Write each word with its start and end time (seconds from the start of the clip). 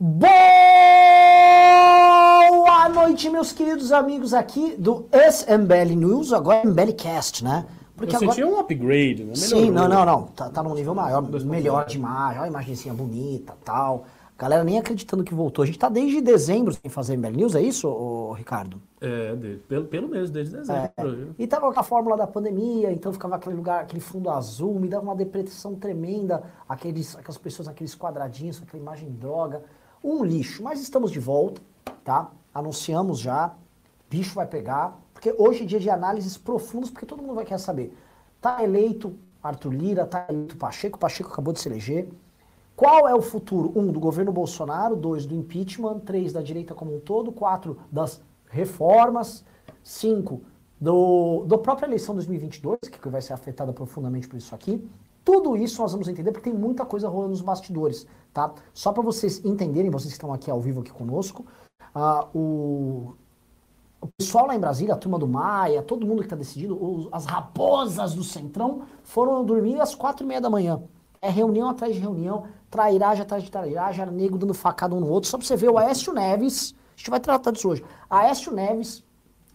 Boa 0.00 0.38
noite, 2.88 3.28
meus 3.28 3.52
queridos 3.52 3.90
amigos 3.90 4.32
aqui 4.32 4.76
do 4.76 5.08
ex-MBL 5.10 5.96
News, 5.96 6.32
agora 6.32 6.64
MBL 6.64 6.92
Cast, 6.96 7.42
né? 7.42 7.66
Porque 7.96 8.14
Eu 8.14 8.18
agora... 8.18 8.32
senti 8.32 8.44
um 8.44 8.60
upgrade, 8.60 9.24
né? 9.24 9.34
Sim, 9.34 9.72
não, 9.72 9.88
não, 9.88 10.04
não. 10.06 10.22
Tá, 10.28 10.50
tá 10.50 10.62
num 10.62 10.72
nível 10.72 10.94
maior, 10.94 11.20
melhor 11.44 11.84
de 11.84 11.96
imagem, 11.96 12.38
olha 12.38 12.46
a 12.46 12.48
imagenzinha 12.48 12.94
bonita 12.94 13.56
tal. 13.64 14.04
Galera 14.38 14.62
nem 14.62 14.78
acreditando 14.78 15.24
que 15.24 15.34
voltou. 15.34 15.64
A 15.64 15.66
gente 15.66 15.80
tá 15.80 15.88
desde 15.88 16.20
dezembro 16.20 16.72
sem 16.72 16.88
fazer 16.88 17.16
MBL 17.16 17.36
News, 17.36 17.56
é 17.56 17.60
isso, 17.60 17.88
ô, 17.88 18.34
Ricardo? 18.34 18.80
É, 19.00 19.34
de, 19.34 19.56
pelo, 19.66 19.86
pelo 19.86 20.06
menos, 20.06 20.30
desde 20.30 20.58
dezembro. 20.58 20.92
É. 20.96 21.42
E 21.42 21.46
tava 21.48 21.72
com 21.72 21.80
a 21.80 21.82
fórmula 21.82 22.16
da 22.16 22.28
pandemia, 22.28 22.92
então 22.92 23.12
ficava 23.12 23.34
aquele 23.34 23.56
lugar, 23.56 23.80
aquele 23.80 24.00
fundo 24.00 24.30
azul, 24.30 24.78
me 24.78 24.86
dava 24.86 25.02
uma 25.02 25.16
depressão 25.16 25.74
tremenda, 25.74 26.44
aqueles, 26.68 27.16
aquelas 27.16 27.36
pessoas, 27.36 27.66
aqueles 27.66 27.96
quadradinhos, 27.96 28.62
aquela 28.62 28.80
imagem 28.80 29.10
droga 29.10 29.60
um 30.02 30.24
lixo. 30.24 30.62
Mas 30.62 30.80
estamos 30.80 31.10
de 31.10 31.20
volta, 31.20 31.60
tá? 32.04 32.30
Anunciamos 32.54 33.18
já, 33.18 33.54
bicho 34.08 34.34
vai 34.34 34.46
pegar, 34.46 34.98
porque 35.12 35.34
hoje 35.36 35.64
é 35.64 35.66
dia 35.66 35.80
de 35.80 35.90
análises 35.90 36.36
profundas, 36.36 36.90
porque 36.90 37.06
todo 37.06 37.22
mundo 37.22 37.34
vai 37.34 37.44
querer 37.44 37.58
saber. 37.58 37.96
Tá 38.40 38.62
eleito 38.62 39.16
Arthur 39.42 39.72
Lira, 39.72 40.06
tá 40.06 40.26
eleito 40.28 40.56
Pacheco, 40.56 40.98
Pacheco 40.98 41.30
acabou 41.30 41.52
de 41.52 41.60
se 41.60 41.68
eleger. 41.68 42.08
Qual 42.76 43.08
é 43.08 43.14
o 43.14 43.20
futuro? 43.20 43.72
Um, 43.74 43.90
do 43.90 43.98
governo 43.98 44.32
Bolsonaro, 44.32 44.94
dois, 44.94 45.26
do 45.26 45.34
impeachment, 45.34 45.98
três, 46.00 46.32
da 46.32 46.40
direita 46.40 46.74
como 46.74 46.94
um 46.94 47.00
todo, 47.00 47.32
quatro, 47.32 47.78
das 47.90 48.20
reformas, 48.46 49.44
cinco, 49.82 50.42
do, 50.80 51.44
do 51.46 51.58
própria 51.58 51.86
eleição 51.86 52.14
2022, 52.14 52.78
que 52.82 53.08
vai 53.08 53.20
ser 53.20 53.32
afetada 53.32 53.72
profundamente 53.72 54.28
por 54.28 54.36
isso 54.36 54.54
aqui, 54.54 54.88
tudo 55.28 55.54
isso 55.58 55.82
nós 55.82 55.92
vamos 55.92 56.08
entender 56.08 56.32
porque 56.32 56.48
tem 56.48 56.58
muita 56.58 56.86
coisa 56.86 57.06
rolando 57.06 57.32
nos 57.32 57.42
bastidores, 57.42 58.06
tá? 58.32 58.50
Só 58.72 58.94
para 58.94 59.02
vocês 59.02 59.44
entenderem, 59.44 59.90
vocês 59.90 60.08
que 60.08 60.16
estão 60.16 60.32
aqui 60.32 60.50
ao 60.50 60.58
vivo 60.58 60.80
aqui 60.80 60.90
conosco, 60.90 61.44
uh, 61.94 62.26
o, 62.34 63.14
o 64.00 64.08
pessoal 64.16 64.46
lá 64.46 64.56
em 64.56 64.58
Brasília, 64.58 64.94
a 64.94 64.96
turma 64.96 65.18
do 65.18 65.28
Maia, 65.28 65.82
todo 65.82 66.06
mundo 66.06 66.20
que 66.20 66.24
está 66.24 66.34
decidido, 66.34 66.82
os, 66.82 67.10
as 67.12 67.26
raposas 67.26 68.14
do 68.14 68.24
Centrão 68.24 68.84
foram 69.02 69.44
dormir 69.44 69.78
às 69.78 69.94
quatro 69.94 70.24
e 70.24 70.26
meia 70.26 70.40
da 70.40 70.48
manhã. 70.48 70.82
É 71.20 71.28
reunião 71.28 71.68
atrás 71.68 71.94
de 71.94 72.00
reunião, 72.00 72.44
trairagem 72.70 73.20
atrás 73.20 73.42
de 73.42 73.50
trairagem, 73.50 74.06
nego 74.06 74.38
dando 74.38 74.54
facada 74.54 74.94
um 74.94 75.00
no 75.00 75.10
outro. 75.10 75.28
Só 75.28 75.36
para 75.36 75.46
você 75.46 75.56
ver, 75.56 75.68
o 75.68 75.76
Aécio 75.76 76.10
Neves, 76.14 76.74
a 76.96 76.96
gente 76.96 77.10
vai 77.10 77.20
tratar 77.20 77.50
disso 77.50 77.68
hoje. 77.68 77.84
Aécio 78.08 78.50
Neves 78.50 79.04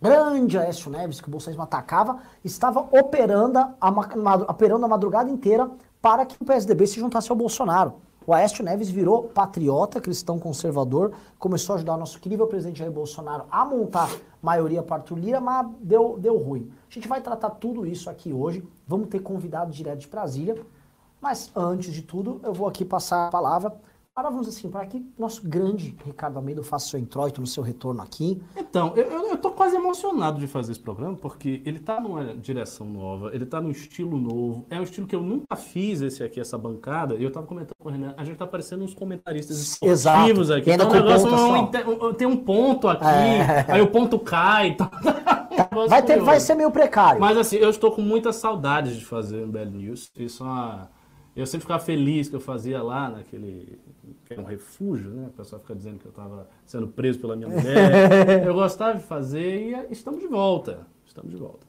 grande 0.04 0.58
Aécio 0.58 0.92
Neves, 0.92 1.22
que 1.22 1.30
o 1.30 1.32
bolsonarismo 1.32 1.64
atacava, 1.64 2.20
estava 2.44 2.82
operando 2.92 3.58
a, 3.80 3.90
operando 4.50 4.84
a 4.84 4.90
madrugada 4.90 5.32
inteira 5.32 5.72
para 6.02 6.26
que 6.26 6.36
o 6.42 6.46
PSDB 6.46 6.86
se 6.86 7.00
juntasse 7.00 7.32
ao 7.32 7.38
Bolsonaro. 7.38 7.94
O 8.28 8.34
Aécio 8.34 8.66
Neves 8.66 8.90
virou 8.90 9.24
patriota, 9.24 10.02
cristão 10.02 10.38
conservador, 10.38 11.14
começou 11.40 11.74
a 11.74 11.76
ajudar 11.78 11.96
o 11.96 11.98
nosso 11.98 12.20
querido 12.20 12.46
presidente 12.48 12.80
Jair 12.80 12.92
Bolsonaro 12.92 13.46
a 13.50 13.64
montar 13.64 14.10
maioria 14.42 14.84
para 14.84 15.02
o 15.10 15.16
Lira, 15.16 15.40
mas 15.40 15.68
deu, 15.80 16.18
deu 16.20 16.38
ruim. 16.38 16.70
A 16.90 16.94
gente 16.94 17.08
vai 17.08 17.22
tratar 17.22 17.52
tudo 17.52 17.86
isso 17.86 18.10
aqui 18.10 18.34
hoje. 18.34 18.62
Vamos 18.86 19.08
ter 19.08 19.20
convidado 19.22 19.72
direto 19.72 20.00
de 20.00 20.08
Brasília. 20.08 20.58
Mas 21.22 21.50
antes 21.56 21.94
de 21.94 22.02
tudo, 22.02 22.42
eu 22.44 22.54
vou 22.54 22.68
aqui 22.68 22.84
passar 22.84 23.28
a 23.28 23.32
palavra 23.32 23.74
Agora 24.16 24.32
vamos 24.32 24.48
assim, 24.48 24.70
para 24.70 24.86
que 24.86 25.04
nosso 25.18 25.42
grande 25.42 25.98
Ricardo 26.06 26.38
Almeida 26.38 26.62
faça 26.62 26.88
seu 26.88 27.00
introito 27.00 27.42
no 27.42 27.48
seu 27.48 27.64
retorno 27.64 28.00
aqui. 28.00 28.40
Então, 28.56 28.94
eu, 28.96 29.36
tô 29.38 29.50
quase 29.50 29.76
emocionado 29.76 30.40
de 30.40 30.46
fazer 30.46 30.74
esse 30.74 30.80
programa, 30.80 31.18
porque 31.18 31.64
ele 31.66 31.80
tá 31.80 32.00
numa 32.00 32.24
direção 32.36 32.86
nova, 32.86 33.34
ele 33.34 33.44
tá 33.44 33.60
num 33.60 33.72
estilo 33.72 34.16
novo, 34.16 34.68
é 34.70 34.80
um 34.80 34.84
estilo 34.84 35.08
que 35.08 35.16
eu 35.16 35.24
nunca 35.24 35.56
fiz 35.56 36.00
esse 36.02 36.24
aqui, 36.24 36.40
essa 36.40 36.60
bancada, 36.60 37.16
e 37.16 37.24
eu 37.24 37.32
tava 37.32 37.48
comentando 37.48 37.74
com 37.80 37.90
o 37.90 37.92
Renan, 37.92 38.14
a 38.16 38.24
gente 38.24 38.38
tá 38.38 38.46
parecendo 38.46 38.84
uns 38.84 38.94
comentaristas 38.94 39.60
esportivos 39.60 40.52
Exato. 40.52 40.60
aqui. 40.60 40.72
Então, 40.72 40.90
o 40.92 40.94
negócio 40.94 41.32
não, 41.32 42.14
tem 42.14 42.28
um 42.28 42.38
ponto 42.38 42.88
aqui, 42.88 43.06
é. 43.06 43.66
aí 43.68 43.82
o 43.82 43.88
ponto 43.88 44.20
cai. 44.20 44.78
Tá... 45.54 45.70
vai, 45.88 46.02
ter, 46.02 46.20
vai 46.20 46.40
ser 46.40 46.56
meio 46.56 46.72
precário. 46.72 47.22
Mas 47.22 47.38
assim, 47.38 47.58
eu 47.58 47.70
estou 47.70 47.92
com 47.92 48.02
muita 48.02 48.34
saudade 48.34 48.98
de 48.98 49.06
fazer 49.06 49.44
o 49.44 49.48
Bell 49.48 49.70
News, 49.70 50.12
isso 50.18 50.44
é 50.44 50.46
uma... 50.48 50.90
Eu 51.36 51.48
sempre 51.48 51.62
ficava 51.62 51.84
feliz 51.84 52.30
que 52.30 52.36
eu 52.36 52.40
fazia 52.40 52.82
lá 52.84 53.10
naquele 53.10 53.80
que 54.26 54.34
é 54.36 54.40
um 54.40 54.44
refúgio, 54.44 55.10
né? 55.10 55.28
O 55.28 55.32
pessoal 55.32 55.60
fica 55.60 55.76
dizendo 55.76 55.98
que 55.98 56.06
eu 56.06 56.12
estava 56.12 56.48
sendo 56.66 56.88
preso 56.88 57.20
pela 57.20 57.36
minha 57.36 57.50
mulher. 57.50 58.46
eu 58.46 58.54
gostava 58.54 59.00
de 59.00 59.04
fazer 59.04 59.88
e 59.90 59.92
estamos 59.92 60.20
de 60.20 60.28
volta. 60.28 60.86
Estamos 61.06 61.32
de 61.32 61.38
volta. 61.38 61.66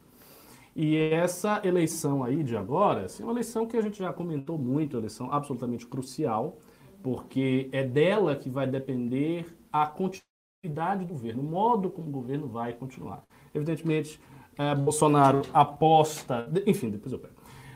E 0.77 0.97
essa 0.97 1.63
eleição 1.65 2.23
aí 2.23 2.43
de 2.43 2.57
agora, 2.57 3.07
assim, 3.07 3.23
é 3.23 3.27
uma 3.27 3.33
eleição 3.33 3.67
que 3.67 3.77
a 3.77 3.81
gente 3.81 3.99
já 3.99 4.13
comentou 4.13 4.59
muito, 4.59 4.95
uma 4.95 5.01
eleição 5.01 5.33
absolutamente 5.33 5.87
crucial, 5.87 6.59
porque 7.03 7.69
é 7.73 7.85
dela 7.85 8.35
que 8.37 8.51
vai 8.51 8.67
depender 8.67 9.47
a 9.73 9.87
continuidade 9.87 11.05
do 11.05 11.13
governo, 11.13 11.43
o 11.43 11.45
modo 11.45 11.89
como 11.89 12.09
o 12.09 12.11
governo 12.11 12.49
vai 12.49 12.73
continuar. 12.73 13.23
Evidentemente, 13.55 14.21
é, 14.59 14.75
Bolsonaro 14.75 15.43
aposta, 15.53 16.51
enfim, 16.67 16.91
depois 16.91 17.13
eu 17.13 17.19
pego. 17.19 17.35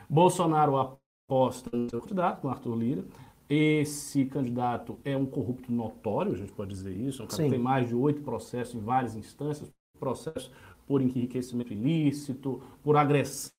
Bolsonaro 0.09 0.77
aposta 0.77 1.08
no 1.31 1.91
seu 1.91 2.01
candidato, 2.01 2.41
com 2.41 2.49
Arthur 2.49 2.75
Lira, 2.75 3.05
esse 3.51 4.25
candidato 4.25 4.99
é 5.05 5.17
um 5.17 5.27
corrupto 5.27 5.71
notório, 5.71 6.33
a 6.33 6.37
gente 6.37 6.53
pode 6.53 6.71
dizer 6.71 6.95
isso, 6.95 7.23
é 7.23 7.25
um 7.25 7.29
cara 7.29 7.43
que 7.43 7.51
tem 7.51 7.59
mais 7.59 7.89
de 7.89 7.95
oito 7.95 8.23
processos 8.23 8.75
em 8.75 8.81
várias 8.81 9.15
instâncias, 9.15 9.71
processos 9.99 10.51
por 10.87 11.03
enriquecimento 11.03 11.73
ilícito, 11.73 12.63
por 12.83 12.97
agressão 12.97 13.53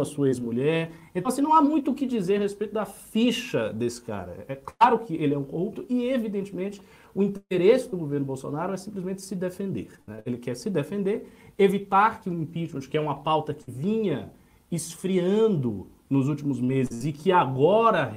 à 0.00 0.04
sua 0.04 0.28
ex-mulher. 0.28 0.92
Então, 1.14 1.30
assim, 1.30 1.42
não 1.42 1.52
há 1.52 1.60
muito 1.60 1.90
o 1.90 1.94
que 1.94 2.06
dizer 2.06 2.36
a 2.36 2.40
respeito 2.40 2.72
da 2.72 2.84
ficha 2.84 3.72
desse 3.72 4.00
cara. 4.00 4.44
É 4.48 4.54
claro 4.54 5.00
que 5.00 5.14
ele 5.14 5.34
é 5.34 5.38
um 5.38 5.44
corrupto 5.44 5.84
e, 5.88 6.08
evidentemente, 6.08 6.80
o 7.14 7.22
interesse 7.22 7.88
do 7.90 7.96
governo 7.96 8.24
Bolsonaro 8.24 8.72
é 8.72 8.76
simplesmente 8.76 9.22
se 9.22 9.34
defender. 9.34 9.88
Né? 10.06 10.22
Ele 10.24 10.38
quer 10.38 10.54
se 10.54 10.70
defender, 10.70 11.28
evitar 11.58 12.20
que 12.20 12.30
o 12.30 12.32
impeachment, 12.32 12.82
que 12.82 12.96
é 12.96 13.00
uma 13.00 13.16
pauta 13.16 13.52
que 13.52 13.70
vinha 13.70 14.32
esfriando 14.70 15.88
nos 16.08 16.28
últimos 16.28 16.60
meses 16.60 17.04
e 17.04 17.12
que 17.12 17.32
agora 17.32 18.12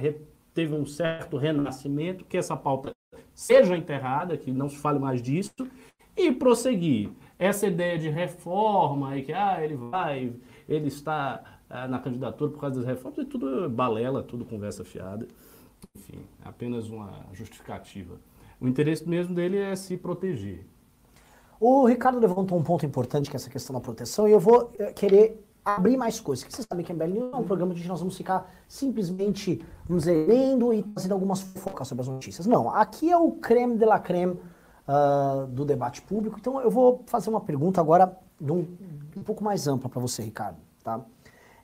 teve 0.54 0.74
um 0.74 0.86
certo 0.86 1.36
renascimento, 1.36 2.24
que 2.24 2.36
essa 2.36 2.56
pauta 2.56 2.92
seja 3.34 3.76
enterrada, 3.76 4.36
que 4.36 4.50
não 4.52 4.68
se 4.68 4.76
fale 4.76 4.98
mais 4.98 5.22
disso, 5.22 5.52
e 6.16 6.30
prosseguir. 6.30 7.10
Essa 7.38 7.66
ideia 7.66 7.98
de 7.98 8.08
reforma 8.08 9.16
e 9.16 9.22
que 9.22 9.32
ah, 9.32 9.64
ele 9.64 9.74
vai, 9.74 10.32
ele 10.68 10.88
está 10.88 11.42
ah, 11.68 11.88
na 11.88 11.98
candidatura 11.98 12.50
por 12.50 12.60
causa 12.60 12.76
das 12.76 12.84
reformas, 12.84 13.18
é 13.20 13.24
tudo 13.24 13.68
balela, 13.70 14.22
tudo 14.22 14.44
conversa 14.44 14.84
fiada. 14.84 15.26
Enfim, 15.96 16.20
apenas 16.44 16.90
uma 16.90 17.24
justificativa. 17.32 18.20
O 18.60 18.68
interesse 18.68 19.08
mesmo 19.08 19.34
dele 19.34 19.56
é 19.56 19.74
se 19.74 19.96
proteger. 19.96 20.66
O 21.58 21.86
Ricardo 21.86 22.18
levantou 22.18 22.58
um 22.58 22.62
ponto 22.62 22.84
importante, 22.84 23.30
que 23.30 23.36
é 23.36 23.38
essa 23.38 23.48
questão 23.48 23.74
da 23.74 23.80
proteção, 23.80 24.28
e 24.28 24.32
eu 24.32 24.40
vou 24.40 24.72
eh, 24.78 24.92
querer 24.92 25.42
abrir 25.64 25.96
mais 25.96 26.20
coisas. 26.20 26.44
Porque 26.44 26.56
vocês 26.56 26.66
sabem 26.68 26.84
que 26.84 26.92
a 26.92 26.94
MBL 26.94 27.06
News 27.06 27.32
é 27.32 27.36
um 27.36 27.44
programa 27.44 27.72
onde 27.72 27.86
nós 27.86 28.00
vamos 28.00 28.16
ficar 28.16 28.50
simplesmente 28.68 29.64
nos 29.88 30.04
lendo 30.04 30.72
e 30.72 30.82
fazendo 30.94 31.12
algumas 31.12 31.40
focas 31.40 31.88
sobre 31.88 32.02
as 32.02 32.08
notícias. 32.08 32.46
Não, 32.46 32.70
aqui 32.70 33.10
é 33.10 33.16
o 33.16 33.32
creme 33.32 33.76
de 33.76 33.84
la 33.84 33.98
creme 33.98 34.32
uh, 34.32 35.46
do 35.48 35.64
debate 35.64 36.02
público. 36.02 36.38
Então 36.38 36.60
eu 36.60 36.70
vou 36.70 37.02
fazer 37.06 37.30
uma 37.30 37.40
pergunta 37.40 37.80
agora 37.80 38.16
um, 38.40 38.66
um 39.16 39.22
pouco 39.22 39.44
mais 39.44 39.66
ampla 39.66 39.88
para 39.88 40.00
você, 40.00 40.22
Ricardo. 40.22 40.58
Tá? 40.82 41.00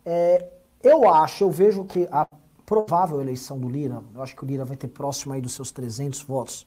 É, 0.05 0.51
eu 0.83 1.09
acho, 1.09 1.45
eu 1.45 1.51
vejo 1.51 1.85
que 1.85 2.09
a 2.11 2.27
provável 2.65 3.21
eleição 3.21 3.59
do 3.59 3.69
Lira, 3.69 4.03
eu 4.15 4.23
acho 4.23 4.35
que 4.35 4.45
o 4.45 4.47
Lira 4.47 4.65
vai 4.65 4.77
ter 4.77 4.89
próximo 4.89 5.33
aí 5.33 5.41
dos 5.41 5.53
seus 5.53 5.71
300 5.71 6.23
votos, 6.23 6.67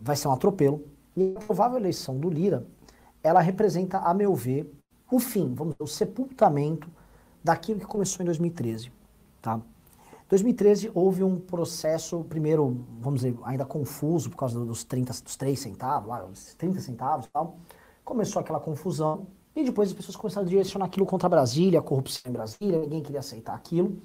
vai 0.00 0.14
ser 0.16 0.28
um 0.28 0.32
atropelo. 0.32 0.84
E 1.16 1.34
a 1.36 1.40
provável 1.40 1.78
eleição 1.78 2.18
do 2.18 2.30
Lira, 2.30 2.66
ela 3.22 3.40
representa, 3.40 3.98
a 3.98 4.14
meu 4.14 4.34
ver, 4.34 4.70
o 5.10 5.18
fim, 5.18 5.54
vamos 5.54 5.74
dizer, 5.74 5.84
o 5.84 5.86
sepultamento 5.86 6.88
daquilo 7.42 7.80
que 7.80 7.86
começou 7.86 8.22
em 8.22 8.26
2013. 8.26 8.92
Tá? 9.40 9.60
2013 10.28 10.92
houve 10.94 11.24
um 11.24 11.38
processo, 11.38 12.24
primeiro, 12.28 12.84
vamos 13.00 13.22
dizer, 13.22 13.36
ainda 13.42 13.64
confuso 13.64 14.30
por 14.30 14.36
causa 14.36 14.64
dos 14.64 14.84
30, 14.84 15.12
dos 15.24 15.36
3 15.36 15.58
centavos, 15.58 16.08
lá, 16.08 16.24
30 16.56 16.80
centavos 16.80 17.26
e 17.26 17.30
tal. 17.30 17.58
Começou 18.04 18.40
aquela 18.40 18.60
confusão 18.60 19.26
e 19.56 19.64
depois 19.64 19.88
as 19.88 19.94
pessoas 19.94 20.14
começaram 20.14 20.46
a 20.46 20.48
direcionar 20.48 20.86
aquilo 20.86 21.04
contra 21.04 21.28
Brasília, 21.28 21.80
a 21.80 21.82
corrupção 21.82 22.30
em 22.30 22.32
Brasília, 22.32 22.78
ninguém 22.78 23.02
queria 23.02 23.18
aceitar 23.18 23.54
aquilo. 23.54 24.00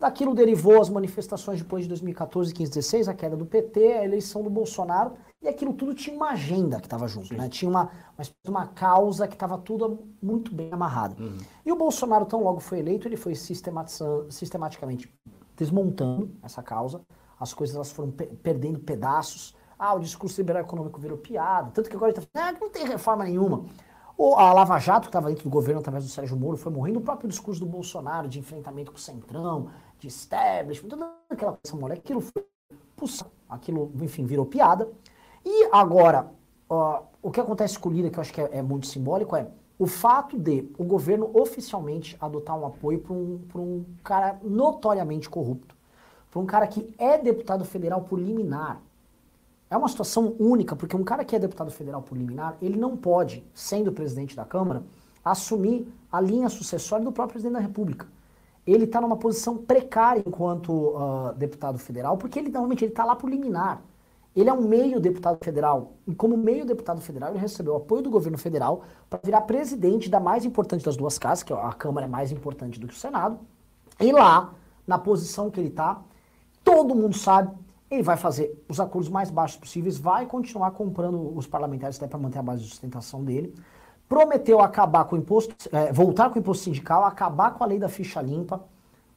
Daquilo 0.00 0.34
derivou 0.34 0.80
as 0.80 0.88
manifestações 0.88 1.60
depois 1.60 1.84
de 1.84 1.88
2014, 1.88 2.54
15, 2.54 2.70
16, 2.70 3.08
a 3.08 3.14
queda 3.14 3.36
do 3.36 3.44
PT, 3.44 3.92
a 3.92 4.04
eleição 4.04 4.42
do 4.42 4.50
Bolsonaro, 4.50 5.12
e 5.42 5.48
aquilo 5.48 5.72
tudo 5.72 5.94
tinha 5.94 6.16
uma 6.16 6.30
agenda 6.30 6.78
que 6.80 6.86
estava 6.86 7.06
junto, 7.06 7.34
né? 7.34 7.48
Tinha 7.48 7.68
uma, 7.68 7.90
uma, 8.46 8.66
causa 8.68 9.28
que 9.28 9.34
estava 9.34 9.58
tudo 9.58 10.06
muito 10.20 10.54
bem 10.54 10.72
amarrado. 10.72 11.22
Uhum. 11.22 11.38
E 11.64 11.70
o 11.70 11.76
Bolsonaro, 11.76 12.24
tão 12.24 12.42
logo 12.42 12.58
foi 12.58 12.78
eleito, 12.78 13.06
ele 13.06 13.16
foi 13.16 13.34
sistematicamente 13.34 15.12
desmontando 15.56 16.30
essa 16.42 16.62
causa, 16.62 17.00
as 17.38 17.52
coisas 17.52 17.76
elas 17.76 17.92
foram 17.92 18.10
pe 18.10 18.26
perdendo 18.26 18.80
pedaços. 18.80 19.54
Ah, 19.78 19.94
o 19.94 20.00
discurso 20.00 20.40
liberal 20.40 20.62
econômico 20.62 20.98
virou 20.98 21.18
piada, 21.18 21.70
tanto 21.70 21.90
que 21.90 21.96
agora 21.96 22.10
ele 22.10 22.18
está 22.18 22.30
falando, 22.32 22.56
ah, 22.56 22.58
não 22.58 22.70
tem 22.70 22.86
reforma 22.86 23.24
nenhuma. 23.24 23.66
Ou 24.16 24.34
a 24.36 24.50
Lava 24.52 24.78
Jato, 24.78 25.02
que 25.02 25.08
estava 25.08 25.28
dentro 25.28 25.44
do 25.44 25.50
governo 25.50 25.80
através 25.80 26.04
do 26.04 26.10
Sérgio 26.10 26.36
Moro, 26.36 26.56
foi 26.56 26.72
morrendo. 26.72 26.98
O 26.98 27.02
próprio 27.02 27.28
discurso 27.28 27.60
do 27.60 27.66
Bolsonaro 27.66 28.26
de 28.26 28.38
enfrentamento 28.38 28.90
com 28.90 28.96
o 28.96 29.00
Centrão, 29.00 29.68
de 29.98 30.08
establishment, 30.08 30.88
toda 30.88 31.12
aquela 31.28 31.52
coisa 31.52 31.76
moleque, 31.76 32.00
aquilo 32.00 32.22
foi, 32.22 32.46
puxa, 32.96 33.26
aquilo, 33.46 33.92
enfim, 34.00 34.24
virou 34.24 34.46
piada. 34.46 34.88
E 35.48 35.68
agora, 35.70 36.26
ó, 36.68 37.04
o 37.22 37.30
que 37.30 37.40
acontece 37.40 37.78
com 37.78 37.88
o 37.88 37.92
Lira, 37.92 38.10
que 38.10 38.18
eu 38.18 38.20
acho 38.20 38.34
que 38.34 38.40
é, 38.40 38.58
é 38.58 38.62
muito 38.62 38.88
simbólico, 38.88 39.36
é 39.36 39.46
o 39.78 39.86
fato 39.86 40.36
de 40.36 40.68
o 40.76 40.82
governo 40.82 41.30
oficialmente 41.32 42.16
adotar 42.20 42.58
um 42.58 42.66
apoio 42.66 42.98
para 42.98 43.12
um, 43.12 43.40
um 43.54 43.84
cara 44.02 44.40
notoriamente 44.42 45.30
corrupto, 45.30 45.76
para 46.32 46.40
um 46.40 46.46
cara 46.46 46.66
que 46.66 46.92
é 46.98 47.16
deputado 47.16 47.64
federal 47.64 48.00
por 48.00 48.18
liminar. 48.18 48.82
É 49.70 49.76
uma 49.76 49.88
situação 49.88 50.34
única, 50.38 50.74
porque 50.74 50.96
um 50.96 51.04
cara 51.04 51.24
que 51.24 51.36
é 51.36 51.38
deputado 51.38 51.70
federal 51.70 52.02
por 52.02 52.18
liminar, 52.18 52.56
ele 52.60 52.76
não 52.76 52.96
pode, 52.96 53.44
sendo 53.54 53.92
presidente 53.92 54.34
da 54.34 54.44
Câmara, 54.44 54.82
assumir 55.24 55.86
a 56.10 56.20
linha 56.20 56.48
sucessória 56.48 57.04
do 57.04 57.12
próprio 57.12 57.34
presidente 57.34 57.54
da 57.54 57.60
República. 57.60 58.08
Ele 58.66 58.84
está 58.84 59.00
numa 59.00 59.16
posição 59.16 59.56
precária 59.56 60.24
enquanto 60.26 60.72
uh, 60.72 61.34
deputado 61.36 61.78
federal, 61.78 62.16
porque 62.16 62.38
ele 62.38 62.48
normalmente 62.48 62.84
ele 62.84 62.90
está 62.90 63.04
lá 63.04 63.14
por 63.14 63.30
liminar. 63.30 63.80
Ele 64.36 64.50
é 64.50 64.52
um 64.52 64.60
meio 64.60 65.00
deputado 65.00 65.42
federal. 65.42 65.94
E 66.06 66.14
como 66.14 66.36
meio 66.36 66.66
deputado 66.66 67.00
federal, 67.00 67.30
ele 67.30 67.38
recebeu 67.38 67.72
o 67.72 67.76
apoio 67.78 68.02
do 68.02 68.10
governo 68.10 68.36
federal 68.36 68.82
para 69.08 69.18
virar 69.24 69.40
presidente 69.40 70.10
da 70.10 70.20
mais 70.20 70.44
importante 70.44 70.84
das 70.84 70.94
duas 70.94 71.18
casas, 71.18 71.42
que 71.42 71.54
a 71.54 71.72
Câmara 71.72 72.06
é 72.06 72.08
mais 72.08 72.30
importante 72.30 72.78
do 72.78 72.86
que 72.86 72.92
o 72.92 72.96
Senado. 72.96 73.38
E 73.98 74.12
lá, 74.12 74.52
na 74.86 74.98
posição 74.98 75.50
que 75.50 75.58
ele 75.58 75.70
está, 75.70 76.02
todo 76.62 76.94
mundo 76.94 77.16
sabe, 77.16 77.50
ele 77.90 78.02
vai 78.02 78.18
fazer 78.18 78.62
os 78.68 78.78
acordos 78.78 79.08
mais 79.08 79.30
baixos 79.30 79.56
possíveis, 79.56 79.96
vai 79.96 80.26
continuar 80.26 80.72
comprando 80.72 81.34
os 81.34 81.46
parlamentares 81.46 81.96
até 81.96 82.06
para 82.06 82.18
manter 82.18 82.38
a 82.38 82.42
base 82.42 82.62
de 82.62 82.68
sustentação 82.68 83.24
dele. 83.24 83.54
Prometeu 84.06 84.60
acabar 84.60 85.06
com 85.06 85.16
o 85.16 85.18
imposto, 85.18 85.54
é, 85.72 85.90
voltar 85.92 86.28
com 86.28 86.36
o 86.36 86.38
imposto 86.38 86.64
sindical, 86.64 87.04
acabar 87.04 87.52
com 87.54 87.64
a 87.64 87.66
lei 87.66 87.78
da 87.78 87.88
ficha 87.88 88.20
limpa. 88.20 88.62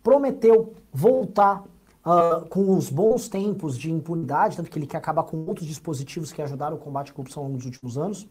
Prometeu 0.02 0.74
voltar 0.94 1.64
uh, 2.06 2.48
com 2.48 2.76
os 2.76 2.90
bons 2.90 3.28
tempos 3.28 3.78
de 3.78 3.92
impunidade, 3.92 4.58
tanto 4.58 4.70
que 4.70 4.78
ele 4.78 4.88
quer 4.88 4.98
acabar 4.98 5.24
com 5.24 5.38
outros 5.46 5.68
dispositivos 5.68 6.32
que 6.32 6.42
ajudaram 6.42 6.78
o 6.78 6.80
combate 6.80 7.12
à 7.12 7.14
corrupção 7.14 7.44
ao 7.44 7.48
longo 7.48 7.58
dos 7.58 7.66
últimos 7.66 7.98
anos. 7.98 8.28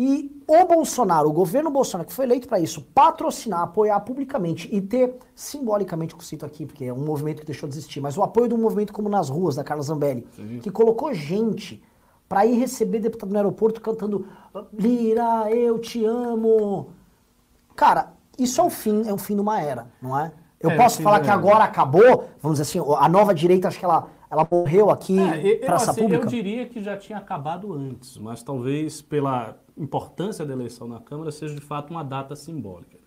E 0.00 0.30
o 0.46 0.64
Bolsonaro, 0.64 1.28
o 1.28 1.32
governo 1.32 1.70
Bolsonaro, 1.70 2.08
que 2.08 2.14
foi 2.14 2.24
eleito 2.24 2.46
para 2.46 2.60
isso, 2.60 2.82
patrocinar, 2.94 3.62
apoiar 3.62 3.98
publicamente 4.00 4.68
e 4.72 4.80
ter, 4.80 5.16
simbolicamente, 5.34 6.14
que 6.14 6.20
eu 6.20 6.24
cito 6.24 6.46
aqui, 6.46 6.64
porque 6.64 6.84
é 6.84 6.92
um 6.92 7.04
movimento 7.04 7.40
que 7.40 7.46
deixou 7.46 7.68
de 7.68 7.74
existir, 7.74 8.00
mas 8.00 8.16
o 8.16 8.22
apoio 8.22 8.46
de 8.46 8.54
um 8.54 8.58
movimento 8.58 8.92
como 8.92 9.08
nas 9.08 9.28
ruas, 9.28 9.56
da 9.56 9.64
Carla 9.64 9.82
Zambelli, 9.82 10.24
Sim. 10.36 10.60
que 10.60 10.70
colocou 10.70 11.12
gente 11.12 11.82
para 12.28 12.46
ir 12.46 12.56
receber 12.58 13.00
deputado 13.00 13.30
no 13.30 13.36
aeroporto 13.38 13.80
cantando 13.80 14.24
Lira, 14.72 15.50
eu 15.50 15.80
te 15.80 16.04
amo. 16.04 16.90
Cara, 17.74 18.12
isso 18.38 18.60
é 18.60 18.64
o 18.64 18.70
fim, 18.70 19.08
é 19.08 19.12
o 19.12 19.18
fim 19.18 19.34
de 19.34 19.40
uma 19.40 19.60
era, 19.60 19.88
não 20.00 20.16
é? 20.16 20.30
Eu 20.60 20.70
é, 20.70 20.76
posso 20.76 21.00
falar 21.02 21.20
que 21.20 21.30
agora 21.30 21.64
acabou, 21.64 22.28
vamos 22.42 22.58
dizer 22.58 22.62
assim, 22.62 22.94
a 22.98 23.08
nova 23.08 23.34
direita, 23.34 23.68
acho 23.68 23.78
que 23.78 23.84
ela, 23.84 24.08
ela 24.30 24.46
morreu 24.50 24.90
aqui 24.90 25.18
é, 25.18 25.56
praça 25.56 25.92
assim, 25.92 26.02
pública? 26.02 26.24
Eu 26.24 26.28
diria 26.28 26.66
que 26.66 26.82
já 26.82 26.96
tinha 26.96 27.18
acabado 27.18 27.72
antes, 27.72 28.18
mas 28.18 28.42
talvez 28.42 29.00
pela 29.00 29.56
importância 29.76 30.44
da 30.44 30.52
eleição 30.52 30.88
na 30.88 30.98
Câmara 31.00 31.30
seja 31.30 31.54
de 31.54 31.60
fato 31.60 31.90
uma 31.90 32.02
data 32.02 32.34
simbólica. 32.34 32.98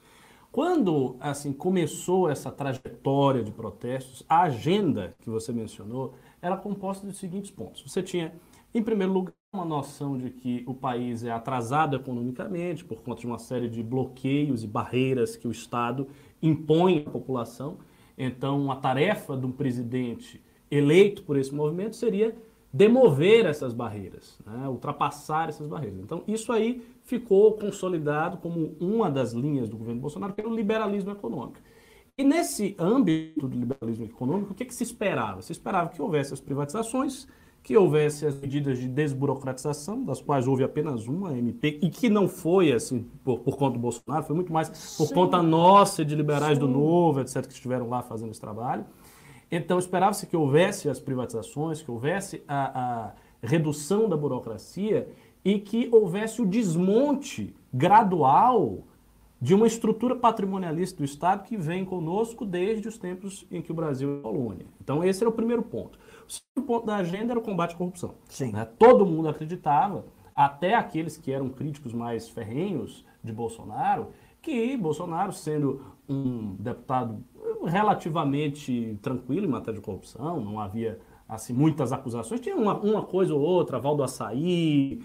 Quando 0.52 1.16
assim 1.20 1.54
começou 1.54 2.30
essa 2.30 2.52
trajetória 2.52 3.44
de 3.44 3.52
protestos, 3.52 4.24
a 4.28 4.42
agenda 4.44 5.14
que 5.20 5.30
você 5.30 5.52
mencionou 5.52 6.14
era 6.42 6.58
composta 6.58 7.06
dos 7.06 7.18
seguintes 7.18 7.52
pontos. 7.52 7.84
Você 7.84 8.02
tinha, 8.02 8.34
em 8.74 8.84
primeiro 8.84 9.14
lugar, 9.14 9.34
uma 9.54 9.66
noção 9.66 10.18
de 10.18 10.30
que 10.30 10.64
o 10.66 10.74
país 10.74 11.26
é 11.26 11.32
atrasado 11.32 11.96
economicamente 11.96 12.86
por 12.86 13.02
conta 13.02 13.20
de 13.20 13.28
uma 13.28 13.38
série 13.38 13.68
de 13.68 13.84
bloqueios 13.84 14.64
e 14.64 14.68
barreiras 14.68 15.36
que 15.36 15.46
o 15.48 15.52
Estado 15.52 16.08
impõe 16.42 17.04
à 17.06 17.10
população. 17.10 17.78
Então, 18.18 18.72
a 18.72 18.76
tarefa 18.76 19.36
de 19.36 19.46
um 19.46 19.52
presidente 19.52 20.42
eleito 20.70 21.24
por 21.24 21.38
esse 21.38 21.54
movimento 21.54 21.96
seria 21.96 22.36
demover 22.74 23.46
essas 23.46 23.74
barreiras, 23.74 24.40
né? 24.46 24.68
ultrapassar 24.70 25.50
essas 25.50 25.68
barreiras. 25.68 26.00
Então, 26.00 26.24
isso 26.28 26.54
aí 26.54 26.82
ficou 27.04 27.54
consolidado 27.54 28.38
como 28.38 28.76
uma 28.80 29.12
das 29.12 29.34
linhas 29.34 29.68
do 29.68 29.78
governo 29.78 30.00
Bolsonaro, 30.00 30.34
que 30.34 30.40
era 30.40 30.50
o 30.50 30.56
liberalismo 30.56 31.12
econômico. 31.12 31.60
E 32.18 32.24
nesse 32.24 32.76
âmbito 32.80 33.48
do 33.48 33.58
liberalismo 33.58 34.06
econômico, 34.06 34.54
o 34.54 34.56
que, 34.56 34.66
que 34.66 34.76
se 34.76 34.84
esperava? 34.84 35.42
Se 35.42 35.52
esperava 35.52 35.90
que 35.90 36.02
houvesse 36.02 36.34
as 36.34 36.40
privatizações, 36.40 37.28
que 37.64 37.78
houvesse 37.78 38.26
as 38.26 38.36
medidas 38.36 38.80
de 38.80 38.88
desburocratização, 38.88 40.04
das 40.04 40.20
quais 40.20 40.48
houve 40.48 40.64
apenas 40.64 41.08
uma 41.08 41.38
MP, 41.38 41.80
e 41.82 41.90
que 41.90 42.10
não 42.10 42.28
foi 42.28 42.72
assim 42.72 43.08
por, 43.24 43.40
por 43.40 43.56
conta 43.56 43.74
do 43.74 43.80
Bolsonaro, 43.80 44.24
foi 44.24 44.36
muito 44.36 44.52
mais 44.52 44.70
por 44.98 45.08
Sim. 45.08 45.14
conta 45.14 45.42
nossa 45.44 46.04
de 46.04 46.16
liberais 46.16 46.58
Sim. 46.58 46.62
do 46.62 46.68
Novo, 46.68 47.22
etc., 47.22 47.46
que 47.46 47.54
estiveram 47.54 47.88
lá 47.88 48.02
fazendo 48.02 48.32
esse 48.32 48.42
trabalho. 48.42 48.86
Então, 49.52 49.78
esperava-se 49.78 50.26
que 50.26 50.36
houvesse 50.36 50.90
as 50.90 51.00
privatizações, 51.00 51.82
que 51.82 51.92
houvesse 51.92 52.42
a, 52.48 52.80
a 52.80 53.12
redução 53.44 54.08
da 54.08 54.16
burocracia 54.16 55.10
e 55.44 55.60
que 55.60 55.90
houvesse 55.92 56.42
o 56.42 56.46
desmonte 56.46 57.54
gradual 57.74 58.80
de 59.42 59.54
uma 59.54 59.68
estrutura 59.68 60.16
patrimonialista 60.16 61.00
do 61.00 61.04
Estado 61.04 61.44
que 61.44 61.58
vem 61.58 61.84
conosco 61.84 62.46
desde 62.46 62.88
os 62.88 62.98
tempos 62.98 63.46
em 63.52 63.62
que 63.62 63.72
o 63.72 63.76
Brasil 63.76 64.20
é 64.20 64.22
colônia. 64.22 64.66
Então, 64.80 65.04
esse 65.04 65.22
era 65.22 65.30
o 65.30 65.34
primeiro 65.34 65.64
ponto. 65.64 65.98
O 66.56 66.62
ponto 66.62 66.86
da 66.86 66.98
agenda 66.98 67.34
era 67.34 67.40
o 67.40 67.44
combate 67.44 67.76
à 67.76 67.78
corrupção. 67.78 68.16
Sim. 68.30 68.52
Né? 68.52 68.66
Todo 68.78 69.06
mundo 69.06 69.28
acreditava, 69.28 70.06
até 70.36 70.76
aqueles 70.76 71.18
que 71.18 71.32
eram 71.32 71.50
críticos 71.50 71.94
mais 71.94 72.30
ferrenhos 72.30 73.06
de 73.24 73.32
Bolsonaro, 73.32 74.10
que 74.42 74.76
Bolsonaro, 74.76 75.32
sendo 75.32 75.82
um 76.10 76.56
deputado 76.56 77.24
relativamente 77.64 78.98
tranquilo 79.02 79.46
em 79.46 79.50
matéria 79.50 79.80
de 79.80 79.86
corrupção, 79.86 80.40
não 80.40 80.60
havia 80.60 81.00
assim 81.28 81.54
muitas 81.54 81.94
acusações, 81.94 82.42
tinha 82.42 82.56
uma, 82.56 82.78
uma 82.80 83.04
coisa 83.04 83.34
ou 83.34 83.40
outra, 83.40 83.80
Val 83.80 83.96
do 83.96 84.04
Açaí, 84.04 85.02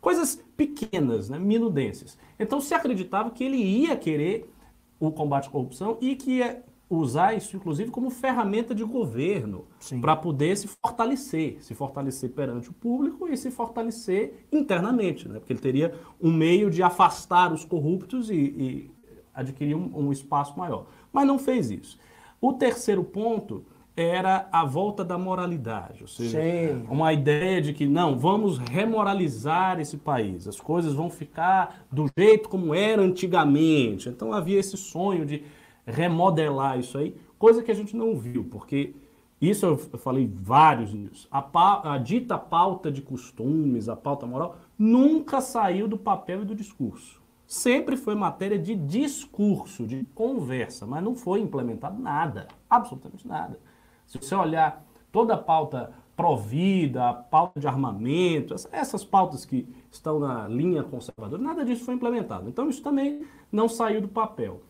coisas 0.00 0.36
pequenas, 0.56 1.28
né, 1.28 1.38
minudências. 1.38 2.16
Então 2.38 2.60
se 2.60 2.74
acreditava 2.74 3.30
que 3.30 3.42
ele 3.42 3.56
ia 3.56 3.96
querer 3.96 4.52
o 5.00 5.10
combate 5.10 5.48
à 5.48 5.50
corrupção 5.50 5.96
e 6.00 6.14
que 6.14 6.38
ia 6.38 6.62
usar 6.90 7.34
isso, 7.34 7.56
inclusive, 7.56 7.90
como 7.90 8.10
ferramenta 8.10 8.74
de 8.74 8.82
governo 8.82 9.66
para 10.00 10.16
poder 10.16 10.56
se 10.56 10.66
fortalecer, 10.66 11.62
se 11.62 11.72
fortalecer 11.72 12.30
perante 12.30 12.68
o 12.68 12.72
público 12.72 13.28
e 13.28 13.36
se 13.36 13.48
fortalecer 13.50 14.46
internamente, 14.50 15.28
né? 15.28 15.38
porque 15.38 15.52
ele 15.52 15.60
teria 15.60 15.94
um 16.20 16.32
meio 16.32 16.68
de 16.68 16.82
afastar 16.82 17.52
os 17.52 17.64
corruptos 17.64 18.28
e, 18.28 18.34
e 18.34 18.90
adquirir 19.32 19.76
um, 19.76 19.90
um 19.94 20.10
espaço 20.10 20.58
maior. 20.58 20.86
Mas 21.12 21.26
não 21.26 21.38
fez 21.38 21.70
isso. 21.70 21.96
O 22.40 22.54
terceiro 22.54 23.04
ponto 23.04 23.64
era 23.96 24.48
a 24.50 24.64
volta 24.64 25.04
da 25.04 25.18
moralidade, 25.18 26.02
ou 26.02 26.08
seja, 26.08 26.40
Sim. 26.40 26.86
uma 26.88 27.12
ideia 27.12 27.60
de 27.60 27.74
que 27.74 27.86
não, 27.86 28.18
vamos 28.18 28.56
remoralizar 28.56 29.78
esse 29.78 29.98
país, 29.98 30.48
as 30.48 30.58
coisas 30.58 30.94
vão 30.94 31.10
ficar 31.10 31.84
do 31.92 32.08
jeito 32.16 32.48
como 32.48 32.74
era 32.74 33.02
antigamente. 33.02 34.08
Então 34.08 34.32
havia 34.32 34.58
esse 34.58 34.76
sonho 34.76 35.26
de 35.26 35.44
remodelar 35.90 36.78
isso 36.78 36.98
aí, 36.98 37.16
coisa 37.38 37.62
que 37.62 37.70
a 37.70 37.74
gente 37.74 37.96
não 37.96 38.16
viu, 38.16 38.44
porque 38.44 38.94
isso 39.40 39.64
eu 39.64 39.76
falei 39.76 40.30
vários 40.32 40.92
nisso. 40.92 41.26
A, 41.30 41.94
a 41.94 41.98
dita 41.98 42.36
pauta 42.36 42.92
de 42.92 43.00
costumes, 43.00 43.88
a 43.88 43.96
pauta 43.96 44.26
moral, 44.26 44.56
nunca 44.78 45.40
saiu 45.40 45.88
do 45.88 45.96
papel 45.96 46.42
e 46.42 46.44
do 46.44 46.54
discurso. 46.54 47.20
Sempre 47.46 47.96
foi 47.96 48.14
matéria 48.14 48.58
de 48.58 48.74
discurso, 48.74 49.86
de 49.86 50.04
conversa, 50.14 50.86
mas 50.86 51.02
não 51.02 51.14
foi 51.14 51.40
implementado 51.40 52.00
nada, 52.00 52.46
absolutamente 52.68 53.26
nada. 53.26 53.58
Se 54.06 54.18
você 54.18 54.34
olhar 54.34 54.84
toda 55.10 55.34
a 55.34 55.38
pauta 55.38 55.92
provida, 56.14 57.08
a 57.08 57.14
pauta 57.14 57.58
de 57.58 57.66
armamento, 57.66 58.54
essas 58.70 59.02
pautas 59.02 59.46
que 59.46 59.66
estão 59.90 60.20
na 60.20 60.46
linha 60.46 60.82
conservadora, 60.82 61.42
nada 61.42 61.64
disso 61.64 61.84
foi 61.84 61.94
implementado. 61.94 62.48
Então 62.48 62.68
isso 62.68 62.82
também 62.82 63.24
não 63.50 63.68
saiu 63.68 64.02
do 64.02 64.08
papel. 64.08 64.62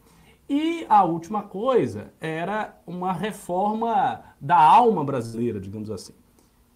E 0.53 0.85
a 0.89 1.05
última 1.05 1.45
coisa 1.45 2.13
era 2.21 2.77
uma 2.85 3.13
reforma 3.13 4.21
da 4.41 4.61
alma 4.61 5.05
brasileira, 5.05 5.61
digamos 5.61 5.93
assim. 5.93 6.13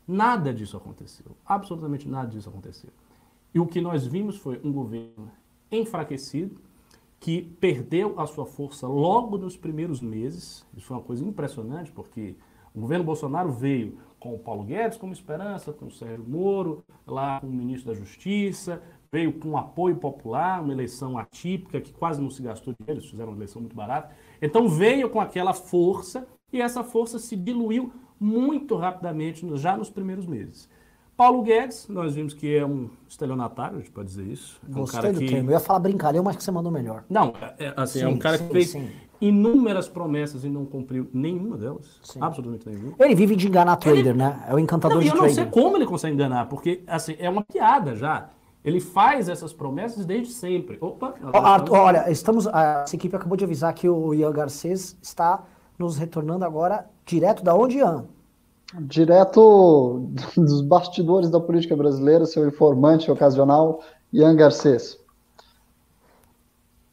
Nada 0.06 0.54
disso 0.54 0.76
aconteceu. 0.76 1.36
Absolutamente 1.44 2.08
nada 2.08 2.28
disso 2.28 2.48
aconteceu. 2.48 2.90
E 3.52 3.58
o 3.58 3.66
que 3.66 3.80
nós 3.80 4.06
vimos 4.06 4.36
foi 4.36 4.60
um 4.62 4.72
governo 4.72 5.28
enfraquecido, 5.72 6.60
que 7.18 7.42
perdeu 7.42 8.14
a 8.16 8.28
sua 8.28 8.46
força 8.46 8.86
logo 8.86 9.36
nos 9.36 9.56
primeiros 9.56 10.00
meses. 10.00 10.64
Isso 10.76 10.86
foi 10.86 10.96
uma 10.96 11.02
coisa 11.02 11.24
impressionante, 11.24 11.90
porque 11.90 12.36
o 12.72 12.80
governo 12.80 13.04
Bolsonaro 13.04 13.50
veio 13.50 13.98
com 14.20 14.34
o 14.34 14.38
Paulo 14.38 14.62
Guedes 14.62 14.96
como 14.98 15.12
esperança, 15.12 15.72
com 15.72 15.86
o 15.86 15.90
Sérgio 15.90 16.24
Moro, 16.24 16.84
lá 17.04 17.40
com 17.40 17.48
o 17.48 17.50
ministro 17.50 17.92
da 17.92 17.98
Justiça, 17.98 18.80
veio 19.14 19.32
com 19.32 19.56
apoio 19.56 19.94
popular, 19.94 20.60
uma 20.60 20.72
eleição 20.72 21.16
atípica 21.16 21.80
que 21.80 21.92
quase 21.92 22.20
não 22.20 22.30
se 22.30 22.42
gastou 22.42 22.74
dinheiro, 22.76 23.00
eles 23.00 23.08
fizeram 23.08 23.30
uma 23.30 23.38
eleição 23.38 23.62
muito 23.62 23.76
barata. 23.76 24.10
Então 24.42 24.68
veio 24.68 25.08
com 25.08 25.20
aquela 25.20 25.54
força 25.54 26.26
e 26.52 26.60
essa 26.60 26.82
força 26.82 27.20
se 27.20 27.36
diluiu 27.36 27.92
muito 28.18 28.74
rapidamente 28.74 29.46
já 29.56 29.76
nos 29.76 29.88
primeiros 29.88 30.26
meses. 30.26 30.68
Paulo 31.16 31.42
Guedes, 31.42 31.86
nós 31.88 32.16
vimos 32.16 32.34
que 32.34 32.56
é 32.56 32.66
um 32.66 32.90
estelionatário, 33.08 33.76
a 33.76 33.78
gente 33.78 33.92
pode 33.92 34.08
dizer 34.08 34.26
isso. 34.26 34.60
É 34.66 34.70
um 34.72 34.80
Gostei 34.80 35.00
cara 35.00 35.12
do 35.12 35.20
que... 35.20 35.28
termo. 35.28 35.48
Eu 35.48 35.52
ia 35.52 35.60
falar 35.60 35.78
brincadeira, 35.78 36.24
mas 36.24 36.34
que 36.34 36.42
você 36.42 36.50
mandou 36.50 36.72
melhor. 36.72 37.04
Não, 37.08 37.34
é, 37.56 37.72
assim, 37.76 38.00
sim, 38.00 38.04
é 38.04 38.08
um 38.08 38.18
cara 38.18 38.36
sim, 38.36 38.48
que 38.48 38.52
fez 38.52 38.70
sim. 38.70 38.90
inúmeras 39.20 39.88
promessas 39.88 40.44
e 40.44 40.48
não 40.48 40.66
cumpriu 40.66 41.08
nenhuma 41.14 41.56
delas. 41.56 42.00
Absolutamente 42.20 42.68
nenhuma. 42.68 42.96
Ele 42.98 43.14
vive 43.14 43.36
de 43.36 43.46
enganar 43.46 43.76
trader, 43.76 44.08
ele... 44.08 44.14
né? 44.14 44.44
É 44.48 44.52
o 44.52 44.58
encantador 44.58 44.96
não, 44.96 45.02
de 45.04 45.06
eu 45.06 45.12
trader. 45.12 45.30
Eu 45.30 45.44
não 45.44 45.52
sei 45.52 45.62
como 45.62 45.76
ele 45.76 45.86
consegue 45.86 46.14
enganar, 46.14 46.48
porque 46.48 46.82
assim, 46.84 47.14
é 47.20 47.30
uma 47.30 47.44
piada 47.44 47.94
já. 47.94 48.30
Ele 48.64 48.80
faz 48.80 49.28
essas 49.28 49.52
promessas 49.52 50.06
desde 50.06 50.32
sempre. 50.32 50.78
Opa! 50.80 51.14
Arthur, 51.34 51.76
olha, 51.76 52.10
estamos. 52.10 52.46
A 52.46 52.86
equipe 52.92 53.14
acabou 53.14 53.36
de 53.36 53.44
avisar 53.44 53.74
que 53.74 53.86
o 53.88 54.14
Ian 54.14 54.32
Garcês 54.32 54.96
está 55.02 55.44
nos 55.78 55.98
retornando 55.98 56.46
agora 56.46 56.86
direto 57.04 57.44
da 57.44 57.54
onde, 57.54 57.76
Ian? 57.78 58.06
Direto 58.80 60.08
dos 60.34 60.62
bastidores 60.62 61.28
da 61.28 61.38
política 61.38 61.76
brasileira, 61.76 62.24
seu 62.24 62.48
informante 62.48 63.10
ocasional, 63.10 63.80
Ian 64.10 64.34
Garcês. 64.34 64.98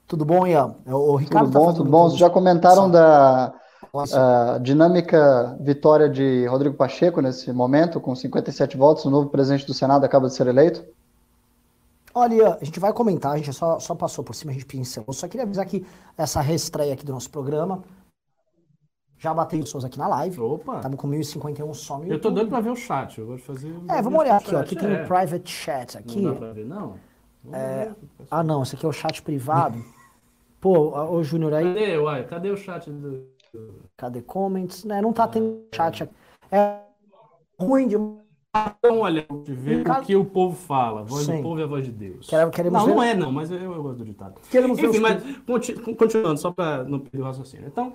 Tudo 0.06 0.26
bom, 0.26 0.46
Ian? 0.46 0.76
O 0.86 1.16
Ricardo 1.16 1.46
tudo 1.46 1.54
tá 1.54 1.60
bom, 1.60 1.66
tá 1.68 1.74
tudo 1.74 1.90
bom. 1.90 2.10
Vocês 2.10 2.20
já 2.20 2.30
comentaram 2.30 2.92
da 2.92 3.54
dinâmica 4.62 5.58
vitória 5.62 6.10
de 6.10 6.46
Rodrigo 6.48 6.76
Pacheco 6.76 7.22
nesse 7.22 7.54
momento, 7.54 8.02
com 8.02 8.14
57 8.14 8.76
votos, 8.76 9.06
o 9.06 9.10
novo 9.10 9.30
presidente 9.30 9.66
do 9.66 9.74
Senado 9.74 10.04
acaba 10.04 10.28
de 10.28 10.34
ser 10.34 10.48
eleito? 10.48 10.84
Olha, 12.14 12.58
a 12.60 12.64
gente 12.64 12.80
vai 12.80 12.92
comentar, 12.92 13.34
a 13.34 13.38
gente 13.38 13.54
só, 13.54 13.80
só 13.80 13.96
passou 13.96 14.24
por 14.24 14.36
cima, 14.36 14.52
a 14.52 14.54
gente 14.54 14.66
pincelou. 14.66 15.14
Só 15.14 15.28
queria 15.28 15.46
avisar 15.46 15.66
que 15.66 15.86
essa 16.18 16.42
reestreia 16.42 16.94
aqui 16.94 17.06
do 17.06 17.14
nosso 17.14 17.30
programa 17.30 17.84
já 19.22 19.34
bateu 19.34 19.60
pessoas 19.60 19.86
aqui 19.86 20.00
na 20.00 20.08
live. 20.08 20.42
Opa! 20.42 20.78
Estamos 20.78 20.98
com 20.98 21.08
1051 21.08 21.74
só 21.76 22.00
no 22.00 22.08
Eu 22.08 22.20
tô 22.20 22.32
doido 22.32 22.50
pra 22.50 22.60
ver 22.60 22.72
o 22.72 22.76
chat. 22.76 23.20
Eu 23.20 23.28
vou 23.28 23.38
fazer. 23.38 23.72
É, 23.88 24.02
vamos 24.02 24.20
olhar 24.20 24.38
aqui, 24.38 24.56
ó. 24.56 24.60
Aqui 24.60 24.76
tem 24.76 24.90
o 24.90 24.94
é. 24.94 25.06
private 25.06 25.52
chat. 25.52 25.96
Aqui. 25.96 26.22
Não 26.22 26.34
dá 26.34 26.40
pra 26.40 26.54
ver, 26.54 26.66
não? 26.66 26.96
É... 27.54 27.92
Ah, 28.32 28.44
não. 28.44 28.64
Esse 28.64 28.76
aqui 28.76 28.84
é 28.84 28.90
o 28.90 28.92
chat 28.92 29.22
privado. 29.22 29.78
Pô, 30.60 30.98
ô 31.16 31.24
Júnior 31.24 31.54
aí. 31.54 31.66
Cadê, 31.66 31.98
uai? 31.98 32.26
Cadê 32.26 32.50
o 32.50 32.58
chat 32.58 32.90
do. 32.90 33.28
Cadê 33.96 34.24
comments? 34.24 34.86
Né, 34.86 35.02
não 35.02 35.14
tá 35.14 35.28
tendo 35.28 35.68
chat 35.74 36.04
aqui. 36.04 36.14
É 36.52 36.80
ruim 37.60 37.88
de. 37.88 37.98
Então, 38.54 39.00
olha, 39.00 39.26
ver 39.48 39.88
o 39.88 40.02
que 40.02 40.14
o 40.14 40.26
povo 40.26 40.56
fala. 40.56 41.02
A 41.02 41.04
voz 41.04 41.26
Sim. 41.26 41.38
do 41.38 41.44
povo 41.44 41.62
é 41.62 41.64
a 41.64 41.68
voz 41.68 41.86
de 41.86 41.92
Deus. 41.92 42.28
Queremos 42.54 42.80
não, 42.80 42.86
ver... 42.86 42.94
não 42.94 43.04
é, 43.04 43.14
não, 43.14 43.32
mas 43.32 43.50
eu, 43.50 43.58
eu 43.58 43.82
gosto 43.82 44.00
do 44.00 44.06
ditado. 44.06 44.42
Queremos 44.50 44.78
Enfim, 44.78 45.00
mas 45.00 45.24
continuando, 45.98 46.38
só 46.38 46.52
para 46.52 46.84
não 46.84 47.00
perder 47.00 47.22
o 47.22 47.26
raciocínio. 47.26 47.68
Então, 47.68 47.94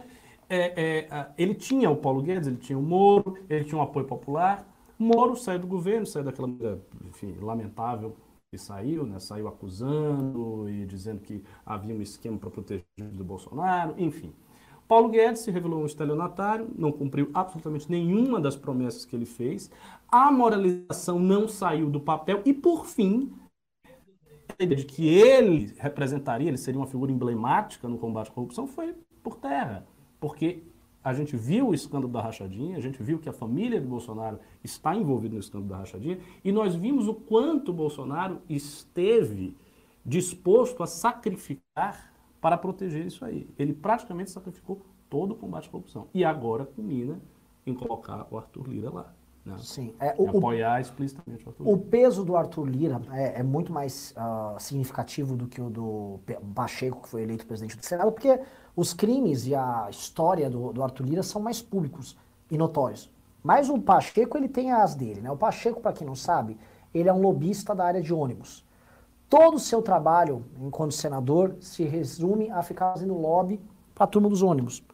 é, 0.48 1.04
é, 1.10 1.26
ele 1.36 1.54
tinha 1.54 1.90
o 1.90 1.96
Paulo 1.96 2.22
Guedes, 2.22 2.48
ele 2.48 2.56
tinha 2.56 2.78
o 2.78 2.82
Moro, 2.82 3.36
ele 3.50 3.64
tinha 3.64 3.78
um 3.78 3.82
apoio 3.82 4.06
popular. 4.06 4.66
Moro 4.98 5.36
saiu 5.36 5.58
do 5.58 5.66
governo, 5.66 6.06
saiu 6.06 6.24
daquela 6.24 6.48
maneira, 6.48 6.80
enfim, 7.06 7.36
lamentável 7.38 8.16
que 8.50 8.56
saiu, 8.56 9.04
né? 9.04 9.18
Saiu 9.18 9.48
acusando 9.48 10.70
e 10.70 10.86
dizendo 10.86 11.20
que 11.20 11.42
havia 11.66 11.94
um 11.94 12.00
esquema 12.00 12.38
para 12.38 12.48
proteger 12.48 12.84
do 12.98 13.24
Bolsonaro, 13.24 13.94
enfim. 13.98 14.32
Paulo 14.88 15.08
Guedes 15.08 15.40
se 15.40 15.50
revelou 15.50 15.82
um 15.82 15.86
estelionatário, 15.86 16.68
não 16.76 16.92
cumpriu 16.92 17.30
absolutamente 17.34 17.90
nenhuma 17.90 18.40
das 18.40 18.56
promessas 18.56 19.04
que 19.04 19.16
ele 19.16 19.26
fez. 19.26 19.70
A 20.08 20.30
moralização 20.30 21.18
não 21.18 21.48
saiu 21.48 21.90
do 21.90 22.00
papel 22.00 22.42
e, 22.44 22.54
por 22.54 22.86
fim, 22.86 23.32
a 24.58 24.62
ideia 24.62 24.80
de 24.80 24.86
que 24.86 25.08
ele 25.08 25.74
representaria, 25.78 26.48
ele 26.48 26.56
seria 26.56 26.80
uma 26.80 26.86
figura 26.86 27.10
emblemática 27.10 27.88
no 27.88 27.98
combate 27.98 28.30
à 28.30 28.32
corrupção, 28.32 28.66
foi 28.66 28.94
por 29.22 29.36
terra 29.36 29.86
porque 30.20 30.62
a 31.02 31.12
gente 31.12 31.36
viu 31.36 31.68
o 31.68 31.74
escândalo 31.74 32.12
da 32.12 32.20
rachadinha, 32.20 32.76
a 32.76 32.80
gente 32.80 33.00
viu 33.00 33.18
que 33.18 33.28
a 33.28 33.32
família 33.32 33.80
de 33.80 33.86
Bolsonaro 33.86 34.40
está 34.64 34.94
envolvida 34.94 35.34
no 35.34 35.40
escândalo 35.40 35.70
da 35.70 35.76
rachadinha, 35.76 36.18
e 36.44 36.50
nós 36.50 36.74
vimos 36.74 37.06
o 37.06 37.14
quanto 37.14 37.72
Bolsonaro 37.72 38.40
esteve 38.48 39.56
disposto 40.04 40.82
a 40.82 40.86
sacrificar 40.86 42.12
para 42.46 42.56
proteger 42.56 43.04
isso 43.04 43.24
aí. 43.24 43.50
Ele 43.58 43.72
praticamente 43.72 44.30
sacrificou 44.30 44.80
todo 45.10 45.32
o 45.32 45.34
combate 45.34 45.66
à 45.66 45.72
corrupção. 45.72 46.06
E 46.14 46.24
agora 46.24 46.64
culmina 46.64 47.20
em 47.66 47.74
colocar 47.74 48.24
o 48.30 48.38
Arthur 48.38 48.68
Lira 48.68 48.88
lá. 48.88 49.12
Né? 49.44 49.56
Sim. 49.58 49.92
É, 49.98 50.14
o, 50.16 50.28
apoiar 50.28 50.80
explicitamente 50.80 51.44
o 51.44 51.48
Arthur 51.48 51.64
Lira. 51.64 51.76
O 51.76 51.80
peso 51.80 52.24
do 52.24 52.36
Arthur 52.36 52.64
Lira 52.68 53.02
é, 53.10 53.40
é 53.40 53.42
muito 53.42 53.72
mais 53.72 54.14
uh, 54.16 54.60
significativo 54.60 55.34
do 55.34 55.48
que 55.48 55.60
o 55.60 55.68
do 55.68 56.20
Pacheco, 56.54 57.02
que 57.02 57.08
foi 57.08 57.22
eleito 57.24 57.44
presidente 57.44 57.76
do 57.76 57.84
Senado, 57.84 58.12
porque 58.12 58.40
os 58.76 58.94
crimes 58.94 59.44
e 59.48 59.52
a 59.52 59.88
história 59.90 60.48
do, 60.48 60.72
do 60.72 60.84
Arthur 60.84 61.04
Lira 61.04 61.24
são 61.24 61.42
mais 61.42 61.60
públicos 61.60 62.16
e 62.48 62.56
notórios. 62.56 63.10
Mas 63.42 63.68
o 63.68 63.76
Pacheco, 63.76 64.38
ele 64.38 64.48
tem 64.48 64.70
as 64.70 64.94
dele, 64.94 65.20
né? 65.20 65.32
O 65.32 65.36
Pacheco, 65.36 65.80
para 65.80 65.92
quem 65.92 66.06
não 66.06 66.14
sabe, 66.14 66.56
ele 66.94 67.08
é 67.08 67.12
um 67.12 67.20
lobista 67.20 67.74
da 67.74 67.84
área 67.84 68.00
de 68.00 68.14
ônibus. 68.14 68.64
Todo 69.28 69.56
o 69.56 69.60
seu 69.60 69.82
trabalho, 69.82 70.44
enquanto 70.60 70.94
senador, 70.94 71.56
se 71.60 71.82
resume 71.82 72.50
a 72.50 72.62
ficar 72.62 72.92
fazendo 72.92 73.14
lobby 73.14 73.60
para 73.94 74.04
a 74.04 74.06
turma 74.06 74.28
dos 74.28 74.42
ônibus. 74.42 74.84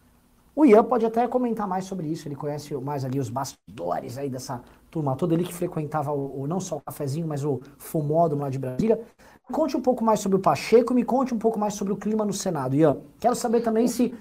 O 0.55 0.67
Ian 0.67 0.85
pode 0.85 1.05
até 1.07 1.27
comentar 1.27 1.67
mais 1.67 1.87
sobre 1.87 2.07
isso, 2.07 2.29
ele 2.29 2.37
conhece 2.37 2.75
mais 2.77 3.05
ali 3.05 3.19
os 3.19 3.31
bastidores 3.31 4.19
aí 4.19 4.29
dessa 4.29 4.63
turma 4.91 5.17
toda, 5.17 5.33
ele 5.33 5.45
que 5.45 5.55
frequentava 5.55 6.13
o, 6.13 6.43
o 6.43 6.47
não 6.47 6.61
só 6.61 6.77
o 6.77 6.81
cafezinho, 6.81 7.27
mas 7.27 7.43
o 7.43 7.61
fumódromo 7.79 8.43
lá 8.43 8.51
de 8.51 8.59
Brasília. 8.59 9.01
Conte 9.51 9.77
um 9.77 9.81
pouco 9.81 10.05
mais 10.05 10.21
sobre 10.21 10.37
o 10.37 10.41
Pacheco, 10.41 10.93
me 10.93 11.05
conte 11.05 11.35
um 11.35 11.39
pouco 11.39 11.59
mais 11.59 11.75
sobre 11.75 11.93
o 11.93 11.97
clima 11.97 12.25
no 12.25 12.35
Senado. 12.35 12.77
Ian, 12.77 12.99
quero 13.19 13.35
saber 13.35 13.63
também 13.63 13.89
se, 13.89 14.15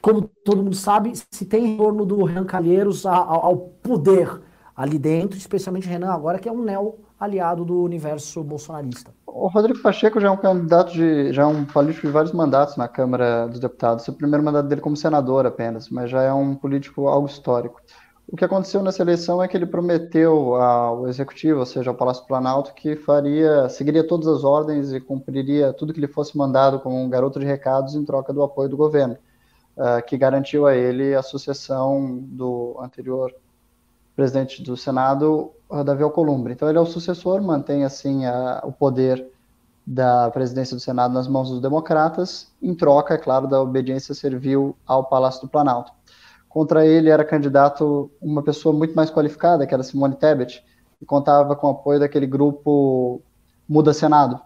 como 0.00 0.22
todo 0.22 0.62
mundo 0.62 0.76
sabe, 0.76 1.12
se 1.30 1.44
tem 1.44 1.74
em 1.74 1.76
torno 1.76 2.06
do 2.06 2.24
Renan 2.24 2.46
Calheiros 2.46 3.04
ao, 3.04 3.44
ao 3.44 3.56
poder 3.56 4.40
ali 4.74 4.98
dentro, 4.98 5.36
especialmente 5.36 5.86
Renan 5.86 6.12
agora, 6.12 6.38
que 6.38 6.48
é 6.48 6.52
um 6.52 6.62
neo 6.62 6.96
aliado 7.24 7.64
do 7.64 7.82
universo 7.82 8.42
bolsonarista. 8.42 9.12
O 9.26 9.48
Rodrigo 9.48 9.80
Pacheco 9.80 10.20
já 10.20 10.28
é 10.28 10.30
um 10.30 10.36
candidato 10.36 10.92
de, 10.92 11.32
já 11.32 11.42
é 11.42 11.46
um 11.46 11.64
político 11.64 12.06
de 12.06 12.12
vários 12.12 12.32
mandatos 12.32 12.76
na 12.76 12.86
Câmara 12.86 13.46
dos 13.48 13.58
Deputados. 13.58 14.06
O 14.06 14.12
primeiro 14.12 14.44
mandato 14.44 14.68
dele 14.68 14.80
como 14.80 14.96
senador 14.96 15.44
apenas, 15.46 15.88
mas 15.88 16.10
já 16.10 16.22
é 16.22 16.32
um 16.32 16.54
político 16.54 17.08
algo 17.08 17.26
histórico. 17.26 17.80
O 18.26 18.36
que 18.36 18.44
aconteceu 18.44 18.82
nessa 18.82 19.02
eleição 19.02 19.42
é 19.42 19.48
que 19.48 19.56
ele 19.56 19.66
prometeu 19.66 20.54
ao 20.54 21.06
executivo, 21.08 21.60
ou 21.60 21.66
seja, 21.66 21.90
ao 21.90 21.96
Palácio 21.96 22.26
Planalto, 22.26 22.72
que 22.74 22.96
faria, 22.96 23.68
seguiria 23.68 24.06
todas 24.06 24.26
as 24.26 24.44
ordens 24.44 24.92
e 24.92 25.00
cumpriria 25.00 25.72
tudo 25.72 25.92
que 25.92 26.00
lhe 26.00 26.08
fosse 26.08 26.36
mandado 26.36 26.80
como 26.80 26.96
um 26.96 27.08
garoto 27.10 27.38
de 27.38 27.44
recados 27.44 27.94
em 27.94 28.04
troca 28.04 28.32
do 28.32 28.42
apoio 28.42 28.68
do 28.68 28.76
governo, 28.76 29.16
uh, 29.76 30.02
que 30.06 30.16
garantiu 30.16 30.66
a 30.66 30.74
ele 30.74 31.14
a 31.14 31.22
sucessão 31.22 32.18
do 32.22 32.76
anterior 32.80 33.30
presidente 34.14 34.62
do 34.62 34.76
Senado, 34.76 35.50
Davi 35.84 36.02
Alcolumbre. 36.02 36.52
Então 36.52 36.68
ele 36.68 36.78
é 36.78 36.80
o 36.80 36.86
sucessor, 36.86 37.42
mantém 37.42 37.84
assim 37.84 38.24
a, 38.26 38.62
o 38.64 38.72
poder 38.72 39.26
da 39.86 40.30
presidência 40.30 40.74
do 40.74 40.80
Senado 40.80 41.12
nas 41.12 41.28
mãos 41.28 41.50
dos 41.50 41.60
democratas, 41.60 42.50
em 42.62 42.74
troca, 42.74 43.14
é 43.14 43.18
claro, 43.18 43.46
da 43.46 43.60
obediência 43.60 44.14
servil 44.14 44.76
ao 44.86 45.04
Palácio 45.04 45.42
do 45.42 45.48
Planalto. 45.48 45.92
Contra 46.48 46.86
ele 46.86 47.10
era 47.10 47.24
candidato 47.24 48.10
uma 48.22 48.42
pessoa 48.42 48.74
muito 48.74 48.94
mais 48.94 49.10
qualificada, 49.10 49.66
que 49.66 49.74
era 49.74 49.82
Simone 49.82 50.14
Tebet, 50.14 50.64
e 51.02 51.04
contava 51.04 51.56
com 51.56 51.66
o 51.66 51.70
apoio 51.70 52.00
daquele 52.00 52.26
grupo 52.26 53.20
Muda 53.68 53.92
Senado. 53.92 54.40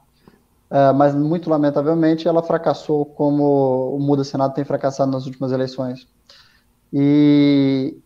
Uh, 0.70 0.92
mas, 0.94 1.14
muito 1.14 1.48
lamentavelmente, 1.48 2.26
ela 2.26 2.42
fracassou 2.42 3.04
como 3.04 3.94
o 3.94 4.00
Muda 4.00 4.24
Senado 4.24 4.54
tem 4.54 4.64
fracassado 4.64 5.10
nas 5.10 5.26
últimas 5.26 5.52
eleições. 5.52 6.08
E, 6.92 7.98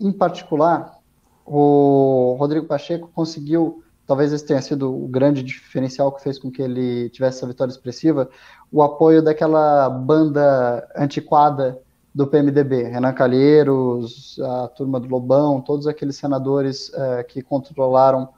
em 0.00 0.12
particular, 0.12 0.98
o 1.44 2.36
Rodrigo 2.38 2.66
Pacheco 2.66 3.10
conseguiu, 3.14 3.82
talvez 4.06 4.32
esse 4.32 4.44
tenha 4.44 4.60
sido 4.62 4.92
o 4.92 5.08
grande 5.08 5.42
diferencial 5.42 6.12
que 6.12 6.22
fez 6.22 6.38
com 6.38 6.50
que 6.50 6.62
ele 6.62 7.08
tivesse 7.10 7.38
essa 7.38 7.46
vitória 7.46 7.70
expressiva, 7.70 8.28
o 8.70 8.82
apoio 8.82 9.22
daquela 9.22 9.88
banda 9.88 10.88
antiquada 10.96 11.78
do 12.14 12.26
PMDB, 12.26 12.84
Renan 12.84 13.12
Calheiros, 13.12 14.38
a 14.40 14.68
turma 14.68 15.00
do 15.00 15.08
Lobão, 15.08 15.60
todos 15.60 15.86
aqueles 15.86 16.16
senadores 16.16 16.92
é, 16.92 17.24
que 17.24 17.42
controlaram 17.42 18.28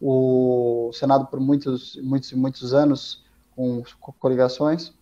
o 0.00 0.90
Senado 0.94 1.26
por 1.26 1.38
muitos, 1.38 1.98
muitos 2.02 2.32
e 2.32 2.36
muitos 2.36 2.72
anos 2.72 3.22
com 3.54 3.82
coligações. 4.18 4.92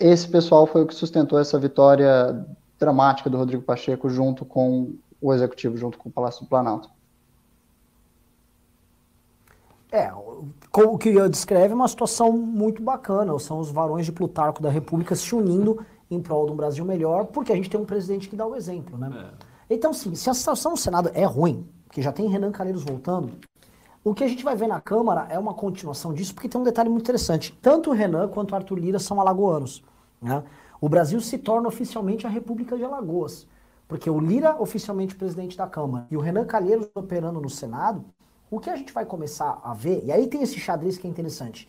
Esse 0.00 0.26
pessoal 0.26 0.66
foi 0.66 0.82
o 0.82 0.86
que 0.86 0.94
sustentou 0.94 1.38
essa 1.38 1.58
vitória 1.58 2.46
dramática 2.78 3.28
do 3.28 3.36
Rodrigo 3.36 3.62
Pacheco 3.62 4.08
junto 4.08 4.44
com 4.44 4.94
o 5.24 5.32
Executivo, 5.32 5.76
junto 5.76 5.96
com 5.96 6.08
o 6.08 6.12
Palácio 6.12 6.44
do 6.44 6.48
Planalto. 6.48 6.90
É, 9.90 10.12
o 10.12 10.98
que 10.98 11.08
eu 11.08 11.28
descreve 11.28 11.72
é 11.72 11.74
uma 11.74 11.88
situação 11.88 12.32
muito 12.32 12.82
bacana. 12.82 13.38
São 13.38 13.58
os 13.58 13.70
varões 13.70 14.04
de 14.04 14.12
Plutarco 14.12 14.60
da 14.60 14.68
República 14.68 15.14
se 15.14 15.34
unindo 15.34 15.84
em 16.10 16.20
prol 16.20 16.46
de 16.46 16.52
um 16.52 16.56
Brasil 16.56 16.84
melhor, 16.84 17.26
porque 17.26 17.52
a 17.52 17.56
gente 17.56 17.70
tem 17.70 17.80
um 17.80 17.84
presidente 17.84 18.28
que 18.28 18.36
dá 18.36 18.44
o 18.44 18.54
exemplo, 18.54 18.98
né? 18.98 19.32
É. 19.70 19.74
Então, 19.74 19.94
sim, 19.94 20.14
se 20.14 20.28
a 20.28 20.34
situação 20.34 20.72
no 20.72 20.76
Senado 20.76 21.10
é 21.14 21.24
ruim, 21.24 21.66
porque 21.86 22.02
já 22.02 22.12
tem 22.12 22.28
Renan 22.28 22.52
Calheiros 22.52 22.82
voltando, 22.82 23.30
o 24.02 24.12
que 24.12 24.24
a 24.24 24.28
gente 24.28 24.44
vai 24.44 24.54
ver 24.54 24.66
na 24.66 24.80
Câmara 24.80 25.26
é 25.30 25.38
uma 25.38 25.54
continuação 25.54 26.12
disso, 26.12 26.34
porque 26.34 26.48
tem 26.48 26.60
um 26.60 26.64
detalhe 26.64 26.90
muito 26.90 27.02
interessante. 27.02 27.56
Tanto 27.62 27.88
o 27.88 27.92
Renan 27.94 28.28
quanto 28.28 28.52
o 28.52 28.54
Arthur 28.56 28.78
Lira 28.78 28.98
são 28.98 29.20
alagoanos. 29.20 29.82
Né? 30.20 30.42
O 30.80 30.88
Brasil 30.88 31.20
se 31.20 31.38
torna 31.38 31.68
oficialmente 31.68 32.26
a 32.26 32.30
República 32.30 32.76
de 32.76 32.84
Alagoas. 32.84 33.46
Porque 33.86 34.08
o 34.08 34.18
Lira, 34.18 34.60
oficialmente 34.60 35.14
presidente 35.14 35.56
da 35.56 35.66
Câmara, 35.66 36.06
e 36.10 36.16
o 36.16 36.20
Renan 36.20 36.46
Calheiros 36.46 36.88
operando 36.94 37.40
no 37.40 37.50
Senado, 37.50 38.04
o 38.50 38.58
que 38.58 38.70
a 38.70 38.76
gente 38.76 38.92
vai 38.92 39.04
começar 39.04 39.60
a 39.62 39.74
ver, 39.74 40.02
e 40.04 40.12
aí 40.12 40.26
tem 40.26 40.42
esse 40.42 40.58
xadrez 40.58 40.96
que 40.96 41.06
é 41.06 41.10
interessante, 41.10 41.68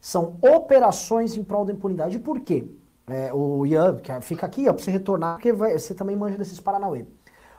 são 0.00 0.36
operações 0.42 1.36
em 1.36 1.44
prol 1.44 1.64
da 1.64 1.72
impunidade. 1.72 2.18
Por 2.18 2.40
quê? 2.40 2.68
é, 3.06 3.32
o 3.32 3.66
Ian, 3.66 3.96
que 3.96 4.20
fica 4.20 4.46
aqui, 4.46 4.68
ó, 4.68 4.72
você 4.72 4.90
retornar, 4.90 5.34
porque 5.34 5.52
vai, 5.52 5.78
você 5.78 5.94
também 5.94 6.16
manja 6.16 6.38
desses 6.38 6.60
Paranauê. 6.60 7.06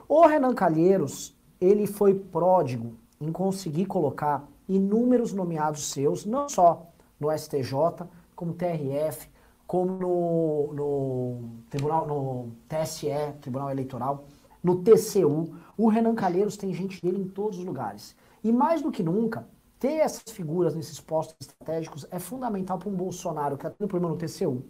O 0.08 0.26
Renan 0.26 0.54
Calheiros, 0.54 1.36
ele 1.60 1.88
foi 1.88 2.14
pródigo 2.16 2.94
em 3.20 3.32
conseguir 3.32 3.86
colocar 3.86 4.48
inúmeros 4.68 5.34
nomeados 5.34 5.92
seus, 5.92 6.26
não 6.26 6.50
só 6.50 6.88
no 7.20 7.32
STJ, 7.32 8.08
como 8.36 8.54
TRF, 8.54 9.30
como 9.68 9.92
no, 9.92 10.74
no, 10.74 11.50
tribunal, 11.70 12.08
no 12.08 12.52
TSE, 12.68 13.08
Tribunal 13.42 13.72
Eleitoral, 13.72 14.26
no 14.64 14.84
TCU. 14.84 15.56
O 15.78 15.88
Renan 15.88 16.16
Calheiros 16.16 16.58
tem 16.58 16.74
gente 16.74 17.02
dele 17.02 17.20
em 17.20 17.28
todos 17.28 17.60
os 17.60 17.66
lugares. 17.66 18.16
E 18.44 18.52
mais 18.52 18.82
do 18.82 18.92
que 18.92 19.04
nunca, 19.04 19.48
ter 19.80 19.98
essas 19.98 20.32
figuras 20.34 20.76
nesses 20.76 21.00
postos 21.00 21.36
estratégicos 21.40 22.08
é 22.12 22.20
fundamental 22.20 22.78
para 22.78 22.90
um 22.90 22.96
Bolsonaro 22.96 23.58
que 23.58 23.66
está 23.66 23.76
tendo 23.78 23.88
problema 23.88 24.14
no 24.14 24.20
TCU, 24.20 24.64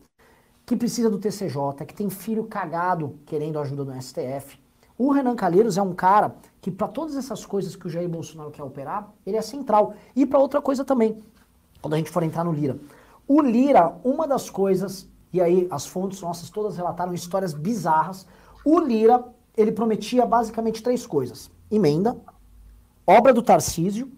que 0.66 0.76
precisa 0.76 1.10
do 1.10 1.20
TCJ, 1.20 1.86
que 1.86 1.94
tem 1.94 2.10
filho 2.10 2.46
cagado 2.46 3.20
querendo 3.26 3.60
ajuda 3.60 3.84
no 3.84 4.02
STF. 4.02 4.60
O 4.98 5.12
Renan 5.12 5.36
Calheiros 5.36 5.78
é 5.78 5.82
um 5.82 5.94
cara 5.94 6.36
que, 6.62 6.72
para 6.72 6.88
todas 6.88 7.18
essas 7.18 7.46
coisas 7.46 7.76
que 7.76 7.86
o 7.86 7.90
Jair 7.90 8.08
Bolsonaro 8.08 8.50
quer 8.50 8.64
operar, 8.64 9.14
ele 9.26 9.36
é 9.36 9.42
central. 9.42 9.94
E 10.16 10.26
para 10.26 10.40
outra 10.40 10.62
coisa 10.62 10.86
também, 10.86 11.22
quando 11.82 11.94
a 11.94 11.98
gente 11.98 12.10
for 12.10 12.24
entrar 12.24 12.44
no 12.44 12.54
Lira. 12.54 12.80
O 13.28 13.42
Lira, 13.42 13.96
uma 14.04 14.28
das 14.28 14.50
coisas, 14.50 15.10
e 15.34 15.42
aí 15.42 15.68
as 15.72 15.86
fontes 15.86 16.22
nossas 16.22 16.50
todas 16.50 16.78
relataram 16.78 17.14
histórias 17.14 17.54
bizarras, 17.54 18.28
o 18.64 18.80
Lira, 18.80 19.24
ele 19.58 19.72
prometia 19.72 20.26
basicamente 20.26 20.84
três 20.84 21.06
coisas: 21.06 21.50
emenda, 21.72 22.16
obra 23.06 23.34
do 23.34 23.42
Tarcísio 23.42 24.12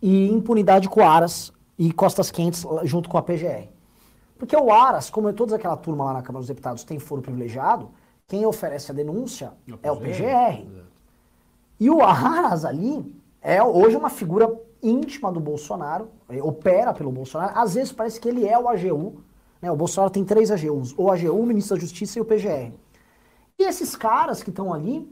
e 0.00 0.28
impunidade 0.28 0.88
com 0.88 1.06
Aras 1.06 1.52
e 1.78 1.92
Costas 1.92 2.30
Quentes 2.30 2.64
junto 2.84 3.08
com 3.08 3.18
a 3.18 3.22
PGR. 3.22 3.68
Porque 4.38 4.56
o 4.56 4.72
Aras, 4.72 5.08
como 5.08 5.28
é 5.28 5.32
toda 5.32 5.54
aquela 5.54 5.76
turma 5.76 6.04
lá 6.04 6.14
na 6.14 6.22
Câmara 6.22 6.40
dos 6.40 6.48
Deputados 6.48 6.82
tem 6.82 6.98
foro 6.98 7.22
privilegiado, 7.22 7.90
quem 8.26 8.44
oferece 8.44 8.90
a 8.90 8.94
denúncia 8.94 9.52
é 9.82 9.92
o 9.92 9.96
PGR. 9.96 10.24
É. 10.24 10.66
E 11.78 11.88
o 11.88 12.02
Aras 12.02 12.64
ali 12.64 13.14
é 13.40 13.62
hoje 13.62 13.96
uma 13.96 14.10
figura 14.10 14.52
íntima 14.82 15.30
do 15.30 15.40
Bolsonaro, 15.40 16.08
é, 16.28 16.42
opera 16.42 16.92
pelo 16.92 17.12
Bolsonaro. 17.12 17.58
Às 17.58 17.74
vezes 17.74 17.92
parece 17.92 18.20
que 18.20 18.28
ele 18.28 18.46
é 18.46 18.58
o 18.58 18.68
AGU. 18.68 19.22
Né? 19.60 19.70
O 19.70 19.76
Bolsonaro 19.76 20.12
tem 20.12 20.24
três 20.24 20.50
AGUs: 20.50 20.94
o 20.98 21.10
AGU, 21.10 21.32
o 21.32 21.46
Ministro 21.46 21.76
da 21.76 21.80
Justiça 21.80 22.18
e 22.18 22.22
o 22.22 22.24
PGR. 22.24 22.72
E 23.58 23.64
esses 23.64 23.94
caras 23.94 24.42
que 24.42 24.50
estão 24.50 24.72
ali, 24.72 25.08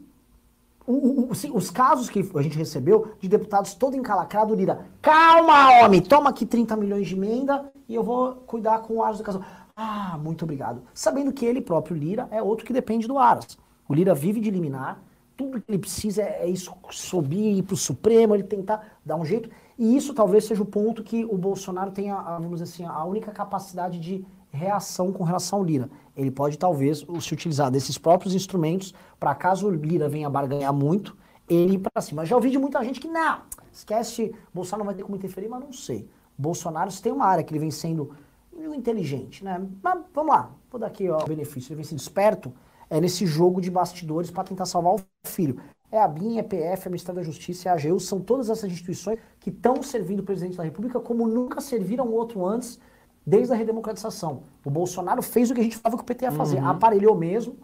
o, 0.86 0.92
o, 0.92 1.30
os 1.30 1.70
casos 1.70 2.10
que 2.10 2.28
a 2.34 2.42
gente 2.42 2.58
recebeu 2.58 3.12
de 3.20 3.28
deputados 3.28 3.74
todo 3.74 3.96
encalacrado, 3.96 4.54
Lira, 4.54 4.86
calma, 5.00 5.84
homem, 5.84 6.00
toma 6.00 6.30
aqui 6.30 6.44
30 6.44 6.76
milhões 6.76 7.06
de 7.06 7.14
emenda 7.14 7.70
e 7.88 7.94
eu 7.94 8.02
vou 8.02 8.34
cuidar 8.46 8.80
com 8.80 8.96
o 8.96 9.02
Aras 9.02 9.18
do 9.18 9.24
caso. 9.24 9.40
Ah, 9.76 10.18
muito 10.20 10.44
obrigado. 10.44 10.82
Sabendo 10.92 11.32
que 11.32 11.46
ele 11.46 11.60
próprio, 11.60 11.96
Lira, 11.96 12.28
é 12.30 12.42
outro 12.42 12.66
que 12.66 12.72
depende 12.72 13.06
do 13.06 13.18
Aras. 13.18 13.56
O 13.88 13.94
Lira 13.94 14.14
vive 14.14 14.40
de 14.40 14.50
liminar, 14.50 15.00
tudo 15.40 15.58
que 15.58 15.70
ele 15.70 15.78
precisa 15.78 16.20
é, 16.20 16.42
é 16.42 16.48
isso, 16.48 16.74
subir, 16.90 17.56
ir 17.56 17.62
para 17.62 17.72
o 17.72 17.76
Supremo, 17.76 18.34
ele 18.34 18.42
tentar 18.42 18.98
dar 19.04 19.16
um 19.16 19.24
jeito. 19.24 19.48
E 19.78 19.96
isso 19.96 20.12
talvez 20.12 20.44
seja 20.44 20.62
o 20.62 20.66
ponto 20.66 21.02
que 21.02 21.24
o 21.24 21.38
Bolsonaro 21.38 21.90
tenha, 21.90 22.14
vamos 22.14 22.60
dizer 22.60 22.64
assim, 22.64 22.84
a 22.84 23.02
única 23.04 23.32
capacidade 23.32 23.98
de 23.98 24.22
reação 24.50 25.10
com 25.10 25.24
relação 25.24 25.60
ao 25.60 25.64
Lira. 25.64 25.88
Ele 26.14 26.30
pode 26.30 26.58
talvez 26.58 27.06
se 27.20 27.32
utilizar 27.32 27.70
desses 27.70 27.96
próprios 27.96 28.34
instrumentos 28.34 28.92
para 29.18 29.34
caso 29.34 29.66
o 29.66 29.70
Lira 29.70 30.10
venha 30.10 30.28
barganhar 30.28 30.74
muito, 30.74 31.16
ele 31.48 31.76
ir 31.76 31.78
para 31.78 32.02
cima. 32.02 32.26
Já 32.26 32.36
ouvi 32.36 32.50
de 32.50 32.58
muita 32.58 32.84
gente 32.84 33.00
que 33.00 33.08
não, 33.08 33.40
esquece, 33.72 34.34
Bolsonaro 34.52 34.80
não 34.80 34.86
vai 34.86 34.94
ter 34.94 35.02
como 35.04 35.16
interferir, 35.16 35.48
mas 35.48 35.60
não 35.60 35.72
sei. 35.72 36.06
Bolsonaro 36.36 36.92
tem 37.00 37.12
uma 37.12 37.24
área 37.24 37.42
que 37.42 37.52
ele 37.52 37.60
vem 37.60 37.70
sendo 37.70 38.10
inteligente, 38.74 39.42
né? 39.42 39.66
Mas 39.82 40.00
vamos 40.12 40.34
lá, 40.34 40.50
vou 40.70 40.78
dar 40.78 40.88
aqui 40.88 41.08
ó, 41.08 41.22
o 41.22 41.26
benefício, 41.26 41.70
ele 41.70 41.76
vem 41.76 41.84
sendo 41.84 41.98
esperto 41.98 42.52
é 42.90 43.00
nesse 43.00 43.24
jogo 43.24 43.60
de 43.60 43.70
bastidores 43.70 44.30
para 44.30 44.42
tentar 44.42 44.66
salvar 44.66 44.94
o 44.94 45.00
filho. 45.24 45.60
É 45.92 46.00
a 46.00 46.06
BIM, 46.06 46.36
é 46.36 46.40
a 46.40 46.44
PF, 46.44 46.86
é 46.86 46.88
o 46.88 46.90
Ministério 46.90 47.20
da 47.20 47.22
Justiça, 47.22 47.68
é 47.68 47.72
a 47.72 47.74
AGU, 47.74 47.98
são 47.98 48.20
todas 48.20 48.48
essas 48.48 48.70
instituições 48.70 49.18
que 49.40 49.50
estão 49.50 49.82
servindo 49.82 50.20
o 50.20 50.22
presidente 50.22 50.56
da 50.56 50.62
República 50.62 51.00
como 51.00 51.26
nunca 51.26 51.60
serviram 51.60 52.08
outro 52.12 52.46
antes, 52.46 52.78
desde 53.26 53.52
a 53.52 53.56
redemocratização. 53.56 54.44
O 54.64 54.70
Bolsonaro 54.70 55.20
fez 55.20 55.50
o 55.50 55.54
que 55.54 55.60
a 55.60 55.64
gente 55.64 55.76
falava 55.76 55.96
que 55.96 56.02
o 56.02 56.06
PT 56.06 56.26
ia 56.26 56.32
fazer, 56.32 56.58
uhum. 56.58 56.68
aparelhou 56.68 57.16
mesmo, 57.16 57.56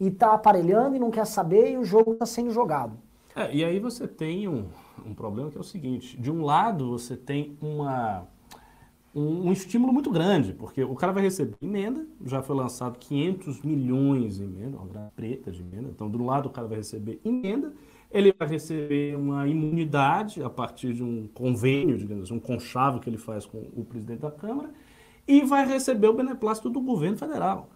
e 0.00 0.08
está 0.08 0.32
aparelhando 0.32 0.96
e 0.96 0.98
não 0.98 1.10
quer 1.10 1.24
saber, 1.24 1.72
e 1.72 1.78
o 1.78 1.84
jogo 1.84 2.12
está 2.12 2.26
sendo 2.26 2.50
jogado. 2.50 2.96
É, 3.34 3.54
e 3.54 3.64
aí 3.64 3.78
você 3.78 4.08
tem 4.08 4.48
um, 4.48 4.66
um 5.06 5.14
problema 5.14 5.50
que 5.50 5.56
é 5.56 5.60
o 5.60 5.64
seguinte: 5.64 6.20
de 6.20 6.30
um 6.30 6.44
lado, 6.44 6.90
você 6.90 7.16
tem 7.16 7.56
uma 7.60 8.26
um, 9.18 9.48
um, 9.48 9.52
estímulo 9.52 9.92
muito 9.92 10.10
grande, 10.10 10.52
porque 10.52 10.82
o 10.84 10.94
cara 10.94 11.12
vai 11.12 11.22
receber 11.22 11.56
emenda, 11.60 12.06
já 12.24 12.42
foi 12.42 12.54
lançado 12.54 12.98
500 12.98 13.62
milhões 13.62 14.36
de 14.36 14.44
emenda, 14.44 14.76
uma 14.76 14.86
grana 14.86 15.12
preta 15.14 15.50
de 15.50 15.60
emenda, 15.60 15.88
então 15.90 16.08
do 16.08 16.24
lado 16.24 16.46
o 16.46 16.50
cara 16.50 16.66
vai 16.66 16.78
receber 16.78 17.20
emenda, 17.24 17.72
ele 18.10 18.32
vai 18.38 18.48
receber 18.48 19.16
uma 19.16 19.46
imunidade 19.46 20.42
a 20.42 20.48
partir 20.48 20.94
de 20.94 21.02
um 21.02 21.26
convênio, 21.28 21.98
digamos 21.98 22.24
assim, 22.24 22.34
um 22.34 22.40
conchavo 22.40 23.00
que 23.00 23.10
ele 23.10 23.18
faz 23.18 23.44
com 23.44 23.58
o 23.76 23.84
presidente 23.84 24.20
da 24.20 24.30
Câmara, 24.30 24.72
e 25.26 25.42
vai 25.42 25.66
receber 25.66 26.08
o 26.08 26.14
beneplácito 26.14 26.70
do 26.70 26.80
governo 26.80 27.16
federal. 27.16 27.68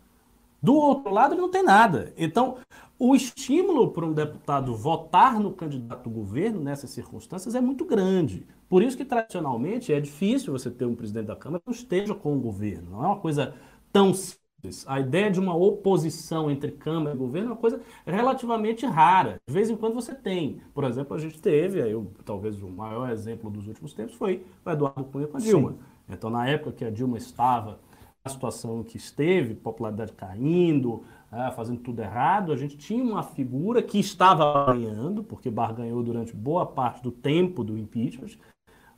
Do 0.63 0.75
outro 0.75 1.13
lado, 1.13 1.35
ele 1.35 1.41
não 1.41 1.51
tem 1.51 1.63
nada. 1.63 2.13
Então, 2.17 2.57
o 2.99 3.17
estímulo 3.17 3.91
para 3.91 4.07
um 4.07 4.13
deputado 4.13 4.77
votar 4.77 5.41
no 5.41 5.53
candidato 5.53 6.05
do 6.05 6.11
governo 6.11 6.61
nessas 6.61 6.91
circunstâncias 6.91 7.57
é 7.57 7.61
muito 7.61 7.85
grande. 7.85 8.47
Por 8.69 8.81
isso 8.81 8.97
que, 8.97 9.05
tradicionalmente, 9.05 9.93
é 9.93 10.01
difícil 10.01 10.53
você 10.53 10.71
ter 10.71 10.85
um 10.85 10.95
presidente 10.95 11.27
da 11.27 11.35
Câmara 11.35 11.61
que 11.61 11.69
não 11.69 11.75
esteja 11.75 12.15
com 12.15 12.37
o 12.37 12.41
governo. 12.41 12.93
Não 12.93 13.05
é 13.05 13.07
uma 13.09 13.19
coisa 13.19 13.55
tão 13.93 14.15
simples. 14.15 14.39
A 14.87 15.01
ideia 15.01 15.29
de 15.29 15.41
uma 15.41 15.57
oposição 15.57 16.49
entre 16.49 16.71
Câmara 16.71 17.17
e 17.17 17.19
governo 17.19 17.49
é 17.49 17.53
uma 17.53 17.59
coisa 17.59 17.81
relativamente 18.07 18.87
rara. 18.87 19.41
De 19.45 19.53
vez 19.53 19.69
em 19.69 19.75
quando 19.75 19.95
você 19.95 20.15
tem. 20.15 20.61
Por 20.73 20.85
exemplo, 20.85 21.17
a 21.17 21.19
gente 21.19 21.41
teve, 21.41 21.83
aí, 21.83 21.93
talvez 22.25 22.63
o 22.63 22.69
maior 22.69 23.11
exemplo 23.11 23.51
dos 23.51 23.67
últimos 23.67 23.93
tempos 23.93 24.15
foi 24.15 24.47
o 24.65 24.71
Eduardo 24.71 25.03
Cunha 25.05 25.27
com 25.27 25.37
a 25.37 25.41
Dilma. 25.41 25.73
Sim. 25.73 25.79
Então, 26.09 26.31
na 26.31 26.49
época 26.49 26.71
que 26.71 26.85
a 26.85 26.91
Dilma 26.91 27.19
estava 27.19 27.81
situação 28.31 28.85
que 28.85 28.97
esteve, 28.97 29.55
popularidade 29.55 30.13
caindo, 30.13 31.03
é, 31.33 31.51
fazendo 31.51 31.81
tudo 31.81 32.01
errado, 32.01 32.53
a 32.53 32.57
gente 32.57 32.77
tinha 32.77 33.03
uma 33.03 33.23
figura 33.23 33.83
que 33.83 33.99
estava 33.99 34.65
ganhando, 34.67 35.25
porque 35.25 35.51
barganhou 35.51 36.03
durante 36.03 36.35
boa 36.35 36.65
parte 36.65 37.03
do 37.03 37.11
tempo 37.11 37.65
do 37.65 37.77
impeachment. 37.77 38.39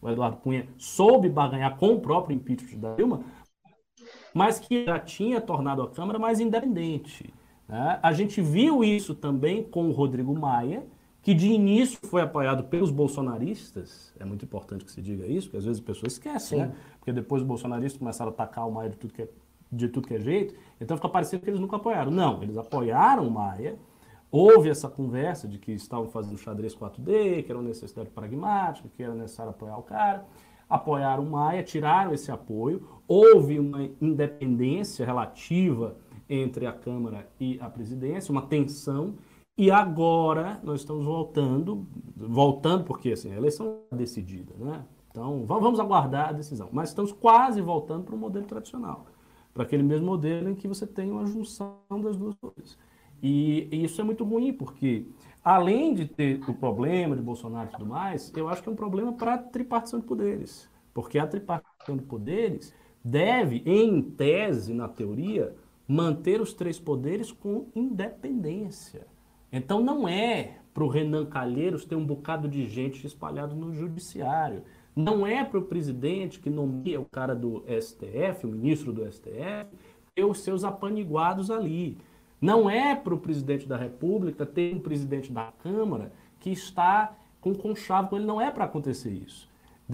O 0.02 0.10
Eduardo 0.10 0.37
Cunha 0.38 0.68
soube 0.76 1.30
barganhar 1.30 1.76
com 1.78 1.94
o 1.94 2.00
próprio 2.00 2.37
impeachment 2.37 2.78
da 2.78 2.94
Dilma, 2.94 3.22
mas 4.34 4.58
que 4.58 4.84
já 4.84 4.98
tinha 4.98 5.40
tornado 5.40 5.80
a 5.80 5.90
Câmara 5.90 6.18
mais 6.18 6.38
independente. 6.38 7.32
Né? 7.66 7.98
A 8.02 8.12
gente 8.12 8.42
viu 8.42 8.84
isso 8.84 9.14
também 9.14 9.62
com 9.62 9.88
o 9.88 9.92
Rodrigo 9.92 10.38
Maia, 10.38 10.87
que 11.24 11.32
de 11.32 11.48
início 11.48 11.98
foi 12.02 12.20
apoiado 12.20 12.64
pelos 12.64 12.90
bolsonaristas, 12.90 14.12
é 14.20 14.26
muito 14.26 14.44
importante 14.44 14.84
que 14.84 14.92
se 14.92 15.00
diga 15.00 15.26
isso, 15.26 15.46
porque 15.46 15.56
às 15.56 15.64
vezes 15.64 15.80
as 15.80 15.87
pessoas 15.87 16.12
esquecem, 16.12 16.58
né? 16.58 16.74
Porque 17.04 17.12
depois 17.12 17.42
os 17.42 17.46
bolsonaristas 17.46 17.98
começaram 17.98 18.30
a 18.30 18.32
atacar 18.32 18.66
o 18.66 18.72
Maia 18.72 18.88
de 18.88 18.96
tudo 18.96 19.12
que 19.12 19.20
é, 19.20 19.28
de 19.70 19.88
tudo 19.88 20.08
que 20.08 20.14
é 20.14 20.20
jeito, 20.20 20.54
então 20.80 20.96
fica 20.96 21.08
parecendo 21.08 21.42
que 21.42 21.50
eles 21.50 21.60
nunca 21.60 21.76
apoiaram. 21.76 22.10
Não, 22.10 22.42
eles 22.42 22.56
apoiaram 22.56 23.28
o 23.28 23.30
Maia, 23.30 23.76
houve 24.30 24.70
essa 24.70 24.88
conversa 24.88 25.46
de 25.46 25.58
que 25.58 25.72
estavam 25.72 26.08
fazendo 26.08 26.38
xadrez 26.38 26.74
4D, 26.74 27.44
que 27.44 27.52
era 27.52 27.58
uma 27.58 27.68
necessidade 27.68 28.08
pragmática, 28.08 28.88
que 28.88 29.02
era 29.02 29.14
necessário 29.14 29.50
apoiar 29.50 29.76
o 29.76 29.82
cara, 29.82 30.24
apoiaram 30.66 31.24
o 31.24 31.30
Maia, 31.30 31.62
tiraram 31.62 32.14
esse 32.14 32.32
apoio, 32.32 32.88
houve 33.06 33.58
uma 33.58 33.84
independência 34.00 35.04
relativa 35.04 35.98
entre 36.26 36.66
a 36.66 36.72
Câmara 36.72 37.28
e 37.38 37.58
a 37.60 37.68
presidência, 37.68 38.32
uma 38.32 38.46
tensão, 38.46 39.16
e 39.58 39.70
agora 39.70 40.58
nós 40.64 40.80
estamos 40.80 41.04
voltando, 41.04 41.86
voltando 42.16 42.84
porque 42.84 43.12
assim, 43.12 43.30
a 43.30 43.36
eleição 43.36 43.80
é 43.92 43.96
decidida, 43.96 44.54
né? 44.58 44.86
Então 45.14 45.46
vamos 45.46 45.79
aguardar 45.79 46.31
a 46.31 46.33
decisão. 46.33 46.68
Mas 46.72 46.88
estamos 46.88 47.12
quase 47.12 47.61
voltando 47.61 48.03
para 48.03 48.16
o 48.16 48.18
modelo 48.18 48.46
tradicional, 48.46 49.07
para 49.53 49.62
aquele 49.62 49.85
mesmo 49.85 50.07
modelo 50.07 50.50
em 50.50 50.57
que 50.57 50.66
você 50.66 50.85
tem 50.85 51.12
uma 51.12 51.24
junção 51.24 51.79
das 52.03 52.16
duas 52.16 52.35
coisas. 52.35 52.77
E, 53.22 53.68
e, 53.70 53.85
isso 53.85 54.00
é 54.00 54.05
muito 54.05 54.24
ruim, 54.24 54.53
porque 54.53 55.07
além 55.44 55.94
de 55.94 56.07
ter 56.07 56.40
o 56.50 56.53
problema 56.53 57.14
de 57.14 57.22
Bolsonaro 57.22 57.68
e 57.68 57.72
tudo 57.72 57.87
mais, 57.87 58.33
eu 58.35 58.48
acho 58.48 58.61
que 58.61 58.68
é 58.68 58.72
um 58.72 58.77
problema 58.77 59.12
para 59.12 59.35
a 59.35 59.38
tripartição 59.38 60.00
de 60.00 60.05
poderes. 60.05 60.68
Porque 60.92 61.16
a 61.16 61.27
tripartição 61.29 61.96
de 61.96 62.03
poderes 62.03 62.74
deve, 63.05 63.62
em 63.64 64.03
tese, 64.03 64.74
na 64.74 64.88
teoria, 64.88 65.55
manter 65.87 66.40
os 66.40 66.53
três 66.53 66.81
poderes 66.81 67.31
com 67.31 67.68
independência. 67.72 69.07
Então 69.53 69.81
não 69.81 70.09
é 70.09 70.59
para 70.74 70.83
o 70.83 70.88
Renan 70.88 71.27
Calheiros 71.27 71.85
ter 71.85 71.94
um 71.94 72.05
bocado 72.05 72.48
de 72.48 72.66
gente 72.66 73.07
espalhado 73.07 73.55
no 73.55 73.72
judiciário. 73.72 74.64
Não 74.94 75.26
é 75.26 75.44
para 75.44 75.59
o 75.59 75.64
presidente 75.64 76.38
que 76.38 76.48
nomeia 76.48 77.00
o 77.00 77.04
cara 77.04 77.35
do 77.35 77.64
STF, 77.80 78.46
o 78.46 78.50
ministro 78.50 78.92
do 78.92 79.11
STF, 79.11 79.66
ter 80.14 80.24
os 80.24 80.40
seus 80.40 80.62
apaniguados 80.62 81.50
ali. 81.50 81.98
Não 82.40 82.68
é 82.68 82.94
para 82.94 83.14
o 83.14 83.18
presidente 83.18 83.66
da 83.66 83.76
República 83.76 84.46
ter 84.46 84.74
um 84.74 84.80
presidente 84.80 85.33
da 85.33 85.52
Câmara 85.59 86.12
que 86.38 86.50
está 86.50 87.16
com 87.40 87.54
conchavo 87.54 88.11
com 88.11 88.16
ele. 88.16 88.26
Não 88.26 88.40
é 88.40 88.50
para 88.50 88.64
acontecer 88.64 89.11
isso. 89.11 89.48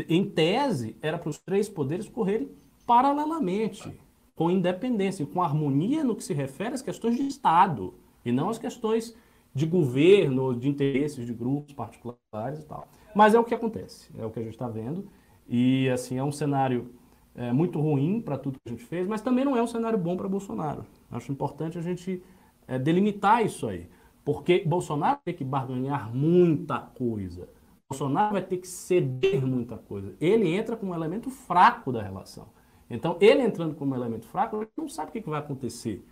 Em 0.08 0.24
tese, 0.24 0.96
era 1.00 1.18
para 1.18 1.30
os 1.30 1.38
três 1.38 1.68
poderes 1.68 2.08
correrem 2.08 2.50
paralelamente 2.86 3.98
com 4.34 4.50
independência, 4.50 5.26
com 5.26 5.42
harmonia 5.42 6.02
no 6.02 6.16
que 6.16 6.24
se 6.24 6.32
refere 6.32 6.74
às 6.74 6.82
questões 6.82 7.16
de 7.16 7.26
Estado, 7.26 7.94
e 8.24 8.32
não 8.32 8.48
às 8.48 8.58
questões 8.58 9.14
de 9.54 9.66
governo, 9.66 10.54
de 10.54 10.68
interesses 10.68 11.26
de 11.26 11.34
grupos 11.34 11.74
particulares 11.74 12.60
e 12.60 12.66
tal. 12.66 12.88
Mas 13.14 13.34
é 13.34 13.40
o 13.40 13.44
que 13.44 13.54
acontece, 13.54 14.10
é 14.18 14.24
o 14.24 14.30
que 14.30 14.38
a 14.38 14.42
gente 14.42 14.52
está 14.52 14.68
vendo. 14.68 15.08
E 15.48 15.88
assim 15.90 16.16
é 16.16 16.24
um 16.24 16.32
cenário 16.32 16.94
é, 17.34 17.52
muito 17.52 17.80
ruim 17.80 18.20
para 18.20 18.38
tudo 18.38 18.58
que 18.58 18.68
a 18.68 18.70
gente 18.70 18.84
fez, 18.84 19.06
mas 19.06 19.20
também 19.20 19.44
não 19.44 19.56
é 19.56 19.62
um 19.62 19.66
cenário 19.66 19.98
bom 19.98 20.16
para 20.16 20.28
Bolsonaro. 20.28 20.84
Acho 21.10 21.32
importante 21.32 21.78
a 21.78 21.82
gente 21.82 22.22
é, 22.68 22.78
delimitar 22.78 23.44
isso 23.44 23.66
aí, 23.66 23.88
porque 24.24 24.62
Bolsonaro 24.64 25.18
tem 25.24 25.34
que 25.34 25.44
barganhar 25.44 26.14
muita 26.14 26.78
coisa. 26.78 27.48
Bolsonaro 27.88 28.34
vai 28.34 28.42
ter 28.42 28.58
que 28.58 28.68
ceder 28.68 29.44
muita 29.44 29.76
coisa. 29.76 30.14
Ele 30.20 30.54
entra 30.54 30.76
como 30.76 30.92
um 30.92 30.94
elemento 30.94 31.28
fraco 31.28 31.90
da 31.90 32.00
relação. 32.00 32.46
Então, 32.88 33.16
ele 33.20 33.42
entrando 33.42 33.74
como 33.74 33.92
um 33.92 33.96
elemento 33.96 34.26
fraco, 34.26 34.56
ele 34.56 34.68
não 34.76 34.88
sabe 34.88 35.10
o 35.10 35.12
que 35.12 35.28
vai 35.28 35.40
acontecer 35.40 36.04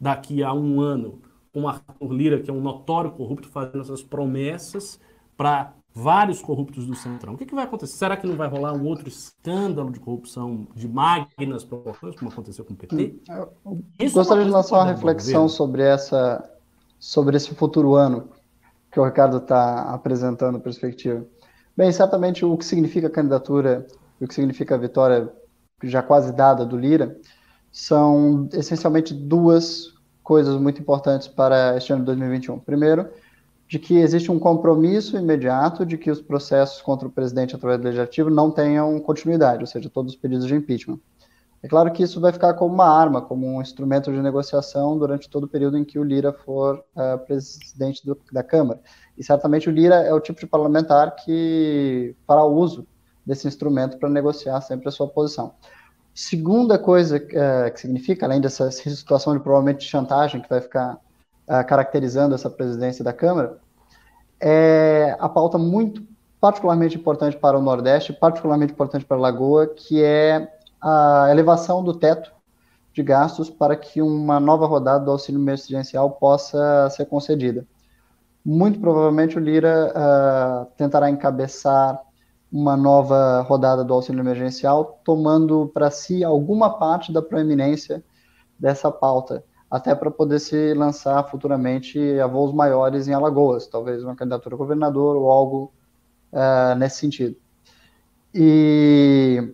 daqui 0.00 0.42
a 0.42 0.52
um 0.54 0.80
ano 0.80 1.20
com 1.52 1.68
Arthur 1.68 2.12
Lira, 2.12 2.40
que 2.40 2.50
é 2.50 2.52
um 2.52 2.60
notório 2.60 3.10
corrupto, 3.10 3.48
fazendo 3.48 3.80
essas 3.80 4.02
promessas 4.02 5.00
para 5.36 5.74
vários 5.98 6.40
corruptos 6.40 6.86
do 6.86 6.94
Centrão. 6.94 7.34
O 7.34 7.36
que, 7.36 7.44
que, 7.44 7.54
vai 7.54 7.64
acontecer? 7.64 7.96
Será 7.96 8.16
que 8.16 8.26
não 8.26 8.36
vai 8.36 8.48
rolar 8.48 8.72
um 8.72 8.86
outro 8.86 9.08
escândalo 9.08 9.90
de 9.90 9.98
corrupção 9.98 10.66
de 10.74 10.86
magnas 10.86 11.64
proporções, 11.64 12.14
como 12.14 12.30
aconteceu 12.30 12.64
com 12.64 12.72
o 12.72 12.76
PT? 12.76 13.16
Hum, 13.64 13.82
eu 13.98 14.10
gostaria 14.12 14.44
de 14.44 14.50
lançar 14.50 14.76
uma 14.76 14.86
reflexão 14.86 15.48
sobre 15.48 15.82
essa, 15.82 16.48
sobre 17.00 17.36
esse 17.36 17.52
futuro 17.54 17.94
ano 17.94 18.28
que 18.92 19.00
o 19.00 19.04
Ricardo 19.04 19.38
está 19.38 19.92
apresentando 19.92 20.60
perspectiva. 20.60 21.26
Bem, 21.76 21.90
certamente 21.90 22.44
o 22.44 22.56
que 22.56 22.64
significa 22.64 23.08
a 23.08 23.10
candidatura 23.10 23.86
e 24.20 24.24
o 24.24 24.28
que 24.28 24.34
significa 24.34 24.76
a 24.76 24.78
vitória 24.78 25.32
já 25.82 26.02
quase 26.02 26.32
dada 26.32 26.64
do 26.64 26.76
Lira 26.76 27.16
são 27.72 28.48
essencialmente 28.52 29.12
duas 29.12 29.94
coisas 30.22 30.60
muito 30.60 30.80
importantes 30.80 31.26
para 31.26 31.76
este 31.76 31.92
ano 31.92 32.02
de 32.02 32.06
2021. 32.06 32.58
Primeiro, 32.60 33.08
de 33.68 33.78
que 33.78 33.98
existe 33.98 34.32
um 34.32 34.38
compromisso 34.38 35.16
imediato 35.18 35.84
de 35.84 35.98
que 35.98 36.10
os 36.10 36.22
processos 36.22 36.80
contra 36.80 37.06
o 37.06 37.10
presidente 37.10 37.54
através 37.54 37.78
do 37.78 37.84
legislativo 37.84 38.30
não 38.30 38.50
tenham 38.50 38.98
continuidade, 38.98 39.60
ou 39.60 39.66
seja, 39.66 39.90
todos 39.90 40.14
os 40.14 40.18
pedidos 40.18 40.46
de 40.46 40.54
impeachment. 40.54 40.98
É 41.62 41.68
claro 41.68 41.92
que 41.92 42.02
isso 42.02 42.20
vai 42.20 42.32
ficar 42.32 42.54
como 42.54 42.72
uma 42.72 42.88
arma, 42.88 43.20
como 43.20 43.46
um 43.46 43.60
instrumento 43.60 44.12
de 44.12 44.22
negociação 44.22 44.96
durante 44.96 45.28
todo 45.28 45.44
o 45.44 45.48
período 45.48 45.76
em 45.76 45.84
que 45.84 45.98
o 45.98 46.04
Lira 46.04 46.32
for 46.32 46.82
uh, 46.96 47.18
presidente 47.26 48.06
do, 48.06 48.16
da 48.32 48.44
Câmara. 48.44 48.80
E 49.18 49.24
certamente 49.24 49.68
o 49.68 49.72
Lira 49.72 49.96
é 49.96 50.14
o 50.14 50.20
tipo 50.20 50.38
de 50.40 50.46
parlamentar 50.46 51.16
que 51.16 52.14
fará 52.26 52.44
uso 52.44 52.86
desse 53.26 53.46
instrumento 53.46 53.98
para 53.98 54.08
negociar 54.08 54.60
sempre 54.60 54.88
a 54.88 54.92
sua 54.92 55.08
posição. 55.08 55.52
Segunda 56.14 56.78
coisa 56.78 57.16
uh, 57.16 57.72
que 57.72 57.80
significa, 57.80 58.24
além 58.24 58.40
dessa 58.40 58.70
situação 58.70 59.36
de 59.36 59.42
provavelmente 59.42 59.84
chantagem 59.84 60.40
que 60.40 60.48
vai 60.48 60.60
ficar 60.60 60.98
uh, 61.48 61.66
caracterizando 61.66 62.34
essa 62.34 62.50
presidência 62.50 63.02
da 63.02 63.12
Câmara, 63.12 63.58
é 64.40 65.16
a 65.18 65.28
pauta 65.28 65.58
muito 65.58 66.06
particularmente 66.40 66.96
importante 66.96 67.36
para 67.36 67.58
o 67.58 67.62
Nordeste, 67.62 68.12
particularmente 68.12 68.72
importante 68.72 69.04
para 69.04 69.16
a 69.16 69.20
Lagoa, 69.20 69.66
que 69.66 70.02
é 70.02 70.48
a 70.80 71.26
elevação 71.30 71.82
do 71.82 71.94
teto 71.94 72.30
de 72.92 73.02
gastos 73.02 73.50
para 73.50 73.76
que 73.76 74.00
uma 74.00 74.38
nova 74.38 74.66
rodada 74.66 75.04
do 75.04 75.10
auxílio 75.10 75.40
emergencial 75.40 76.10
possa 76.12 76.88
ser 76.90 77.06
concedida. 77.06 77.66
Muito 78.44 78.80
provavelmente 78.80 79.36
o 79.36 79.40
Lira 79.40 79.92
uh, 79.92 80.66
tentará 80.76 81.10
encabeçar 81.10 82.00
uma 82.50 82.76
nova 82.76 83.42
rodada 83.42 83.84
do 83.84 83.92
auxílio 83.92 84.20
emergencial, 84.20 85.00
tomando 85.04 85.70
para 85.74 85.90
si 85.90 86.24
alguma 86.24 86.78
parte 86.78 87.12
da 87.12 87.20
proeminência 87.20 88.02
dessa 88.58 88.90
pauta 88.90 89.44
até 89.70 89.94
para 89.94 90.10
poder 90.10 90.38
se 90.38 90.72
lançar 90.74 91.22
futuramente 91.28 91.98
a 92.20 92.26
voos 92.26 92.52
maiores 92.54 93.06
em 93.06 93.12
Alagoas, 93.12 93.66
talvez 93.66 94.02
uma 94.02 94.16
candidatura 94.16 94.54
a 94.54 94.58
governador 94.58 95.16
ou 95.16 95.30
algo 95.30 95.72
uh, 96.32 96.74
nesse 96.76 96.98
sentido. 96.98 97.36
E 98.34 99.52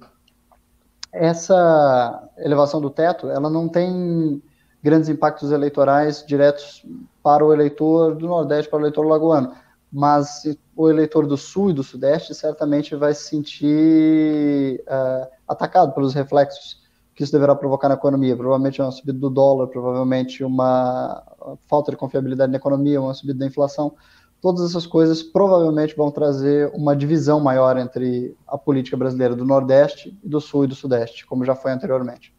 essa 1.12 2.29
elevação 2.38 2.81
do 2.81 2.90
teto, 2.90 3.29
ela 3.29 3.50
não 3.50 3.68
tem 3.68 4.42
grandes 4.83 5.09
impactos 5.09 5.50
eleitorais 5.50 6.24
diretos 6.27 6.85
para 7.22 7.44
o 7.44 7.53
eleitor 7.53 8.14
do 8.14 8.27
Nordeste, 8.27 8.70
para 8.70 8.79
o 8.79 8.83
eleitor 8.83 9.07
lagoano, 9.07 9.55
mas 9.90 10.42
o 10.77 10.90
eleitor 10.90 11.27
do 11.27 11.37
Sul 11.37 11.70
e 11.70 11.72
do 11.72 11.83
Sudeste 11.83 12.35
certamente 12.35 12.94
vai 12.94 13.14
se 13.14 13.29
sentir 13.29 14.83
uh, 14.83 15.27
atacado 15.48 15.92
pelos 15.92 16.14
reflexos 16.14 16.84
que 17.14 17.22
isso 17.22 17.33
deverá 17.33 17.55
provocar 17.55 17.88
na 17.88 17.94
economia. 17.94 18.37
Provavelmente 18.37 18.83
uma 18.83 18.90
subida 18.90 19.18
do 19.18 19.31
dólar, 19.31 19.68
provavelmente 19.68 20.42
uma 20.42 21.22
falta 21.68 21.90
de 21.90 21.96
confiabilidade 21.96 22.50
na 22.50 22.59
economia, 22.59 23.00
uma 23.00 23.14
subida 23.14 23.38
da 23.38 23.46
inflação. 23.46 23.94
Todas 24.40 24.68
essas 24.68 24.87
coisas 24.87 25.22
provavelmente 25.22 25.96
vão 25.96 26.11
trazer 26.11 26.70
uma 26.74 26.94
divisão 26.94 27.40
maior 27.40 27.79
entre 27.79 28.37
a 28.46 28.59
política 28.59 28.96
brasileira 28.96 29.35
do 29.35 29.44
Nordeste, 29.44 30.18
do 30.22 30.40
Sul 30.40 30.64
e 30.64 30.66
do 30.66 30.74
Sudeste, 30.74 31.24
como 31.24 31.44
já 31.44 31.55
foi 31.55 31.72
anteriormente. 31.72 32.35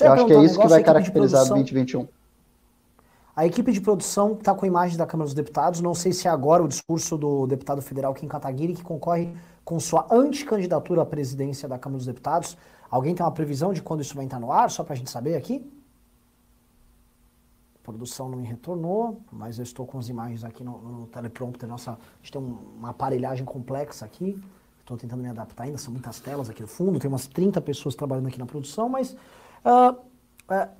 Eu 0.00 0.12
acho 0.12 0.26
que 0.26 0.32
é 0.32 0.42
isso 0.42 0.58
que 0.58 0.66
vai 0.66 0.82
caracterizar 0.82 1.46
2021. 1.46 2.08
A 3.36 3.46
equipe 3.46 3.70
de 3.70 3.80
produção 3.80 4.32
está 4.32 4.52
com 4.52 4.64
a 4.64 4.68
imagem 4.68 4.98
da 4.98 5.06
Câmara 5.06 5.26
dos 5.26 5.34
Deputados. 5.34 5.80
Não 5.80 5.94
sei 5.94 6.12
se 6.12 6.26
é 6.26 6.30
agora 6.30 6.60
o 6.60 6.66
discurso 6.66 7.16
do 7.16 7.46
deputado 7.46 7.80
federal 7.80 8.12
Kim 8.12 8.26
Kataguiri, 8.26 8.74
que 8.74 8.82
concorre 8.82 9.32
com 9.64 9.78
sua 9.78 10.08
anticandidatura 10.10 11.02
à 11.02 11.06
presidência 11.06 11.68
da 11.68 11.78
Câmara 11.78 11.98
dos 11.98 12.06
Deputados. 12.06 12.56
Alguém 12.90 13.14
tem 13.14 13.24
uma 13.24 13.32
previsão 13.32 13.72
de 13.72 13.82
quando 13.82 14.00
isso 14.00 14.14
vai 14.14 14.24
entrar 14.24 14.40
no 14.40 14.50
ar, 14.50 14.70
só 14.70 14.82
para 14.82 14.94
a 14.94 14.96
gente 14.96 15.10
saber 15.10 15.36
aqui? 15.36 15.70
A 17.76 17.84
produção 17.84 18.28
não 18.28 18.38
me 18.38 18.46
retornou, 18.46 19.20
mas 19.30 19.58
eu 19.58 19.62
estou 19.62 19.86
com 19.86 19.98
as 19.98 20.08
imagens 20.08 20.44
aqui 20.44 20.64
no, 20.64 20.78
no 20.78 21.06
teleprompter. 21.06 21.68
Nossa, 21.68 21.92
a 21.92 21.96
gente 22.22 22.32
tem 22.32 22.40
um, 22.40 22.58
uma 22.78 22.90
aparelhagem 22.90 23.44
complexa 23.44 24.04
aqui. 24.04 24.40
Estou 24.80 24.96
tentando 24.96 25.22
me 25.22 25.28
adaptar 25.28 25.64
ainda, 25.64 25.76
são 25.76 25.92
muitas 25.92 26.18
telas 26.18 26.48
aqui 26.48 26.62
no 26.62 26.68
fundo, 26.68 26.98
tem 26.98 27.10
umas 27.10 27.26
30 27.26 27.60
pessoas 27.60 27.94
trabalhando 27.94 28.28
aqui 28.28 28.38
na 28.38 28.46
produção, 28.46 28.88
mas 28.88 29.12
uh, 29.12 29.94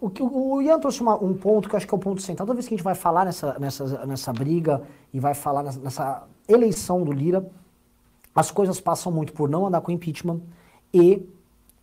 o, 0.00 0.08
que, 0.08 0.22
o 0.22 0.62
Ian 0.62 0.80
trouxe 0.80 1.02
uma, 1.02 1.22
um 1.22 1.34
ponto 1.34 1.68
que 1.68 1.74
eu 1.74 1.76
acho 1.76 1.86
que 1.86 1.92
é 1.92 1.96
o 1.96 2.00
ponto 2.00 2.22
central. 2.22 2.46
Toda 2.46 2.56
vez 2.56 2.66
que 2.66 2.72
a 2.72 2.76
gente 2.76 2.84
vai 2.84 2.94
falar 2.94 3.26
nessa, 3.26 3.58
nessa, 3.58 4.06
nessa 4.06 4.32
briga 4.32 4.82
e 5.12 5.20
vai 5.20 5.34
falar 5.34 5.62
nessa, 5.62 5.80
nessa 5.80 6.28
eleição 6.48 7.04
do 7.04 7.12
Lira, 7.12 7.46
as 8.34 8.50
coisas 8.50 8.80
passam 8.80 9.12
muito 9.12 9.34
por 9.34 9.48
não 9.48 9.66
andar 9.66 9.82
com 9.82 9.92
impeachment 9.92 10.40
e 10.92 11.28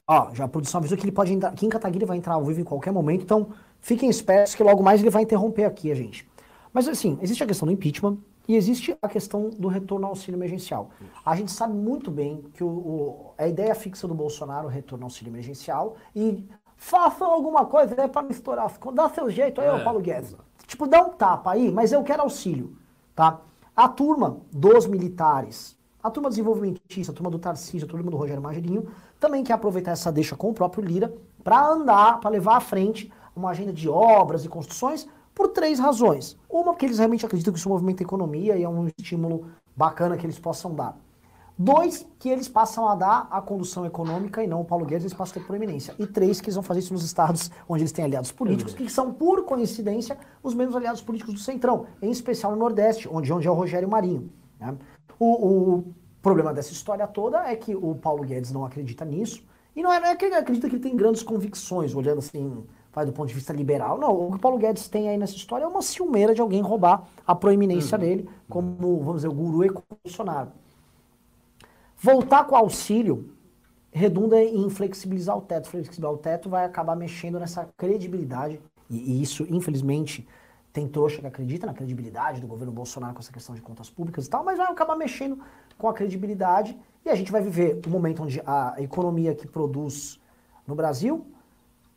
Ó, 0.07 0.33
já 0.33 0.45
a 0.45 0.47
produção 0.47 0.79
avisou 0.79 0.97
que 0.97 1.03
ele 1.03 1.11
pode 1.11 1.33
entrar. 1.33 1.51
Kim 1.53 1.67
Kataguiri 1.67 2.05
vai 2.05 2.17
entrar 2.17 2.35
ao 2.35 2.43
vivo 2.43 2.61
em 2.61 2.63
qualquer 2.63 2.91
momento, 2.91 3.23
então 3.23 3.49
fiquem 3.81 4.09
espertos 4.09 4.53
que 4.53 4.61
logo 4.61 4.83
mais 4.83 5.01
ele 5.01 5.09
vai 5.09 5.23
interromper 5.23 5.63
aqui 5.63 5.91
a 5.91 5.95
gente. 5.95 6.29
Mas 6.71 6.87
assim, 6.87 7.17
existe 7.21 7.43
a 7.43 7.47
questão 7.47 7.65
do 7.65 7.71
impeachment 7.71 8.17
e 8.47 8.55
existe 8.55 8.95
a 9.01 9.07
questão 9.07 9.49
do 9.49 9.67
retorno 9.67 10.05
ao 10.05 10.11
auxílio 10.11 10.37
emergencial. 10.37 10.91
A 11.25 11.35
gente 11.35 11.51
sabe 11.51 11.73
muito 11.73 12.11
bem 12.11 12.45
que 12.53 12.63
o, 12.63 12.67
o 12.67 13.33
a 13.37 13.47
ideia 13.47 13.73
fixa 13.73 14.07
do 14.07 14.13
Bolsonaro 14.13 14.67
é 14.67 14.69
o 14.69 14.73
retorno 14.73 15.05
ao 15.05 15.07
auxílio 15.07 15.31
emergencial 15.31 15.95
e 16.15 16.47
façam 16.77 17.31
alguma 17.31 17.65
coisa 17.65 17.95
né, 17.95 18.07
para 18.07 18.27
estourar. 18.27 18.71
Dá 18.93 19.09
seu 19.09 19.29
jeito 19.31 19.59
aí, 19.59 19.67
é. 19.67 19.83
Paulo 19.83 19.99
Guedes. 19.99 20.35
Tipo, 20.67 20.85
dá 20.85 21.01
um 21.01 21.09
tapa 21.09 21.51
aí, 21.51 21.71
mas 21.71 21.91
eu 21.91 22.03
quero 22.03 22.21
auxílio, 22.21 22.77
tá? 23.15 23.41
A 23.75 23.87
turma 23.87 24.37
dos 24.51 24.85
militares, 24.85 25.75
a 26.01 26.11
turma 26.11 26.29
desenvolvimentista, 26.29 27.11
a 27.11 27.15
turma 27.15 27.31
do 27.31 27.39
Tarcísio, 27.39 27.87
a 27.87 27.89
turma 27.89 28.11
do 28.11 28.17
Rogério 28.17 28.41
Magerinho, 28.41 28.87
também 29.25 29.43
quer 29.43 29.53
aproveitar 29.53 29.91
essa 29.91 30.11
deixa 30.11 30.35
com 30.35 30.51
o 30.51 30.53
próprio 30.53 30.83
Lira 30.83 31.11
para 31.43 31.67
andar, 31.67 32.19
para 32.19 32.29
levar 32.29 32.57
à 32.57 32.59
frente 32.59 33.11
uma 33.35 33.49
agenda 33.49 33.73
de 33.73 33.89
obras 33.89 34.45
e 34.45 34.49
construções 34.49 35.07
por 35.33 35.47
três 35.47 35.79
razões. 35.79 36.37
Uma, 36.47 36.65
porque 36.65 36.85
eles 36.85 36.99
realmente 36.99 37.25
acreditam 37.25 37.51
que 37.51 37.57
isso 37.57 37.67
movimenta 37.67 38.03
a 38.03 38.05
economia 38.05 38.55
e 38.55 38.61
é 38.61 38.69
um 38.69 38.87
estímulo 38.87 39.47
bacana 39.75 40.15
que 40.15 40.27
eles 40.27 40.37
possam 40.37 40.75
dar. 40.75 40.95
Dois, 41.57 42.05
que 42.19 42.29
eles 42.29 42.47
passam 42.47 42.87
a 42.87 42.93
dar 42.93 43.27
a 43.31 43.41
condução 43.41 43.83
econômica 43.83 44.43
e 44.43 44.47
não 44.47 44.61
o 44.61 44.65
Paulo 44.65 44.85
Guedes, 44.85 45.05
eles 45.05 45.13
passam 45.13 45.39
a 45.39 45.41
ter 45.41 45.47
proeminência. 45.47 45.95
E 45.97 46.05
três, 46.05 46.39
que 46.39 46.47
eles 46.47 46.55
vão 46.55 46.63
fazer 46.63 46.81
isso 46.81 46.93
nos 46.93 47.03
estados 47.03 47.49
onde 47.67 47.81
eles 47.81 47.91
têm 47.91 48.05
aliados 48.05 48.31
políticos, 48.31 48.75
que 48.75 48.87
são, 48.89 49.11
por 49.11 49.43
coincidência, 49.43 50.17
os 50.43 50.53
mesmos 50.53 50.75
aliados 50.75 51.01
políticos 51.01 51.33
do 51.33 51.39
Centrão, 51.39 51.87
em 51.99 52.11
especial 52.11 52.51
no 52.51 52.59
Nordeste, 52.59 53.09
onde, 53.11 53.33
onde 53.33 53.47
é 53.47 53.51
o 53.51 53.55
Rogério 53.55 53.89
Marinho. 53.89 54.29
Né? 54.59 54.75
O, 55.17 55.47
o, 55.47 55.93
problema 56.25 56.51
dessa 56.51 56.71
história 56.71 57.05
toda 57.05 57.47
é 57.47 57.55
que 57.55 57.75
o 57.75 57.93
Paulo 57.93 58.23
Guedes 58.23 58.51
não 58.51 58.65
acredita 58.65 59.05
nisso. 59.05 59.43
E 59.75 59.83
não 59.83 59.93
é, 59.93 59.99
não 59.99 60.07
é 60.07 60.15
que 60.15 60.25
ele 60.25 60.33
acredita 60.33 60.67
que 60.67 60.75
ele 60.75 60.81
tem 60.81 60.95
grandes 60.95 61.21
convicções, 61.21 61.93
olhando 61.93 62.17
assim, 62.17 62.63
vai 62.91 63.05
do 63.05 63.13
ponto 63.13 63.27
de 63.27 63.35
vista 63.35 63.53
liberal. 63.53 63.99
Não, 63.99 64.09
o 64.09 64.31
que 64.31 64.37
o 64.37 64.39
Paulo 64.39 64.57
Guedes 64.57 64.87
tem 64.87 65.07
aí 65.07 65.17
nessa 65.17 65.35
história 65.35 65.65
é 65.65 65.67
uma 65.67 65.83
ciumeira 65.83 66.33
de 66.33 66.41
alguém 66.41 66.63
roubar 66.63 67.07
a 67.27 67.35
proeminência 67.35 67.95
uhum. 67.95 68.03
dele, 68.03 68.29
como, 68.49 68.97
vamos 69.01 69.17
dizer, 69.17 69.27
o 69.27 69.33
guru 69.33 69.65
e 69.65 69.71
Bolsonaro. 70.03 70.51
Voltar 71.95 72.45
com 72.45 72.55
o 72.55 72.57
auxílio 72.57 73.29
redunda 73.91 74.41
em 74.41 74.67
flexibilizar 74.67 75.37
o 75.37 75.41
teto. 75.41 75.69
Flexibilizar 75.69 76.11
o 76.11 76.17
teto 76.17 76.49
vai 76.49 76.65
acabar 76.65 76.95
mexendo 76.95 77.39
nessa 77.39 77.69
credibilidade, 77.77 78.59
e, 78.89 78.97
e 78.97 79.21
isso, 79.21 79.45
infelizmente, 79.47 80.27
tem 80.73 80.87
trouxa 80.87 81.21
que 81.21 81.27
acredita 81.27 81.65
na 81.67 81.73
credibilidade 81.73 82.41
do 82.41 82.47
governo 82.47 82.73
Bolsonaro 82.73 83.13
com 83.13 83.19
essa 83.19 83.31
questão 83.31 83.53
de 83.53 83.61
contas 83.61 83.89
públicas 83.89 84.25
e 84.25 84.29
tal, 84.29 84.43
mas 84.43 84.57
vai 84.57 84.67
acabar 84.67 84.95
mexendo 84.97 85.39
com 85.77 85.87
a 85.87 85.93
credibilidade 85.93 86.77
e 87.03 87.09
a 87.09 87.15
gente 87.15 87.31
vai 87.31 87.41
viver 87.41 87.79
um 87.85 87.89
momento 87.89 88.23
onde 88.23 88.41
a 88.45 88.75
economia 88.79 89.35
que 89.35 89.47
produz 89.47 90.19
no 90.67 90.75
Brasil 90.75 91.25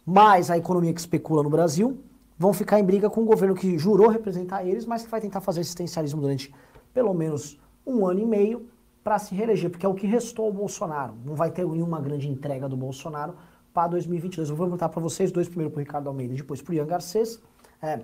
mais 0.08 0.50
a 0.50 0.56
economia 0.56 0.94
que 0.94 1.00
especula 1.00 1.42
no 1.42 1.50
Brasil, 1.50 2.02
vão 2.38 2.54
ficar 2.54 2.80
em 2.80 2.84
briga 2.84 3.10
com 3.10 3.20
o 3.20 3.26
governo 3.26 3.54
que 3.54 3.76
jurou 3.76 4.08
representar 4.08 4.64
eles, 4.64 4.86
mas 4.86 5.02
que 5.02 5.10
vai 5.10 5.20
tentar 5.20 5.42
fazer 5.42 5.60
assistencialismo 5.60 6.18
durante 6.18 6.54
pelo 6.94 7.12
menos 7.12 7.60
um 7.86 8.06
ano 8.06 8.20
e 8.20 8.24
meio 8.24 8.70
para 9.04 9.18
se 9.18 9.34
reeleger, 9.34 9.68
porque 9.68 9.84
é 9.84 9.88
o 9.88 9.92
que 9.92 10.06
restou 10.06 10.46
ao 10.46 10.52
Bolsonaro. 10.52 11.14
Não 11.26 11.34
vai 11.34 11.50
ter 11.50 11.66
nenhuma 11.66 12.00
grande 12.00 12.26
entrega 12.26 12.66
do 12.66 12.74
Bolsonaro 12.76 13.34
para 13.74 13.88
2022. 13.88 14.48
Eu 14.48 14.56
vou 14.56 14.66
perguntar 14.66 14.88
para 14.88 15.02
vocês 15.02 15.30
dois, 15.30 15.46
primeiro 15.46 15.70
para 15.70 15.78
o 15.78 15.80
Ricardo 15.80 16.08
Almeida 16.08 16.32
e 16.32 16.36
depois 16.38 16.62
para 16.62 16.72
o 16.72 16.74
Ian 16.74 16.86
Garcês. 16.86 17.38
É, 17.82 18.00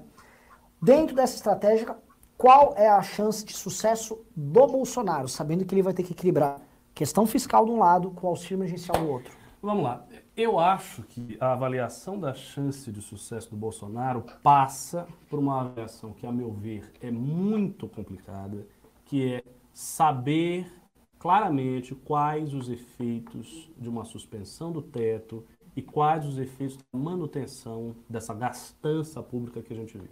dentro 0.82 1.16
dessa 1.16 1.37
estratégia, 1.37 1.96
qual 2.37 2.75
é 2.77 2.88
a 2.88 3.03
chance 3.03 3.44
de 3.44 3.53
sucesso 3.53 4.18
do 4.35 4.66
Bolsonaro, 4.66 5.29
sabendo 5.29 5.64
que 5.64 5.75
ele 5.75 5.83
vai 5.83 5.94
ter 5.94 6.03
que 6.03 6.12
equilibrar 6.12 6.61
questão 6.94 7.27
fiscal 7.27 7.64
de 7.64 7.70
um 7.70 7.79
lado 7.79 8.11
com 8.11 8.29
auxílio 8.29 8.57
emergencial 8.57 8.99
do 8.99 9.09
outro? 9.09 9.33
Vamos 9.62 9.83
lá. 9.83 10.07
Eu 10.37 10.59
acho 10.59 11.03
que 11.05 11.38
a 11.40 11.53
avaliação 11.53 12.18
da 12.18 12.35
chance 12.35 12.92
de 12.92 13.01
sucesso 13.01 13.51
do 13.51 13.57
Bolsonaro 13.57 14.25
passa 14.42 15.07
por 15.31 15.38
uma 15.38 15.61
avaliação 15.61 16.12
que, 16.12 16.27
a 16.27 16.33
meu 16.33 16.53
ver, 16.53 16.92
é 17.01 17.11
muito 17.11 17.88
complicada, 17.88 18.66
que 19.07 19.37
é 19.37 19.42
saber 19.73 20.70
claramente 21.18 21.94
quais 21.94 22.53
os 22.53 22.68
efeitos 22.68 23.70
de 23.79 23.88
uma 23.88 24.05
suspensão 24.05 24.70
do 24.70 24.83
teto 24.83 25.42
e 25.75 25.81
quais 25.81 26.27
os 26.27 26.38
efeitos 26.38 26.77
da 26.77 26.99
manutenção 26.99 27.97
dessa 28.09 28.35
gastança 28.35 29.23
pública 29.23 29.62
que 29.62 29.73
a 29.73 29.77
gente 29.77 29.97
viu. 29.97 30.11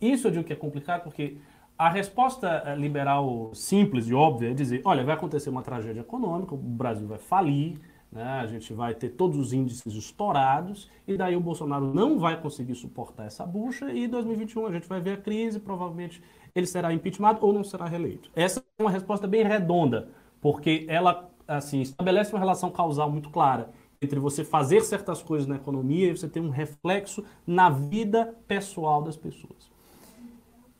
Isso 0.00 0.28
eu 0.28 0.30
digo 0.30 0.44
que 0.44 0.52
é 0.52 0.56
complicado 0.56 1.02
porque 1.02 1.36
a 1.76 1.88
resposta 1.88 2.62
eh, 2.66 2.76
liberal 2.76 3.50
simples 3.54 4.08
e 4.08 4.14
óbvia 4.14 4.50
é 4.50 4.54
dizer, 4.54 4.80
olha, 4.84 5.04
vai 5.04 5.14
acontecer 5.14 5.50
uma 5.50 5.62
tragédia 5.62 6.00
econômica, 6.00 6.54
o 6.54 6.58
Brasil 6.58 7.06
vai 7.06 7.18
falir, 7.18 7.80
né? 8.14 8.40
A 8.40 8.46
gente 8.46 8.72
vai 8.72 8.94
ter 8.94 9.10
todos 9.10 9.36
os 9.36 9.52
índices 9.52 9.92
estourados 9.92 10.88
e 11.06 11.16
daí 11.16 11.34
o 11.34 11.40
Bolsonaro 11.40 11.92
não 11.92 12.18
vai 12.18 12.40
conseguir 12.40 12.76
suportar 12.76 13.26
essa 13.26 13.44
bucha 13.44 13.90
e 13.90 14.04
em 14.04 14.08
2021 14.08 14.66
a 14.66 14.72
gente 14.72 14.88
vai 14.88 15.00
ver 15.00 15.14
a 15.14 15.16
crise, 15.16 15.58
provavelmente 15.58 16.22
ele 16.54 16.66
será 16.66 16.94
impeachment 16.94 17.38
ou 17.40 17.52
não 17.52 17.64
será 17.64 17.86
reeleito. 17.86 18.30
Essa 18.36 18.64
é 18.78 18.82
uma 18.82 18.90
resposta 18.90 19.26
bem 19.26 19.42
redonda, 19.42 20.08
porque 20.40 20.86
ela 20.88 21.28
assim 21.46 21.80
estabelece 21.80 22.32
uma 22.32 22.38
relação 22.38 22.70
causal 22.70 23.10
muito 23.10 23.30
clara 23.30 23.70
entre 24.00 24.20
você 24.20 24.44
fazer 24.44 24.82
certas 24.82 25.22
coisas 25.22 25.48
na 25.48 25.56
economia 25.56 26.08
e 26.08 26.16
você 26.16 26.28
ter 26.28 26.40
um 26.40 26.50
reflexo 26.50 27.24
na 27.44 27.68
vida 27.68 28.34
pessoal 28.46 29.02
das 29.02 29.16
pessoas. 29.16 29.73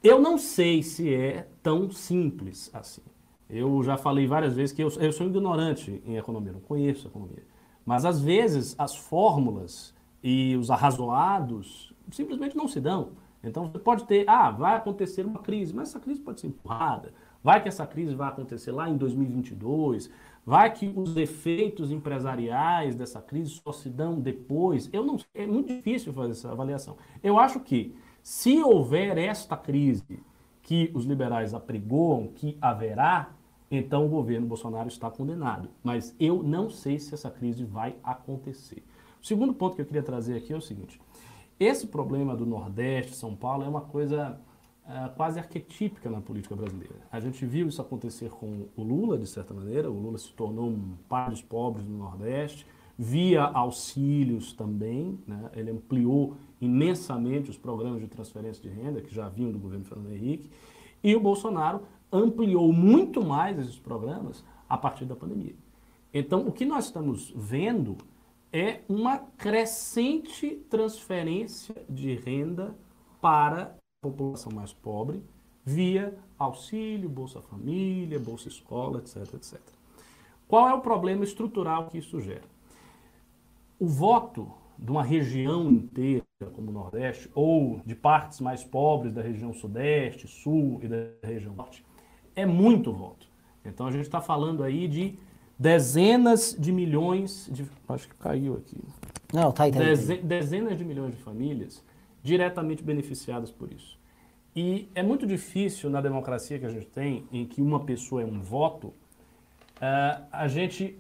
Eu 0.05 0.21
não 0.21 0.37
sei 0.37 0.83
se 0.83 1.15
é 1.15 1.49
tão 1.63 1.91
simples 1.91 2.69
assim. 2.75 3.01
Eu 3.49 3.83
já 3.83 3.97
falei 3.97 4.27
várias 4.27 4.55
vezes 4.55 4.71
que 4.71 4.83
eu, 4.83 4.91
eu 5.01 5.11
sou 5.11 5.27
ignorante 5.27 6.03
em 6.05 6.19
economia, 6.19 6.53
não 6.53 6.61
conheço 6.61 7.09
economia. 7.09 7.43
Mas 7.87 8.05
às 8.05 8.21
vezes 8.21 8.75
as 8.77 8.95
fórmulas 8.95 9.95
e 10.23 10.57
os 10.57 10.71
arrazoados 10.71 11.95
simplesmente 12.11 12.55
não 12.55 12.69
se 12.69 12.83
dão. 12.83 13.13
Então 13.43 13.71
você 13.71 13.79
pode 13.79 14.05
ter, 14.05 14.29
ah, 14.29 14.51
vai 14.51 14.77
acontecer 14.77 15.25
uma 15.25 15.39
crise, 15.39 15.75
mas 15.75 15.89
essa 15.89 16.01
crise 16.01 16.21
pode 16.21 16.43
ser 16.43 16.49
empurrada. 16.49 17.15
Vai 17.43 17.63
que 17.63 17.69
essa 17.69 17.87
crise 17.87 18.15
vai 18.15 18.29
acontecer 18.29 18.73
lá 18.73 18.91
em 18.91 18.99
2022. 18.99 20.11
Vai 20.45 20.71
que 20.71 20.93
os 20.95 21.17
efeitos 21.17 21.91
empresariais 21.91 22.95
dessa 22.95 23.23
crise 23.23 23.59
só 23.65 23.73
se 23.73 23.89
dão 23.89 24.21
depois. 24.21 24.91
Eu 24.93 25.03
não, 25.03 25.17
é 25.35 25.47
muito 25.47 25.69
difícil 25.69 26.13
fazer 26.13 26.33
essa 26.33 26.53
avaliação. 26.53 26.99
Eu 27.23 27.39
acho 27.39 27.61
que 27.61 27.95
se 28.25 28.63
houver 28.63 29.19
esta 29.19 29.55
crise 29.55 30.19
que 30.63 30.91
os 30.95 31.05
liberais 31.05 31.53
apregoam 31.53 32.29
que 32.29 32.57
haverá, 32.59 33.35
então 33.71 34.07
o 34.07 34.09
governo 34.09 34.47
Bolsonaro 34.47 34.89
está 34.89 35.11
condenado. 35.11 35.69
Mas 35.83 36.17
eu 36.19 36.43
não 36.43 36.71
sei 36.71 36.99
se 36.99 37.13
essa 37.13 37.31
crise 37.31 37.65
vai 37.65 37.97
acontecer. 38.03 38.83
O 39.23 39.27
segundo 39.27 39.53
ponto 39.53 39.77
que 39.77 39.83
eu 39.83 39.87
queria 39.87 40.03
trazer 40.03 40.39
aqui 40.39 40.55
é 40.55 40.57
o 40.57 40.61
seguinte: 40.63 40.99
esse 41.61 41.87
problema 41.87 42.35
do 42.35 42.47
Nordeste, 42.47 43.15
São 43.15 43.37
Paulo, 43.37 43.63
é 43.63 43.69
uma 43.69 43.83
coisa 43.83 44.41
uh, 44.87 45.15
quase 45.17 45.39
arquetípica 45.39 46.09
na 46.09 46.23
política 46.23 46.57
brasileira. 46.57 46.97
A 47.13 47.21
gente 47.21 47.45
viu 47.45 47.69
isso 47.69 47.83
acontecer 47.83 48.31
com 48.31 48.69
o 48.75 48.83
Lula, 48.83 49.19
de 49.19 49.27
certa 49.27 49.53
maneira. 49.53 49.91
O 49.91 50.01
Lula 50.01 50.17
se 50.17 50.33
tornou 50.33 50.71
um 50.71 50.97
pai 51.11 51.29
dos 51.29 51.43
pobres 51.43 51.87
no 51.87 51.99
Nordeste, 51.99 52.67
via 52.99 53.43
auxílios 53.43 54.55
também. 54.55 55.19
Né? 55.27 55.51
Ele 55.55 55.73
ampliou 55.73 56.39
imensamente 56.65 57.51
os 57.51 57.59
programas 57.59 58.01
de 58.01 58.09
transferência 58.09 58.63
de 58.63 58.69
renda 58.69 59.01
que 59.01 59.15
já 59.15 59.29
vinham 59.29 59.53
do 59.53 59.59
governo 59.59 59.85
Fernando 59.85 60.13
Henrique, 60.13 60.51
e 61.03 61.15
o 61.15 61.21
Bolsonaro 61.21 61.83
ampliou 62.11 62.73
muito 62.73 63.25
mais 63.25 63.59
esses 63.59 63.79
programas 63.79 64.45
a 64.69 64.79
partir 64.79 65.05
da 65.05 65.15
pandemia. 65.15 65.55
Então, 66.13 66.47
o 66.47 66.53
que 66.53 66.65
nós 66.65 66.87
estamos 66.87 67.33
vendo 67.35 67.97
é 68.53 68.83
uma 68.89 69.19
crescente 69.19 70.51
transferência 70.71 71.75
de 71.89 72.15
renda 72.15 72.75
para 73.21 73.63
a 73.63 74.09
população 74.09 74.53
mais 74.53 74.73
pobre 74.73 75.23
via 75.65 76.17
auxílio, 76.39 77.09
Bolsa 77.09 77.41
Família, 77.41 78.19
Bolsa 78.19 78.49
Escola, 78.49 78.99
etc, 78.99 79.35
etc. 79.35 79.61
Qual 80.47 80.69
é 80.69 80.75
o 80.75 80.81
problema 80.81 81.25
estrutural 81.25 81.89
que 81.89 81.99
isso 81.99 82.21
gera? 82.21 82.45
O 83.79 83.87
voto 83.87 84.53
de 84.79 84.91
uma 84.91 85.03
região 85.03 85.71
inteira, 85.71 86.24
como 86.51 86.71
o 86.71 86.73
Nordeste, 86.73 87.31
ou 87.35 87.81
de 87.85 87.95
partes 87.95 88.41
mais 88.41 88.65
pobres 88.65 89.13
da 89.13 89.23
região 89.23 89.53
Sudeste, 89.53 90.27
Sul 90.29 90.81
e 90.83 90.89
da 90.89 90.97
região 91.23 91.55
Norte, 91.55 91.85
é 92.35 92.45
muito 92.45 92.93
voto. 92.93 93.27
Então 93.65 93.87
a 93.87 93.91
gente 93.91 94.03
está 94.03 94.21
falando 94.21 94.63
aí 94.63 94.87
de 94.89 95.19
dezenas 95.59 96.57
de 96.59 96.73
milhões 96.73 97.49
de. 97.51 97.65
Acho 97.89 98.09
que 98.09 98.15
caiu 98.17 98.55
aqui. 98.55 98.79
Não, 99.33 99.51
tá 99.53 99.65
aí, 99.65 99.73
tá 99.73 99.81
aí, 99.81 99.97
tá 99.97 100.13
aí. 100.13 100.23
Dezenas 100.23 100.77
de 100.79 100.85
milhões 100.85 101.15
de 101.15 101.23
famílias 101.23 101.83
diretamente 102.23 102.83
beneficiadas 102.83 103.51
por 103.51 103.71
isso. 103.73 103.99
E 104.57 104.89
é 104.95 105.03
muito 105.03 105.27
difícil 105.27 105.91
na 105.91 106.01
democracia 106.01 106.59
que 106.59 106.65
a 106.65 106.71
gente 106.71 106.87
tem, 106.87 107.27
em 107.33 107.45
que 107.45 107.61
uma 107.61 107.81
pessoa 107.81 108.23
é 108.23 108.25
um 108.25 108.41
voto, 108.41 108.89
uh, 108.89 110.25
a 110.31 110.49
gente 110.49 110.99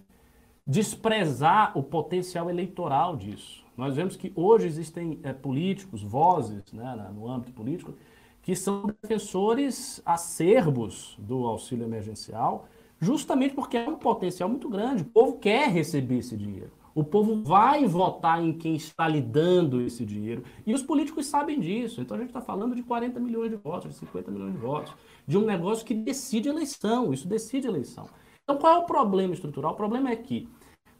desprezar 0.66 1.76
o 1.76 1.82
potencial 1.82 2.50
eleitoral 2.50 3.16
disso. 3.16 3.63
Nós 3.76 3.96
vemos 3.96 4.16
que 4.16 4.32
hoje 4.34 4.66
existem 4.66 5.18
é, 5.22 5.32
políticos, 5.32 6.02
vozes 6.02 6.62
né, 6.72 7.10
no 7.14 7.28
âmbito 7.28 7.52
político, 7.52 7.94
que 8.42 8.54
são 8.54 8.86
defensores 9.02 10.02
acerbos 10.04 11.16
do 11.18 11.46
auxílio 11.46 11.84
emergencial, 11.84 12.68
justamente 13.00 13.54
porque 13.54 13.76
é 13.76 13.88
um 13.88 13.96
potencial 13.96 14.48
muito 14.48 14.68
grande. 14.68 15.02
O 15.02 15.06
povo 15.06 15.38
quer 15.38 15.68
receber 15.70 16.18
esse 16.18 16.36
dinheiro. 16.36 16.70
O 16.94 17.02
povo 17.02 17.42
vai 17.42 17.84
votar 17.86 18.40
em 18.40 18.52
quem 18.52 18.76
está 18.76 19.08
lhe 19.08 19.20
dando 19.20 19.80
esse 19.80 20.04
dinheiro. 20.04 20.44
E 20.64 20.72
os 20.72 20.82
políticos 20.82 21.26
sabem 21.26 21.58
disso. 21.58 22.00
Então 22.00 22.16
a 22.16 22.20
gente 22.20 22.28
está 22.28 22.40
falando 22.40 22.76
de 22.76 22.84
40 22.84 23.18
milhões 23.18 23.50
de 23.50 23.56
votos, 23.56 23.90
de 23.90 23.96
50 23.96 24.30
milhões 24.30 24.52
de 24.52 24.58
votos. 24.58 24.94
De 25.26 25.36
um 25.36 25.44
negócio 25.44 25.84
que 25.84 25.92
decide 25.92 26.48
eleição. 26.48 27.12
Isso 27.12 27.26
decide 27.26 27.66
eleição. 27.66 28.06
Então 28.44 28.56
qual 28.58 28.74
é 28.74 28.78
o 28.78 28.86
problema 28.86 29.34
estrutural? 29.34 29.72
O 29.72 29.76
problema 29.76 30.10
é 30.10 30.16
que 30.16 30.48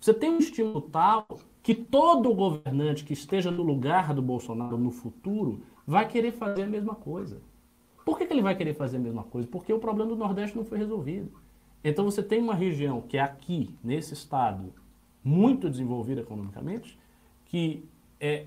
você 0.00 0.12
tem 0.12 0.30
um 0.30 0.38
estímulo 0.38 0.80
tal 0.80 1.26
que 1.64 1.74
todo 1.74 2.34
governante 2.34 3.04
que 3.04 3.14
esteja 3.14 3.50
no 3.50 3.62
lugar 3.62 4.12
do 4.12 4.20
Bolsonaro 4.20 4.76
no 4.76 4.90
futuro 4.90 5.62
vai 5.86 6.06
querer 6.06 6.32
fazer 6.32 6.64
a 6.64 6.66
mesma 6.66 6.94
coisa. 6.94 7.40
Por 8.04 8.18
que, 8.18 8.26
que 8.26 8.34
ele 8.34 8.42
vai 8.42 8.54
querer 8.54 8.74
fazer 8.74 8.98
a 8.98 9.00
mesma 9.00 9.24
coisa? 9.24 9.48
Porque 9.48 9.72
o 9.72 9.78
problema 9.78 10.10
do 10.10 10.16
Nordeste 10.16 10.54
não 10.54 10.62
foi 10.62 10.76
resolvido. 10.76 11.32
Então 11.82 12.04
você 12.04 12.22
tem 12.22 12.38
uma 12.38 12.54
região 12.54 13.00
que 13.00 13.16
é 13.16 13.22
aqui, 13.22 13.74
nesse 13.82 14.12
estado, 14.12 14.74
muito 15.24 15.70
desenvolvida 15.70 16.20
economicamente, 16.20 16.98
que 17.46 17.88
é 18.20 18.44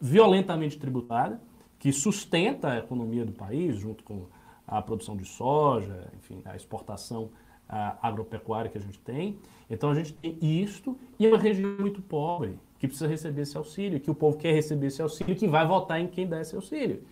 violentamente 0.00 0.78
tributada, 0.78 1.38
que 1.78 1.92
sustenta 1.92 2.70
a 2.70 2.78
economia 2.78 3.26
do 3.26 3.32
país, 3.32 3.76
junto 3.76 4.02
com 4.04 4.24
a 4.66 4.80
produção 4.80 5.18
de 5.18 5.26
soja, 5.26 6.10
enfim, 6.16 6.40
a 6.46 6.56
exportação 6.56 7.28
a 7.72 7.96
agropecuária 8.06 8.70
que 8.70 8.76
a 8.76 8.80
gente 8.80 8.98
tem. 8.98 9.38
Então 9.70 9.90
a 9.90 9.94
gente 9.94 10.12
tem 10.12 10.36
isto 10.40 10.96
e 11.18 11.24
é 11.26 11.28
uma 11.28 11.38
região 11.38 11.74
muito 11.78 12.02
pobre 12.02 12.58
que 12.78 12.86
precisa 12.86 13.08
receber 13.08 13.42
esse 13.42 13.56
auxílio, 13.56 13.98
que 13.98 14.10
o 14.10 14.14
povo 14.14 14.36
quer 14.36 14.52
receber 14.52 14.88
esse 14.88 15.00
auxílio, 15.00 15.34
que 15.34 15.48
vai 15.48 15.66
votar 15.66 15.98
em 16.00 16.06
quem 16.06 16.26
dá 16.26 16.40
esse 16.40 16.54
auxílio. 16.54 17.02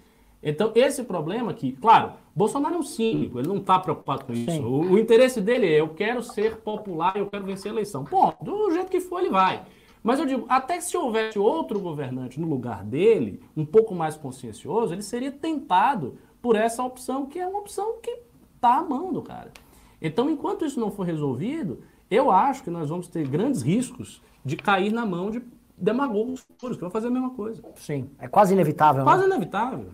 Então, 0.43 0.73
esse 0.75 1.05
problema 1.05 1.51
aqui, 1.51 1.73
claro, 1.73 2.13
Bolsonaro 2.35 2.75
é 2.75 2.79
um 2.79 2.83
cínico, 2.83 3.39
ele 3.39 3.49
não 3.49 3.59
está 3.59 3.79
preocupado 3.79 4.25
com 4.25 4.33
isso. 4.33 4.63
O, 4.63 4.93
o, 4.93 4.99
interesse 4.99 5.41
dele 5.41 5.67
é: 5.67 5.81
eu 5.81 5.91
quero 5.91 6.23
ser 6.23 6.57
popular, 6.57 7.17
eu 7.17 7.27
quero 7.27 7.45
vencer 7.45 7.71
a 7.71 7.75
eleição. 7.75 8.05
Ponto. 8.05 8.43
Do 8.43 8.71
jeito 8.73 8.91
que 8.91 9.01
for, 9.01 9.21
ele 9.21 9.31
vai. 9.31 9.63
Mas 10.03 10.19
eu 10.19 10.25
digo, 10.25 10.47
até 10.49 10.77
que 10.77 10.85
se 10.85 10.97
houvesse 10.97 11.39
outro 11.39 11.79
governante 11.79 12.41
no 12.41 12.49
lugar 12.49 12.83
dele, 12.85 13.43
um 13.55 13.67
pouco 13.67 13.95
mais 13.95 14.17
consciencioso, 14.17 14.95
ele 14.95 15.03
seria 15.03 15.31
tentado 15.31 16.17
por 16.41 16.57
essa 16.57 16.83
opção, 16.83 17.27
que 17.27 17.39
é 17.39 17.47
uma 17.47 17.59
opção 17.59 17.99
que 18.03 18.19
está 18.57 18.79
à 18.79 18.83
mão 18.83 19.13
do 19.13 19.21
cara. 19.21 19.53
Então, 20.01 20.31
enquanto 20.31 20.65
isso 20.65 20.81
não 20.81 20.91
for 20.91 21.05
resolvido, 21.05 21.81
eu 22.11 22.31
acho 22.31 22.63
que 22.63 22.71
nós 22.71 22.89
vamos 22.89 23.09
ter 23.09 23.27
grandes 23.27 23.63
riscos 23.63 24.23
de 24.45 24.57
cair 24.57 24.93
na 24.93 25.05
mão 25.05 25.31
de 25.31 25.43
demagogos 25.77 26.41
futuros, 26.41 26.77
que 26.77 26.81
vão 26.83 26.91
fazer 26.91 27.09
a 27.09 27.11
mesma 27.11 27.31
coisa. 27.31 27.63
Sim, 27.77 28.11
é 28.19 28.29
quase 28.29 28.53
inevitável. 28.53 29.05
Quase 29.05 29.23
né? 29.23 29.29
inevitável, 29.29 29.87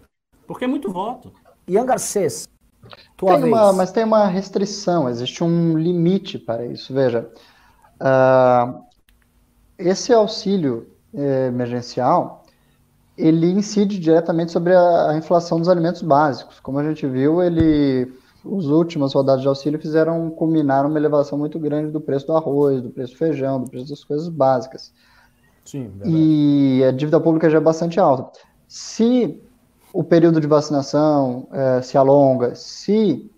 porque 0.47 0.65
é 0.65 0.69
muito 0.69 0.93
voto. 0.93 1.33
Ian 1.69 1.87
Garcês, 1.87 2.49
tua 3.17 3.33
tem 3.33 3.43
vez. 3.43 3.55
Uma, 3.55 3.73
mas 3.73 3.93
tem 3.93 4.05
uma 4.05 4.27
restrição, 4.27 5.09
existe 5.09 5.43
um 5.43 5.77
limite 5.77 6.39
para 6.39 6.67
isso. 6.67 6.93
Veja, 6.93 7.29
uh, 8.01 8.85
esse 9.79 10.13
auxílio 10.13 10.89
eh, 11.15 11.47
emergencial, 11.49 12.45
ele 13.17 13.51
incide 13.51 13.99
diretamente 13.99 14.53
sobre 14.53 14.75
a, 14.75 15.11
a, 15.11 15.17
inflação 15.17 15.59
dos 15.59 15.69
alimentos 15.69 16.03
básicos. 16.03 16.61
Como 16.61 16.79
a 16.79 16.85
gente 16.85 17.07
viu, 17.07 17.43
ele, 17.43 18.13
os 18.49 18.69
últimas 18.69 19.13
rodadas 19.13 19.43
de 19.43 19.49
auxílio 19.49 19.81
fizeram 19.81 20.31
culminar 20.31 20.87
uma 20.87 20.99
elevação 20.99 21.39
muito 21.39 21.59
grande 21.59 21.91
do 21.91 22.01
preço 22.01 22.27
do 22.27 22.37
arroz, 22.37 22.83
do 22.83 22.91
preço 22.91 23.13
do 23.13 23.19
feijão, 23.19 23.61
do 23.61 23.71
preço 23.71 23.89
das 23.89 24.05
coisas 24.05 24.29
básicas. 24.29 24.93
Sim, 25.65 25.89
verdade. 25.89 26.11
E 26.11 26.85
a 26.85 26.91
dívida 26.93 27.21
pública 27.21 27.51
já 27.51 27.59
é 27.59 27.61
bastante 27.61 27.99
alta. 27.99 28.39
Se 28.69 29.43
o 29.93 30.05
período 30.05 30.41
de 30.41 30.47
vacinação 30.47 31.49
eh, 31.53 31.83
se 31.83 31.97
alonga, 31.97 32.55
se 32.55 33.31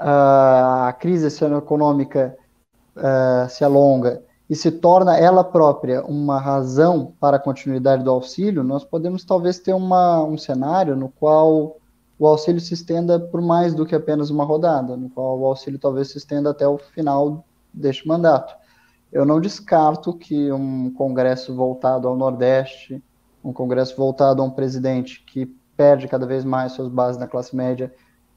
uh, 0.00 0.86
a 0.86 0.96
crise 0.98 1.44
econômica 1.44 2.36
uh, 2.96 3.48
se 3.48 3.64
alonga 3.64 4.22
e 4.48 4.56
se 4.56 4.70
torna 4.70 5.18
ela 5.18 5.44
própria 5.44 6.04
uma 6.04 6.40
razão 6.40 7.12
para 7.20 7.36
a 7.36 7.40
continuidade 7.40 8.02
do 8.02 8.10
auxílio, 8.10 8.64
nós 8.64 8.84
podemos 8.84 9.24
talvez 9.24 9.58
ter 9.58 9.74
uma, 9.74 10.22
um 10.24 10.38
cenário 10.38 10.96
no 10.96 11.08
qual 11.08 11.79
o 12.20 12.26
auxílio 12.26 12.60
se 12.60 12.74
estenda 12.74 13.18
por 13.18 13.40
mais 13.40 13.74
do 13.74 13.86
que 13.86 13.94
apenas 13.94 14.28
uma 14.28 14.44
rodada, 14.44 14.94
no 14.94 15.08
qual 15.08 15.40
o 15.40 15.46
auxílio 15.46 15.78
talvez 15.78 16.10
se 16.10 16.18
estenda 16.18 16.50
até 16.50 16.68
o 16.68 16.76
final 16.76 17.46
deste 17.72 18.06
mandato. 18.06 18.54
Eu 19.10 19.24
não 19.24 19.40
descarto 19.40 20.12
que 20.12 20.52
um 20.52 20.92
congresso 20.92 21.54
voltado 21.54 22.06
ao 22.06 22.14
Nordeste, 22.14 23.02
um 23.42 23.54
congresso 23.54 23.96
voltado 23.96 24.42
a 24.42 24.44
um 24.44 24.50
presidente 24.50 25.24
que 25.24 25.46
perde 25.74 26.06
cada 26.08 26.26
vez 26.26 26.44
mais 26.44 26.72
suas 26.72 26.88
bases 26.88 27.18
na 27.18 27.26
classe 27.26 27.56
média 27.56 27.90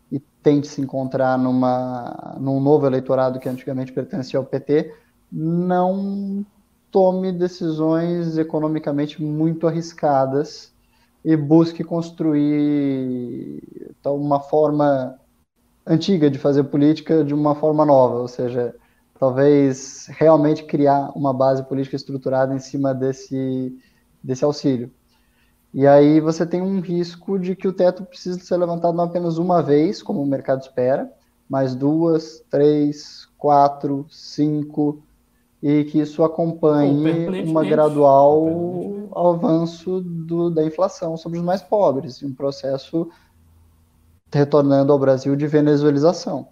e 0.09 0.17
tente 0.17 0.67
se 0.67 0.79
encontrar 0.79 1.37
numa, 1.37 2.37
num 2.39 2.61
novo 2.61 2.87
eleitorado 2.87 3.37
que 3.37 3.49
antigamente 3.49 3.91
pertencia 3.91 4.39
ao 4.39 4.45
PT, 4.45 4.95
não 5.29 6.45
tome 6.89 7.33
decisões 7.33 8.37
economicamente 8.37 9.21
muito 9.21 9.67
arriscadas 9.67 10.72
e 11.23 11.35
busque 11.37 11.83
construir 11.83 13.61
então, 13.99 14.15
uma 14.15 14.39
forma 14.39 15.17
antiga 15.85 16.29
de 16.29 16.37
fazer 16.37 16.63
política 16.65 17.23
de 17.23 17.33
uma 17.33 17.55
forma 17.55 17.85
nova, 17.85 18.15
ou 18.15 18.27
seja, 18.27 18.75
talvez 19.17 20.07
realmente 20.09 20.63
criar 20.63 21.11
uma 21.15 21.33
base 21.33 21.63
política 21.63 21.95
estruturada 21.95 22.53
em 22.53 22.59
cima 22.59 22.93
desse, 22.93 23.77
desse 24.21 24.43
auxílio. 24.43 24.91
E 25.73 25.87
aí 25.87 26.19
você 26.19 26.45
tem 26.45 26.61
um 26.61 26.79
risco 26.79 27.39
de 27.39 27.55
que 27.55 27.67
o 27.67 27.73
teto 27.73 28.03
precisa 28.05 28.39
ser 28.39 28.57
levantado 28.57 28.95
não 28.95 29.05
apenas 29.05 29.37
uma 29.37 29.61
vez, 29.61 30.03
como 30.03 30.21
o 30.21 30.25
mercado 30.25 30.61
espera, 30.61 31.11
mas 31.49 31.73
duas, 31.73 32.43
três, 32.49 33.27
quatro, 33.37 34.05
cinco, 34.09 35.01
e 35.63 35.85
que 35.85 35.99
isso 35.99 36.25
acompanhe 36.25 37.41
uma 37.45 37.63
gradual 37.63 38.45
avanço 39.15 40.01
do, 40.01 40.49
da 40.49 40.61
inflação 40.61 41.15
sobre 41.15 41.39
os 41.39 41.45
mais 41.45 41.61
pobres, 41.61 42.21
um 42.21 42.33
processo 42.33 43.09
retornando 44.29 44.91
ao 44.91 44.99
Brasil 44.99 45.37
de 45.37 45.47
venezuelização. 45.47 46.49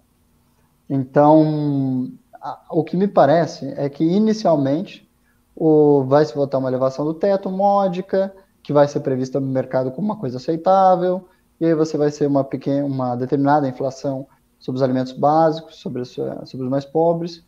Então, 0.89 2.09
a, 2.41 2.61
o 2.71 2.85
que 2.85 2.95
me 2.95 3.05
parece 3.05 3.73
é 3.75 3.89
que 3.89 4.05
inicialmente 4.05 5.05
o, 5.53 6.05
vai 6.05 6.23
se 6.23 6.33
votar 6.33 6.61
uma 6.61 6.69
elevação 6.69 7.03
do 7.03 7.13
teto 7.13 7.49
módica, 7.49 8.33
que 8.63 8.71
vai 8.71 8.87
ser 8.87 9.01
prevista 9.01 9.41
no 9.41 9.47
mercado 9.47 9.91
como 9.91 10.07
uma 10.07 10.17
coisa 10.17 10.37
aceitável, 10.37 11.27
e 11.59 11.65
aí 11.65 11.75
você 11.75 11.97
vai 11.97 12.11
ser 12.11 12.27
uma 12.27 12.45
pequena, 12.45 12.85
uma 12.85 13.17
determinada 13.17 13.67
inflação 13.67 14.25
sobre 14.57 14.77
os 14.77 14.83
alimentos 14.83 15.11
básicos, 15.11 15.81
sobre, 15.81 16.05
sobre 16.05 16.63
os 16.63 16.69
mais 16.69 16.85
pobres, 16.85 17.43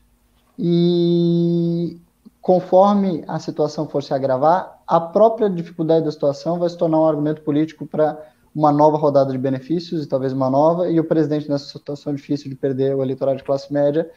e 0.57 1.99
conforme 2.41 3.23
a 3.27 3.39
situação 3.39 3.87
for 3.87 4.03
se 4.03 4.13
agravar, 4.13 4.81
a 4.85 4.99
própria 4.99 5.49
dificuldade 5.49 6.05
da 6.05 6.11
situação 6.11 6.59
vai 6.59 6.69
se 6.69 6.77
tornar 6.77 6.99
um 6.99 7.07
argumento 7.07 7.41
político 7.41 7.85
para 7.85 8.21
uma 8.53 8.71
nova 8.71 8.97
rodada 8.97 9.31
de 9.31 9.37
benefícios, 9.37 10.03
e 10.03 10.07
talvez 10.07 10.33
uma 10.33 10.49
nova, 10.49 10.89
e 10.89 10.99
o 10.99 11.03
presidente, 11.03 11.49
nessa 11.49 11.65
situação 11.65 12.13
difícil 12.13 12.49
de 12.49 12.55
perder 12.55 12.95
o 12.95 13.01
eleitorado 13.01 13.37
de 13.37 13.43
classe 13.43 13.73
média, 13.73 14.09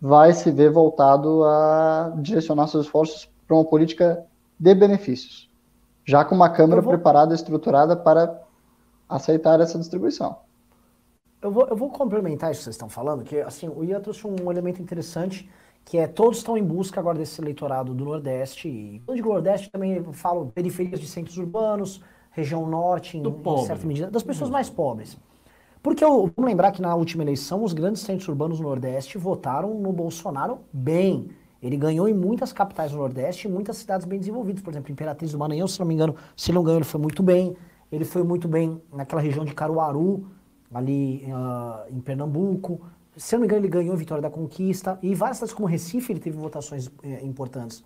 vai 0.00 0.32
se 0.32 0.50
ver 0.50 0.70
voltado 0.70 1.44
a 1.44 2.12
direcionar 2.18 2.66
seus 2.66 2.86
esforços 2.86 3.28
para 3.46 3.56
uma 3.56 3.64
política 3.64 4.24
de 4.58 4.74
benefícios 4.74 5.46
já 6.06 6.24
com 6.24 6.34
uma 6.34 6.48
Câmara 6.48 6.80
vou... 6.80 6.92
preparada, 6.92 7.34
estruturada 7.34 7.96
para 7.96 8.40
aceitar 9.08 9.60
essa 9.60 9.78
distribuição. 9.78 10.38
Eu 11.42 11.50
vou, 11.50 11.66
eu 11.66 11.76
vou 11.76 11.90
complementar 11.90 12.50
isso 12.50 12.60
que 12.60 12.64
vocês 12.64 12.76
estão 12.76 12.88
falando, 12.88 13.24
que 13.24 13.40
assim, 13.40 13.68
o 13.68 13.84
Ian 13.84 14.00
trouxe 14.00 14.26
um 14.26 14.50
elemento 14.50 14.80
interessante, 14.80 15.50
que 15.86 15.98
é 15.98 16.08
todos 16.08 16.38
estão 16.38 16.58
em 16.58 16.64
busca 16.64 16.98
agora 16.98 17.16
desse 17.16 17.40
eleitorado 17.40 17.94
do 17.94 18.04
Nordeste, 18.04 18.68
e 18.68 19.00
quando 19.06 19.16
digo 19.16 19.28
Nordeste 19.28 19.70
também 19.70 19.92
eu 19.92 20.12
falo 20.12 20.50
periferias 20.52 20.98
de 20.98 21.06
centros 21.06 21.38
urbanos, 21.38 22.02
região 22.32 22.68
norte, 22.68 23.16
em, 23.16 23.22
em 23.22 23.64
certa 23.64 23.86
medida, 23.86 24.10
das 24.10 24.24
pessoas 24.24 24.50
mais 24.50 24.68
pobres. 24.68 25.16
Porque 25.80 26.04
eu, 26.04 26.28
vamos 26.36 26.50
lembrar 26.50 26.72
que 26.72 26.82
na 26.82 26.92
última 26.96 27.22
eleição 27.22 27.62
os 27.62 27.72
grandes 27.72 28.02
centros 28.02 28.26
urbanos 28.26 28.58
do 28.58 28.64
Nordeste 28.64 29.16
votaram 29.16 29.74
no 29.74 29.92
Bolsonaro 29.92 30.58
bem. 30.72 31.28
Ele 31.62 31.76
ganhou 31.76 32.08
em 32.08 32.14
muitas 32.14 32.52
capitais 32.52 32.90
do 32.90 32.98
Nordeste 32.98 33.46
e 33.46 33.50
muitas 33.50 33.76
cidades 33.76 34.04
bem 34.04 34.18
desenvolvidas. 34.18 34.62
Por 34.62 34.72
exemplo, 34.72 34.90
Imperatriz 34.90 35.30
do 35.30 35.38
Maranhão, 35.38 35.68
se 35.68 35.78
não 35.78 35.86
me 35.86 35.94
engano, 35.94 36.16
se 36.36 36.50
não 36.50 36.64
ganhou, 36.64 36.78
ele 36.78 36.84
foi 36.84 37.00
muito 37.00 37.22
bem. 37.22 37.56
Ele 37.92 38.04
foi 38.04 38.24
muito 38.24 38.48
bem 38.48 38.82
naquela 38.92 39.22
região 39.22 39.44
de 39.44 39.54
Caruaru, 39.54 40.26
ali 40.74 41.24
uh, 41.28 41.94
em 41.96 42.00
Pernambuco. 42.00 42.80
Se 43.16 43.34
não 43.34 43.40
me 43.40 43.46
engano, 43.46 43.62
ele 43.62 43.68
ganhou 43.68 43.94
a 43.94 43.96
Vitória 43.96 44.22
da 44.22 44.30
Conquista. 44.30 44.98
E 45.02 45.14
várias 45.14 45.38
cidades 45.38 45.54
como 45.54 45.66
Recife, 45.66 46.12
ele 46.12 46.20
teve 46.20 46.36
votações 46.36 46.90
eh, 47.02 47.24
importantes. 47.24 47.82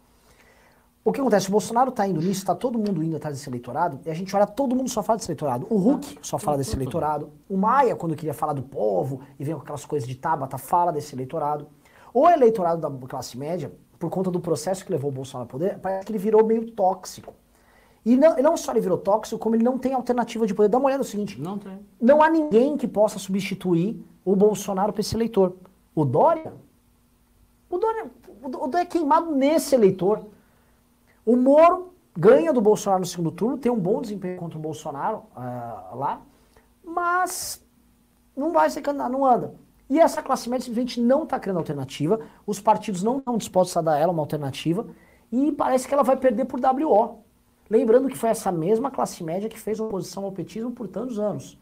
O 1.02 1.12
que 1.12 1.20
acontece? 1.20 1.48
O 1.48 1.52
Bolsonaro 1.52 1.88
está 1.90 2.06
indo 2.06 2.20
nisso, 2.20 2.40
está 2.40 2.54
todo 2.54 2.78
mundo 2.78 3.02
indo 3.02 3.16
atrás 3.16 3.34
desse 3.34 3.48
eleitorado, 3.48 4.00
e 4.04 4.10
a 4.10 4.14
gente 4.14 4.36
olha, 4.36 4.46
todo 4.46 4.76
mundo 4.76 4.90
só 4.90 5.02
fala 5.02 5.16
desse 5.16 5.30
eleitorado. 5.30 5.66
O 5.70 5.76
Hulk 5.76 6.18
só 6.20 6.38
fala 6.38 6.58
desse 6.58 6.76
eleitorado. 6.76 7.30
O 7.48 7.56
Maia, 7.56 7.96
quando 7.96 8.14
queria 8.14 8.34
falar 8.34 8.52
do 8.52 8.62
povo 8.62 9.22
e 9.38 9.44
vem 9.44 9.54
com 9.54 9.62
aquelas 9.62 9.86
coisas 9.86 10.06
de 10.06 10.14
Tabata, 10.14 10.58
fala 10.58 10.92
desse 10.92 11.14
eleitorado. 11.14 11.66
O 12.12 12.28
eleitorado 12.28 12.80
da 12.80 13.08
classe 13.08 13.38
média, 13.38 13.72
por 13.98 14.10
conta 14.10 14.30
do 14.30 14.40
processo 14.40 14.84
que 14.84 14.92
levou 14.92 15.10
o 15.10 15.12
Bolsonaro 15.12 15.44
ao 15.44 15.50
poder, 15.50 15.78
parece 15.78 16.04
que 16.04 16.12
ele 16.12 16.18
virou 16.18 16.44
meio 16.44 16.70
tóxico. 16.72 17.32
E 18.04 18.16
não, 18.16 18.36
não 18.36 18.56
só 18.56 18.72
ele 18.72 18.80
virou 18.80 18.98
tóxico, 18.98 19.38
como 19.38 19.54
ele 19.54 19.64
não 19.64 19.78
tem 19.78 19.94
alternativa 19.94 20.46
de 20.46 20.54
poder. 20.54 20.68
Dá 20.68 20.76
uma 20.76 20.86
olhada 20.86 21.02
no 21.02 21.08
seguinte: 21.08 21.40
não 21.40 21.58
tem. 21.58 21.78
Não 22.00 22.22
há 22.22 22.28
ninguém 22.28 22.76
que 22.76 22.88
possa 22.88 23.18
substituir 23.18 24.04
o 24.24 24.36
Bolsonaro 24.36 24.92
para 24.92 25.00
esse 25.00 25.14
eleitor. 25.14 25.56
O 25.94 26.04
Dória? 26.04 26.52
O 27.68 27.78
Dória, 27.78 28.10
o 28.42 28.48
Dória 28.48 28.82
é 28.82 28.84
queimado 28.84 29.34
nesse 29.34 29.74
eleitor. 29.74 30.24
O 31.24 31.36
Moro 31.36 31.92
ganha 32.16 32.52
do 32.52 32.60
Bolsonaro 32.60 33.00
no 33.00 33.06
segundo 33.06 33.30
turno, 33.30 33.58
tem 33.58 33.70
um 33.70 33.78
bom 33.78 34.00
desempenho 34.00 34.38
contra 34.38 34.58
o 34.58 34.60
Bolsonaro 34.60 35.24
uh, 35.36 35.96
lá, 35.96 36.20
mas 36.84 37.64
não 38.36 38.52
vai 38.52 38.68
ser 38.70 38.82
candidato, 38.82 39.12
não 39.12 39.24
anda. 39.24 39.54
E 39.88 39.98
essa 39.98 40.22
classe 40.22 40.48
média 40.48 40.64
simplesmente 40.64 41.00
não 41.00 41.24
está 41.24 41.38
criando 41.38 41.58
alternativa, 41.58 42.20
os 42.46 42.60
partidos 42.60 43.02
não 43.02 43.18
estão 43.18 43.36
dispostos 43.36 43.76
a 43.76 43.82
dar 43.82 43.98
ela 43.98 44.12
uma 44.12 44.22
alternativa, 44.22 44.86
e 45.32 45.52
parece 45.52 45.86
que 45.86 45.94
ela 45.94 46.02
vai 46.02 46.16
perder 46.16 46.44
por 46.44 46.60
WO. 46.60 47.24
Lembrando 47.68 48.08
que 48.08 48.18
foi 48.18 48.30
essa 48.30 48.50
mesma 48.50 48.90
classe 48.90 49.22
média 49.22 49.48
que 49.48 49.58
fez 49.58 49.78
oposição 49.78 50.24
ao 50.24 50.32
petismo 50.32 50.72
por 50.72 50.88
tantos 50.88 51.18
anos. 51.18 51.56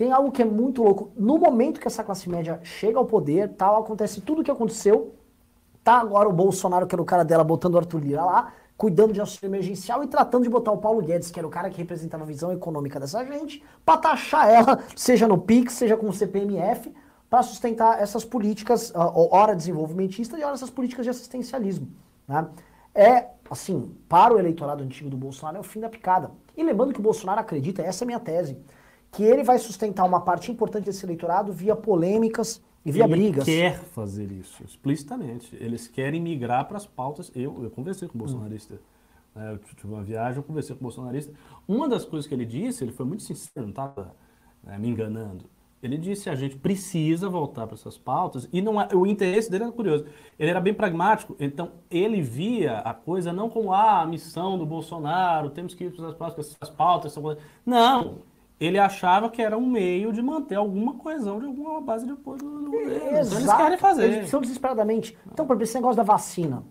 Tem 0.00 0.12
algo 0.12 0.32
que 0.32 0.40
é 0.40 0.46
muito 0.46 0.82
louco. 0.82 1.12
No 1.14 1.36
momento 1.36 1.78
que 1.78 1.86
essa 1.86 2.02
classe 2.02 2.26
média 2.26 2.58
chega 2.64 2.98
ao 2.98 3.04
poder, 3.04 3.50
tal, 3.50 3.82
acontece 3.82 4.22
tudo 4.22 4.40
o 4.40 4.42
que 4.42 4.50
aconteceu. 4.50 5.14
Tá 5.84 6.00
agora 6.00 6.26
o 6.26 6.32
Bolsonaro, 6.32 6.86
que 6.86 6.94
era 6.94 7.02
o 7.02 7.04
cara 7.04 7.22
dela, 7.22 7.44
botando 7.44 7.74
o 7.74 7.76
Arthur 7.76 7.98
Lira 7.98 8.24
lá, 8.24 8.50
cuidando 8.78 9.12
de 9.12 9.20
auxílio 9.20 9.50
emergencial 9.50 10.02
e 10.02 10.06
tratando 10.06 10.44
de 10.44 10.48
botar 10.48 10.72
o 10.72 10.78
Paulo 10.78 11.02
Guedes, 11.02 11.30
que 11.30 11.38
era 11.38 11.46
o 11.46 11.50
cara 11.50 11.68
que 11.68 11.76
representava 11.76 12.22
a 12.22 12.26
visão 12.26 12.50
econômica 12.50 12.98
dessa 12.98 13.22
gente, 13.26 13.62
para 13.84 13.98
taxar 13.98 14.48
ela, 14.48 14.82
seja 14.96 15.28
no 15.28 15.36
PIX, 15.36 15.70
seja 15.70 15.98
com 15.98 16.08
o 16.08 16.14
CPMF, 16.14 16.94
para 17.28 17.42
sustentar 17.42 18.00
essas 18.00 18.24
políticas, 18.24 18.88
uh, 18.92 19.28
ora 19.30 19.54
desenvolvimentista 19.54 20.38
e 20.38 20.42
ora 20.42 20.54
essas 20.54 20.70
políticas 20.70 21.04
de 21.04 21.10
assistencialismo. 21.10 21.88
Né? 22.26 22.48
É, 22.94 23.26
assim, 23.50 23.94
para 24.08 24.32
o 24.32 24.38
eleitorado 24.38 24.82
antigo 24.82 25.10
do 25.10 25.16
Bolsonaro 25.18 25.58
é 25.58 25.60
o 25.60 25.62
fim 25.62 25.78
da 25.78 25.90
picada. 25.90 26.30
E 26.56 26.62
lembrando 26.62 26.94
que 26.94 27.00
o 27.00 27.02
Bolsonaro 27.02 27.40
acredita, 27.42 27.82
essa 27.82 28.02
é 28.02 28.06
a 28.06 28.08
minha 28.08 28.18
tese, 28.18 28.56
que 29.10 29.22
ele 29.22 29.42
vai 29.42 29.58
sustentar 29.58 30.04
uma 30.04 30.20
parte 30.20 30.50
importante 30.50 30.84
desse 30.84 31.04
eleitorado 31.04 31.52
via 31.52 31.74
polêmicas 31.74 32.62
e 32.84 32.92
via 32.92 33.04
ele 33.04 33.12
brigas. 33.12 33.46
Ele 33.46 33.60
quer 33.60 33.78
fazer 33.84 34.30
isso, 34.30 34.62
explicitamente. 34.64 35.56
Eles 35.56 35.88
querem 35.88 36.20
migrar 36.20 36.66
para 36.66 36.76
as 36.76 36.86
pautas. 36.86 37.30
Eu, 37.34 37.62
eu 37.62 37.70
conversei 37.70 38.08
com 38.08 38.16
o 38.16 38.18
bolsonarista. 38.18 38.74
Hum. 38.74 39.40
Eu 39.52 39.58
tive 39.58 39.92
uma 39.92 40.02
viagem, 40.02 40.38
eu 40.38 40.42
conversei 40.42 40.74
com 40.74 40.80
o 40.80 40.84
bolsonarista. 40.84 41.32
Uma 41.66 41.88
das 41.88 42.04
coisas 42.04 42.26
que 42.26 42.34
ele 42.34 42.44
disse, 42.44 42.82
ele 42.82 42.92
foi 42.92 43.06
muito 43.06 43.22
sincero, 43.22 43.62
não 43.62 43.70
estava 43.70 44.14
né, 44.62 44.76
me 44.76 44.88
enganando 44.88 45.44
ele 45.82 45.96
disse 45.96 46.28
a 46.28 46.34
gente 46.34 46.56
precisa 46.56 47.28
voltar 47.28 47.66
para 47.66 47.74
essas 47.74 47.96
pautas 47.96 48.48
e 48.52 48.60
não 48.60 48.80
é, 48.80 48.88
o 48.94 49.06
interesse 49.06 49.50
dele 49.50 49.64
era 49.64 49.72
curioso. 49.72 50.04
Ele 50.38 50.50
era 50.50 50.60
bem 50.60 50.74
pragmático, 50.74 51.34
então 51.40 51.72
ele 51.90 52.20
via 52.20 52.78
a 52.78 52.92
coisa 52.92 53.32
não 53.32 53.48
como 53.48 53.72
ah, 53.72 54.02
a 54.02 54.06
missão 54.06 54.58
do 54.58 54.66
Bolsonaro, 54.66 55.50
temos 55.50 55.74
que 55.74 55.84
ir 55.84 55.92
para 55.92 56.08
as 56.08 56.14
pautas, 56.14 56.50
essas 56.54 56.74
pautas, 56.74 57.12
essa 57.12 57.20
coisa. 57.20 57.40
não. 57.64 58.29
Ele 58.60 58.78
achava 58.78 59.30
que 59.30 59.40
era 59.40 59.56
um 59.56 59.64
meio 59.66 60.12
de 60.12 60.20
manter 60.20 60.56
alguma 60.56 60.94
coesão 60.94 61.40
de 61.40 61.46
alguma 61.46 61.80
base 61.80 62.04
de 62.04 62.12
apoio 62.12 62.38
do 62.38 62.70
governo. 62.70 62.94
Então 62.94 63.38
eles 63.38 63.52
querem 63.54 63.78
fazer. 63.78 64.04
Eles 64.04 64.16
precisam 64.18 64.40
desesperadamente. 64.42 65.16
Então, 65.32 65.46
por 65.46 65.54
exemplo, 65.54 65.62
esse 65.64 65.74
negócio 65.76 65.96
da 65.96 66.02
vacina. 66.02 66.62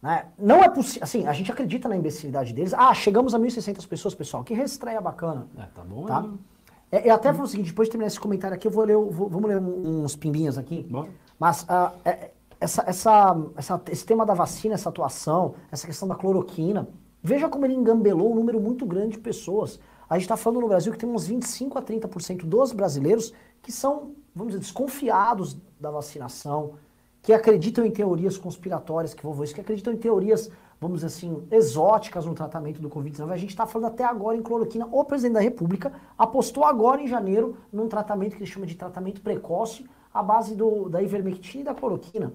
Né? 0.00 0.26
Não 0.38 0.56
é 0.64 0.68
possível. 0.68 1.04
Assim, 1.04 1.26
a 1.26 1.32
gente 1.32 1.52
acredita 1.52 1.88
na 1.88 1.96
imbecilidade 1.96 2.52
deles. 2.52 2.74
Ah, 2.74 2.92
chegamos 2.94 3.34
a 3.34 3.38
1.600 3.38 3.86
pessoas, 3.86 4.14
pessoal. 4.14 4.42
Que 4.42 4.54
reestreia 4.54 5.00
bacana. 5.00 5.46
É, 5.58 5.62
tá 5.74 5.82
bom. 5.82 6.06
Tá? 6.06 6.24
é. 6.90 6.96
É, 6.96 7.08
eu 7.10 7.14
até 7.14 7.32
falo 7.32 7.44
o 7.44 7.48
seguinte: 7.48 7.68
depois 7.68 7.88
de 7.88 7.92
terminar 7.92 8.08
esse 8.08 8.18
comentário 8.20 8.54
aqui, 8.54 8.66
eu 8.66 8.70
vou 8.70 8.84
ler. 8.84 8.96
vou- 8.96 9.28
vamos 9.28 9.48
ler 9.48 9.58
uns 9.60 10.16
pimbinhas 10.16 10.58
aqui. 10.58 10.82
Bora. 10.90 11.08
Mas 11.38 11.66
é- 12.04 12.30
essa, 12.58 12.82
essa, 12.86 13.36
essa- 13.56 13.82
esse 13.90 14.04
tema 14.06 14.24
da 14.26 14.34
vacina, 14.34 14.74
essa 14.74 14.88
atuação, 14.88 15.54
essa 15.70 15.86
questão 15.86 16.06
da 16.08 16.14
cloroquina, 16.14 16.88
veja 17.22 17.48
como 17.48 17.64
ele 17.64 17.74
engambelou 17.74 18.32
um 18.32 18.34
número 18.36 18.60
muito 18.60 18.84
grande 18.86 19.12
de 19.12 19.18
pessoas. 19.18 19.78
A 20.12 20.16
gente 20.16 20.24
está 20.24 20.36
falando 20.36 20.60
no 20.60 20.68
Brasil 20.68 20.92
que 20.92 20.98
tem 20.98 21.08
uns 21.08 21.26
25 21.26 21.78
a 21.78 21.82
30% 21.82 22.44
dos 22.44 22.70
brasileiros 22.72 23.32
que 23.62 23.72
são, 23.72 24.12
vamos 24.34 24.52
dizer, 24.52 24.60
desconfiados 24.60 25.56
da 25.80 25.90
vacinação, 25.90 26.74
que 27.22 27.32
acreditam 27.32 27.82
em 27.86 27.90
teorias 27.90 28.36
conspiratórias, 28.36 29.14
que 29.14 29.24
vou 29.24 29.42
isso, 29.42 29.54
que 29.54 29.60
acreditam 29.62 29.90
em 29.90 29.96
teorias, 29.96 30.50
vamos 30.78 30.96
dizer 30.96 31.06
assim, 31.06 31.42
exóticas 31.50 32.26
no 32.26 32.34
tratamento 32.34 32.78
do 32.78 32.90
Covid-19. 32.90 33.30
A 33.30 33.36
gente 33.38 33.50
está 33.50 33.64
falando 33.64 33.86
até 33.90 34.04
agora 34.04 34.36
em 34.36 34.42
cloroquina. 34.42 34.86
O 34.92 35.02
presidente 35.02 35.32
da 35.34 35.40
República 35.40 35.90
apostou 36.18 36.64
agora 36.66 37.00
em 37.00 37.06
janeiro 37.08 37.56
num 37.72 37.88
tratamento 37.88 38.32
que 38.36 38.42
ele 38.42 38.50
chama 38.50 38.66
de 38.66 38.74
tratamento 38.74 39.22
precoce, 39.22 39.86
à 40.12 40.22
base 40.22 40.54
do, 40.54 40.90
da 40.90 41.00
ivermectina 41.02 41.62
e 41.62 41.64
da 41.64 41.74
cloroquina. 41.74 42.34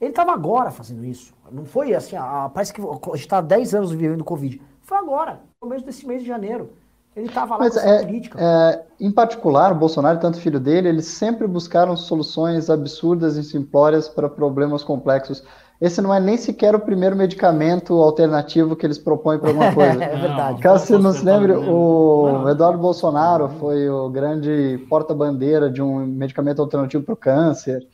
Ele 0.00 0.10
estava 0.10 0.32
agora 0.32 0.72
fazendo 0.72 1.04
isso. 1.04 1.32
Não 1.52 1.64
foi 1.64 1.94
assim, 1.94 2.16
a- 2.16 2.46
a- 2.46 2.48
parece 2.48 2.72
que 2.72 2.80
a 2.80 2.84
gente 2.84 3.18
está 3.20 3.38
há 3.38 3.40
10 3.42 3.74
anos 3.76 3.92
vivendo 3.92 4.24
Covid. 4.24 4.60
Foi 4.90 4.98
agora, 4.98 5.34
no 5.34 5.68
começo 5.68 5.86
desse 5.86 6.04
mês 6.04 6.20
de 6.20 6.26
janeiro. 6.26 6.70
Ele 7.14 7.26
estava 7.28 7.54
lá 7.54 7.60
Mas 7.60 7.74
com 7.74 7.78
essa 7.78 7.88
é, 7.88 8.04
política. 8.04 8.38
é, 8.40 8.82
em 8.98 9.12
particular, 9.12 9.70
o 9.70 9.76
Bolsonaro 9.76 10.18
e 10.18 10.20
tanto 10.20 10.40
filho 10.40 10.58
dele, 10.58 10.88
eles 10.88 11.06
sempre 11.06 11.46
buscaram 11.46 11.96
soluções 11.96 12.68
absurdas 12.68 13.36
e 13.36 13.44
simplórias 13.44 14.08
para 14.08 14.28
problemas 14.28 14.82
complexos. 14.82 15.44
Esse 15.80 16.02
não 16.02 16.12
é 16.12 16.18
nem 16.18 16.36
sequer 16.36 16.74
o 16.74 16.80
primeiro 16.80 17.14
medicamento 17.14 17.94
alternativo 18.02 18.74
que 18.74 18.84
eles 18.84 18.98
propõem 18.98 19.38
para 19.38 19.50
alguma 19.50 19.70
coisa. 19.72 20.02
É 20.02 20.16
verdade. 20.16 20.60
Caso 20.60 20.86
você 20.86 20.98
não 20.98 21.12
se 21.12 21.24
lembre, 21.24 21.52
Não, 21.52 21.72
o. 21.72 22.48
Eduardo 22.48 22.78
Bolsonaro 22.78 23.48
foi 23.60 23.88
o 23.88 24.08
grande 24.08 24.84
porta-bandeira 24.88 25.70
de 25.70 25.80
um 25.80 26.04
medicamento 26.04 26.60
alternativo 26.60 27.04
para 27.04 27.14
o 27.14 27.16
câncer. 27.16 27.86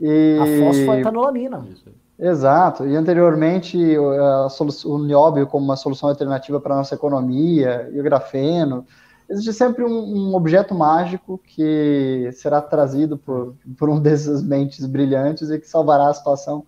E... 0.00 0.38
A 0.40 0.44
aí. 1.84 2.07
Exato. 2.18 2.86
E 2.86 2.96
anteriormente 2.96 3.76
o- 3.96 4.14
nióbio 4.98 5.46
como 5.46 5.64
uma 5.64 5.76
solução 5.76 6.08
alternativa 6.08 6.60
para 6.60 6.74
a 6.74 6.78
nossa 6.78 6.94
economia 6.94 7.88
e 7.92 8.00
o 8.00 8.02
grafeno. 8.02 8.84
Existe 9.28 9.52
sempre 9.52 9.84
um, 9.84 9.90
um 10.30 10.34
objeto 10.34 10.74
mágico 10.74 11.38
que 11.46 12.30
será 12.32 12.60
trazido 12.60 13.16
por, 13.18 13.54
por 13.78 13.88
um 13.88 14.00
dessas 14.00 14.42
mentes 14.42 14.84
brilhantes 14.86 15.50
e 15.50 15.58
que 15.58 15.68
salvará 15.68 16.08
a 16.08 16.14
situação 16.14 16.64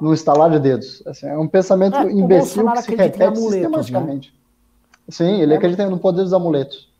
num 0.00 0.12
estalar 0.14 0.50
de 0.50 0.60
dedos. 0.60 1.02
Assim, 1.06 1.26
é 1.26 1.38
um 1.38 1.48
pensamento 1.48 1.96
É, 1.96 2.12
imbecil 2.12 2.70
que 2.70 2.82
se 2.82 2.90
repete 2.90 3.22
amuletos, 3.22 3.42
né? 3.42 3.48
sistematicamente. 3.52 4.34
Sim, 5.08 5.40
ele 5.40 5.54
É. 5.54 5.56
acredita 5.56 5.88
no 5.88 5.98
poder 5.98 6.22
dos 6.22 6.32
amuletos. 6.32 6.92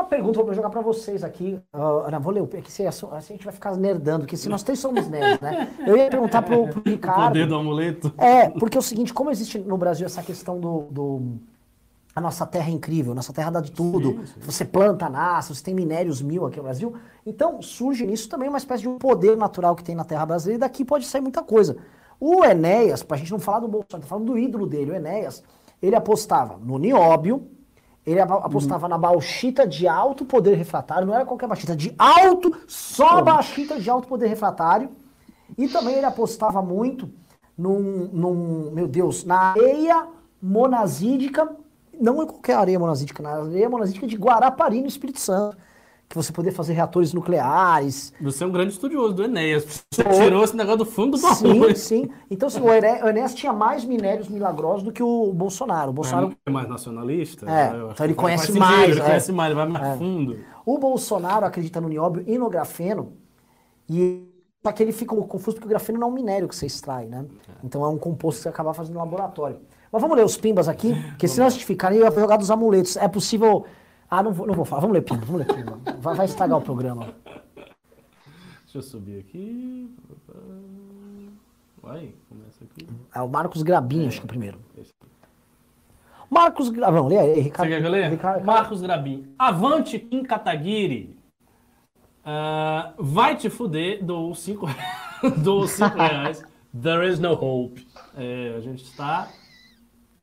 Uma 0.00 0.06
pergunta 0.08 0.42
vou 0.42 0.54
jogar 0.54 0.70
pra 0.70 0.80
vocês 0.80 1.22
aqui. 1.22 1.60
Ah, 1.74 2.04
Ana, 2.06 2.18
vou 2.18 2.32
ler 2.32 2.40
o 2.42 2.46
que 2.46 2.72
se, 2.72 2.86
assim 2.86 3.06
a 3.12 3.20
gente 3.20 3.44
vai 3.44 3.52
ficar 3.52 3.76
nerdando, 3.76 4.20
porque 4.20 4.34
se 4.36 4.48
nós 4.48 4.62
três 4.62 4.78
somos 4.78 5.06
nerds, 5.08 5.38
né? 5.40 5.68
Eu 5.86 5.94
ia 5.94 6.08
perguntar 6.08 6.40
pro, 6.40 6.68
pro 6.68 6.82
Ricardo. 6.90 7.24
Poder 7.28 7.46
do 7.46 7.54
amuleto. 7.54 8.10
É, 8.16 8.48
porque 8.48 8.78
é 8.78 8.80
o 8.80 8.82
seguinte, 8.82 9.12
como 9.12 9.30
existe 9.30 9.58
no 9.58 9.76
Brasil 9.76 10.06
essa 10.06 10.22
questão 10.22 10.58
do, 10.58 10.86
do- 10.90 11.32
a 12.16 12.20
nossa 12.20 12.46
terra 12.46 12.70
é 12.70 12.72
incrível, 12.72 13.14
nossa 13.14 13.30
terra 13.32 13.50
dá 13.50 13.60
de 13.60 13.72
tudo. 13.72 14.12
Sim, 14.12 14.26
sim. 14.26 14.40
Você 14.40 14.64
planta, 14.64 15.06
nasce, 15.10 15.54
você 15.54 15.62
tem 15.62 15.74
minérios 15.74 16.22
mil 16.22 16.46
aqui 16.46 16.56
no 16.56 16.62
Brasil. 16.62 16.94
Então 17.26 17.60
surge 17.60 18.06
nisso 18.06 18.26
também 18.26 18.48
uma 18.48 18.58
espécie 18.58 18.82
de 18.82 18.88
um 18.88 18.96
poder 18.96 19.36
natural 19.36 19.76
que 19.76 19.84
tem 19.84 19.94
na 19.94 20.04
terra 20.04 20.24
brasileira 20.24 20.56
e 20.56 20.60
daqui 20.60 20.82
pode 20.82 21.04
sair 21.04 21.20
muita 21.20 21.42
coisa. 21.42 21.76
O 22.18 22.42
Enéas, 22.42 23.02
pra 23.02 23.18
gente 23.18 23.30
não 23.30 23.38
falar 23.38 23.60
do 23.60 23.68
Bolsonaro, 23.68 24.00
tá 24.02 24.06
falando 24.08 24.26
do 24.32 24.38
ídolo 24.38 24.66
dele, 24.66 24.92
o 24.92 24.94
Enéas, 24.94 25.42
ele 25.82 25.94
apostava 25.94 26.56
no 26.58 26.78
nióbio, 26.78 27.46
ele 28.10 28.20
ap- 28.20 28.44
apostava 28.44 28.88
na 28.88 28.98
bauxita 28.98 29.66
de 29.66 29.86
alto 29.88 30.24
poder 30.24 30.54
refratário, 30.54 31.06
não 31.06 31.14
era 31.14 31.24
qualquer 31.24 31.46
bauxita, 31.46 31.76
de 31.76 31.94
alto, 31.98 32.54
só 32.66 33.22
bauxita 33.22 33.78
de 33.80 33.88
alto 33.90 34.08
poder 34.08 34.26
refratário. 34.28 34.90
E 35.58 35.68
também 35.68 35.96
ele 35.96 36.06
apostava 36.06 36.62
muito 36.62 37.10
num, 37.56 38.08
num, 38.12 38.70
meu 38.72 38.86
Deus, 38.88 39.24
na 39.24 39.52
areia 39.52 40.06
monazídica, 40.42 41.50
não 42.00 42.22
em 42.22 42.26
qualquer 42.26 42.54
areia 42.56 42.78
monazídica, 42.78 43.22
na 43.22 43.30
areia 43.42 43.68
monazídica 43.68 44.06
de 44.06 44.16
Guarapari, 44.16 44.80
no 44.80 44.86
Espírito 44.88 45.20
Santo, 45.20 45.56
que 46.10 46.16
você 46.16 46.32
poder 46.32 46.50
fazer 46.50 46.72
reatores 46.72 47.14
nucleares. 47.14 48.12
Você 48.20 48.42
é 48.42 48.46
um 48.46 48.50
grande 48.50 48.72
estudioso 48.72 49.14
do 49.14 49.22
Enéas. 49.22 49.84
Você 49.94 50.02
tirou 50.02 50.42
esse 50.42 50.56
negócio 50.56 50.78
do 50.78 50.84
fundo 50.84 51.12
do 51.16 51.18
Sim, 51.18 51.74
sim. 51.76 52.10
Então, 52.28 52.48
assim, 52.48 52.60
o 52.60 52.72
Ené- 52.72 53.04
o 53.04 53.08
Enéas 53.08 53.32
tinha 53.32 53.52
mais 53.52 53.84
minérios 53.84 54.28
milagrosos 54.28 54.82
do 54.82 54.90
que 54.90 55.04
o 55.04 55.32
Bolsonaro. 55.32 55.90
O 55.90 55.92
Bolsonaro 55.92 56.34
É 56.44 56.50
mais 56.50 56.68
nacionalista? 56.68 57.48
É, 57.48 57.68
então 57.92 58.04
ele 58.06 58.14
conhece 58.14 58.48
faz 58.48 58.58
mais, 58.58 58.74
sentido, 58.74 58.90
Ele 58.92 59.00
é. 59.00 59.04
conhece 59.04 59.32
mais, 59.32 59.50
ele 59.52 59.54
vai 59.54 59.68
mais 59.68 59.86
É. 59.86 59.96
fundo. 59.98 60.36
O 60.66 60.78
Bolsonaro 60.78 61.46
acredita 61.46 61.80
no 61.80 61.88
nióbio 61.88 62.24
e 62.26 62.36
no 62.36 62.50
grafeno, 62.50 63.12
e 63.88 64.26
só 64.64 64.72
que 64.72 64.82
ele 64.82 64.92
fica 64.92 65.14
confuso 65.14 65.56
porque 65.56 65.66
o 65.66 65.70
grafeno 65.70 65.98
não 66.00 66.08
é 66.08 66.10
um 66.10 66.14
minério 66.14 66.48
que 66.48 66.56
você 66.56 66.66
extrai, 66.66 67.06
né? 67.06 67.24
Então 67.62 67.84
é 67.84 67.88
um 67.88 67.96
composto 67.96 68.38
que 68.38 68.42
você 68.42 68.48
acaba 68.48 68.74
fazendo 68.74 68.94
no 68.94 69.00
laboratório. 69.00 69.60
Mas 69.92 70.02
vamos 70.02 70.16
ler 70.16 70.24
os 70.24 70.36
pimbas 70.36 70.68
aqui, 70.68 70.92
porque 71.10 71.26
se 71.28 71.38
nós 71.40 71.54
ficarem, 71.56 71.98
eu 71.98 72.04
ia 72.04 72.10
jogar 72.10 72.36
dos 72.36 72.50
amuletos. 72.50 72.96
É 72.96 73.06
possível. 73.06 73.64
Ah, 74.10 74.22
não 74.22 74.32
vou, 74.32 74.46
não 74.46 74.54
vou 74.54 74.64
falar. 74.64 74.80
Vamos 74.82 74.94
ler 74.94 75.02
pimba, 75.02 75.24
vamos 75.24 75.46
ler 75.46 75.54
pimba. 75.54 75.78
Vai, 76.00 76.14
vai 76.16 76.26
estragar 76.26 76.58
o 76.58 76.62
programa. 76.62 77.14
Deixa 78.64 78.78
eu 78.78 78.82
subir 78.82 79.20
aqui. 79.20 79.94
Vai, 81.82 82.12
começa 82.28 82.64
aqui. 82.64 82.86
É 83.14 83.20
o 83.22 83.28
Marcos 83.28 83.62
Grabinho, 83.62 84.08
acho 84.08 84.18
que 84.20 84.22
é 84.22 84.26
o 84.26 84.28
primeiro. 84.28 84.58
Esse. 84.76 84.92
Marcos 86.30 86.68
Grabinho, 86.68 87.08
lê 87.08 87.18
aí, 87.18 87.34
Você 87.34 87.40
Ricardo. 87.40 87.68
quer 87.70 87.80
que 87.80 87.86
eu 87.86 87.90
leia? 87.90 88.08
Ricardo- 88.08 88.44
Marcos 88.44 88.80
Grabin. 88.82 89.34
Avante 89.38 89.98
Kim 89.98 90.22
Kataguiri. 90.22 91.16
Ah, 92.24 92.92
vai 92.98 93.36
te 93.36 93.48
fuder, 93.48 94.04
dou 94.04 94.34
5 94.34 94.66
dou 95.42 95.66
cinco 95.66 95.96
reais. 95.96 96.44
There 96.80 97.08
is 97.08 97.18
no 97.18 97.32
hope. 97.32 97.86
É, 98.16 98.54
a 98.56 98.60
gente 98.60 98.84
está. 98.84 99.28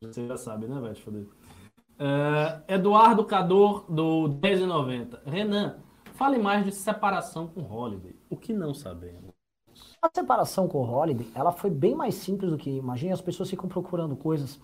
Você 0.02 0.28
já 0.28 0.38
sabe, 0.38 0.68
né? 0.68 0.80
Vai 0.80 0.94
te 0.94 1.02
fuder. 1.02 1.26
Ah, 2.00 2.62
Eduardo 2.68 3.26
Cador, 3.26 3.86
do 3.90 4.30
10,90. 4.40 5.20
Renan, 5.26 5.78
fale 6.14 6.38
mais 6.38 6.64
de 6.64 6.72
separação 6.72 7.48
com 7.48 7.62
Holiday. 7.62 8.16
O 8.30 8.38
que 8.38 8.54
não 8.54 8.74
sabemos? 8.74 9.34
A 10.02 10.10
separação 10.14 10.68
com 10.68 10.80
o 10.80 10.90
Holiday, 10.90 11.28
ela 11.34 11.52
foi 11.52 11.70
bem 11.70 11.96
mais 11.96 12.16
simples 12.16 12.52
do 12.52 12.58
que 12.58 12.70
imagina, 12.70 13.14
as 13.14 13.22
pessoas 13.22 13.50
ficam 13.50 13.68
procurando 13.68 14.16
coisas. 14.16 14.60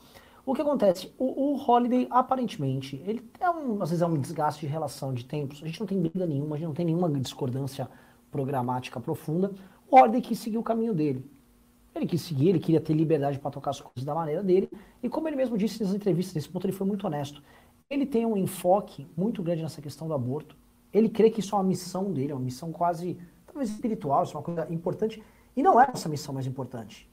O 0.46 0.54
que 0.54 0.62
acontece? 0.62 1.14
O, 1.18 1.54
o 1.54 1.72
Holiday, 1.72 2.08
aparentemente, 2.12 3.02
ele 3.06 3.28
é 3.40 3.50
um, 3.50 3.82
às 3.82 3.90
vezes 3.90 4.02
é 4.02 4.06
um 4.06 4.18
desgaste 4.18 4.66
de 4.66 4.72
relação 4.72 5.14
de 5.14 5.26
tempos. 5.26 5.62
A 5.64 5.66
gente 5.66 5.80
não 5.80 5.88
tem 5.88 6.00
briga 6.00 6.26
nenhuma, 6.26 6.56
a 6.56 6.60
gente 6.60 6.68
não 6.68 6.74
tem 6.74 6.86
nenhuma 6.86 7.10
discordância 7.10 7.90
programática 8.30 9.00
profunda. 9.00 9.52
O 9.90 9.98
Holiday 9.98 10.22
quis 10.22 10.40
seguir 10.40 10.58
o 10.58 10.64
caminho 10.64 10.94
dele. 10.94 11.26
Ele 11.96 12.06
quis 12.08 12.22
seguir, 12.22 12.50
ele 12.50 12.60
queria 12.60 12.82
ter 12.82 12.94
liberdade 12.94 13.38
para 13.40 13.52
tocar 13.52 13.70
as 13.72 13.80
coisas 13.80 14.04
da 14.04 14.16
maneira 14.16 14.42
dele. 14.44 14.70
E 15.02 15.08
como 15.10 15.28
ele 15.28 15.36
mesmo 15.36 15.58
disse 15.58 15.84
nas 15.84 15.94
entrevistas, 15.94 16.34
nesse 16.34 16.50
ponto 16.50 16.66
ele 16.66 16.74
foi 16.74 16.88
muito 16.88 17.06
honesto. 17.06 17.42
Ele 17.90 18.06
tem 18.06 18.26
um 18.26 18.36
enfoque 18.36 19.08
muito 19.16 19.44
grande 19.44 19.62
nessa 19.62 19.82
questão 19.82 20.08
do 20.08 20.14
aborto. 20.14 20.56
Ele 20.92 21.08
crê 21.10 21.30
que 21.30 21.40
isso 21.40 21.56
é 21.56 21.58
uma 21.58 21.64
missão 21.64 22.12
dele, 22.12 22.32
é 22.32 22.36
uma 22.36 22.42
missão 22.44 22.72
quase, 22.72 23.18
talvez 23.46 23.70
espiritual, 23.70 24.24
isso 24.24 24.34
é 24.34 24.38
uma 24.38 24.44
coisa 24.44 24.68
importante. 24.74 25.22
E 25.56 25.62
não 25.62 25.80
é 25.80 25.90
essa 25.94 26.10
missão 26.10 26.34
mais 26.34 26.48
importante. 26.48 27.08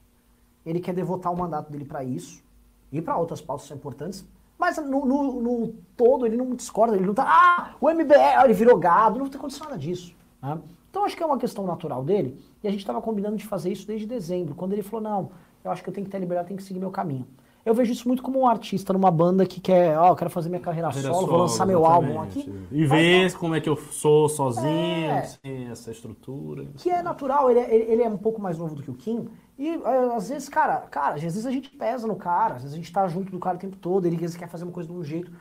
Ele 0.65 0.79
quer 0.79 0.93
devotar 0.93 1.31
o 1.31 1.37
mandato 1.37 1.71
dele 1.71 1.85
para 1.85 2.03
isso 2.03 2.43
e 2.91 3.01
para 3.01 3.17
outras 3.17 3.41
pautas 3.41 3.69
importantes. 3.71 4.25
Mas 4.57 4.77
no, 4.77 5.05
no- 5.05 5.41
no 5.41 5.73
todo 5.97 6.25
ele 6.25 6.37
não 6.37 6.53
discorda, 6.55 6.95
ele 6.95 7.05
não 7.05 7.13
tá. 7.15 7.25
Ah, 7.27 7.75
o 7.81 7.89
MBL, 7.89 8.43
ele 8.45 8.53
virou 8.53 8.77
gado, 8.77 9.17
não 9.19 9.27
tem 9.27 9.37
acontecido 9.39 9.63
nada 9.65 9.77
disso. 9.77 10.15
né? 10.41 10.59
Então 10.91 11.03
acho 11.05 11.17
que 11.17 11.23
é 11.23 11.25
uma 11.25 11.37
questão 11.39 11.65
natural 11.65 12.03
dele. 12.03 12.37
E 12.63 12.67
a 12.67 12.71
gente 12.71 12.81
estava 12.81 13.01
combinando 13.01 13.37
de 13.37 13.45
fazer 13.47 13.71
isso 13.71 13.87
desde 13.87 14.05
dezembro, 14.05 14.53
quando 14.53 14.73
ele 14.73 14.83
falou: 14.83 15.01
não, 15.01 15.31
eu 15.63 15.71
acho 15.71 15.81
que 15.81 15.89
eu 15.89 15.93
tenho 15.93 16.05
que 16.05 16.11
ter 16.11 16.19
liberdade, 16.19 16.45
eu 16.45 16.47
tenho 16.49 16.57
que 16.57 16.63
seguir 16.63 16.79
meu 16.79 16.91
caminho. 16.91 17.25
Eu 17.63 17.75
vejo 17.75 17.91
isso 17.91 18.07
muito 18.07 18.23
como 18.23 18.39
um 18.39 18.47
artista 18.47 18.91
numa 18.91 19.11
banda 19.11 19.45
que 19.45 19.61
quer, 19.61 19.95
ó, 19.95 20.07
eu 20.09 20.15
quero 20.15 20.31
fazer 20.31 20.49
minha 20.49 20.59
carreira, 20.59 20.87
Carreira 20.87 21.13
solo, 21.13 21.27
vou 21.27 21.37
lançar 21.37 21.63
meu 21.65 21.79
exatamente. 21.81 22.17
álbum 22.17 22.21
aqui. 22.23 22.53
E 22.71 22.85
ver 22.87 23.33
como 23.37 23.53
é 23.53 23.61
que 23.61 23.69
eu 23.69 23.75
sou 23.77 24.27
sozinho, 24.27 25.11
É. 25.11 25.21
sem 25.21 25.67
essa 25.69 25.91
estrutura. 25.91 26.65
que 26.77 26.89
é 26.89 27.03
natural, 27.03 27.51
ele 27.51 27.59
é, 27.59 27.73
ele- 27.75 27.91
ele 27.93 28.03
é 28.03 28.09
um 28.09 28.17
pouco 28.17 28.41
mais 28.41 28.57
novo 28.57 28.73
do 28.73 28.81
que 28.81 28.89
o 28.89 28.95
Kim. 28.95 29.27
E 29.59 29.69
é, 29.75 30.15
às 30.15 30.29
vezes, 30.29 30.49
cara, 30.49 30.77
cara, 30.89 31.15
às 31.15 31.21
vezes 31.21 31.45
a 31.45 31.51
gente 31.51 31.69
pesa 31.69 32.07
no 32.07 32.15
cara, 32.15 32.55
às 32.55 32.63
vezes 32.63 32.73
a 32.73 32.77
gente 32.77 32.91
tá 32.91 33.07
junto 33.07 33.31
do 33.31 33.37
cara 33.37 33.57
o 33.57 33.59
tempo 33.59 33.77
todo, 33.77 34.07
ele 34.07 34.15
às 34.15 34.21
vezes 34.21 34.35
quer 34.37 34.49
fazer 34.49 34.63
uma 34.63 34.73
coisa 34.73 34.89
de 34.91 34.95
um 34.97 35.03
jeito. 35.03 35.31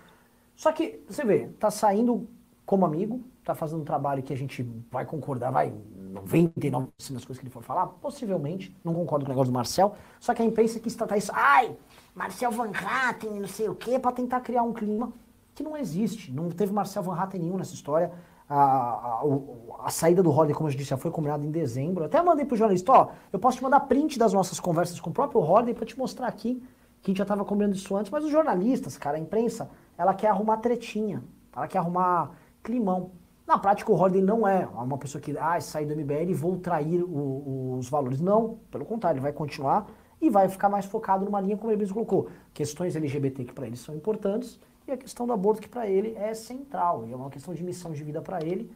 Só 0.54 0.70
que, 0.72 1.00
você 1.08 1.24
vê, 1.24 1.48
tá 1.58 1.70
saindo 1.70 2.28
como 2.66 2.84
amigo, 2.84 3.22
tá 3.54 3.58
fazendo 3.58 3.80
um 3.82 3.84
trabalho 3.84 4.22
que 4.22 4.32
a 4.32 4.36
gente 4.36 4.62
vai 4.90 5.04
concordar, 5.04 5.50
vai, 5.50 5.72
99% 6.12 6.88
das 7.12 7.24
coisas 7.24 7.38
que 7.38 7.44
ele 7.44 7.50
for 7.50 7.62
falar, 7.62 7.86
possivelmente, 7.86 8.76
não 8.84 8.94
concordo 8.94 9.24
com 9.24 9.30
o 9.30 9.34
negócio 9.34 9.52
do 9.52 9.54
Marcel, 9.54 9.94
só 10.18 10.34
que 10.34 10.42
a 10.42 10.44
imprensa 10.44 10.80
quis 10.80 10.94
tratar 10.94 11.16
isso, 11.16 11.30
ai, 11.34 11.76
Marcel 12.14 12.50
Van 12.50 12.70
Hatten, 12.70 13.40
não 13.40 13.48
sei 13.48 13.68
o 13.68 13.74
quê, 13.74 13.98
pra 13.98 14.12
tentar 14.12 14.40
criar 14.40 14.62
um 14.62 14.72
clima 14.72 15.12
que 15.54 15.62
não 15.62 15.76
existe. 15.76 16.32
Não 16.32 16.50
teve 16.50 16.72
Marcel 16.72 17.02
Van 17.02 17.14
Hatten 17.14 17.40
nenhum 17.40 17.56
nessa 17.56 17.74
história. 17.74 18.10
a, 18.48 18.56
a, 18.56 19.22
a, 19.84 19.90
saída 19.90 20.22
do 20.22 20.30
Holiday, 20.30 20.54
como 20.54 20.68
eu 20.68 20.74
disse, 20.74 20.90
já 20.90 20.96
foi 20.96 21.10
combinada 21.10 21.44
em 21.44 21.50
dezembro. 21.50 22.04
Até 22.04 22.20
mandei 22.20 22.44
pro 22.44 22.56
jornalista, 22.56 22.92
ó, 22.92 23.08
eu 23.32 23.38
posso 23.38 23.58
te 23.58 23.62
mandar 23.62 23.80
print 23.80 24.18
das 24.18 24.32
nossas 24.32 24.58
conversas 24.58 24.98
com 24.98 25.10
o 25.10 25.12
próprio 25.12 25.40
Holiday 25.40 25.74
para 25.74 25.86
te 25.86 25.96
mostrar 25.98 26.26
aqui 26.26 26.62
que 27.02 27.10
a 27.10 27.12
gente 27.12 27.18
já 27.18 27.24
estava 27.24 27.44
combinando 27.44 27.76
isso 27.76 27.96
antes, 27.96 28.10
mas 28.10 28.24
os 28.24 28.30
jornalistas, 28.30 28.98
cara, 28.98 29.16
a 29.16 29.20
imprensa, 29.20 29.70
ela 29.96 30.12
quer 30.12 30.28
arrumar 30.28 30.58
tretinha, 30.58 31.22
ela 31.54 31.66
quer 31.66 31.78
arrumar 31.78 32.32
climão. 32.62 33.12
Na 33.50 33.58
prática, 33.58 33.90
o 33.90 34.00
Holiday 34.00 34.22
não 34.22 34.46
é 34.46 34.64
uma 34.64 34.96
pessoa 34.96 35.20
que, 35.20 35.36
ah, 35.36 35.60
sair 35.60 35.84
do 35.84 35.96
MBL 35.96 36.30
e 36.30 36.34
vou 36.34 36.56
trair 36.56 37.02
o, 37.02 37.74
os 37.76 37.88
valores. 37.88 38.20
Não, 38.20 38.60
pelo 38.70 38.84
contrário, 38.84 39.16
ele 39.16 39.22
vai 39.22 39.32
continuar 39.32 39.88
e 40.22 40.30
vai 40.30 40.48
ficar 40.48 40.68
mais 40.68 40.86
focado 40.86 41.24
numa 41.24 41.40
linha, 41.40 41.56
como 41.56 41.68
ele 41.72 41.80
mesmo 41.80 41.94
colocou, 41.94 42.28
questões 42.54 42.94
LGBT 42.94 43.46
que 43.46 43.52
para 43.52 43.66
ele 43.66 43.76
são 43.76 43.92
importantes 43.92 44.60
e 44.86 44.92
a 44.92 44.96
questão 44.96 45.26
do 45.26 45.32
aborto 45.32 45.60
que 45.60 45.68
para 45.68 45.88
ele 45.88 46.14
é 46.16 46.32
central, 46.32 47.04
e 47.08 47.12
é 47.12 47.16
uma 47.16 47.28
questão 47.28 47.52
de 47.52 47.64
missão 47.64 47.90
de 47.90 48.04
vida 48.04 48.22
para 48.22 48.38
ele. 48.40 48.70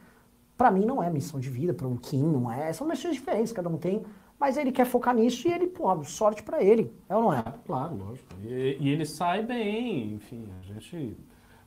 Para 0.56 0.72
mim 0.72 0.84
não 0.84 1.00
é 1.00 1.08
missão 1.08 1.38
de 1.38 1.48
vida, 1.48 1.72
para 1.72 1.86
o 1.86 1.96
Kim 1.96 2.24
não 2.24 2.50
é, 2.50 2.72
são 2.72 2.84
missões 2.84 3.14
diferentes, 3.14 3.52
cada 3.52 3.68
um 3.68 3.76
tem, 3.76 4.04
mas 4.40 4.56
ele 4.56 4.72
quer 4.72 4.86
focar 4.86 5.14
nisso 5.14 5.46
e 5.46 5.52
ele, 5.52 5.68
porra, 5.68 6.02
sorte 6.02 6.42
para 6.42 6.60
ele, 6.60 6.92
é 7.08 7.14
ou 7.14 7.22
não 7.22 7.32
é? 7.32 7.38
é 7.38 7.54
claro, 7.64 7.94
lógico. 7.94 8.28
E, 8.42 8.76
e, 8.80 8.88
ele 8.88 9.06
sai 9.06 9.44
bem, 9.44 10.14
enfim, 10.14 10.48
a 10.58 10.62
gente 10.62 11.16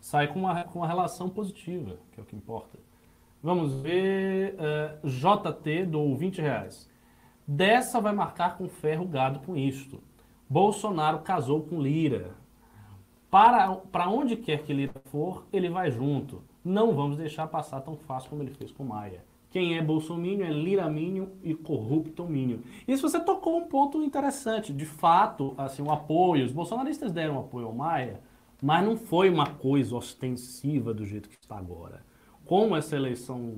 sai 0.01 0.28
com 0.28 0.39
uma, 0.39 0.66
com 0.66 0.80
uma 0.80 0.88
relação 0.88 1.30
positiva, 1.30 1.97
que 2.12 2.20
é 2.20 2.24
o 2.24 2.26
que 2.26 2.36
importa. 2.36 2.78
Vamos 3.41 3.73
ver, 3.75 4.55
uh, 4.55 4.57
eh, 4.59 4.99
JT 5.03 5.85
do 5.85 6.15
20 6.15 6.41
reais. 6.41 6.89
Dessa 7.47 8.01
vai 8.01 8.13
marcar 8.13 8.57
com 8.57 8.67
ferro 8.67 9.05
gado 9.05 9.39
com 9.39 9.55
isto. 9.55 10.01
Bolsonaro 10.49 11.19
casou 11.19 11.61
com 11.61 11.81
Lira. 11.81 12.35
Para, 13.29 13.75
para 13.75 14.09
onde 14.09 14.35
quer 14.35 14.63
que 14.63 14.73
Lira 14.73 14.93
for, 15.05 15.45
ele 15.53 15.69
vai 15.69 15.91
junto. 15.91 16.41
Não 16.63 16.93
vamos 16.93 17.17
deixar 17.17 17.47
passar 17.47 17.81
tão 17.81 17.95
fácil 17.95 18.29
como 18.29 18.41
ele 18.41 18.51
fez 18.51 18.71
com 18.71 18.83
Maia. 18.83 19.23
Quem 19.49 19.77
é 19.77 19.81
bolsomínio 19.81 20.45
é 20.45 20.49
liramínio 20.49 21.31
e 21.41 21.53
corruptomínio. 21.53 22.61
Isso 22.88 23.07
você 23.07 23.19
tocou 23.19 23.57
um 23.57 23.67
ponto 23.67 24.03
interessante. 24.03 24.73
De 24.73 24.85
fato, 24.85 25.53
assim, 25.57 25.81
o 25.81 25.91
apoio, 25.91 26.45
os 26.45 26.51
bolsonaristas 26.51 27.11
deram 27.11 27.39
apoio 27.39 27.67
ao 27.67 27.73
Maia, 27.73 28.19
mas 28.61 28.83
não 28.83 28.97
foi 28.97 29.29
uma 29.29 29.47
coisa 29.47 29.95
ostensiva 29.95 30.93
do 30.93 31.05
jeito 31.05 31.29
que 31.29 31.38
está 31.41 31.57
agora. 31.57 32.07
Como 32.47 32.75
essa 32.75 32.95
eleição 32.95 33.55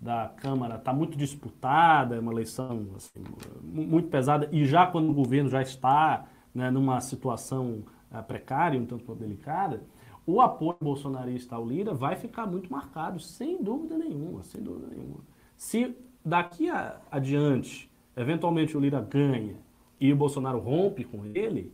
da 0.00 0.28
Câmara 0.36 0.76
está 0.76 0.92
muito 0.92 1.16
disputada, 1.16 2.16
é 2.16 2.20
uma 2.20 2.32
eleição 2.32 2.86
assim, 2.94 3.24
muito 3.62 4.08
pesada, 4.08 4.48
e 4.52 4.64
já 4.64 4.86
quando 4.86 5.10
o 5.10 5.14
governo 5.14 5.48
já 5.48 5.62
está 5.62 6.26
né, 6.54 6.70
numa 6.70 7.00
situação 7.00 7.82
uh, 8.12 8.22
precária, 8.22 8.78
um 8.78 8.86
tanto 8.86 9.14
delicada, 9.14 9.82
o 10.26 10.40
apoio 10.40 10.76
bolsonarista 10.80 11.56
ao 11.56 11.66
Lira 11.66 11.94
vai 11.94 12.16
ficar 12.16 12.46
muito 12.46 12.70
marcado, 12.70 13.20
sem 13.20 13.62
dúvida 13.62 13.96
nenhuma, 13.96 14.42
sem 14.42 14.62
dúvida 14.62 14.88
nenhuma. 14.94 15.20
Se 15.56 15.96
daqui 16.24 16.68
a, 16.68 16.98
adiante, 17.10 17.90
eventualmente 18.16 18.76
o 18.76 18.80
Lira 18.80 19.00
ganha 19.00 19.56
e 20.00 20.12
o 20.12 20.16
Bolsonaro 20.16 20.58
rompe 20.58 21.04
com 21.04 21.24
ele, 21.26 21.72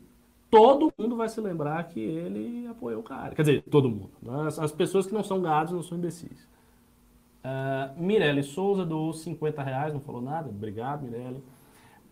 todo 0.50 0.92
mundo 0.98 1.16
vai 1.16 1.28
se 1.28 1.40
lembrar 1.40 1.82
que 1.88 1.98
ele 1.98 2.66
apoiou 2.66 3.00
o 3.00 3.02
cara. 3.02 3.34
Quer 3.34 3.42
dizer, 3.42 3.62
todo 3.62 3.88
mundo. 3.88 4.10
Né? 4.22 4.46
As, 4.46 4.58
as 4.58 4.70
pessoas 4.70 5.06
que 5.06 5.14
não 5.14 5.24
são 5.24 5.40
gados, 5.40 5.72
não 5.72 5.82
são 5.82 5.96
imbecis. 5.96 6.51
Uh, 7.44 8.00
Mirelle 8.00 8.42
Souza 8.42 8.84
doou 8.84 9.12
50 9.12 9.62
reais, 9.62 9.92
não 9.92 10.00
falou 10.00 10.22
nada. 10.22 10.48
Obrigado, 10.48 11.02
Mirelle. 11.02 11.42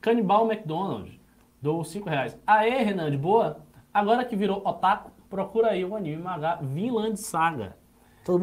Canibal 0.00 0.50
McDonald 0.50 1.20
doou 1.62 1.84
5 1.84 2.08
reais. 2.08 2.36
Aê, 2.46 2.82
Renan, 2.82 3.10
de 3.10 3.16
boa? 3.16 3.58
Agora 3.94 4.24
que 4.24 4.34
virou 4.34 4.62
otaku, 4.64 5.10
procura 5.28 5.68
aí 5.68 5.84
o 5.84 5.94
anime 5.94 6.20
mangá 6.20 6.58
Vinland 6.60 7.16
Saga. 7.16 7.76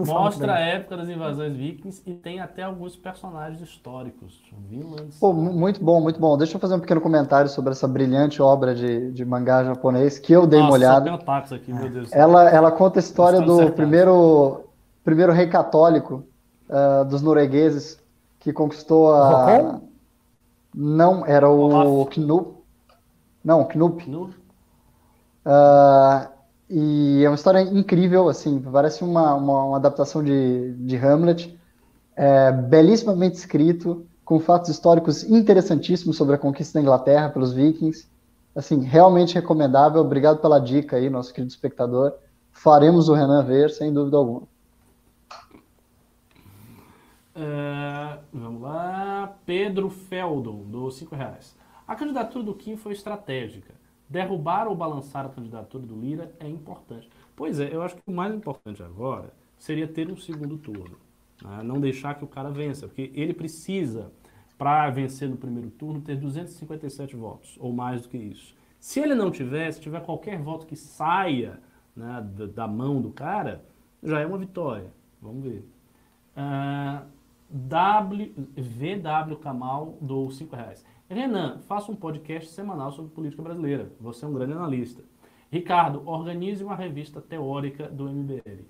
Mostra 0.06 0.56
a 0.56 0.60
época 0.60 0.98
das 0.98 1.08
invasões 1.08 1.56
vikings 1.56 2.02
e 2.06 2.14
tem 2.14 2.40
até 2.40 2.64
alguns 2.64 2.96
personagens 2.96 3.62
históricos. 3.62 4.42
Vinland 4.70 5.14
Saga. 5.14 5.20
Pô, 5.20 5.34
muito 5.34 5.84
bom, 5.84 6.02
muito 6.02 6.20
bom. 6.20 6.38
Deixa 6.38 6.56
eu 6.56 6.60
fazer 6.60 6.76
um 6.76 6.80
pequeno 6.80 7.02
comentário 7.02 7.50
sobre 7.50 7.72
essa 7.72 7.88
brilhante 7.88 8.42
obra 8.42 8.74
de, 8.74 9.12
de 9.12 9.26
mangá 9.26 9.64
japonês 9.64 10.20
que 10.20 10.32
eu 10.34 10.48
dei 10.48 10.60
Nossa, 10.60 10.72
uma 10.72 10.78
olhada. 10.78 11.14
Aqui, 11.14 11.72
ela, 12.12 12.50
ela 12.50 12.72
conta 12.72 13.00
a 13.00 13.02
história 13.02 13.42
do 13.42 13.72
primeiro, 13.72 14.66
primeiro 15.04 15.32
rei 15.32 15.48
católico 15.48 16.27
uh, 16.70 17.06
dos 17.06 17.22
noruegueses 17.22 18.00
que 18.40 18.54
conquistou 18.54 19.14
a. 19.14 19.80
Não, 20.74 21.26
era 21.26 21.50
o 21.50 22.06
Knup. 22.06 22.54
Não, 23.44 23.66
Knup. 23.66 24.06
Knup. 24.06 24.34
Uh, 25.46 26.38
e 26.70 27.24
é 27.24 27.30
uma 27.30 27.36
história 27.36 27.62
incrível, 27.62 28.28
assim, 28.28 28.60
parece 28.60 29.04
uma, 29.04 29.34
uma, 29.36 29.64
uma 29.64 29.78
adaptação 29.78 30.22
de, 30.22 30.74
de 30.74 30.98
Hamlet, 30.98 31.58
é, 32.16 32.52
belíssimamente 32.52 33.38
escrito, 33.38 34.06
com 34.26 34.40
fatos 34.40 34.70
históricos 34.70 35.24
interessantíssimos 35.24 36.18
sobre 36.18 36.36
a 36.36 36.38
conquista 36.38 36.78
da 36.78 36.84
Inglaterra 36.84 37.30
pelos 37.30 37.54
vikings. 37.54 38.06
Assim, 38.54 38.82
realmente 38.82 39.36
recomendável. 39.36 40.02
Obrigado 40.02 40.42
pela 40.42 40.60
dica 40.60 40.98
aí, 40.98 41.10
nosso 41.10 41.34
querido 41.34 41.52
espectador. 41.52 42.14
Faremos 42.52 43.08
o 43.08 43.14
Renan 43.14 43.44
ver, 43.44 43.70
sem 43.70 43.94
dúvida 43.94 44.18
alguma. 44.18 44.42
Uh, 47.38 48.20
vamos 48.34 48.62
lá. 48.64 49.38
Pedro 49.46 49.92
Feldon, 49.92 50.64
dos 50.64 50.96
5 50.98 51.16
reais. 51.16 51.56
A 51.88 51.96
candidatura 51.96 52.44
do 52.44 52.56
Kim 52.56 52.76
foi 52.76 52.94
estratégica. 52.94 53.76
Derrubar 54.10 54.68
ou 54.68 54.76
balançar 54.76 55.26
a 55.26 55.30
candidatura 55.30 55.86
do 55.86 55.96
Lira 55.96 56.34
é 56.40 56.48
importante. 56.48 57.08
Pois 57.36 57.60
é, 57.60 57.74
eu 57.74 57.84
acho 57.84 57.96
que 57.96 58.02
o 58.08 58.12
mais 58.12 58.34
importante 58.34 58.82
agora 58.82 59.32
seria 59.58 59.88
ter 59.88 60.12
um 60.12 60.18
segundo 60.18 60.58
turno. 60.58 60.98
Né? 61.44 61.62
Não 61.64 61.80
deixar 61.80 62.16
que 62.16 62.24
o 62.24 62.28
cara 62.28 62.50
vença, 62.50 62.88
porque 62.88 63.12
ele 63.14 63.34
precisa, 63.34 64.12
para 64.58 64.90
vencer 64.90 65.30
no 65.30 65.38
primeiro 65.38 65.70
turno, 65.70 66.02
ter 66.02 66.16
257 66.16 67.16
votos, 67.16 67.56
ou 67.60 67.72
mais 67.72 68.02
do 68.02 68.10
que 68.10 68.18
isso. 68.18 68.56
Se 68.80 69.00
ele 69.00 69.14
não 69.14 69.30
tiver, 69.30 69.72
se 69.72 69.80
tiver 69.80 70.02
qualquer 70.02 70.40
voto 70.40 70.66
que 70.66 70.76
saia 70.76 71.60
né, 71.96 72.26
da, 72.36 72.46
da, 72.48 72.68
mão 72.68 73.00
do 73.02 73.12
cara, 73.12 73.64
já 74.02 74.20
é 74.20 74.26
uma 74.26 74.38
vitória. 74.38 74.92
Vamos 75.22 75.44
ver. 75.44 75.68
Uh, 76.36 77.06
W, 77.50 78.34
VW 78.56 79.38
Kamal 79.38 79.98
do 80.02 80.30
5 80.30 80.56
reais. 80.56 80.86
Renan, 81.10 81.60
faça 81.60 81.92
um 81.92 81.96
podcast 81.96 82.50
semanal 82.52 82.92
sobre 82.92 83.12
política 83.12 83.42
brasileira. 83.42 83.92
Você 84.00 84.26
é 84.26 84.28
um 84.28 84.34
grande 84.34 84.54
analista. 84.54 85.02
Ricardo, 85.50 86.02
organize 86.06 86.64
uma 86.64 86.76
revista 86.76 87.22
teórica 87.22 87.88
do 87.88 88.10
MBL. 88.10 88.66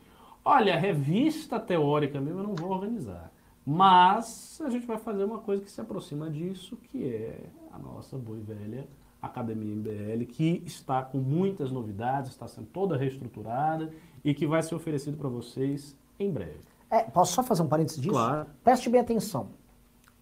Olha, 0.46 0.78
revista 0.78 1.60
teórica 1.60 2.22
mesmo 2.22 2.40
eu 2.40 2.48
não 2.48 2.56
vou 2.56 2.70
organizar. 2.70 3.32
Mas 3.66 4.62
a 4.64 4.70
gente 4.70 4.86
vai 4.86 4.98
fazer 4.98 5.24
uma 5.24 5.40
coisa 5.40 5.64
que 5.64 5.72
se 5.72 5.82
aproxima 5.82 6.30
disso, 6.30 6.78
que 6.78 7.04
é 7.04 7.50
a 7.74 7.80
nossa 7.80 8.18
boa 8.18 8.38
e 8.38 8.42
velha 8.42 8.88
Academia 9.22 9.76
MBL, 9.76 10.26
que 10.26 10.64
está 10.66 11.02
com 11.02 11.18
muitas 11.18 11.72
novidades, 11.72 12.30
está 12.30 12.48
sendo 12.48 12.68
toda 12.68 12.96
reestruturada 12.96 13.92
e 14.24 14.34
que 14.34 14.46
vai 14.46 14.62
ser 14.62 14.76
oferecido 14.76 15.18
para 15.18 15.28
vocês 15.28 15.98
em 16.20 16.32
breve. 16.32 16.77
É, 16.90 17.04
posso 17.04 17.34
só 17.34 17.44
fazer 17.44 17.62
um 17.62 17.68
parênteses 17.68 18.00
disso? 18.00 18.14
Claro. 18.14 18.48
Preste 18.64 18.90
bem 18.90 19.02
atenção. 19.02 19.50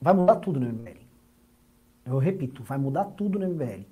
Vai 0.01 0.13
mudar 0.13 0.37
tudo 0.37 0.59
no 0.59 0.67
MBL. 0.67 1.05
Eu 2.05 2.17
repito, 2.17 2.63
vai 2.63 2.77
mudar 2.77 3.05
tudo 3.05 3.39
no 3.39 3.47
MBL. 3.47 3.85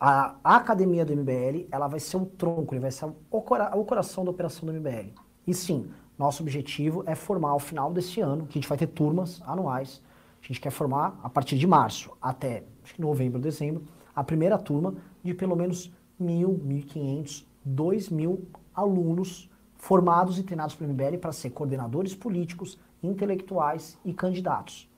A, 0.00 0.36
a 0.44 0.56
academia 0.56 1.04
do 1.04 1.12
MBL, 1.12 1.66
ela 1.70 1.88
vai 1.88 1.98
ser 1.98 2.16
o 2.16 2.26
tronco, 2.26 2.74
ele 2.74 2.80
vai 2.80 2.90
ser 2.90 3.06
o, 3.30 3.42
cora 3.42 3.76
o 3.76 3.84
coração 3.84 4.24
da 4.24 4.30
operação 4.30 4.66
do 4.66 4.72
MBL. 4.72 5.12
E 5.46 5.52
sim, 5.52 5.90
nosso 6.16 6.42
objetivo 6.42 7.02
é 7.06 7.14
formar 7.14 7.50
ao 7.50 7.58
final 7.58 7.92
desse 7.92 8.20
ano, 8.20 8.46
que 8.46 8.58
a 8.58 8.60
gente 8.60 8.68
vai 8.68 8.78
ter 8.78 8.86
turmas 8.86 9.42
anuais. 9.44 10.00
A 10.42 10.46
gente 10.46 10.60
quer 10.60 10.70
formar 10.70 11.18
a 11.22 11.28
partir 11.28 11.58
de 11.58 11.66
março 11.66 12.10
até 12.22 12.64
novembro, 12.98 13.40
dezembro, 13.40 13.84
a 14.14 14.22
primeira 14.22 14.58
turma 14.58 14.94
de 15.22 15.34
pelo 15.34 15.54
menos 15.56 15.92
mil, 16.18 16.60
mil 16.62 16.78
e 16.78 16.82
quinhentos, 16.82 17.46
dois 17.64 18.08
mil 18.08 18.48
alunos 18.74 19.50
formados 19.78 20.38
e 20.38 20.42
treinados 20.42 20.74
pelo 20.74 20.92
MBL 20.92 21.16
para 21.18 21.32
ser 21.32 21.50
coordenadores 21.50 22.14
políticos, 22.14 22.78
intelectuais 23.02 23.96
e 24.04 24.12
candidatos. 24.12 24.90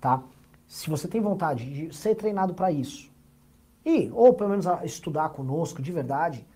Tá? 0.00 0.22
Se 0.66 0.88
você 0.88 1.08
tem 1.08 1.20
vontade 1.20 1.88
de 1.88 1.96
ser 1.96 2.14
treinado 2.14 2.54
para 2.54 2.70
isso, 2.70 3.10
e, 3.84 4.10
ou 4.12 4.32
pelo 4.34 4.50
menos 4.50 4.66
estudar 4.84 5.30
conosco 5.30 5.82
de 5.82 5.90
verdade, 5.90 6.46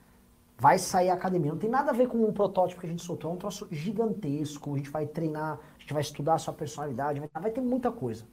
vai 0.58 0.78
sair 0.78 1.10
a 1.10 1.14
academia. 1.14 1.50
Não 1.50 1.58
tem 1.58 1.68
nada 1.68 1.90
a 1.90 1.94
ver 1.94 2.08
com 2.08 2.18
um 2.24 2.32
protótipo 2.32 2.80
que 2.80 2.86
a 2.86 2.90
gente 2.90 3.02
soltou, 3.02 3.30
é 3.30 3.34
um 3.34 3.38
troço 3.38 3.66
gigantesco. 3.70 4.72
A 4.72 4.76
gente 4.76 4.90
vai 4.90 5.06
treinar, 5.06 5.58
a 5.76 5.80
gente 5.80 5.92
vai 5.92 6.02
estudar 6.02 6.34
a 6.34 6.38
sua 6.38 6.54
personalidade, 6.54 7.20
vai 7.32 7.50
ter 7.50 7.60
muita 7.60 7.90
coisa. 7.90 8.24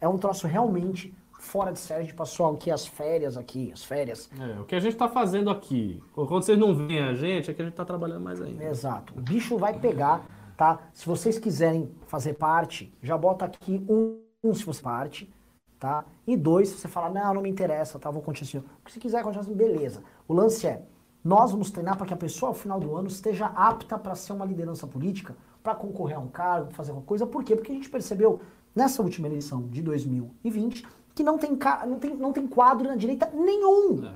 É 0.00 0.06
um 0.06 0.18
troço 0.18 0.46
realmente 0.46 1.14
fora 1.38 1.72
de 1.72 1.78
série, 1.78 2.00
a 2.00 2.04
gente 2.04 2.14
passou 2.14 2.52
aqui 2.52 2.70
as 2.70 2.86
férias 2.86 3.36
aqui, 3.36 3.70
as 3.72 3.84
férias. 3.84 4.30
É, 4.38 4.60
o 4.60 4.64
que 4.64 4.74
a 4.74 4.80
gente 4.80 4.92
está 4.92 5.08
fazendo 5.08 5.50
aqui, 5.50 6.02
quando 6.12 6.28
vocês 6.28 6.58
não 6.58 6.74
veem 6.74 7.02
a 7.02 7.14
gente, 7.14 7.50
é 7.50 7.54
que 7.54 7.62
a 7.62 7.64
gente 7.64 7.72
está 7.74 7.84
trabalhando 7.84 8.22
mais 8.22 8.40
ainda. 8.40 8.64
Exato. 8.64 9.14
O 9.16 9.20
bicho 9.20 9.56
vai 9.56 9.78
pegar, 9.78 10.26
tá? 10.56 10.80
Se 10.92 11.06
vocês 11.06 11.38
quiserem 11.38 11.90
fazer 12.06 12.34
parte, 12.34 12.92
já 13.02 13.16
bota 13.16 13.44
aqui 13.44 13.84
um, 13.88 14.20
um 14.42 14.54
se 14.54 14.64
você 14.64 14.82
parte, 14.82 15.32
tá? 15.78 16.04
E 16.26 16.36
dois, 16.36 16.68
se 16.68 16.78
você 16.78 16.88
falar, 16.88 17.10
não, 17.10 17.34
não 17.34 17.42
me 17.42 17.50
interessa, 17.50 17.98
tá? 17.98 18.10
Vou 18.10 18.22
continuar 18.22 18.60
assim. 18.60 18.68
Se 18.88 18.98
quiser 18.98 19.22
continuar 19.22 19.44
assim, 19.44 19.54
beleza. 19.54 20.02
O 20.26 20.34
lance 20.34 20.66
é, 20.66 20.82
nós 21.22 21.50
vamos 21.50 21.70
treinar 21.70 21.96
para 21.96 22.06
que 22.06 22.14
a 22.14 22.16
pessoa, 22.16 22.50
ao 22.50 22.54
final 22.54 22.78
do 22.78 22.94
ano, 22.94 23.08
esteja 23.08 23.46
apta 23.46 23.98
para 23.98 24.14
ser 24.14 24.32
uma 24.32 24.44
liderança 24.44 24.86
política 24.86 25.36
para 25.62 25.74
concorrer 25.74 26.16
a 26.16 26.20
um 26.20 26.28
cargo, 26.28 26.72
fazer 26.72 26.92
uma 26.92 27.02
coisa. 27.02 27.26
Por 27.26 27.42
quê? 27.42 27.56
Porque 27.56 27.72
a 27.72 27.74
gente 27.74 27.90
percebeu 27.90 28.40
nessa 28.74 29.02
última 29.02 29.26
eleição 29.26 29.66
de 29.66 29.82
2020 29.82 30.86
que 31.16 31.24
não 31.24 31.38
tem, 31.38 31.58
não 31.86 31.98
tem, 31.98 32.14
não 32.14 32.32
tem 32.32 32.46
quadro 32.46 32.86
na 32.86 32.94
direita 32.94 33.28
nenhum. 33.32 34.06
É. 34.06 34.12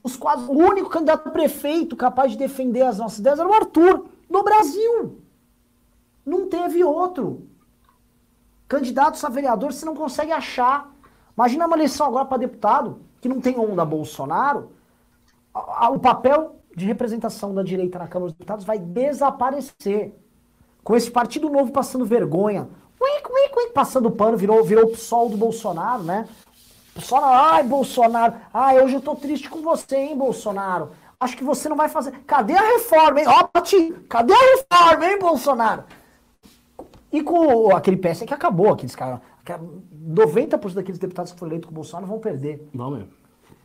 Os 0.00 0.16
quadros, 0.16 0.48
o 0.48 0.52
único 0.52 0.88
candidato 0.88 1.28
prefeito 1.30 1.96
capaz 1.96 2.30
de 2.30 2.38
defender 2.38 2.82
as 2.82 2.98
nossas 2.98 3.18
ideias 3.18 3.40
era 3.40 3.48
o 3.48 3.52
Arthur, 3.52 4.06
no 4.30 4.44
Brasil. 4.44 5.20
Não 6.24 6.48
teve 6.48 6.84
outro. 6.84 7.48
Candidatos 8.68 9.24
a 9.24 9.28
vereador 9.28 9.72
você 9.72 9.84
não 9.84 9.96
consegue 9.96 10.30
achar. 10.30 10.94
Imagina 11.36 11.66
uma 11.66 11.76
eleição 11.76 12.06
agora 12.06 12.24
para 12.24 12.38
deputado, 12.38 13.00
que 13.20 13.28
não 13.28 13.40
tem 13.40 13.58
onda 13.58 13.84
Bolsonaro, 13.84 14.70
o 15.52 15.98
papel 15.98 16.60
de 16.76 16.86
representação 16.86 17.52
da 17.52 17.64
direita 17.64 17.98
na 17.98 18.06
Câmara 18.06 18.30
dos 18.30 18.38
Deputados 18.38 18.64
vai 18.64 18.78
desaparecer. 18.78 20.14
Com 20.84 20.94
esse 20.94 21.10
partido 21.10 21.50
novo 21.50 21.72
passando 21.72 22.04
vergonha, 22.04 22.68
uic, 23.06 23.30
uic, 23.30 23.58
uic, 23.58 23.72
passando 23.72 24.10
pano, 24.10 24.36
virou, 24.36 24.62
virou 24.64 24.84
o 24.84 24.90
PSOL 24.90 25.28
do 25.28 25.36
Bolsonaro, 25.36 26.02
né? 26.02 26.28
Bolsonaro, 26.94 27.52
ai, 27.52 27.62
Bolsonaro, 27.62 28.34
ai, 28.52 28.82
hoje 28.82 28.94
eu 28.94 29.00
tô 29.00 29.14
triste 29.14 29.48
com 29.48 29.60
você, 29.62 29.96
hein, 29.96 30.16
Bolsonaro? 30.16 30.90
Acho 31.18 31.36
que 31.36 31.44
você 31.44 31.68
não 31.68 31.76
vai 31.76 31.88
fazer. 31.88 32.12
Cadê 32.26 32.54
a 32.54 32.72
reforma, 32.74 33.20
hein? 33.20 33.26
Ó, 33.28 33.44
Pati, 33.44 33.92
cadê 34.08 34.32
a 34.32 34.56
reforma, 34.56 35.06
hein, 35.06 35.18
Bolsonaro? 35.18 35.84
E 37.12 37.22
com 37.22 37.74
aquele 37.74 37.96
PS 37.96 38.22
que 38.26 38.34
acabou, 38.34 38.72
aqueles 38.72 38.94
caras. 38.94 39.20
90% 40.06 40.74
daqueles 40.74 40.98
deputados 40.98 41.32
que 41.32 41.38
foram 41.38 41.50
eleitos 41.50 41.68
com 41.68 41.72
o 41.72 41.74
Bolsonaro 41.74 42.06
vão 42.06 42.18
perder. 42.18 42.68
Não 42.74 42.90
mesmo. 42.90 43.10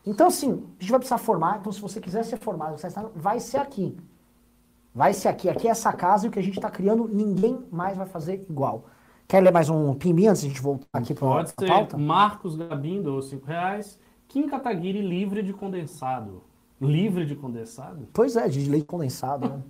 Então, 0.06 0.28
assim, 0.28 0.50
a 0.78 0.82
gente 0.82 0.90
vai 0.90 0.98
precisar 0.98 1.18
formar. 1.18 1.58
Então, 1.60 1.72
se 1.72 1.80
você 1.80 2.00
quiser 2.00 2.24
ser 2.24 2.38
formado, 2.38 2.76
vai 3.14 3.40
ser 3.40 3.58
aqui. 3.58 3.96
Vai 4.94 5.12
ser 5.12 5.28
aqui. 5.28 5.48
Aqui 5.48 5.68
é 5.68 5.70
essa 5.70 5.92
casa 5.92 6.26
e 6.26 6.28
o 6.28 6.32
que 6.32 6.38
a 6.38 6.42
gente 6.42 6.56
está 6.56 6.70
criando, 6.70 7.08
ninguém 7.08 7.66
mais 7.70 7.96
vai 7.96 8.06
fazer 8.06 8.44
igual. 8.48 8.84
Quer 9.32 9.40
ler 9.40 9.50
mais 9.50 9.70
um 9.70 9.94
pimbinho 9.94 10.30
antes 10.30 10.42
de 10.42 10.48
a 10.48 10.50
gente 10.50 10.60
voltar 10.60 10.86
aqui 10.92 11.14
para 11.14 11.26
Pode 11.26 11.48
ser. 11.58 11.66
Pauta? 11.66 11.96
Marcos 11.96 12.54
Gabindo, 12.54 13.14
ou 13.14 13.22
5 13.22 13.46
reais. 13.46 13.98
Kim 14.28 14.46
Kataguiri 14.46 15.00
livre 15.00 15.42
de 15.42 15.54
condensado. 15.54 16.42
Livre 16.78 17.24
de 17.24 17.34
condensado? 17.34 18.06
Pois 18.12 18.36
é, 18.36 18.46
de 18.46 18.68
leite 18.68 18.84
condensado. 18.84 19.48
Né? 19.48 19.62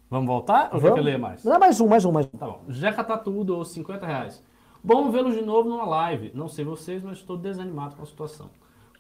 Vamos 0.09 0.27
voltar? 0.27 0.71
Ou 0.73 0.81
Vamos. 0.81 0.95
quer 0.95 1.05
ler 1.05 1.19
mais? 1.19 1.45
Não, 1.45 1.59
mais 1.59 1.79
um, 1.79 1.89
mais 1.89 2.07
um, 2.07 2.11
mais 2.11 2.25
um. 2.25 2.39
Tá 2.39 2.47
bom. 2.47 2.63
Jeca 2.71 3.05
Tatudo, 3.05 3.55
ou 3.55 3.67
50 3.67 4.07
reais. 4.07 4.43
Bom 4.83 5.11
vê-lo 5.11 5.31
de 5.31 5.43
novo 5.43 5.69
numa 5.69 5.85
live. 5.85 6.33
Não 6.35 6.49
sei 6.49 6.65
vocês, 6.65 7.03
mas 7.03 7.19
estou 7.19 7.37
desanimado 7.37 7.97
com 7.97 8.03
a 8.03 8.07
situação. 8.07 8.49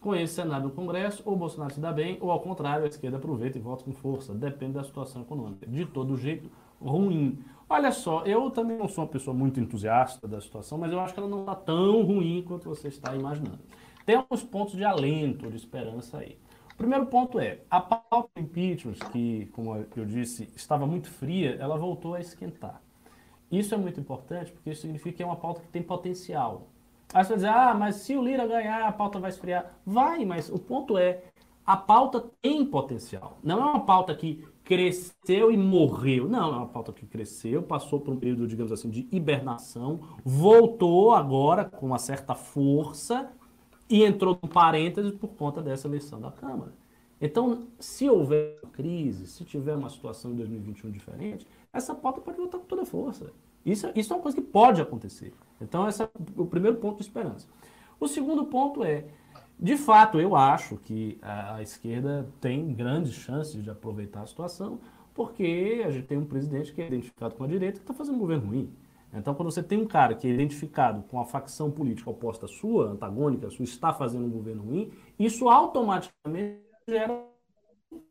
Com 0.02 0.14
esse 0.14 0.34
cenário 0.34 0.66
no 0.66 0.72
Congresso, 0.72 1.22
ou 1.24 1.34
Bolsonaro 1.34 1.72
se 1.72 1.80
dá 1.80 1.90
bem, 1.90 2.18
ou 2.20 2.30
ao 2.30 2.40
contrário, 2.40 2.84
a 2.84 2.86
esquerda 2.86 3.16
aproveita 3.16 3.56
e 3.56 3.62
volta 3.62 3.82
com 3.82 3.94
força. 3.94 4.34
Depende 4.34 4.74
da 4.74 4.84
situação 4.84 5.22
econômica. 5.22 5.66
De 5.66 5.86
todo 5.86 6.14
jeito, 6.18 6.50
ruim. 6.80 7.38
Olha 7.68 7.90
só, 7.90 8.22
eu 8.24 8.50
também 8.50 8.76
não 8.76 8.88
sou 8.88 9.04
uma 9.04 9.10
pessoa 9.10 9.34
muito 9.34 9.58
entusiasta 9.58 10.28
da 10.28 10.40
situação, 10.40 10.78
mas 10.78 10.92
eu 10.92 11.00
acho 11.00 11.14
que 11.14 11.20
ela 11.20 11.28
não 11.28 11.40
está 11.40 11.54
tão 11.54 12.02
ruim 12.02 12.44
quanto 12.46 12.68
você 12.68 12.88
está 12.88 13.14
imaginando. 13.14 13.60
Tem 14.04 14.16
alguns 14.16 14.42
pontos 14.42 14.76
de 14.76 14.84
alento, 14.84 15.50
de 15.50 15.56
esperança 15.56 16.18
aí. 16.18 16.38
O 16.72 16.76
primeiro 16.76 17.06
ponto 17.06 17.38
é, 17.38 17.60
a 17.70 17.80
pauta 17.80 18.28
do 18.34 18.42
impeachment, 18.42 18.94
que, 19.12 19.46
como 19.52 19.86
eu 19.96 20.04
disse, 20.04 20.50
estava 20.54 20.86
muito 20.86 21.08
fria, 21.08 21.56
ela 21.60 21.78
voltou 21.78 22.14
a 22.14 22.20
esquentar. 22.20 22.82
Isso 23.50 23.74
é 23.74 23.78
muito 23.78 24.00
importante 24.00 24.52
porque 24.52 24.70
isso 24.70 24.82
significa 24.82 25.16
que 25.16 25.22
é 25.22 25.26
uma 25.26 25.36
pauta 25.36 25.60
que 25.60 25.68
tem 25.68 25.82
potencial. 25.82 26.68
Aí 27.12 27.22
você 27.22 27.28
vai 27.28 27.36
dizer, 27.36 27.48
ah, 27.48 27.74
mas 27.74 27.96
se 27.96 28.16
o 28.16 28.22
Lira 28.22 28.46
ganhar, 28.46 28.88
a 28.88 28.92
pauta 28.92 29.20
vai 29.20 29.30
esfriar. 29.30 29.72
Vai, 29.86 30.24
mas 30.24 30.50
o 30.50 30.58
ponto 30.58 30.98
é, 30.98 31.22
a 31.64 31.76
pauta 31.76 32.28
tem 32.42 32.66
potencial. 32.66 33.38
Não 33.42 33.60
é 33.60 33.64
uma 33.64 33.86
pauta 33.86 34.14
que 34.14 34.44
cresceu 34.64 35.52
e 35.52 35.56
morreu. 35.56 36.28
Não, 36.28 36.54
é 36.54 36.56
uma 36.56 36.66
pauta 36.66 36.92
que 36.92 37.06
cresceu, 37.06 37.62
passou 37.62 38.00
por 38.00 38.12
um 38.12 38.16
período, 38.16 38.46
digamos 38.46 38.72
assim, 38.72 38.88
de 38.88 39.06
hibernação, 39.12 40.00
voltou 40.24 41.12
agora 41.12 41.64
com 41.64 41.86
uma 41.86 41.98
certa 41.98 42.34
força 42.34 43.30
e 43.88 44.02
entrou 44.02 44.38
no 44.42 44.48
parênteses 44.48 45.12
por 45.12 45.28
conta 45.28 45.62
dessa 45.62 45.86
eleição 45.86 46.20
da 46.20 46.30
Câmara. 46.30 46.72
Então, 47.20 47.68
se 47.78 48.08
houver 48.08 48.60
crise, 48.72 49.26
se 49.26 49.44
tiver 49.44 49.76
uma 49.76 49.88
situação 49.88 50.32
em 50.32 50.36
2021 50.36 50.90
diferente, 50.90 51.46
essa 51.72 51.94
pauta 51.94 52.20
pode 52.20 52.38
voltar 52.38 52.58
com 52.58 52.64
toda 52.64 52.84
força. 52.84 53.30
Isso, 53.64 53.90
isso 53.94 54.12
é 54.12 54.16
uma 54.16 54.22
coisa 54.22 54.36
que 54.36 54.42
pode 54.42 54.80
acontecer. 54.80 55.32
Então, 55.60 55.88
esse 55.88 56.02
é 56.02 56.08
o 56.36 56.46
primeiro 56.46 56.76
ponto 56.78 56.96
de 56.96 57.02
esperança. 57.02 57.46
O 58.00 58.08
segundo 58.08 58.44
ponto 58.44 58.82
é, 58.82 59.06
de 59.58 59.76
fato, 59.76 60.20
eu 60.20 60.34
acho 60.34 60.76
que 60.76 61.18
a, 61.22 61.62
esquerda 61.62 62.28
tem 62.40 62.74
grandes 62.74 63.14
chances 63.14 63.62
de 63.62 63.70
aproveitar 63.70 64.22
a 64.22 64.26
situação, 64.26 64.80
porque 65.14 65.82
a 65.86 65.90
gente 65.90 66.06
tem 66.06 66.18
um 66.18 66.24
presidente 66.26 66.72
que 66.72 66.82
é 66.82 66.86
identificado 66.86 67.34
com 67.34 67.44
a 67.44 67.46
direita 67.46 67.78
que 67.78 67.84
está 67.84 67.94
fazendo 67.94 68.16
um 68.16 68.18
governo 68.18 68.48
ruim. 68.48 68.72
Então, 69.12 69.32
quando 69.32 69.52
você 69.52 69.62
tem 69.62 69.80
um 69.80 69.86
cara 69.86 70.14
que 70.14 70.26
é 70.26 70.30
identificado 70.30 71.04
com 71.04 71.20
a 71.20 71.24
facção 71.24 71.70
política 71.70 72.10
oposta 72.10 72.46
à 72.46 72.48
sua, 72.48 72.90
antagônica, 72.90 73.48
sua, 73.48 73.64
está 73.64 73.92
fazendo 73.92 74.26
um 74.26 74.30
governo 74.30 74.64
ruim, 74.64 74.90
isso 75.16 75.48
automaticamente 75.48 76.60
gera 76.88 77.24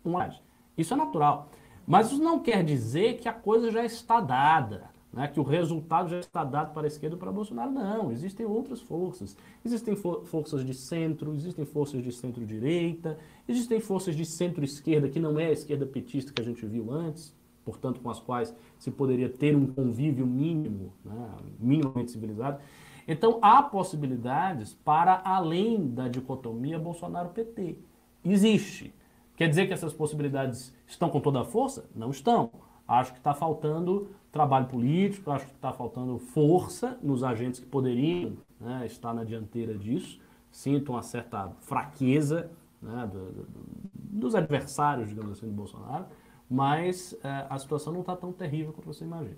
uma. 0.03 0.29
Isso 0.77 0.93
é 0.93 0.97
natural. 0.97 1.49
Mas 1.85 2.07
isso 2.07 2.23
não 2.23 2.39
quer 2.39 2.63
dizer 2.63 3.17
que 3.17 3.27
a 3.27 3.33
coisa 3.33 3.69
já 3.69 3.83
está 3.83 4.21
dada, 4.21 4.89
né? 5.13 5.27
que 5.27 5.39
o 5.39 5.43
resultado 5.43 6.09
já 6.09 6.19
está 6.19 6.43
dado 6.43 6.73
para 6.73 6.85
a 6.85 6.87
esquerda 6.87 7.15
ou 7.15 7.19
para 7.19 7.31
Bolsonaro. 7.31 7.71
Não, 7.71 8.11
existem 8.11 8.45
outras 8.45 8.81
forças. 8.81 9.37
Existem 9.63 9.95
for 9.95 10.25
forças 10.25 10.65
de 10.65 10.73
centro, 10.73 11.33
existem 11.35 11.63
forças 11.65 12.03
de 12.03 12.11
centro-direita, 12.11 13.17
existem 13.47 13.79
forças 13.79 14.15
de 14.15 14.25
centro-esquerda, 14.25 15.07
que 15.07 15.19
não 15.19 15.39
é 15.39 15.45
a 15.45 15.51
esquerda 15.51 15.85
petista 15.85 16.33
que 16.33 16.41
a 16.41 16.45
gente 16.45 16.65
viu 16.65 16.91
antes, 16.91 17.33
portanto, 17.63 18.01
com 18.01 18.09
as 18.09 18.19
quais 18.19 18.53
se 18.79 18.89
poderia 18.89 19.29
ter 19.29 19.55
um 19.55 19.67
convívio 19.67 20.25
mínimo, 20.25 20.91
né? 21.05 21.29
minimamente 21.59 22.11
civilizado. 22.11 22.59
Então, 23.07 23.37
há 23.41 23.61
possibilidades 23.61 24.73
para 24.73 25.21
além 25.23 25.87
da 25.87 26.07
dicotomia 26.07 26.79
Bolsonaro-PT. 26.79 27.77
Existe. 28.23 28.93
Quer 29.35 29.49
dizer 29.49 29.67
que 29.67 29.73
essas 29.73 29.93
possibilidades 29.93 30.73
estão 30.87 31.09
com 31.09 31.19
toda 31.19 31.41
a 31.41 31.45
força? 31.45 31.89
Não 31.93 32.11
estão. 32.11 32.49
Acho 32.87 33.11
que 33.11 33.19
está 33.19 33.33
faltando 33.33 34.09
trabalho 34.33 34.65
político, 34.65 35.29
acho 35.31 35.45
que 35.45 35.53
está 35.53 35.71
faltando 35.71 36.17
força 36.17 36.97
nos 37.03 37.23
agentes 37.23 37.59
que 37.59 37.67
poderiam 37.67 38.33
né, 38.59 38.83
estar 38.87 39.13
na 39.13 39.23
dianteira 39.23 39.75
disso. 39.75 40.19
Sinto 40.51 40.91
uma 40.91 41.03
certa 41.03 41.51
fraqueza 41.61 42.49
né, 42.81 43.09
do, 43.11 43.31
do, 43.31 43.47
dos 43.93 44.35
adversários, 44.35 45.07
digamos 45.07 45.37
assim, 45.37 45.45
do 45.45 45.53
Bolsonaro, 45.53 46.05
mas 46.49 47.15
é, 47.23 47.45
a 47.47 47.57
situação 47.59 47.93
não 47.93 48.01
está 48.01 48.15
tão 48.15 48.33
terrível 48.33 48.73
quanto 48.73 48.87
você 48.87 49.05
imagina. 49.05 49.37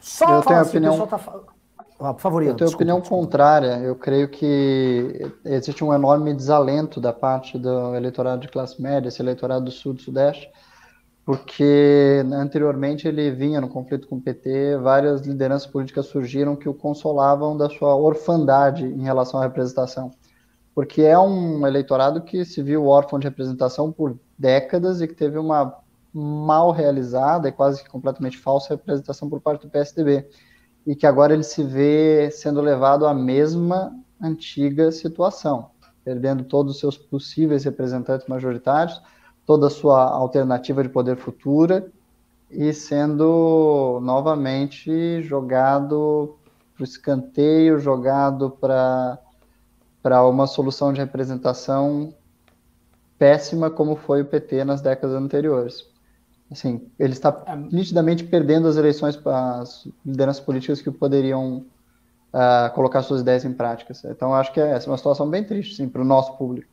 Só 0.00 0.38
Eu 0.38 0.42
tenho 0.42 0.58
a 0.58 0.62
assim, 0.62 0.70
opinião... 0.70 1.06
Tá... 1.06 1.20
Ah, 1.98 2.12
por 2.12 2.20
favor, 2.20 2.42
Ian, 2.42 2.50
Eu 2.50 2.56
tenho 2.56 2.66
desculpa, 2.66 2.76
opinião 2.76 3.00
desculpa. 3.00 3.24
contrária. 3.24 3.78
Eu 3.78 3.96
creio 3.96 4.28
que 4.28 5.32
existe 5.44 5.82
um 5.82 5.94
enorme 5.94 6.34
desalento 6.34 7.00
da 7.00 7.12
parte 7.12 7.56
do 7.56 7.94
eleitorado 7.94 8.42
de 8.42 8.48
classe 8.48 8.82
média, 8.82 9.08
esse 9.08 9.22
eleitorado 9.22 9.64
do 9.64 9.70
sul 9.70 9.92
e 9.92 9.96
do 9.96 10.02
sudeste, 10.02 10.50
porque 11.26 12.24
anteriormente 12.32 13.08
ele 13.08 13.32
vinha 13.32 13.60
no 13.60 13.68
conflito 13.68 14.06
com 14.06 14.14
o 14.14 14.20
PT, 14.20 14.76
várias 14.76 15.26
lideranças 15.26 15.66
políticas 15.66 16.06
surgiram 16.06 16.54
que 16.54 16.68
o 16.68 16.72
consolavam 16.72 17.56
da 17.56 17.68
sua 17.68 17.96
orfandade 17.96 18.84
em 18.84 19.02
relação 19.02 19.40
à 19.40 19.42
representação. 19.42 20.12
Porque 20.72 21.02
é 21.02 21.18
um 21.18 21.66
eleitorado 21.66 22.22
que 22.22 22.44
se 22.44 22.62
viu 22.62 22.86
órfão 22.86 23.18
de 23.18 23.26
representação 23.26 23.90
por 23.90 24.16
décadas 24.38 25.00
e 25.00 25.08
que 25.08 25.14
teve 25.14 25.36
uma 25.36 25.74
mal 26.14 26.70
realizada 26.70 27.48
e 27.48 27.52
quase 27.52 27.82
que 27.82 27.90
completamente 27.90 28.38
falsa 28.38 28.74
representação 28.74 29.28
por 29.28 29.40
parte 29.40 29.62
do 29.62 29.70
PSDB 29.70 30.28
e 30.86 30.94
que 30.94 31.08
agora 31.08 31.34
ele 31.34 31.42
se 31.42 31.64
vê 31.64 32.30
sendo 32.30 32.60
levado 32.60 33.04
à 33.04 33.12
mesma 33.12 33.92
antiga 34.22 34.92
situação, 34.92 35.70
perdendo 36.04 36.44
todos 36.44 36.74
os 36.74 36.78
seus 36.78 36.96
possíveis 36.96 37.64
representantes 37.64 38.28
majoritários, 38.28 39.02
toda 39.46 39.68
a 39.68 39.70
sua 39.70 40.02
alternativa 40.02 40.82
de 40.82 40.88
poder 40.88 41.16
futura 41.16 41.90
e 42.50 42.72
sendo 42.72 44.00
novamente 44.02 45.22
jogado 45.22 46.36
para 46.74 46.82
o 46.82 46.84
escanteio, 46.84 47.78
jogado 47.78 48.50
para 48.50 49.18
uma 50.24 50.46
solução 50.46 50.92
de 50.92 51.00
representação 51.00 52.12
péssima 53.18 53.70
como 53.70 53.96
foi 53.96 54.22
o 54.22 54.26
PT 54.26 54.64
nas 54.64 54.82
décadas 54.82 55.16
anteriores. 55.16 55.86
Assim, 56.50 56.88
ele 56.98 57.12
está 57.12 57.42
é. 57.46 57.56
nitidamente 57.56 58.24
perdendo 58.24 58.68
as 58.68 58.76
eleições 58.76 59.16
para 59.16 59.60
as 59.60 59.88
lideranças 60.04 60.42
políticas 60.42 60.80
que 60.80 60.90
poderiam 60.90 61.64
uh, 62.32 62.72
colocar 62.74 63.02
suas 63.02 63.22
ideias 63.22 63.44
em 63.44 63.52
prática. 63.52 63.92
Então, 64.04 64.34
acho 64.34 64.52
que 64.52 64.60
é, 64.60 64.72
essa 64.72 64.86
é 64.86 64.90
uma 64.90 64.98
situação 64.98 65.28
bem 65.28 65.42
triste, 65.42 65.74
sim, 65.74 65.88
para 65.88 66.02
o 66.02 66.04
nosso 66.04 66.36
público. 66.36 66.68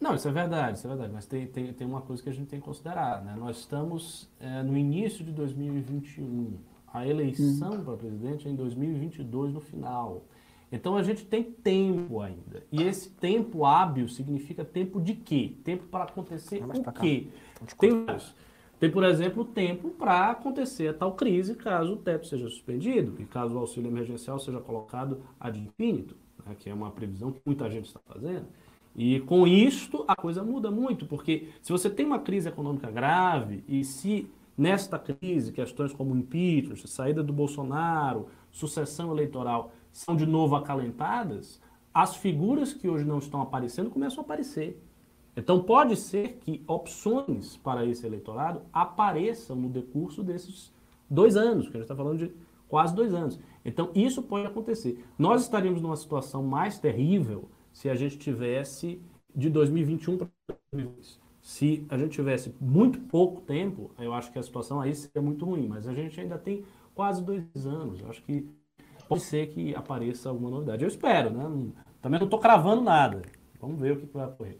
Não, 0.00 0.14
isso 0.14 0.28
é 0.28 0.32
verdade, 0.32 0.78
isso 0.78 0.86
é 0.86 0.90
verdade, 0.90 1.12
mas 1.12 1.26
tem, 1.26 1.46
tem, 1.46 1.72
tem 1.72 1.86
uma 1.86 2.00
coisa 2.00 2.22
que 2.22 2.28
a 2.28 2.32
gente 2.32 2.48
tem 2.48 2.60
que 2.60 2.64
considerar, 2.64 3.24
né? 3.24 3.34
Nós 3.36 3.58
estamos 3.58 4.28
é, 4.38 4.62
no 4.62 4.76
início 4.76 5.24
de 5.24 5.32
2021, 5.32 6.56
a 6.92 7.06
eleição 7.06 7.72
hum. 7.72 7.84
para 7.84 7.96
presidente 7.96 8.46
é 8.46 8.50
em 8.50 8.54
2022 8.54 9.52
no 9.52 9.60
final. 9.60 10.24
Então 10.70 10.96
a 10.96 11.02
gente 11.02 11.24
tem 11.24 11.42
tempo 11.42 12.20
ainda. 12.20 12.62
E 12.70 12.82
esse 12.82 13.10
tempo 13.10 13.64
hábil 13.64 14.06
significa 14.08 14.64
tempo 14.64 15.00
de 15.00 15.14
quê? 15.14 15.56
Tempo 15.64 15.84
para 15.84 16.04
acontecer 16.04 16.62
o 16.62 16.92
quê? 16.92 17.28
Tem 17.78 18.06
tem, 18.78 18.90
por 18.90 19.02
exemplo, 19.02 19.44
tempo 19.44 19.90
para 19.90 20.30
acontecer 20.30 20.88
a 20.88 20.94
tal 20.94 21.14
crise 21.14 21.56
caso 21.56 21.94
o 21.94 21.96
teto 21.96 22.28
seja 22.28 22.48
suspendido 22.48 23.20
e 23.20 23.24
caso 23.24 23.54
o 23.54 23.58
auxílio 23.58 23.90
emergencial 23.90 24.38
seja 24.38 24.60
colocado 24.60 25.20
ad 25.40 25.58
infinitum, 25.58 26.14
né, 26.46 26.54
que 26.56 26.70
é 26.70 26.74
uma 26.74 26.90
previsão 26.90 27.32
que 27.32 27.40
muita 27.44 27.68
gente 27.68 27.86
está 27.86 27.98
fazendo. 28.06 28.46
E 28.98 29.20
com 29.20 29.46
isto 29.46 30.04
a 30.08 30.16
coisa 30.16 30.42
muda 30.42 30.72
muito, 30.72 31.06
porque 31.06 31.50
se 31.62 31.70
você 31.70 31.88
tem 31.88 32.04
uma 32.04 32.18
crise 32.18 32.48
econômica 32.48 32.90
grave 32.90 33.62
e 33.68 33.84
se 33.84 34.28
nesta 34.56 34.98
crise 34.98 35.52
questões 35.52 35.92
como 35.92 36.16
impeachment, 36.16 36.74
saída 36.84 37.22
do 37.22 37.32
Bolsonaro, 37.32 38.26
sucessão 38.50 39.12
eleitoral 39.12 39.70
são 39.92 40.16
de 40.16 40.26
novo 40.26 40.56
acalentadas, 40.56 41.62
as 41.94 42.16
figuras 42.16 42.72
que 42.72 42.88
hoje 42.88 43.04
não 43.04 43.18
estão 43.18 43.40
aparecendo 43.40 43.88
começam 43.88 44.18
a 44.18 44.22
aparecer. 44.24 44.82
Então 45.36 45.62
pode 45.62 45.94
ser 45.94 46.40
que 46.40 46.64
opções 46.66 47.56
para 47.56 47.86
esse 47.86 48.04
eleitorado 48.04 48.62
apareçam 48.72 49.54
no 49.54 49.68
decurso 49.68 50.24
desses 50.24 50.72
dois 51.08 51.36
anos, 51.36 51.68
que 51.68 51.76
a 51.76 51.80
gente 51.80 51.82
está 51.82 51.94
falando 51.94 52.18
de 52.18 52.32
quase 52.68 52.96
dois 52.96 53.14
anos. 53.14 53.38
Então 53.64 53.92
isso 53.94 54.24
pode 54.24 54.48
acontecer. 54.48 55.04
Nós 55.16 55.42
estaríamos 55.42 55.80
numa 55.80 55.94
situação 55.94 56.42
mais 56.42 56.80
terrível 56.80 57.48
se 57.78 57.88
a 57.88 57.94
gente 57.94 58.18
tivesse 58.18 59.00
de 59.32 59.48
2021 59.48 60.18
para 60.18 60.28
2022. 60.72 61.20
Se 61.40 61.86
a 61.88 61.96
gente 61.96 62.10
tivesse 62.10 62.52
muito 62.60 62.98
pouco 63.02 63.40
tempo, 63.42 63.92
eu 64.00 64.12
acho 64.12 64.32
que 64.32 64.38
a 64.38 64.42
situação 64.42 64.80
aí 64.80 64.92
seria 64.92 65.22
muito 65.22 65.44
ruim, 65.44 65.68
mas 65.68 65.86
a 65.86 65.94
gente 65.94 66.20
ainda 66.20 66.36
tem 66.36 66.64
quase 66.92 67.22
dois 67.22 67.44
anos. 67.64 68.00
Eu 68.00 68.10
acho 68.10 68.20
que 68.24 68.50
pode 69.08 69.22
ser 69.22 69.46
que 69.50 69.76
apareça 69.76 70.28
alguma 70.28 70.50
novidade. 70.50 70.82
Eu 70.82 70.88
espero, 70.88 71.30
né? 71.30 71.70
Também 72.02 72.18
não 72.18 72.26
estou 72.26 72.40
cravando 72.40 72.82
nada. 72.82 73.22
Vamos 73.60 73.78
ver 73.78 73.92
o 73.92 73.96
que 74.00 74.06
vai 74.12 74.26
ocorrer. 74.26 74.58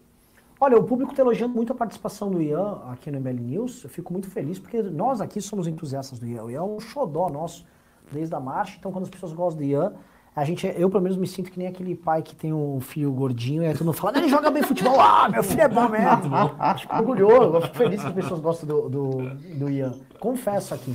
Olha, 0.60 0.78
o 0.78 0.84
público 0.84 1.10
está 1.10 1.20
elogiando 1.20 1.56
muito 1.56 1.72
a 1.72 1.76
participação 1.76 2.30
do 2.30 2.40
Ian 2.40 2.82
aqui 2.84 3.10
no 3.10 3.16
ML 3.16 3.40
News. 3.40 3.82
Eu 3.82 3.90
fico 3.90 4.12
muito 4.12 4.30
feliz, 4.30 4.60
porque 4.60 4.80
nós 4.80 5.20
aqui 5.20 5.40
somos 5.40 5.66
entusiastas 5.66 6.20
do 6.20 6.26
Ian. 6.26 6.44
O 6.44 6.50
Ian 6.52 6.60
é 6.60 6.62
um 6.62 6.78
xodó 6.78 7.28
nosso 7.28 7.66
desde 8.12 8.32
a 8.36 8.38
marcha. 8.38 8.76
Então, 8.78 8.92
quando 8.92 9.04
as 9.04 9.10
pessoas 9.10 9.32
gostam 9.32 9.60
do 9.60 9.64
Ian, 9.64 9.92
a 10.38 10.44
gente, 10.44 10.72
eu 10.76 10.88
pelo 10.88 11.02
menos 11.02 11.18
me 11.18 11.26
sinto 11.26 11.50
que 11.50 11.58
nem 11.58 11.66
aquele 11.66 11.96
pai 11.96 12.22
que 12.22 12.34
tem 12.34 12.52
um 12.52 12.80
filho 12.80 13.10
gordinho 13.10 13.64
e 13.64 13.66
aí 13.66 13.72
todo 13.72 13.86
mundo 13.86 13.96
fala, 13.96 14.18
ele 14.18 14.28
joga 14.28 14.50
bem 14.50 14.62
futebol, 14.62 14.94
ah, 15.00 15.28
meu 15.28 15.42
filho 15.42 15.62
é 15.62 15.68
bom 15.68 15.88
mesmo. 15.88 16.30
Fico 16.78 16.96
orgulhoso, 16.96 17.56
eu 17.56 17.62
fico 17.62 17.76
feliz 17.76 18.00
que 18.00 18.06
as 18.06 18.14
pessoas 18.14 18.40
gostam 18.40 18.68
do, 18.68 18.88
do, 18.88 19.30
do 19.34 19.68
Ian. 19.68 19.94
Confesso 20.20 20.74
aqui. 20.74 20.94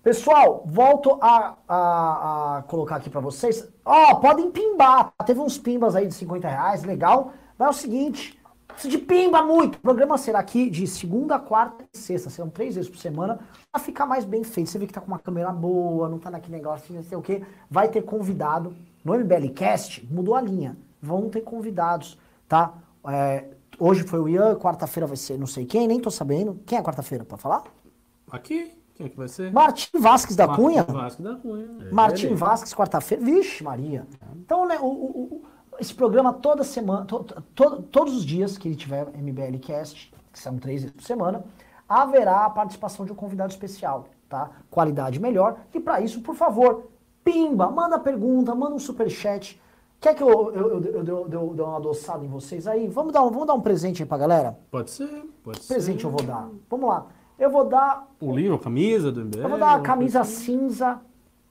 Pessoal, 0.00 0.62
volto 0.64 1.18
a, 1.20 1.56
a, 1.68 2.58
a 2.58 2.62
colocar 2.62 2.96
aqui 2.96 3.10
para 3.10 3.20
vocês. 3.20 3.68
Ó, 3.84 4.12
oh, 4.12 4.16
podem 4.20 4.48
pimbar. 4.50 5.12
Teve 5.26 5.40
uns 5.40 5.58
pimbas 5.58 5.96
aí 5.96 6.06
de 6.06 6.14
50 6.14 6.48
reais, 6.48 6.84
legal. 6.84 7.32
Mas 7.58 7.66
é 7.66 7.70
o 7.70 7.74
seguinte, 7.74 8.37
de 8.86 8.98
pimba 8.98 9.42
muito. 9.42 9.76
O 9.76 9.80
programa 9.80 10.18
será 10.18 10.38
aqui 10.38 10.68
de 10.68 10.86
segunda, 10.86 11.38
quarta 11.38 11.84
e 11.92 11.98
sexta. 11.98 12.30
Serão 12.30 12.50
três 12.50 12.74
vezes 12.74 12.90
por 12.90 12.98
semana 12.98 13.40
para 13.72 13.80
ficar 13.80 14.06
mais 14.06 14.24
bem 14.24 14.44
feito. 14.44 14.70
Você 14.70 14.78
vê 14.78 14.86
que 14.86 14.92
tá 14.92 15.00
com 15.00 15.08
uma 15.08 15.18
câmera 15.18 15.50
boa, 15.50 16.08
não 16.08 16.18
tá 16.18 16.30
naquele 16.30 16.56
negócio, 16.56 16.94
não 16.94 17.02
sei 17.02 17.16
o 17.16 17.22
quê. 17.22 17.42
Vai 17.70 17.88
ter 17.88 18.02
convidado. 18.02 18.76
No 19.04 19.14
MBL 19.14 19.48
Cast, 19.54 20.06
mudou 20.10 20.34
a 20.34 20.40
linha. 20.40 20.76
Vão 21.00 21.28
ter 21.30 21.40
convidados, 21.40 22.18
tá? 22.46 22.74
É, 23.08 23.44
hoje 23.78 24.02
foi 24.02 24.20
o 24.20 24.28
Ian, 24.28 24.54
quarta-feira 24.56 25.06
vai 25.06 25.16
ser 25.16 25.38
não 25.38 25.46
sei 25.46 25.64
quem, 25.64 25.88
nem 25.88 25.98
tô 25.98 26.10
sabendo. 26.10 26.60
Quem 26.66 26.76
é 26.78 26.82
quarta-feira, 26.82 27.24
para 27.24 27.38
falar? 27.38 27.64
Aqui. 28.30 28.78
Quem 28.94 29.06
é 29.06 29.08
que 29.08 29.16
vai 29.16 29.28
ser? 29.28 29.52
Martim 29.52 29.96
Vasques 30.00 30.34
da 30.34 30.48
Martim 30.48 30.62
Cunha. 30.62 30.82
Vasques 30.82 31.24
da 31.24 31.36
Cunha. 31.36 31.68
É 31.80 31.92
Martim. 31.92 32.34
Vasques, 32.34 32.74
quarta-feira. 32.74 33.24
Vixe, 33.24 33.62
Maria. 33.62 34.04
Então, 34.36 34.66
né, 34.66 34.76
o, 34.80 34.86
o, 34.86 35.22
o, 35.22 35.42
esse 35.78 35.94
programa 35.94 36.32
toda 36.32 36.64
semana, 36.64 37.04
to, 37.04 37.24
to, 37.54 37.82
todos 37.82 38.16
os 38.16 38.24
dias 38.24 38.58
que 38.58 38.68
ele 38.68 38.76
tiver 38.76 39.06
MBL 39.16 39.58
Cast, 39.60 40.12
que 40.32 40.38
são 40.38 40.58
três 40.58 40.82
vezes 40.82 40.96
por 40.96 41.02
semana, 41.02 41.44
haverá 41.88 42.44
a 42.44 42.50
participação 42.50 43.06
de 43.06 43.12
um 43.12 43.14
convidado 43.14 43.50
especial, 43.50 44.08
tá? 44.28 44.50
Qualidade 44.70 45.20
melhor. 45.20 45.58
E 45.72 45.80
para 45.80 46.00
isso, 46.00 46.20
por 46.20 46.34
favor, 46.34 46.90
pimba, 47.24 47.70
manda 47.70 47.98
pergunta, 47.98 48.54
manda 48.54 48.74
um 48.74 48.78
super 48.78 49.08
chat. 49.08 49.60
Quer 50.00 50.14
que 50.14 50.22
eu, 50.22 50.28
eu, 50.28 50.84
eu, 50.84 51.04
eu, 51.04 51.54
dê 51.54 51.62
uma 51.62 51.76
adoçada 51.76 52.24
em 52.24 52.28
vocês 52.28 52.66
aí? 52.66 52.86
Vamos 52.86 53.12
dar 53.12 53.22
um, 53.22 53.30
vamos 53.30 53.46
dar 53.46 53.54
um 53.54 53.60
presente 53.60 54.02
aí 54.02 54.08
pra 54.08 54.18
galera? 54.18 54.58
Pode 54.70 54.90
ser, 54.90 55.08
pode 55.42 55.60
ser. 55.60 55.74
presente 55.74 56.04
eu 56.04 56.10
vou 56.10 56.22
dar? 56.22 56.48
Vamos 56.70 56.88
lá. 56.88 57.06
Eu 57.38 57.50
vou 57.50 57.64
dar 57.64 58.06
O 58.20 58.34
livro, 58.34 58.56
a 58.56 58.58
camisa 58.58 59.10
do 59.10 59.24
MBL. 59.24 59.40
eu 59.40 59.48
vou 59.48 59.58
dar 59.58 59.66
uma 59.66 59.72
alguma 59.72 59.86
camisa 59.86 60.20
assim. 60.20 60.58
cinza, 60.58 61.00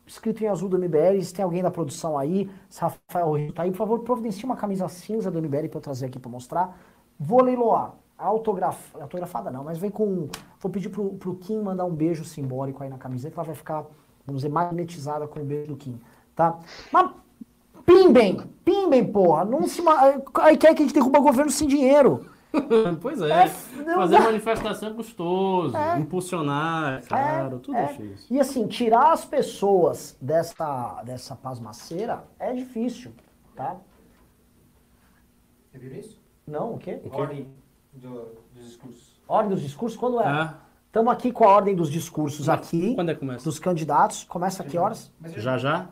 escrito 0.08 0.43
em 0.43 0.47
azul 0.47 0.70
do 0.70 0.80
MBL. 0.80 1.22
Se 1.22 1.34
tem 1.34 1.43
alguém 1.43 1.62
da 1.62 1.70
produção 1.70 2.18
aí, 2.18 2.49
se 2.70 2.82
Rafael 2.82 3.32
Rio 3.34 3.53
tá 3.53 3.64
aí, 3.64 3.72
por 3.72 3.78
favor, 3.78 3.99
providencie 3.99 4.45
uma 4.45 4.55
camisa 4.55 4.88
cinza 4.88 5.30
do 5.30 5.41
MBL 5.41 5.68
pra 5.70 5.78
eu 5.78 5.82
trazer 5.82 6.08
aqui 6.08 6.18
pra 6.18 6.32
mostrar. 6.32 6.78
Vou 7.20 7.41
leiloar. 7.43 7.93
Autograf... 8.18 8.95
Autografada 8.95 9.51
não, 9.51 9.64
mas 9.64 9.78
vem 9.78 9.91
com. 9.91 10.28
Vou 10.60 10.72
pedir 10.72 10.89
pro, 10.89 11.12
pro 11.16 11.36
Kim 11.36 11.62
mandar 11.62 11.86
um 11.86 11.93
beijo 11.93 12.26
simbólico 12.26 12.82
aí 12.82 12.89
na 12.89 12.97
camiseta, 12.97 13.36
ela 13.36 13.43
vai 13.43 13.55
ficar, 13.55 13.86
vamos 14.26 14.41
dizer, 14.41 14.49
magnetizada 14.49 15.28
com 15.28 15.39
o 15.39 15.43
beijo 15.43 15.68
do 15.68 15.76
Kim, 15.76 15.99
tá? 16.36 16.58
Mas 16.91 17.12
pimbem! 17.86 18.41
Pimbem, 18.66 19.05
porra! 19.05 19.45
Não 19.45 19.68
se. 19.68 19.84
Aí 20.41 20.58
quer 20.58 20.74
que 20.74 20.82
a 20.82 20.86
gente 20.86 20.95
derruba 20.95 21.20
o 21.20 21.24
governo 21.24 21.51
sem 21.51 21.68
dinheiro. 21.68 22.26
Pois 23.02 23.22
é. 23.22 23.43
É, 23.43 23.48
Fazer 23.48 24.18
dá. 24.18 24.24
manifestação 24.24 24.89
é 24.89 24.93
custoso. 24.93 25.76
Impulsionar, 26.00 27.00
é 27.00 27.02
caro, 27.02 27.60
tudo 27.60 27.78
é. 27.78 27.86
difícil. 27.88 28.36
E 28.36 28.39
assim, 28.39 28.68
tirar 28.68 29.12
as 29.12 29.26
pessoas 29.26 30.18
dessa, 30.22 31.02
dessa 31.04 31.36
pasmaceira 31.36 32.24
é 32.39 32.54
difícil, 32.54 33.12
tá? 33.56 33.78
Você 35.72 35.78
viu 35.78 35.93
isso? 36.00 36.20
Não, 36.45 36.74
o 36.76 36.78
quê? 36.78 37.02
Ordem 37.12 37.48
do- 37.93 38.30
dos 38.54 38.66
discursos. 38.66 39.20
Ordem 39.28 39.52
dos 39.52 39.62
discursos, 39.62 39.98
quando 39.98 40.20
é? 40.22 40.26
Ah, 40.28 40.54
Estamos 40.88 41.12
aqui 41.14 41.32
com 41.32 41.43
a 41.43 41.50
ordem 41.50 41.76
dos 41.76 41.91
discursos 41.91 42.48
aqui, 42.50 42.95
quando 42.95 43.12
é 43.12 43.14
que 43.14 43.20
começa? 43.20 43.43
dos 43.43 43.60
candidatos. 43.60 44.24
Começa 44.24 44.64
a 44.64 44.66
que 44.66 44.78
horas? 44.78 45.12
Já 45.36 45.58
já? 45.58 45.88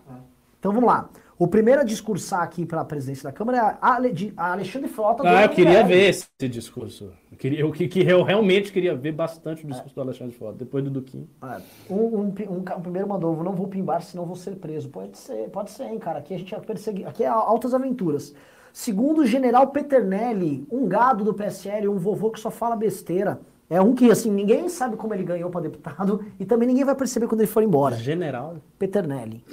Então 0.58 0.72
vamos 0.72 0.88
lá. 0.90 1.10
O 1.38 1.48
primeiro 1.48 1.82
a 1.82 1.84
discursar 1.84 2.42
aqui 2.44 2.66
para 2.66 2.80
a 2.80 2.86
presidência 2.86 3.26
da 3.26 3.32
Câmara 3.32 3.58
é 3.58 3.62
a 3.62 3.78
Ale- 3.96 4.34
a 4.38 4.54
Alexandre 4.54 4.88
Frota. 4.88 5.22
do 5.22 5.28
Ah, 5.28 5.44
eu 5.44 5.50
queria 5.50 5.84
ver 5.84 6.08
esse 6.10 6.28
discurso. 6.50 7.12
Eu, 7.30 7.38
queria, 7.38 7.60
eu, 7.60 7.72
que, 7.74 7.90
que 7.90 8.00
eu 8.00 8.24
realmente 8.24 8.72
queria 8.72 8.96
ver 8.96 9.12
bastante 9.12 9.66
o 9.66 9.68
discurso 9.68 9.94
do 9.94 10.02
Alexandre 10.02 10.34
Frota, 10.34 10.60
depois 10.60 10.82
do 10.86 10.90
Duquinho. 10.90 11.28
É. 11.44 11.62
Um, 11.94 11.96
um, 11.96 12.22
um 12.50 12.58
um 12.78 12.82
primeiro 12.82 13.10
mandou, 13.10 13.36
não 13.44 13.52
vou 13.54 13.68
pimbar, 13.68 14.02
senão 14.02 14.26
vou 14.26 14.38
ser 14.38 14.56
preso. 14.56 14.88
Pode 14.88 15.18
ser, 15.18 15.50
pode 15.50 15.72
ser, 15.72 15.84
hein, 15.84 16.00
cara. 16.00 16.20
Aqui 16.20 16.34
a 16.34 16.38
gente 16.38 16.56
é 16.56 16.60
persegui... 16.60 17.04
Aqui 17.04 17.24
é 17.26 17.28
altas 17.28 17.74
aventuras. 17.74 18.34
Segundo 18.72 19.22
o 19.22 19.26
general 19.26 19.68
Peternelli, 19.68 20.66
um 20.72 20.88
gado 20.88 21.26
do 21.26 21.34
PSL, 21.34 21.90
um 21.90 21.98
vovô 21.98 22.32
que 22.32 22.40
só 22.40 22.50
fala 22.50 22.78
besteira. 22.78 23.42
É 23.68 23.82
um 23.82 23.96
que, 23.96 24.12
assim, 24.12 24.30
ninguém 24.30 24.70
sabe 24.70 24.96
como 24.96 25.14
ele 25.14 25.24
ganhou 25.24 25.50
para 25.50 25.62
deputado 25.62 26.24
e 26.40 26.46
também 26.46 26.68
ninguém 26.68 26.86
vai 26.86 26.94
perceber 26.94 27.28
quando 27.28 27.42
ele 27.42 27.48
for 27.48 27.64
embora. 27.64 27.96
General? 27.96 28.58
Peternelli. 28.78 29.44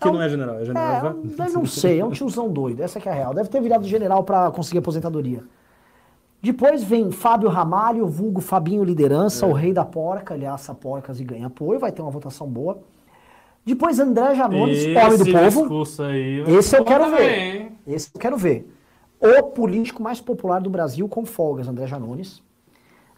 Que 0.00 0.10
não 0.10 0.20
é 0.20 0.28
general, 0.28 0.56
é 0.56 0.64
general. 0.64 1.14
É, 1.38 1.46
eu, 1.46 1.52
não 1.52 1.64
sei, 1.66 2.00
é 2.00 2.04
um 2.04 2.10
tiozão 2.10 2.48
doido, 2.48 2.82
essa 2.82 2.98
que 2.98 3.08
é 3.08 3.12
a 3.12 3.14
real. 3.14 3.32
Deve 3.32 3.48
ter 3.48 3.60
virado 3.60 3.86
general 3.86 4.24
para 4.24 4.50
conseguir 4.50 4.78
aposentadoria. 4.78 5.44
Depois 6.42 6.82
vem 6.82 7.12
Fábio 7.12 7.48
Ramalho, 7.48 8.06
vulgo 8.06 8.40
Fabinho 8.40 8.82
Liderança, 8.82 9.46
o 9.46 9.52
rei 9.52 9.72
da 9.72 9.84
porca, 9.84 10.34
ele 10.34 10.46
assa 10.46 10.74
porcas 10.74 11.20
e 11.20 11.24
ganha 11.24 11.46
apoio, 11.46 11.78
vai 11.78 11.92
ter 11.92 12.02
uma 12.02 12.10
votação 12.10 12.48
boa. 12.48 12.78
Depois 13.64 14.00
André 14.00 14.34
Janones, 14.34 14.84
homem 14.96 15.18
do 15.18 15.24
povo. 15.32 15.84
aí. 16.02 16.40
Esse 16.48 16.76
eu 16.76 16.84
quero 16.84 17.10
ver. 17.10 17.72
Esse 17.86 18.10
eu 18.12 18.18
quero 18.18 18.36
ver. 18.36 18.66
O 19.20 19.42
político 19.42 20.02
mais 20.02 20.18
popular 20.20 20.60
do 20.60 20.70
Brasil 20.70 21.06
com 21.08 21.26
folgas, 21.26 21.68
André 21.68 21.86
Janones. 21.86 22.42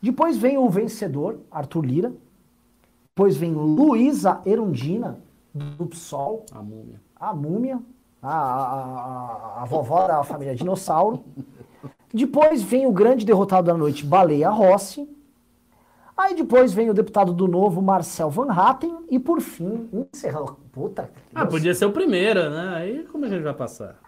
Depois 0.03 0.37
vem 0.37 0.59
o 0.59 0.69
vencedor, 0.69 1.39
Arthur 1.51 1.85
Lira. 1.85 2.13
Depois 3.15 3.37
vem 3.37 3.53
Luísa 3.53 4.41
Erundina, 4.45 5.21
do 5.55 5.87
PSOL. 5.87 6.45
A 6.51 6.61
múmia. 6.61 7.01
A 7.15 7.33
múmia, 7.33 7.79
a, 8.21 8.37
a, 8.37 8.73
a, 9.59 9.63
a 9.63 9.65
vovó 9.65 10.09
da 10.09 10.25
família 10.25 10.57
dinossauro. 10.57 11.23
Depois 12.13 12.63
vem 12.63 12.87
o 12.87 12.93
grande 12.93 13.25
derrotado 13.25 13.69
da 13.69 13.75
noite, 13.75 14.05
Baleia 14.05 14.51
Rossi. 14.51 15.09
Aí 16.17 16.35
depois 16.35 16.73
vem 16.73 16.91
o 16.91 16.95
deputado 16.95 17.33
do 17.33 17.47
Novo, 17.47 17.81
Marcel 17.81 18.29
Van 18.29 18.51
Hatten. 18.51 19.07
E 19.09 19.19
por 19.19 19.41
fim, 19.41 19.89
encerrando. 20.13 20.57
Puta. 20.73 21.11
Ah, 21.35 21.43
Deus. 21.43 21.55
podia 21.55 21.75
ser 21.75 21.87
o 21.87 21.93
primeiro, 21.93 22.51
né? 22.51 22.75
Aí 22.77 23.05
como 23.05 23.25
a 23.25 23.29
gente 23.29 23.43
vai 23.43 23.55
passar? 23.55 23.99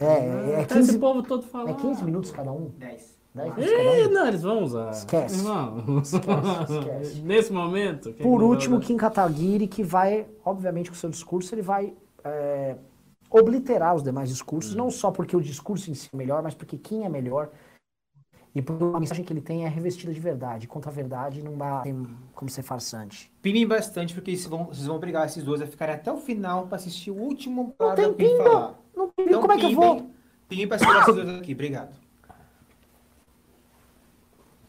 É, 0.00 0.52
é 0.52 0.62
Até 0.62 0.74
15 0.74 0.90
esse 0.90 0.98
povo 0.98 1.22
todo 1.22 1.42
falando. 1.42 1.70
É 1.70 1.74
15 1.74 2.04
minutos 2.04 2.30
cada 2.30 2.50
um? 2.50 2.70
10. 2.78 3.13
10 3.34 3.54
minutos 3.56 3.72
cada 3.74 3.98
Ih, 3.98 4.06
um? 4.06 4.10
não, 4.12 4.26
eles 4.28 4.42
vão 4.42 4.62
usar. 4.62 4.90
Esquece. 4.90 5.36
Irmão. 5.38 6.00
esquece. 6.02 7.20
Nesse 7.22 7.52
momento. 7.52 8.12
quem 8.12 8.22
Por 8.24 8.42
último? 8.42 8.80
Kim 8.80 8.96
Kataguiri, 8.96 9.66
que 9.66 9.82
vai, 9.82 10.26
obviamente, 10.44 10.90
com 10.90 10.94
o 10.94 10.98
seu 10.98 11.10
discurso, 11.10 11.54
ele 11.54 11.62
vai 11.62 11.94
é, 12.22 12.76
obliterar 13.30 13.94
os 13.94 14.02
demais 14.02 14.28
discursos, 14.28 14.74
não 14.74 14.90
só 14.90 15.10
porque 15.10 15.36
o 15.36 15.40
discurso 15.40 15.90
em 15.90 15.94
si 15.94 16.08
é 16.12 16.16
melhor, 16.16 16.42
mas 16.42 16.54
porque 16.54 16.78
Kim 16.78 17.02
é 17.04 17.08
melhor. 17.08 17.50
E 18.54 18.62
porque 18.62 18.84
a 18.84 19.00
mensagem 19.00 19.24
que 19.24 19.32
ele 19.32 19.40
tem 19.40 19.64
é 19.64 19.68
revestida 19.68 20.12
de 20.14 20.20
verdade. 20.20 20.68
Contra 20.68 20.88
a 20.88 20.94
verdade 20.94 21.42
não 21.42 21.58
dá 21.58 21.82
como 22.32 22.48
ser 22.48 22.62
farsante. 22.62 23.32
Pimem 23.42 23.66
bastante, 23.66 24.14
porque 24.14 24.30
vocês 24.30 24.46
vão, 24.46 24.66
vocês 24.66 24.86
vão 24.86 24.94
obrigar 24.94 25.26
esses 25.26 25.42
dois 25.42 25.60
a 25.60 25.66
ficarem 25.66 25.96
até 25.96 26.12
o 26.12 26.18
final 26.18 26.68
pra 26.68 26.76
assistir 26.76 27.10
o 27.10 27.16
último 27.16 27.74
Não 27.80 27.94
tem 27.96 28.12
pimba! 28.14 28.44
falar. 28.44 28.80
Não 28.96 29.08
tem 29.08 29.26
Então, 29.26 29.40
como 29.40 29.52
é 29.52 29.56
que 29.58 29.66
eu 29.66 29.72
vou? 29.74 30.08
Pimem 30.48 30.68
pra 30.68 30.78
segurar 30.78 31.00
esses 31.02 31.14
dois 31.16 31.28
aqui. 31.30 31.52
Obrigado. 31.52 32.03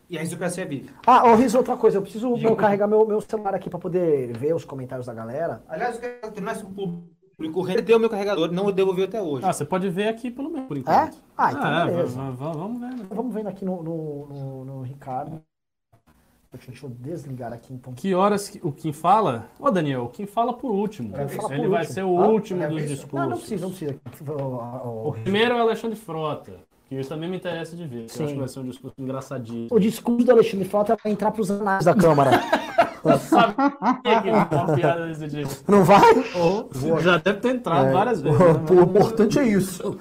E 0.09 0.17
a 0.17 0.21
aristocracia 0.21 0.65
vive. 0.65 0.89
Ah, 1.05 1.29
ô 1.31 1.35
Riz, 1.35 1.55
outra 1.55 1.75
coisa, 1.75 1.97
eu 1.97 2.01
preciso 2.01 2.35
eu 2.37 2.55
carregar 2.55 2.87
meu, 2.87 3.05
meu 3.07 3.19
celular 3.21 3.55
aqui 3.55 3.69
pra 3.69 3.79
poder 3.79 4.37
ver 4.37 4.53
os 4.55 4.63
comentários 4.63 5.07
da 5.07 5.13
galera. 5.13 5.63
Aliás, 5.67 5.95
eu 5.95 6.01
quero 6.01 6.31
terminar 6.31 6.55
isso 6.55 6.65
com 6.65 6.71
o 6.71 7.03
público. 7.37 7.61
Rendeu 7.63 7.99
meu 7.99 8.09
carregador, 8.09 8.51
não 8.51 8.71
devolveu 8.71 9.05
até 9.05 9.21
hoje. 9.21 9.45
Ah, 9.45 9.51
você 9.51 9.65
pode 9.65 9.89
ver 9.89 10.07
aqui 10.07 10.29
pelo 10.29 10.49
menos, 10.49 10.67
por 10.67 10.77
É? 10.77 10.79
enquanto. 10.79 11.17
Ah, 11.37 11.51
então 11.51 11.77
é, 11.79 11.85
beleza. 11.87 12.21
va- 12.31 12.51
vamos 12.51 12.79
ver, 12.79 12.95
né? 12.95 13.05
Vamos 13.09 13.33
vendo 13.33 13.47
aqui 13.49 13.65
no, 13.65 13.81
no, 13.83 14.25
no- 14.27 14.65
no 14.65 14.81
Ricardo. 14.83 15.41
Deixa 16.53 16.85
eu 16.85 16.89
desligar 16.89 17.51
aqui 17.51 17.73
então. 17.73 17.91
Que 17.93 18.15
horas 18.15 18.47
que- 18.47 18.65
o 18.65 18.71
Kim 18.71 18.93
fala? 18.93 19.49
Ô, 19.59 19.69
Daniel, 19.69 20.03
o 20.05 20.09
Kim 20.09 20.25
fala 20.25 20.53
por 20.53 20.71
último. 20.71 21.13
Ele 21.17 21.27
fala 21.27 21.49
por 21.49 21.57
Ele 21.57 21.67
vai 21.67 21.79
último. 21.81 21.93
ser 21.93 22.03
o 22.03 22.17
Ah, 22.21 22.27
último 22.29 22.63
é 22.63 22.67
dos 22.69 22.81
discursos. 22.87 23.11
Não, 23.19 23.29
não 23.29 23.37
precisa, 23.37 23.61
não 23.65 23.69
precisa. 23.71 23.99
O, 24.85 25.09
O 25.09 25.11
primeiro 25.11 25.53
é 25.55 25.57
o 25.57 25.61
Alexandre 25.61 25.97
Frota, 25.97 26.53
que 26.87 26.95
isso 26.95 27.09
também 27.09 27.29
me 27.29 27.37
interessa 27.37 27.75
de 27.75 27.85
ver. 27.85 28.09
Sim. 28.09 28.19
Eu 28.19 28.25
acho 28.25 28.33
que 28.33 28.39
vai 28.39 28.47
ser 28.47 28.59
um 28.59 28.69
discurso 28.69 28.95
engraçadinho. 28.99 29.67
o 29.71 29.79
discurso 29.79 30.25
do 30.25 30.31
Alexandre 30.31 30.67
Frota 30.67 30.97
vai 31.03 31.11
entrar 31.11 31.31
pros 31.31 31.49
anais 31.49 31.85
da 31.85 31.95
Câmara. 31.95 32.31
Sabia 33.19 34.21
que 34.21 34.27
ia 34.27 34.45
ter 34.45 34.55
uma 34.55 34.75
piada 34.75 35.07
desse 35.07 35.29
jeito. 35.29 35.63
Não 35.67 35.83
vai? 35.83 36.01
Ou, 36.35 36.69
já 36.99 37.17
deve 37.17 37.39
ter 37.39 37.55
entrado 37.55 37.91
várias 37.91 38.21
vezes. 38.21 38.39
O 38.39 38.73
né? 38.73 38.81
importante 38.81 39.39
é 39.39 39.43
isso. 39.43 39.99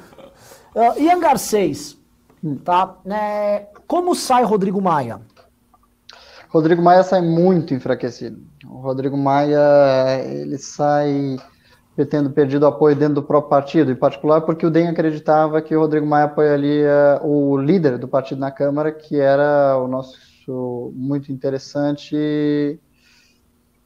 Uh, 0.74 1.00
Ian 1.00 1.20
Garcês, 1.20 1.98
tá? 2.64 2.96
Né, 3.04 3.66
como 3.86 4.14
sai 4.14 4.42
Rodrigo 4.42 4.80
Maia? 4.80 5.20
Rodrigo 6.48 6.80
Maia 6.80 7.02
sai 7.02 7.20
muito 7.20 7.74
enfraquecido. 7.74 8.40
O 8.66 8.78
Rodrigo 8.78 9.16
Maia, 9.16 10.22
ele 10.24 10.56
sai 10.56 11.36
tendo 12.10 12.30
perdido 12.30 12.66
apoio 12.66 12.96
dentro 12.96 13.16
do 13.16 13.22
próprio 13.22 13.50
partido, 13.50 13.92
em 13.92 13.94
particular 13.94 14.40
porque 14.40 14.66
o 14.66 14.70
DEM 14.70 14.88
acreditava 14.88 15.62
que 15.62 15.76
o 15.76 15.80
Rodrigo 15.80 16.06
Maia 16.06 16.24
apoiaria 16.24 17.20
o 17.22 17.56
líder 17.56 17.98
do 17.98 18.08
partido 18.08 18.40
na 18.40 18.50
Câmara, 18.50 18.90
que 18.90 19.20
era 19.20 19.78
o 19.78 19.86
nosso 19.86 20.92
muito 20.94 21.30
interessante... 21.30 22.80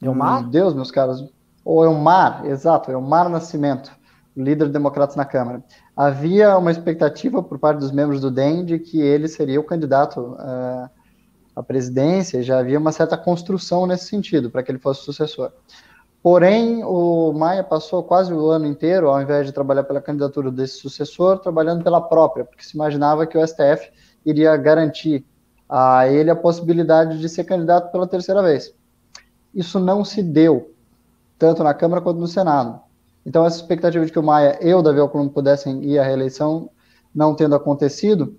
Elmar? 0.01 0.43
Meu 0.43 0.51
Deus, 0.51 0.75
meus 0.75 0.91
caros. 0.91 1.29
O 1.65 1.85
Elmar, 1.85 2.47
exato, 2.47 2.91
Elmar 2.91 3.29
Nascimento, 3.29 3.91
líder 4.35 4.67
do 4.67 4.73
Democratas 4.73 5.17
na 5.17 5.25
Câmara. 5.25 5.63
Havia 5.97 6.57
uma 6.57 6.71
expectativa 6.71 7.43
por 7.43 7.59
parte 7.59 7.81
dos 7.81 7.91
membros 7.91 8.21
do 8.21 8.31
DEM 8.31 8.65
de 8.65 8.79
que 8.79 9.01
ele 9.01 9.29
seria 9.29 9.61
o 9.61 9.65
candidato 9.65 10.37
eh, 10.41 10.89
à 11.55 11.63
presidência, 11.63 12.43
já 12.43 12.61
havia 12.61 12.79
uma 12.79 12.93
certa 12.93 13.19
construção 13.19 13.87
nesse 13.87 14.07
sentido, 14.07 14.49
para 14.49 14.63
que 14.63 14.71
ele 14.71 14.79
fosse 14.79 15.03
sucessor. 15.03 15.53
Porém, 16.23 16.83
o 16.85 17.33
Maia 17.33 17.63
passou 17.63 18.03
quase 18.03 18.33
o 18.35 18.51
ano 18.51 18.67
inteiro, 18.67 19.09
ao 19.09 19.23
invés 19.23 19.47
de 19.47 19.53
trabalhar 19.53 19.85
pela 19.85 20.01
candidatura 20.01 20.51
desse 20.51 20.79
sucessor, 20.79 21.39
trabalhando 21.39 21.85
pela 21.85 22.01
própria, 22.01 22.45
porque 22.45 22.65
se 22.65 22.75
imaginava 22.75 23.27
que 23.27 23.39
o 23.39 23.47
STF 23.47 23.91
iria 24.27 24.57
garantir 24.57 25.25
a 25.69 26.09
ele 26.09 26.31
a 26.31 26.37
possibilidade 26.37 27.21
de 27.21 27.29
ser 27.29 27.45
candidato 27.45 27.93
pela 27.93 28.07
terceira 28.07 28.43
vez. 28.43 28.75
Isso 29.55 29.79
não 29.79 30.05
se 30.05 30.23
deu, 30.23 30.75
tanto 31.39 31.63
na 31.63 31.73
Câmara 31.73 32.03
quanto 32.03 32.19
no 32.19 32.27
Senado. 32.27 32.81
Então, 33.25 33.45
essa 33.45 33.57
expectativa 33.57 34.05
de 34.05 34.11
que 34.11 34.19
o 34.19 34.23
Maia 34.23 34.59
e 34.61 34.75
o 34.75 34.83
Davi 34.83 34.99
Alcolumbre 34.99 35.35
pudessem 35.35 35.85
ir 35.85 35.99
à 35.99 36.03
reeleição, 36.03 36.71
não 37.15 37.35
tendo 37.35 37.55
acontecido, 37.55 38.37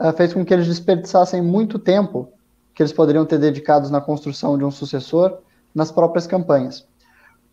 uh, 0.00 0.12
fez 0.12 0.32
com 0.32 0.44
que 0.44 0.54
eles 0.54 0.66
desperdiçassem 0.66 1.42
muito 1.42 1.78
tempo 1.78 2.28
que 2.74 2.82
eles 2.82 2.92
poderiam 2.92 3.26
ter 3.26 3.38
dedicados 3.38 3.90
na 3.90 4.00
construção 4.00 4.56
de 4.56 4.64
um 4.64 4.70
sucessor 4.70 5.38
nas 5.74 5.90
próprias 5.92 6.26
campanhas. 6.26 6.86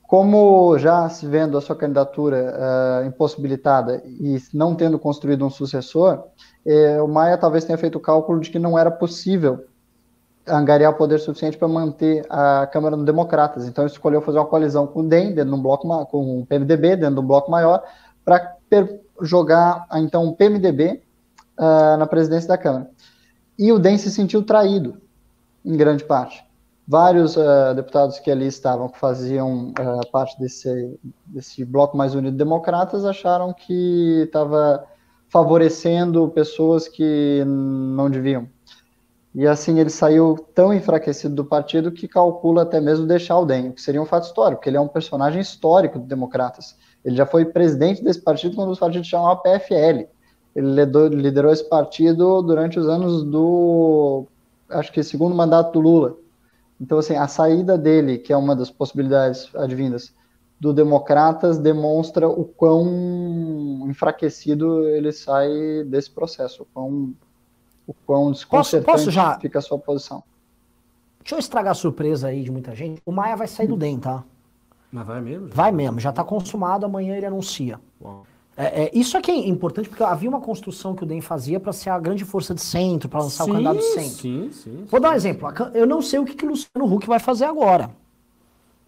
Como 0.10 0.76
já 0.80 1.07
se 1.07 1.28
vendo 1.28 1.55
a 1.55 1.62
sua 1.62 1.76
candidatura 1.76 2.55
uh, 2.57 3.07
impossibilitada 3.07 4.01
e 4.07 4.41
não 4.51 4.74
tendo 4.74 4.97
construído 4.97 5.45
um 5.45 5.51
sucessor, 5.51 6.24
eh, 6.66 6.99
o 6.99 7.07
Maia 7.07 7.38
talvez 7.38 7.64
tenha 7.64 7.78
feito 7.78 7.99
o 7.99 8.01
cálculo 8.01 8.39
de 8.39 8.49
que 8.49 8.57
não 8.57 8.76
era 8.76 8.89
possível 8.89 9.68
angariar 10.47 10.97
poder 10.97 11.20
suficiente 11.20 11.60
para 11.60 11.68
manter 11.68 12.26
a 12.28 12.66
Câmara 12.66 12.97
no 12.97 13.05
Democratas. 13.05 13.68
Então, 13.68 13.84
ele 13.84 13.91
escolheu 13.91 14.20
fazer 14.20 14.39
uma 14.39 14.47
coalizão 14.47 14.88
com 14.88 15.01
o 15.01 15.07
DEM, 15.07 15.36
dentro 15.36 15.51
de 15.51 15.55
um 15.55 15.62
bloco, 15.62 15.88
com 16.07 16.41
o 16.41 16.45
PMDB, 16.47 16.95
dentro 16.95 17.14
de 17.14 17.22
um 17.22 17.28
bloco 17.28 17.51
maior, 17.51 17.84
para 18.26 18.57
jogar, 19.22 19.86
então, 19.93 20.26
o 20.26 20.36
PMDB 20.36 21.03
uh, 21.55 21.97
na 21.97 22.07
presidência 22.07 22.47
da 22.47 22.57
Câmara. 22.57 22.89
E 23.60 23.72
o 23.72 23.78
DEM 23.78 23.99
se 23.99 24.10
sentiu 24.10 24.41
traído, 24.41 24.99
em 25.64 25.78
grande 25.78 26.03
parte. 26.03 26.49
Vários 26.90 27.38
uh, 27.38 27.76
deputados 27.76 28.18
que 28.18 28.32
ali 28.32 28.48
estavam, 28.48 28.90
que 28.90 28.98
faziam 28.98 29.70
uh, 29.80 30.10
parte 30.12 30.40
desse, 30.40 31.00
desse 31.28 31.64
bloco 31.64 31.96
mais 31.96 32.16
unido 32.16 32.32
de 32.32 32.38
democratas, 32.40 33.06
acharam 33.06 33.54
que 33.54 34.24
estava 34.24 34.84
favorecendo 35.28 36.28
pessoas 36.30 36.88
que 36.88 37.44
não 37.46 38.10
deviam. 38.10 38.50
E 39.36 39.46
assim 39.46 39.80
ele 39.80 39.92
saiu 39.92 40.36
tão 40.56 40.74
enfraquecido 40.74 41.36
do 41.36 41.46
partido 41.46 41.92
que 41.92 42.08
calcula 42.08 42.64
até 42.64 42.82
mesmo 42.82 43.06
deixar 43.06 43.38
o 43.38 43.46
DEM, 43.46 43.72
que 43.72 43.84
seria 43.84 44.02
um 44.02 44.06
fato 44.08 44.24
histórico, 44.24 44.56
porque 44.56 44.72
ele 44.72 44.78
é 44.78 44.82
um 44.82 44.88
personagem 44.88 45.40
histórico 45.40 46.00
do 46.00 46.08
Democratas. 46.08 46.76
Ele 47.06 47.16
já 47.16 47.26
foi 47.28 47.46
presidente 47.46 48.04
desse 48.04 48.20
partido 48.20 48.56
quando 48.56 48.72
os 48.72 48.80
partidos 48.80 49.08
chamavam 49.08 49.44
PFL. 49.44 50.08
Ele 50.56 50.86
liderou 51.10 51.54
esse 51.54 51.70
partido 51.70 52.42
durante 52.42 52.80
os 52.80 52.90
anos 52.90 53.24
do, 53.24 54.26
acho 54.72 54.92
que 54.92 55.04
segundo 55.04 55.36
mandato 55.36 55.74
do 55.74 55.80
Lula. 55.82 56.18
Então, 56.80 56.98
assim, 56.98 57.16
a 57.16 57.28
saída 57.28 57.78
dele, 57.78 58.18
que 58.18 58.32
é 58.32 58.38
uma 58.38 58.56
das 58.56 58.70
possibilidades 58.72 59.54
advindas 59.56 60.14
do 60.60 60.74
Democratas, 60.74 61.58
demonstra 61.58 62.28
o 62.28 62.46
quão 62.46 63.86
enfraquecido 63.90 64.88
ele 64.90 65.12
sai 65.12 65.84
desse 65.86 66.12
processo, 66.12 66.64
o 66.64 66.66
quão 66.74 67.14
o 67.88 67.94
quão 68.06 68.32
desconcertante 68.32 68.86
Posso- 68.86 69.06
posso 69.06 69.12
já- 69.12 69.40
fica 69.40 69.58
a 69.58 69.62
sua 69.62 69.80
posição. 69.80 70.24
Deixa 71.24 71.36
eu 71.36 71.40
estragar 71.40 71.72
a 71.72 71.76
surpresa 71.76 72.28
aí 72.28 72.44
de 72.44 72.52
muita 72.52 72.76
gente. 72.76 73.02
O 73.06 73.12
Maia 73.12 73.36
vai 73.36 73.48
sair 73.48 73.68
do 73.68 73.76
DEM, 73.76 74.00
tá? 74.00 74.24
Mas 74.92 75.08
vai 75.08 75.20
mesmo? 75.22 75.50
Vai 75.52 75.72
mesmo, 75.72 76.00
já 76.00 76.12
tá 76.12 76.24
consumado, 76.24 76.86
amanhã 76.86 77.16
ele 77.16 77.26
anuncia. 77.26 77.80
Bom. 78.00 78.24
É, 78.62 78.84
é, 78.84 78.91
isso 78.93 79.18
aqui 79.18 79.32
é 79.32 79.47
importante 79.47 79.88
porque 79.88 80.03
havia 80.03 80.28
uma 80.28 80.41
construção 80.41 80.93
que 80.93 81.01
o 81.03 81.05
DEM 81.05 81.22
fazia 81.22 81.62
para 81.62 81.72
ser 81.72 81.91
a 81.91 81.97
grande 81.97 82.26
força 82.26 82.53
de 82.53 82.60
centro, 82.60 83.07
para 83.07 83.22
lançar 83.22 83.45
o 83.45 83.47
candidato 83.47 83.78
de 83.78 83.84
centro. 83.84 84.10
Sim, 84.10 84.51
sim. 84.51 84.86
Vou 84.89 84.99
dar 84.99 85.12
um 85.12 85.14
exemplo. 85.14 85.47
Eu 85.74 85.88
não 85.88 86.01
sei 86.01 86.20
o 86.20 86.26
que, 86.26 86.36
que 86.36 86.45
o 86.45 86.49
Luciano 86.49 86.93
Huck 86.93 87.07
vai 87.07 87.20
fazer 87.20 87.45
agora. 87.45 87.89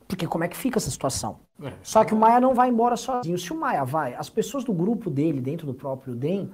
Porque 0.10 0.28
como 0.28 0.44
é 0.44 0.50
que 0.50 0.58
fica 0.58 0.78
essa 0.78 0.92
situação? 0.92 1.40
É. 1.64 1.72
Só 1.82 2.04
que 2.04 2.14
o 2.14 2.18
Maia 2.18 2.42
não 2.42 2.54
vai 2.54 2.68
embora 2.68 2.98
sozinho. 2.98 3.38
Se 3.38 3.54
o 3.54 3.56
Maia 3.58 3.86
vai, 3.86 4.14
as 4.14 4.30
pessoas 4.30 4.66
do 4.66 4.74
grupo 4.74 5.10
dele, 5.10 5.40
dentro 5.40 5.66
do 5.66 5.74
próprio 5.74 6.14
DEM, 6.14 6.52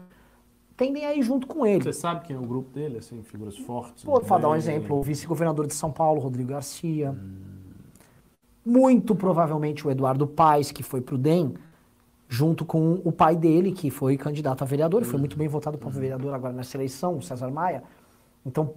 tendem 0.76 1.04
a 1.04 1.16
ir 1.16 1.24
junto 1.24 1.48
com 1.48 1.66
ele. 1.66 1.86
Você 1.86 1.94
sabe 1.94 2.24
quem 2.24 2.36
é 2.36 2.40
o 2.40 2.46
grupo 2.46 2.70
dele, 2.70 3.00
assim, 3.00 3.24
figuras 3.24 3.58
fortes? 3.58 4.04
Vou 4.04 4.22
né? 4.22 4.28
dar 4.40 4.50
um 4.50 4.56
exemplo. 4.56 4.96
O 4.96 5.02
vice-governador 5.02 5.66
de 5.66 5.74
São 5.74 5.92
Paulo, 5.92 6.22
Rodrigo 6.22 6.50
Garcia. 6.50 7.18
Muito 8.64 9.16
provavelmente 9.16 9.88
o 9.88 9.90
Eduardo 9.90 10.28
Paes, 10.28 10.72
que 10.72 10.84
foi 10.84 11.02
pro 11.02 11.18
DEM, 11.18 11.56
junto 12.28 12.66
com 12.66 13.02
o 13.04 13.12
pai 13.12 13.36
dele, 13.36 13.72
que 13.72 13.90
foi 13.90 14.18
candidato 14.18 14.62
a 14.62 14.66
vereador, 14.66 15.02
e 15.02 15.06
foi 15.06 15.20
muito 15.20 15.38
bem 15.38 15.48
votado 15.48 15.78
para 15.78 15.90
vereador 15.90 16.34
agora 16.34 16.54
nessa 16.54 16.76
eleição, 16.76 17.18
o 17.18 17.22
César 17.22 17.50
Maia. 17.50 17.84
Então, 18.46 18.70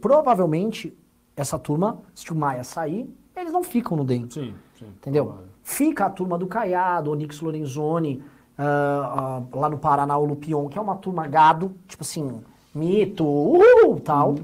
provavelmente, 0.00 0.96
essa 1.36 1.58
turma, 1.58 2.00
se 2.14 2.32
o 2.32 2.36
Maia 2.36 2.64
sair, 2.64 3.08
eles 3.36 3.52
não 3.52 3.62
ficam 3.62 3.96
no 3.96 4.04
DEM. 4.04 4.28
Sim, 4.30 4.54
sim. 4.78 4.86
Entendeu? 4.86 5.26
Claro. 5.26 5.42
Fica 5.62 6.06
a 6.06 6.10
turma 6.10 6.36
do 6.36 6.46
Caiado, 6.46 7.10
Onix 7.10 7.40
Lorenzoni, 7.40 8.22
ah, 8.58 9.42
ah, 9.52 9.56
lá 9.56 9.68
no 9.68 9.78
Paraná, 9.78 10.16
o 10.18 10.24
Lupion, 10.24 10.68
que 10.68 10.78
é 10.78 10.80
uma 10.80 10.96
turma 10.96 11.26
gado, 11.26 11.74
tipo 11.88 12.02
assim, 12.02 12.40
mito, 12.74 13.24
uhul, 13.24 14.00
tal. 14.00 14.36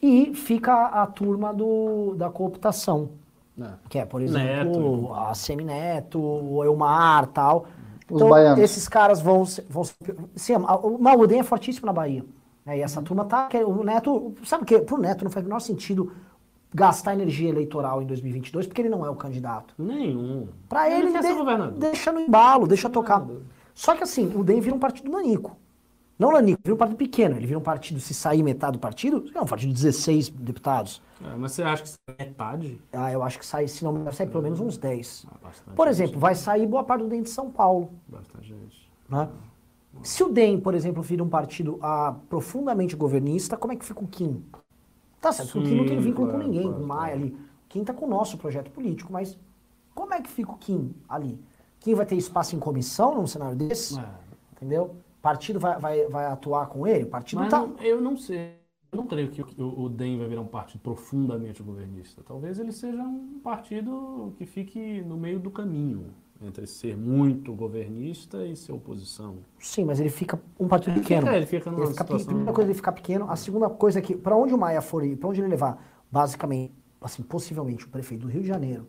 E 0.00 0.34
fica 0.34 0.86
a 0.86 1.06
turma 1.06 1.54
do, 1.54 2.14
da 2.16 2.28
cooptação, 2.28 3.10
É. 3.60 3.68
que 3.88 3.98
é, 3.98 4.04
por 4.04 4.22
exemplo, 4.22 5.02
Neto. 5.02 5.14
a 5.14 5.34
Semineto, 5.34 6.18
o 6.20 6.64
Elmar, 6.64 7.26
tal. 7.28 7.66
Os 8.10 8.16
Então, 8.16 8.28
baianos. 8.28 8.60
esses 8.60 8.88
caras 8.88 9.20
vão... 9.20 9.44
vão 9.68 9.84
se- 9.84 9.94
sim, 10.34 10.54
o 10.56 10.98
Maudem 10.98 11.40
é 11.40 11.42
fortíssimo 11.42 11.86
na 11.86 11.92
Bahia. 11.92 12.24
né? 12.64 12.78
E 12.78 12.82
essa 12.82 13.00
turma 13.02 13.24
tá... 13.24 13.46
que 13.48 13.58
O 13.58 13.82
Neto... 13.84 14.34
Sabe 14.44 14.64
o 14.64 14.66
quê? 14.66 14.78
Pro 14.80 14.98
Neto 14.98 15.24
não 15.24 15.30
faz 15.30 15.44
o 15.44 15.48
menor 15.48 15.60
sentido 15.60 16.12
gastar 16.74 17.12
energia 17.12 17.48
eleitoral 17.50 18.00
em 18.02 18.06
2022, 18.06 18.66
porque 18.66 18.80
ele 18.80 18.88
não 18.88 19.04
é 19.04 19.10
o 19.10 19.14
candidato. 19.16 19.74
Nenhum. 19.78 20.48
Pra 20.68 20.90
ele, 20.90 21.08
ele 21.10 21.20
de- 21.20 21.34
governador. 21.34 21.78
deixa 21.78 22.10
no 22.12 22.20
embalo, 22.20 22.66
deixa 22.66 22.88
tocar. 22.88 23.18
governador. 23.20 23.46
Só 23.74 23.94
que 23.94 24.02
assim, 24.02 24.32
o 24.34 24.42
DEM 24.42 24.60
vira 24.60 24.74
um 24.74 24.78
partido 24.78 25.10
nanico. 25.10 25.56
Não 26.22 26.30
nanico, 26.30 26.60
vira 26.62 26.74
um 26.74 26.78
partido 26.78 26.96
pequeno. 26.96 27.36
Ele 27.36 27.46
vira 27.46 27.58
um 27.58 27.62
partido, 27.62 27.98
se 27.98 28.14
sair 28.14 28.44
metade 28.44 28.74
do 28.74 28.78
partido, 28.78 29.24
é 29.34 29.40
um 29.40 29.44
partido 29.44 29.70
de 29.70 29.82
16 29.82 30.28
deputados. 30.28 31.02
É, 31.20 31.34
mas 31.36 31.50
você 31.50 31.64
acha 31.64 31.82
que 31.82 31.90
é 32.16 32.24
metade? 32.24 32.80
Ah, 32.92 33.10
eu 33.10 33.24
acho 33.24 33.40
que 33.40 33.44
sai, 33.44 33.66
se 33.66 33.82
não 33.82 34.10
sair 34.12 34.28
pelo 34.28 34.42
menos 34.42 34.60
uns 34.60 34.76
10. 34.76 35.26
Ah, 35.28 35.36
bastante 35.42 35.74
Por 35.74 35.86
gente, 35.86 35.94
exemplo, 35.96 36.20
vai 36.20 36.36
sair 36.36 36.64
boa 36.64 36.84
parte 36.84 37.02
do 37.02 37.08
DEM 37.08 37.22
de 37.22 37.30
São 37.30 37.50
Paulo. 37.50 37.90
Bastante 38.06 38.46
gente. 38.46 38.88
né? 39.08 39.28
Se 40.04 40.22
o 40.22 40.28
DEM, 40.28 40.60
por 40.60 40.74
exemplo, 40.74 41.02
vira 41.02 41.24
um 41.24 41.28
partido 41.28 41.78
ah, 41.82 42.14
profundamente 42.28 42.94
governista, 42.94 43.56
como 43.56 43.72
é 43.72 43.76
que 43.76 43.84
fica 43.84 44.02
o 44.04 44.06
Kim? 44.06 44.44
Tá 45.20 45.32
certo, 45.32 45.58
o 45.58 45.62
Kim 45.62 45.74
não 45.74 45.86
tem 45.86 45.98
Sim, 45.98 46.04
vínculo 46.04 46.28
claro, 46.28 46.40
com 46.40 46.48
ninguém, 46.48 46.62
claro, 46.62 46.78
com 46.78 46.84
o 46.84 46.86
Maia 46.86 47.14
ali. 47.14 47.36
O 47.66 47.68
Kim 47.68 47.84
tá 47.84 47.92
com 47.92 48.06
o 48.06 48.08
nosso 48.08 48.38
projeto 48.38 48.70
político, 48.70 49.12
mas 49.12 49.36
como 49.92 50.14
é 50.14 50.20
que 50.20 50.30
fica 50.30 50.52
o 50.52 50.56
Kim 50.56 50.94
ali? 51.08 51.38
Kim 51.80 51.94
vai 51.94 52.06
ter 52.06 52.16
espaço 52.16 52.54
em 52.54 52.60
comissão 52.60 53.14
num 53.16 53.26
cenário 53.26 53.56
desse? 53.56 53.98
É. 53.98 54.04
Entendeu? 54.52 54.96
Partido 55.22 55.58
vai, 55.60 55.78
vai, 55.78 56.06
vai 56.08 56.26
atuar 56.26 56.66
com 56.66 56.86
ele? 56.86 57.04
O 57.04 57.08
partido 57.08 57.38
Mas 57.40 57.50
tá. 57.50 57.60
não- 57.60 57.76
eu 57.80 58.00
não 58.00 58.16
sei 58.16 58.60
eu 58.92 58.98
não 58.98 59.06
creio 59.06 59.30
que 59.30 59.40
o, 59.58 59.84
o 59.84 59.88
DEM 59.88 60.18
vai 60.18 60.28
virar 60.28 60.42
um 60.42 60.46
partido 60.46 60.82
profundamente 60.82 61.62
governista. 61.62 62.22
Talvez 62.22 62.58
ele 62.58 62.70
seja 62.72 63.02
um 63.02 63.40
partido 63.42 64.34
que 64.36 64.44
fique 64.44 65.00
no 65.00 65.16
meio 65.16 65.40
do 65.40 65.50
caminho 65.50 66.12
entre 66.42 66.66
ser 66.66 66.94
muito 66.94 67.54
governista 67.54 68.44
e 68.44 68.54
ser 68.54 68.72
oposição. 68.72 69.38
Sim, 69.58 69.86
mas 69.86 69.98
ele 69.98 70.10
fica 70.10 70.38
um 70.60 70.68
partido 70.68 71.00
pequeno. 71.00 71.26
É, 71.28 71.38
ele 71.38 71.46
fica 71.46 71.70
numa 71.70 71.84
Ele 71.84 71.92
fica, 71.92 72.02
situação... 72.04 72.26
primeira 72.26 72.52
coisa, 72.52 72.68
ele 72.68 72.74
ficar 72.74 72.92
pequeno. 72.92 73.30
A 73.30 73.36
segunda 73.36 73.70
coisa 73.70 73.98
é 73.98 74.02
que, 74.02 74.14
para 74.14 74.36
onde 74.36 74.52
o 74.52 74.58
Maia 74.58 74.82
for 74.82 75.02
ir, 75.02 75.16
para 75.16 75.28
onde 75.30 75.40
ele 75.40 75.48
levar, 75.48 75.82
basicamente, 76.10 76.74
assim, 77.00 77.22
possivelmente, 77.22 77.86
o 77.86 77.88
prefeito 77.88 78.22
do 78.22 78.28
Rio 78.28 78.42
de 78.42 78.48
Janeiro, 78.48 78.86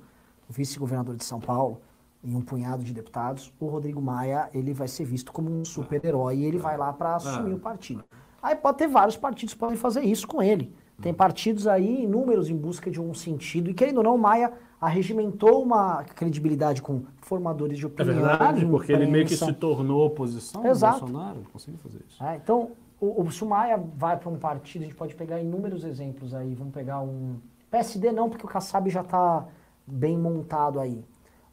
o 0.50 0.54
vice-governador 0.54 1.16
de 1.16 1.24
São 1.24 1.40
Paulo 1.40 1.80
e 2.24 2.36
um 2.36 2.42
punhado 2.42 2.84
de 2.84 2.94
deputados, 2.94 3.52
o 3.60 3.66
Rodrigo 3.68 4.02
Maia, 4.02 4.50
ele 4.54 4.74
vai 4.74 4.88
ser 4.88 5.04
visto 5.06 5.32
como 5.32 5.50
um 5.52 5.66
super-herói 5.66 6.38
e 6.38 6.46
ele 6.46 6.58
vai 6.58 6.78
lá 6.78 6.94
para 6.94 7.16
assumir 7.16 7.52
Ah. 7.54 7.56
o 7.56 7.60
partido. 7.60 8.04
Aí 8.42 8.56
pode 8.56 8.78
ter 8.78 8.88
vários 8.88 9.18
partidos 9.18 9.54
que 9.54 9.60
podem 9.60 9.76
fazer 9.78 10.02
isso 10.04 10.28
com 10.28 10.42
ele. 10.42 10.74
Tem 11.02 11.14
partidos 11.14 11.68
aí, 11.68 12.04
inúmeros, 12.04 12.50
em 12.50 12.56
busca 12.56 12.90
de 12.92 13.02
um 13.02 13.14
sentido. 13.14 13.70
E 13.70 13.74
querendo 13.74 13.98
ou 13.98 14.04
não, 14.04 14.16
o 14.16 14.18
Maia 14.20 14.54
arregimentou 14.80 15.64
uma 15.64 16.04
credibilidade 16.04 16.82
com 16.82 17.04
formadores 17.22 17.78
de 17.78 17.86
É 17.86 17.88
opinião. 17.88 18.16
verdade, 18.16 18.66
porque 18.66 18.92
ele 18.92 19.08
meio 19.08 19.26
que 19.26 19.36
se 19.36 19.52
tornou 19.54 20.06
oposição 20.06 20.66
Exato. 20.66 21.00
Bolsonaro. 21.02 21.42
Conseguiu 21.52 21.80
fazer 21.80 22.00
isso. 22.08 22.24
É, 22.24 22.36
então, 22.36 22.72
o, 23.02 23.24
o, 23.24 23.32
se 23.32 23.44
o 23.44 23.48
Maia 23.48 23.82
vai 23.98 24.18
para 24.18 24.30
um 24.30 24.38
partido, 24.38 24.84
a 24.84 24.86
gente 24.86 24.96
pode 24.96 25.16
pegar 25.16 25.42
inúmeros 25.42 25.84
exemplos 25.84 26.34
aí. 26.34 26.54
Vamos 26.54 26.74
pegar 26.74 27.02
um. 27.02 27.38
PSD 27.72 28.12
não, 28.12 28.30
porque 28.30 28.46
o 28.46 28.50
Kassab 28.50 28.90
já 28.90 29.02
está 29.02 29.46
bem 29.88 30.18
montado 30.18 30.80
aí. 30.80 31.04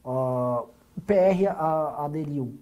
Ó, 0.05 0.67
o 0.97 1.01
PR 1.01 1.47
a- 1.49 2.05
aderiu. 2.05 2.55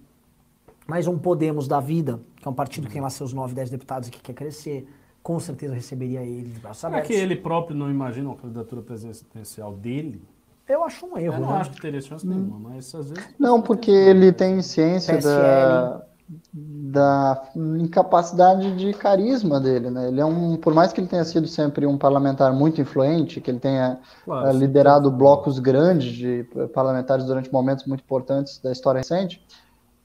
Mais 0.86 1.06
um 1.06 1.18
Podemos 1.18 1.68
da 1.68 1.80
vida, 1.80 2.20
que 2.36 2.48
é 2.48 2.50
um 2.50 2.54
partido 2.54 2.86
que 2.86 2.92
tem 2.94 3.02
lá 3.02 3.10
seus 3.10 3.32
9, 3.32 3.54
10 3.54 3.70
deputados 3.70 4.08
e 4.08 4.10
que 4.10 4.20
quer 4.20 4.32
crescer. 4.32 4.88
Com 5.22 5.38
certeza 5.38 5.74
receberia 5.74 6.22
ele 6.22 6.48
de 6.48 6.60
braços 6.60 6.80
Será 6.80 6.94
abertos. 6.94 7.14
que 7.14 7.20
ele 7.22 7.36
próprio 7.36 7.76
não 7.76 7.90
imagina 7.90 8.28
uma 8.30 8.36
candidatura 8.36 8.80
presidencial 8.80 9.74
dele? 9.74 10.22
Eu 10.66 10.84
acho 10.84 11.04
um 11.06 11.16
erro, 11.18 11.34
Eu 11.36 11.40
não 11.40 11.50
né? 11.50 11.56
acho 11.58 11.70
que 11.72 11.80
teria 11.80 12.00
chance 12.00 12.26
nenhuma, 12.26 12.58
mas 12.58 12.94
às 12.94 13.10
vezes... 13.10 13.34
Não, 13.38 13.60
porque 13.60 13.90
ele 13.90 14.32
tem 14.32 14.60
ciência 14.62 15.14
PSL. 15.14 15.34
da, 15.36 16.06
da 16.52 17.42
incapacidade 17.56 18.76
de 18.76 18.92
carisma 18.92 19.58
dele, 19.58 19.90
né? 19.90 20.08
Ele 20.08 20.20
é 20.20 20.24
um, 20.24 20.56
por 20.56 20.74
mais 20.74 20.92
que 20.92 21.00
ele 21.00 21.08
tenha 21.08 21.24
sido 21.24 21.48
sempre 21.48 21.86
um 21.86 21.96
parlamentar 21.96 22.52
muito 22.52 22.80
influente, 22.80 23.40
que 23.40 23.50
ele 23.50 23.58
tenha 23.58 23.98
Claro, 24.24 24.48
eh, 24.48 24.52
liderado 24.52 25.10
blocos 25.10 25.58
grandes 25.58 26.12
de 26.12 26.44
parlamentares 26.74 27.24
durante 27.24 27.50
momentos 27.52 27.86
muito 27.86 28.02
importantes 28.02 28.58
da 28.58 28.70
história 28.70 28.98
recente, 28.98 29.42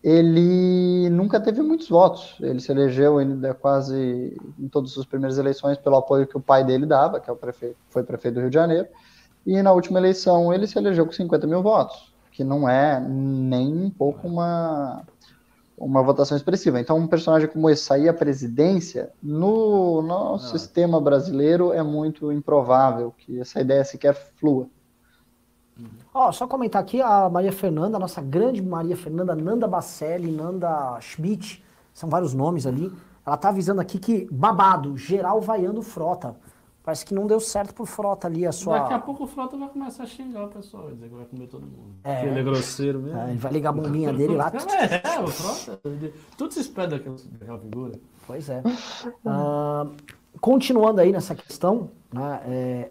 ele 0.03 1.09
nunca 1.09 1.39
teve 1.39 1.61
muitos 1.61 1.89
votos. 1.89 2.35
Ele 2.41 2.59
se 2.59 2.71
elegeu 2.71 3.17
ainda 3.17 3.53
quase 3.53 4.37
em 4.59 4.67
todas 4.67 4.97
as 4.97 5.05
primeiras 5.05 5.37
eleições 5.37 5.77
pelo 5.77 5.97
apoio 5.97 6.27
que 6.27 6.37
o 6.37 6.41
pai 6.41 6.63
dele 6.63 6.85
dava, 6.85 7.19
que 7.19 7.29
é 7.29 7.33
o 7.33 7.37
prefeito, 7.37 7.77
foi 7.89 8.03
prefeito 8.03 8.35
do 8.35 8.41
Rio 8.41 8.49
de 8.49 8.55
Janeiro, 8.55 8.87
e 9.45 9.61
na 9.61 9.71
última 9.73 9.99
eleição 9.99 10.53
ele 10.53 10.67
se 10.67 10.77
elegeu 10.77 11.05
com 11.05 11.11
50 11.11 11.47
mil 11.47 11.61
votos, 11.61 12.13
que 12.31 12.43
não 12.43 12.67
é 12.67 12.99
nem 12.99 13.73
um 13.73 13.89
pouco 13.89 14.27
uma, 14.27 15.03
uma 15.77 16.01
votação 16.01 16.37
expressiva. 16.37 16.79
Então, 16.79 16.97
um 16.97 17.07
personagem 17.07 17.47
como 17.47 17.69
esse 17.69 17.83
sair 17.83 18.09
à 18.09 18.13
presidência, 18.13 19.11
no 19.21 20.01
nosso 20.01 20.57
sistema 20.57 20.99
brasileiro, 21.01 21.73
é 21.73 21.83
muito 21.83 22.31
improvável 22.31 23.13
que 23.17 23.39
essa 23.39 23.59
ideia 23.59 23.83
sequer 23.83 24.13
flua. 24.35 24.67
Ó, 26.13 26.31
só 26.31 26.45
comentar 26.45 26.81
aqui 26.81 27.01
a 27.01 27.29
Maria 27.29 27.51
Fernanda, 27.51 27.97
a 27.97 27.99
nossa 27.99 28.21
grande 28.21 28.61
Maria 28.61 28.95
Fernanda, 28.95 29.35
Nanda 29.35 29.67
Bacelli, 29.67 30.31
Nanda 30.31 30.99
Schmidt, 31.01 31.63
são 31.93 32.09
vários 32.09 32.33
nomes 32.33 32.67
ali. 32.67 32.91
Ela 33.25 33.37
tá 33.37 33.49
avisando 33.49 33.81
aqui 33.81 33.97
que 33.97 34.27
babado, 34.31 34.97
geral 34.97 35.41
vaiando 35.41 35.81
frota. 35.81 36.35
Parece 36.83 37.05
que 37.05 37.13
não 37.13 37.25
deu 37.25 37.39
certo 37.39 37.73
pro 37.73 37.85
frota 37.85 38.27
ali 38.27 38.45
a 38.45 38.51
sua. 38.51 38.79
Daqui 38.79 38.93
a 38.93 38.99
pouco 38.99 39.23
o 39.23 39.27
Frota 39.27 39.55
vai 39.55 39.69
começar 39.69 40.03
a 40.03 40.05
xingar 40.05 40.43
o 40.43 40.47
pessoal, 40.49 40.83
vai 40.83 40.93
dizer 40.93 41.07
que 41.07 41.15
vai 41.15 41.25
comer 41.25 41.47
todo 41.47 41.61
mundo. 41.61 41.95
É. 42.03 42.19
Que 42.19 42.25
ele 42.27 42.39
é 42.41 42.43
grosseiro 42.43 42.99
mesmo. 42.99 43.17
É, 43.19 43.29
ele 43.29 43.37
vai 43.39 43.51
ligar 43.53 43.69
a 43.69 43.71
bombinha 43.73 44.11
dele 44.13 44.35
lá. 44.35 44.51
É, 45.15 45.19
o 45.21 45.27
Frota. 45.27 45.79
Tudo 46.37 46.53
se 46.53 46.59
espera 46.59 46.89
daquela, 46.89 47.15
daquela 47.39 47.57
figura. 47.59 47.93
Pois 48.27 48.49
é. 48.49 48.61
Ah, 49.25 49.87
continuando 50.41 50.99
aí 50.99 51.11
nessa 51.13 51.33
questão, 51.35 51.89
né, 52.11 52.41
é, 52.47 52.89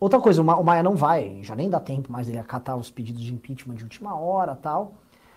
outra 0.00 0.18
coisa, 0.20 0.40
o 0.40 0.44
Ma- 0.44 0.56
o 0.56 0.64
Maia 0.64 0.82
não 0.82 0.96
vai, 0.96 1.40
já 1.42 1.54
nem 1.54 1.68
dá 1.68 1.80
tempo 1.80 2.10
mais 2.10 2.26
dele 2.26 2.38
acatar 2.38 2.76
os 2.78 2.90
pedidos 2.90 3.22
de 3.22 3.34
impeachment 3.34 3.74
de 3.74 3.84
última 3.84 4.14
hora 4.18 4.54
tal. 4.56 4.94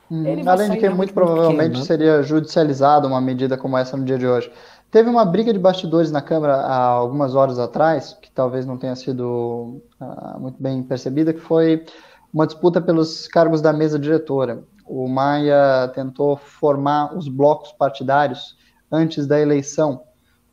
Ele 0.10 0.42
vai 0.42 0.54
Além 0.54 0.70
de 0.72 0.78
que 0.78 0.86
muito 0.88 0.98
muito 0.98 1.14
provavelmente 1.14 1.58
pequeno, 1.58 1.80
né? 1.80 1.84
seria 1.86 2.24
judicializada 2.24 3.06
uma 3.06 3.20
medida 3.20 3.58
como 3.58 3.78
essa 3.78 3.98
no 3.98 4.06
dia 4.06 4.18
de 4.18 4.26
hoje. 4.26 4.50
Teve 4.90 5.10
uma 5.10 5.26
briga 5.26 5.52
de 5.52 5.60
bastidores 5.60 6.12
na 6.12 6.22
Câmara 6.22 6.56
há 6.56 6.78
algumas 6.78 7.36
horas 7.36 7.60
atrás, 7.60 8.18
que 8.22 8.32
talvez 8.32 8.66
não 8.66 8.78
tenha 8.78 8.96
sido 8.96 9.82
ah, 10.00 10.38
muito 10.40 10.62
bem 10.62 10.82
percebida, 10.82 11.34
que 11.34 11.42
foi 11.42 11.86
uma 12.34 12.48
disputa 12.48 12.80
pelos 12.80 13.28
cargos 13.28 13.62
da 13.62 13.74
mesa 13.74 14.00
diretora. 14.00 14.64
O 14.86 15.08
Maia 15.08 15.92
tentou 15.94 16.38
formar 16.38 17.14
os 17.18 17.28
blocos 17.28 17.74
partidários 17.74 18.56
antes 18.90 19.28
da 19.28 19.38
eleição, 19.40 20.04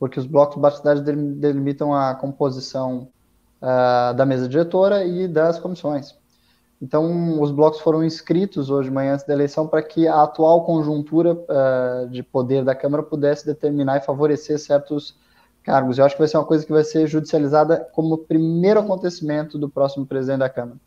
porque 0.01 0.19
os 0.19 0.27
blocos 0.27 0.61
partidários 0.61 1.05
delim- 1.05 1.35
delimitam 1.35 1.95
a 1.95 2.15
composição 2.17 3.09
ah, 3.63 4.13
da 4.17 4.27
mesa 4.27 4.49
diretora 4.49 5.05
e 5.05 5.29
das 5.29 5.61
comissões. 5.61 6.19
Então, 6.81 7.41
os 7.41 7.51
blocos 7.51 7.81
foram 7.81 8.05
inscritos 8.05 8.69
hoje 8.69 8.89
de 8.89 8.95
manhã 8.95 9.15
antes 9.15 9.25
da 9.25 9.33
eleição 9.33 9.67
para 9.67 9.83
que 9.83 10.07
a 10.07 10.23
atual 10.23 10.65
conjuntura 10.65 11.39
eh, 11.49 12.07
de 12.11 12.23
poder 12.23 12.65
da 12.65 12.75
Câmara 12.75 13.03
pudesse 13.03 13.47
determinar 13.47 13.97
e 13.97 14.01
favorecer 14.01 14.59
certos 14.59 15.17
cargos. 15.63 15.99
Eu 15.99 16.05
acho 16.05 16.15
que 16.15 16.21
vai 16.21 16.29
ser 16.29 16.37
uma 16.37 16.45
coisa 16.45 16.67
que 16.67 16.73
vai 16.73 16.85
ser 16.85 17.07
judicializada 17.07 17.89
como 17.93 18.19
primeiro 18.19 18.81
acontecimento 18.81 19.59
do 19.59 19.69
próximo 19.69 20.05
presidente 20.05 20.41
da 20.41 20.51
Câmara. 20.51 20.79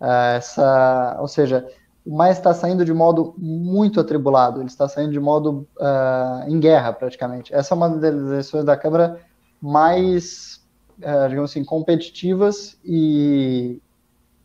Eh, 0.00 0.36
essa, 0.36 1.16
ou 1.20 1.26
seja, 1.26 1.66
o 2.04 2.16
Maia 2.16 2.32
está 2.32 2.54
saindo 2.54 2.84
de 2.84 2.94
modo 2.94 3.34
muito 3.36 4.00
atribulado, 4.00 4.60
ele 4.60 4.68
está 4.68 4.88
saindo 4.88 5.12
de 5.12 5.20
modo 5.20 5.66
eh, 5.80 6.44
em 6.48 6.58
guerra, 6.58 6.92
praticamente. 6.92 7.52
Essa 7.54 7.74
é 7.74 7.76
uma 7.76 7.88
das 7.88 8.14
eleições 8.14 8.64
da 8.64 8.76
Câmara 8.76 9.20
mais, 9.60 10.64
eh, 11.02 11.28
digamos 11.28 11.50
assim, 11.50 11.64
competitivas 11.64 12.78
e, 12.84 13.80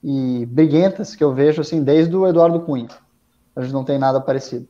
e 0.07 0.45
briguentas 0.45 1.15
que 1.15 1.23
eu 1.23 1.33
vejo 1.33 1.61
assim 1.61 1.81
desde 1.83 2.15
o 2.15 2.27
Eduardo 2.27 2.59
Cunha. 2.59 2.87
A 3.55 3.61
gente 3.61 3.73
não 3.73 3.83
tem 3.83 3.97
nada 3.97 4.21
parecido. 4.21 4.67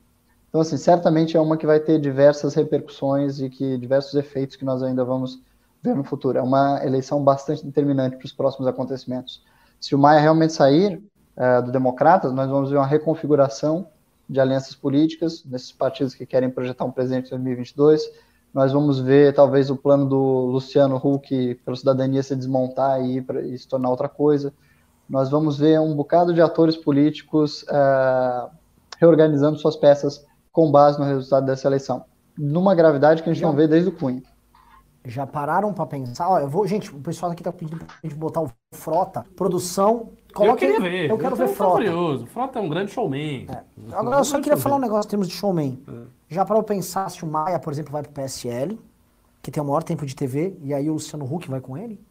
Então, 0.47 0.61
assim, 0.61 0.77
certamente 0.77 1.35
é 1.35 1.41
uma 1.41 1.57
que 1.57 1.67
vai 1.67 1.77
ter 1.77 1.99
diversas 1.99 2.53
repercussões 2.53 3.41
e 3.41 3.49
que 3.49 3.77
diversos 3.77 4.13
efeitos 4.15 4.55
que 4.55 4.63
nós 4.63 4.81
ainda 4.81 5.03
vamos 5.03 5.41
ver 5.83 5.93
no 5.93 6.05
futuro. 6.05 6.37
É 6.37 6.41
uma 6.41 6.79
eleição 6.85 7.21
bastante 7.21 7.65
determinante 7.65 8.15
para 8.15 8.25
os 8.25 8.31
próximos 8.31 8.65
acontecimentos. 8.65 9.43
Se 9.77 9.93
o 9.93 9.97
Maia 9.99 10.21
realmente 10.21 10.53
sair 10.53 11.03
uh, 11.35 11.61
do 11.65 11.69
Democratas, 11.69 12.31
nós 12.31 12.49
vamos 12.49 12.69
ver 12.69 12.77
uma 12.77 12.87
reconfiguração 12.87 13.89
de 14.29 14.39
alianças 14.39 14.73
políticas 14.73 15.43
nesses 15.43 15.73
partidos 15.73 16.15
que 16.15 16.25
querem 16.25 16.49
projetar 16.49 16.85
um 16.85 16.91
presidente 16.91 17.27
em 17.27 17.31
2022. 17.31 18.09
Nós 18.53 18.71
vamos 18.71 19.01
ver 19.01 19.33
talvez 19.33 19.69
o 19.69 19.75
plano 19.75 20.05
do 20.05 20.45
Luciano 20.45 20.95
Huck 20.95 21.55
pela 21.55 21.75
cidadania 21.75 22.23
se 22.23 22.33
desmontar 22.37 23.03
e, 23.05 23.21
pra, 23.21 23.41
e 23.41 23.57
se 23.57 23.67
tornar 23.67 23.89
outra 23.89 24.07
coisa 24.07 24.53
nós 25.09 25.29
vamos 25.29 25.57
ver 25.57 25.79
um 25.79 25.95
bocado 25.95 26.33
de 26.33 26.41
atores 26.41 26.75
políticos 26.75 27.63
uh, 27.63 28.49
reorganizando 28.99 29.57
suas 29.57 29.75
peças 29.75 30.25
com 30.51 30.71
base 30.71 30.97
no 30.99 31.05
resultado 31.05 31.45
dessa 31.45 31.67
eleição. 31.67 32.03
Numa 32.37 32.73
gravidade 32.75 33.21
que 33.23 33.29
a 33.29 33.33
gente 33.33 33.41
Já- 33.41 33.47
não 33.47 33.55
vê 33.55 33.67
desde 33.67 33.89
o 33.89 33.91
Cunha. 33.91 34.23
Já 35.07 35.27
pararam 35.27 35.71
pra 35.71 35.85
pensar? 35.85 36.27
Ó, 36.29 36.39
eu 36.39 36.49
vou, 36.49 36.65
gente, 36.65 36.89
o 36.89 36.99
pessoal 36.99 37.31
aqui 37.31 37.43
tá 37.43 37.51
pedindo 37.51 37.77
pra 37.77 37.95
gente 38.03 38.15
botar 38.15 38.41
o 38.41 38.51
Frota. 38.73 39.23
Produção, 39.35 40.09
eu 40.29 40.33
coloca 40.33 40.57
queria 40.57 40.79
ver. 40.79 41.09
Eu 41.11 41.17
quero 41.19 41.35
ver 41.35 41.47
tô 41.49 41.53
Frota. 41.53 41.73
curioso. 41.73 42.25
Frota 42.25 42.57
é 42.57 42.61
um 42.61 42.67
grande 42.67 42.91
showman. 42.91 43.45
Agora 43.91 44.17
eu 44.17 44.23
só 44.23 44.41
queria 44.41 44.57
falar 44.57 44.77
um 44.77 44.79
negócio 44.79 45.07
em 45.07 45.11
termos 45.11 45.27
de 45.27 45.35
showman. 45.35 45.79
É. 45.87 45.93
Já 46.27 46.43
para 46.43 46.57
eu 46.57 46.63
pensar 46.63 47.11
se 47.11 47.23
o 47.23 47.27
Maia, 47.27 47.59
por 47.59 47.71
exemplo, 47.71 47.91
vai 47.91 48.01
pro 48.01 48.11
PSL, 48.13 48.79
que 49.43 49.51
tem 49.51 49.61
o 49.61 49.65
maior 49.65 49.83
tempo 49.83 50.03
de 50.07 50.15
TV, 50.15 50.57
e 50.63 50.73
aí 50.73 50.89
o 50.89 50.93
Luciano 50.93 51.23
Huck 51.31 51.47
vai 51.51 51.61
com 51.61 51.77
ele? 51.77 52.03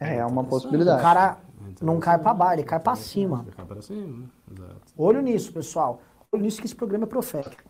É, 0.00 0.16
é 0.16 0.26
uma 0.26 0.42
O 0.42 0.46
possibilidade. 0.46 1.00
cara 1.02 1.36
não 1.80 2.00
cai 2.00 2.18
pra 2.18 2.32
baixo, 2.34 2.54
ele 2.54 2.62
cai 2.64 2.80
pra 2.80 2.96
cima. 2.96 3.42
Ele 3.46 3.54
cai 3.54 3.64
pra 3.66 3.82
cima, 3.82 4.06
né? 4.18 4.24
Exato. 4.50 4.80
Olho 4.96 5.20
nisso, 5.20 5.52
pessoal. 5.52 6.00
Olho 6.32 6.42
nisso 6.42 6.60
que 6.60 6.66
esse 6.66 6.74
programa 6.74 7.04
é 7.04 7.08
profético. 7.08 7.62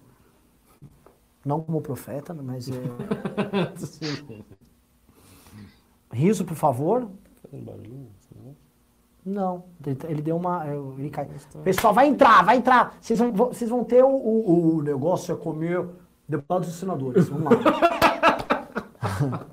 Não 1.45 1.61
como 1.61 1.81
profeta, 1.81 2.33
mas 2.35 2.69
é. 2.69 2.75
Riso, 6.13 6.45
por 6.45 6.57
favor. 6.57 7.09
Assim, 7.45 7.63
né? 7.63 8.55
Não, 9.25 9.65
ele- 9.87 9.99
ele 10.09 10.23
deu 10.23 10.37
uma. 10.37 10.67
é, 10.67 10.75
Ele 10.77 11.11
cai. 11.11 11.29
Pessoal, 11.65 11.95
vai 11.95 12.07
entrar, 12.09 12.45
vai 12.45 12.57
entrar. 12.57 12.97
Vocês 13.01 13.19
vão, 13.19 13.33
vão- 13.33 13.49
vocês 13.49 13.71
vão 13.71 13.85
ter 13.85 14.03
o, 14.05 14.09
o, 14.09 14.77
o 14.77 14.83
negócio 14.83 15.33
é 15.33 15.37
comer 15.37 15.87
deputados 16.29 16.69
e 16.69 16.73
senadores. 16.73 17.29
Vamos 17.29 17.45
lá. 17.45 17.51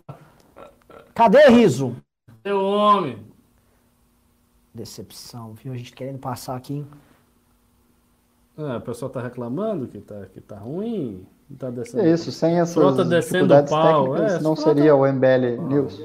Cadê 1.13 1.47
riso? 1.49 1.95
Seu 2.47 2.63
homem. 2.63 3.17
Decepção, 4.73 5.53
viu? 5.53 5.73
A 5.73 5.77
gente 5.77 5.91
querendo 5.91 6.17
passar 6.17 6.55
aqui. 6.55 6.85
É, 8.57 8.77
o 8.77 8.81
pessoal 8.81 9.11
tá 9.11 9.21
reclamando 9.21 9.85
que 9.85 9.99
tá, 9.99 10.25
que 10.27 10.39
tá 10.39 10.57
ruim. 10.57 11.27
Tá 11.59 11.69
descendo. 11.69 12.03
É 12.03 12.09
isso, 12.13 12.31
sem 12.31 12.57
essas 12.57 12.73
Frota 12.73 13.03
descendo 13.03 13.47
dificuldades 13.53 13.71
o 13.73 13.75
pau, 13.75 14.03
técnicas, 14.13 14.33
é, 14.33 14.39
não 14.41 14.55
frota- 14.55 14.73
seria 14.75 14.95
o 14.95 15.05
MBL 15.05 15.61
News. 15.67 15.99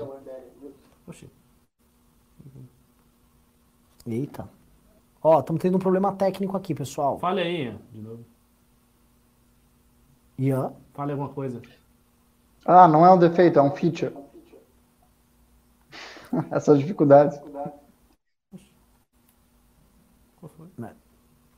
Oxi. 1.07 1.31
Eita. 4.05 4.49
Ó, 5.23 5.39
estamos 5.39 5.63
tendo 5.63 5.77
um 5.77 5.81
problema 5.81 6.13
técnico 6.13 6.57
aqui, 6.57 6.75
pessoal. 6.75 7.21
Fale 7.21 7.41
aí, 7.41 7.67
Ian, 7.67 7.79
de 7.93 8.01
novo. 8.01 8.25
Ian? 10.41 10.73
Fale 10.93 11.13
alguma 11.13 11.29
coisa. 11.29 11.63
Ah, 12.67 12.89
não 12.89 13.07
é 13.07 13.13
um 13.13 13.19
defeito, 13.19 13.61
é 13.61 13.63
um 13.63 13.71
feature. 13.71 14.13
Essas 16.51 16.79
dificuldades. 16.79 17.39
Qual 20.37 20.49
foi? 20.49 20.69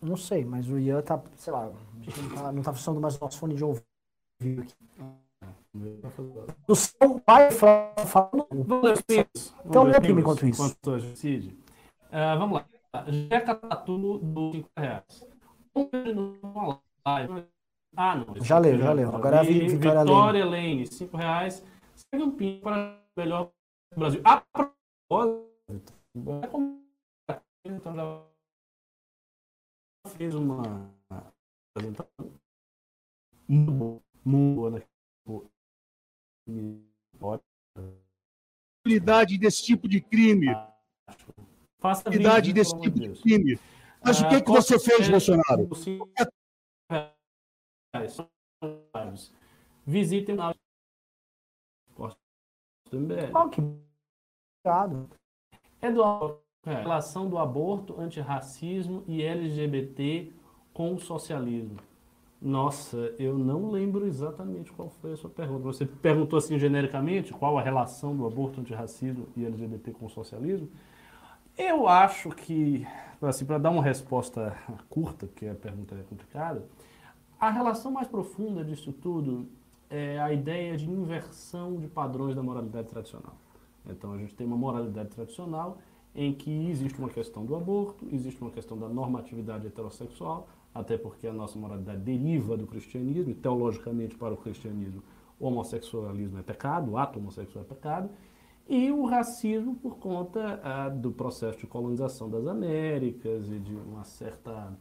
Não 0.03 0.17
sei, 0.17 0.45
mas 0.45 0.69
o 0.69 0.79
Ian 0.79 1.01
tá, 1.01 1.23
sei 1.37 1.53
lá, 1.53 1.67
não 1.71 2.35
tá, 2.35 2.53
não 2.53 2.63
tá 2.63 2.73
funcionando 2.75 3.01
mais 3.01 3.17
o 3.17 3.21
nosso 3.21 3.39
fone 3.39 3.55
de 3.55 3.65
ouvido 3.65 4.63
aqui. 4.63 4.75
Do 6.67 6.77
som, 6.77 7.21
vai 7.27 7.51
falando. 7.51 8.47
Vamos 8.67 8.91
Então 9.65 9.85
lê 9.85 10.01
pingos 10.01 10.21
enquanto 10.21 10.47
isso. 10.47 10.63
Enquanto 10.63 10.91
a 10.93 10.99
gente 10.99 11.11
decide. 11.13 11.59
Ah, 12.13 12.37
vamos 12.37 12.61
lá. 12.61 12.67
Jeca 13.09 13.55
Tatu 13.55 14.19
do 14.19 14.53
5 14.53 14.69
reais. 14.77 15.27
Ah, 17.97 18.17
não. 18.17 18.45
Já 18.45 18.59
aqui 18.59 18.69
leu, 18.69 18.79
já 18.79 18.93
leu. 18.93 19.15
Agora 19.15 19.37
é 19.37 19.41
a 19.41 19.43
vi. 19.43 19.61
Vi- 19.61 19.69
Vitória 19.77 20.01
Vitória 20.05 20.45
Lane, 20.45 20.87
5 20.87 21.17
reais. 21.17 21.65
Segue 21.97 22.25
um 22.25 22.31
ping 22.31 22.61
para 22.61 22.99
melhor 23.17 23.51
do 23.95 24.01
Brasil. 24.01 24.21
A 24.25 24.41
propósito, 24.41 25.95
é 27.27 27.41
então 27.67 27.95
já 27.97 28.23
fez 30.17 30.35
uma 30.35 30.91
apresentação 31.75 32.33
muito 33.49 33.71
boa, 33.73 34.03
muito 34.25 34.55
boa, 34.55 34.71
né? 34.71 34.83
Possibilidade 38.85 39.39
desse 39.39 39.65
tipo 39.65 39.89
de 39.89 40.01
crime. 40.01 40.47
Faça 41.81 42.05
Possibilidade 42.05 42.53
desse 42.53 42.79
tipo 42.81 42.99
de 42.99 43.07
Deus. 43.09 43.21
crime. 43.23 43.59
Mas 44.05 44.21
o 44.21 44.27
Ah, 44.27 44.29
que, 44.29 44.43
que 44.43 44.51
você 44.51 44.79
fez, 44.79 45.09
qualquer- 45.09 45.11
Bolsonaro? 45.11 45.69
Visitem 49.87 50.39
a 50.41 50.49
Posto 50.49 50.64
do 52.95 53.01
MBL. 53.01 53.31
Ó, 53.35 53.49
que 53.49 53.63
obrigado. 54.65 55.11
É 55.81 55.91
do 55.91 56.03
é, 56.67 56.75
relação 56.75 57.29
do 57.29 57.39
aborto, 57.39 58.01
antirracismo 58.01 59.03
e 59.07 59.23
LGBT 59.23 60.33
com 60.73 60.95
o 60.95 60.99
socialismo. 60.99 61.79
Nossa, 62.41 63.15
eu 63.19 63.39
não 63.39 63.71
lembro 63.71 64.07
exatamente 64.07 64.73
qual 64.73 64.91
foi 65.01 65.13
a 65.13 65.17
sua 65.17 65.31
pergunta. 65.31 65.63
Você 65.63 65.87
perguntou 65.87 66.39
assim 66.39 66.59
genericamente 66.59 67.33
qual 67.33 67.57
a 67.59 67.63
relação 67.63 68.15
do 68.17 68.27
aborto, 68.27 68.61
antirracismo 68.61 69.29
e 69.37 69.45
LGBT 69.45 69.93
com 69.93 70.07
o 70.07 70.11
socialismo? 70.11 70.69
Eu 71.57 71.89
acho 71.89 72.31
que, 72.31 72.87
assim, 73.23 73.47
para 73.47 73.59
dar 73.59 73.71
uma 73.71 73.83
resposta 73.83 74.57
curta, 74.91 75.27
porque 75.27 75.47
a 75.47 75.55
pergunta 75.55 75.95
é 75.95 76.03
complicada, 76.03 76.67
a 77.39 77.51
relação 77.51 77.93
mais 77.93 78.09
profunda 78.09 78.65
disso 78.65 78.93
tudo 78.93 79.49
é 79.91 80.19
a 80.21 80.33
ideia 80.33 80.77
de 80.77 80.89
inversão 80.89 81.77
de 81.77 81.87
padrões 81.87 82.35
da 82.35 82.43
moralidade 82.43 82.89
tradicional. 82.89 83.35
Então 83.87 84.13
a 84.13 84.19
gente 84.19 84.35
tem 84.35 84.47
uma 84.47 84.57
moralidade 84.57 85.11
tradicional 85.11 85.79
em 86.15 86.33
que 86.33 86.69
existe 86.71 86.99
uma 86.99 87.09
questão 87.09 87.45
do 87.45 87.57
aborto, 87.57 88.07
existe 88.13 88.41
uma 88.41 88.51
questão 88.51 88.79
da 88.79 88.89
normatividade 88.89 89.67
heterossexual, 89.67 90.49
até 90.73 90.97
porque 90.97 91.27
a 91.27 91.33
nossa 91.33 91.59
moralidade 91.59 92.01
deriva 92.03 92.57
do 92.57 92.67
cristianismo, 92.67 93.31
e 93.31 93.35
teologicamente 93.35 94.17
para 94.17 94.33
o 94.33 94.37
cristianismo 94.37 95.03
o 95.39 95.47
homossexualismo 95.47 96.39
é 96.39 96.43
pecado, 96.43 96.93
o 96.93 96.99
ato 96.99 97.19
homossexual 97.19 97.65
é 97.65 97.69
pecado, 97.69 98.11
e 98.69 98.91
o 98.91 99.05
racismo 99.05 99.75
por 99.75 99.99
conta 99.99 100.61
ah, 100.63 100.89
do 100.89 101.11
processo 101.11 101.59
de 101.59 101.67
colonização 101.67 102.31
das 102.31 102.47
Américas 102.47 103.51
e 103.51 103.59
de 103.59 103.75
uma 103.75 104.05
certa 104.05 104.73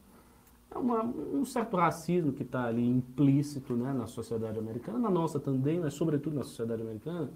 é 0.73 0.77
uma- 0.77 1.03
um 1.03 1.45
certo 1.45 1.77
racismo 1.77 2.33
que 2.33 2.43
está 2.43 2.65
ali 2.65 2.85
implícito 2.87 3.75
né, 3.75 3.93
na 3.93 4.07
sociedade 4.07 4.57
americana, 4.59 4.97
na 4.99 5.09
nossa 5.09 5.39
também, 5.39 5.79
mas 5.79 5.93
sobretudo 5.93 6.35
na 6.35 6.43
sociedade 6.43 6.81
americana. 6.81 7.29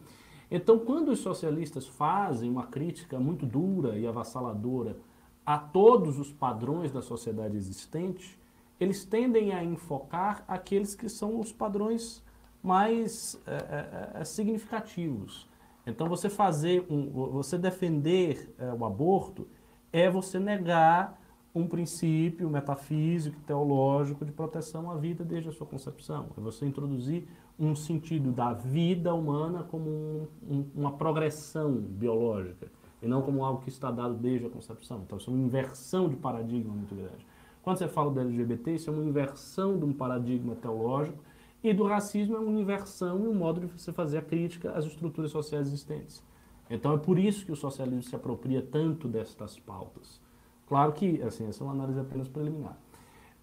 Então, 0.49 0.79
quando 0.79 1.09
os 1.09 1.19
socialistas 1.19 1.87
fazem 1.87 2.49
uma 2.49 2.67
crítica 2.67 3.19
muito 3.19 3.45
dura 3.45 3.97
e 3.97 4.07
avassaladora 4.07 4.97
a 5.45 5.57
todos 5.57 6.17
os 6.19 6.31
padrões 6.31 6.91
da 6.91 7.01
sociedade 7.01 7.55
existente, 7.55 8.37
eles 8.79 9.03
tendem 9.03 9.53
a 9.53 9.63
enfocar 9.63 10.43
aqueles 10.47 10.95
que 10.95 11.09
são 11.09 11.39
os 11.39 11.51
padrões 11.51 12.23
mais 12.61 13.41
eh, 13.45 13.65
eh, 13.69 14.09
eh, 14.21 14.23
significativos. 14.23 15.47
Então, 15.85 16.07
você 16.07 16.29
fazer 16.29 16.85
um, 16.89 17.09
você 17.09 17.57
defender 17.57 18.53
eh, 18.59 18.73
o 18.77 18.85
aborto 18.85 19.47
é 19.91 20.09
você 20.09 20.37
negar 20.39 21.16
um 21.57 21.67
princípio 21.67 22.49
metafísico, 22.49 23.39
teológico 23.41 24.23
de 24.25 24.31
proteção 24.31 24.89
à 24.91 24.95
vida 24.95 25.23
desde 25.23 25.49
a 25.49 25.51
sua 25.51 25.65
concepção. 25.67 26.27
É 26.37 26.41
você 26.41 26.65
introduzir 26.65 27.27
um 27.59 27.75
sentido 27.75 28.31
da 28.31 28.53
vida 28.53 29.13
humana 29.13 29.63
como 29.63 29.89
um- 29.89 30.27
um- 30.49 30.65
uma 30.75 30.91
progressão 30.91 31.73
biológica 31.73 32.67
e 33.01 33.07
não 33.07 33.21
como 33.21 33.43
algo 33.43 33.61
que 33.61 33.69
está 33.69 33.89
dado 33.91 34.13
desde 34.15 34.45
a 34.45 34.49
concepção. 34.49 35.01
Então, 35.05 35.17
isso 35.17 35.29
é 35.29 35.33
uma 35.33 35.43
inversão 35.43 36.07
de 36.07 36.15
paradigma 36.15 36.73
muito 36.73 36.93
grande. 36.95 37.25
Quando 37.63 37.77
você 37.77 37.87
fala 37.87 38.11
do 38.11 38.19
LGBT, 38.19 38.75
isso 38.75 38.89
é 38.89 38.93
uma 38.93 39.03
inversão 39.03 39.77
de 39.77 39.85
um 39.85 39.91
paradigma 39.93 40.55
teológico 40.55 41.17
e 41.63 41.73
do 41.73 41.83
racismo 41.83 42.35
é 42.35 42.39
uma 42.39 42.59
inversão 42.61 43.25
e 43.25 43.27
um 43.27 43.33
modo 43.33 43.59
de 43.61 43.67
você 43.67 43.91
fazer 43.91 44.19
a 44.19 44.21
crítica 44.21 44.71
às 44.71 44.85
estruturas 44.85 45.31
sociais 45.31 45.67
existentes. 45.67 46.23
Então 46.69 46.93
é 46.93 46.97
por 46.97 47.17
isso 47.17 47.45
que 47.45 47.51
o 47.51 47.55
socialismo 47.55 48.03
se 48.03 48.15
apropria 48.15 48.61
tanto 48.61 49.07
destas 49.07 49.57
pautas. 49.57 50.21
Claro 50.67 50.91
que, 50.91 51.21
assim, 51.23 51.47
essa 51.47 51.63
é 51.63 51.65
uma 51.65 51.73
análise 51.73 51.99
apenas 51.99 52.27
preliminar. 52.27 52.77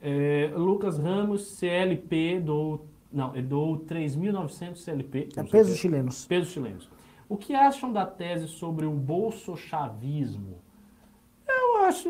É, 0.01 0.53
Lucas 0.55 0.99
Ramos, 0.99 1.47
CLP, 1.47 2.41
do, 2.41 2.81
não, 3.11 3.35
ele 3.35 3.47
doou 3.47 3.79
3.900 3.79 4.77
CLP. 4.77 5.29
É 5.37 5.41
o 5.41 5.49
pesos 5.49 5.75
que 5.75 5.79
chilenos. 5.79 6.27
pesos 6.27 6.53
chilenos. 6.53 6.91
O 7.29 7.37
que 7.37 7.55
acham 7.55 7.93
da 7.93 8.05
tese 8.05 8.49
sobre 8.49 8.85
o 8.85 8.91
bolsochavismo? 8.91 10.59
Eu 11.49 11.85
acho, 11.85 12.09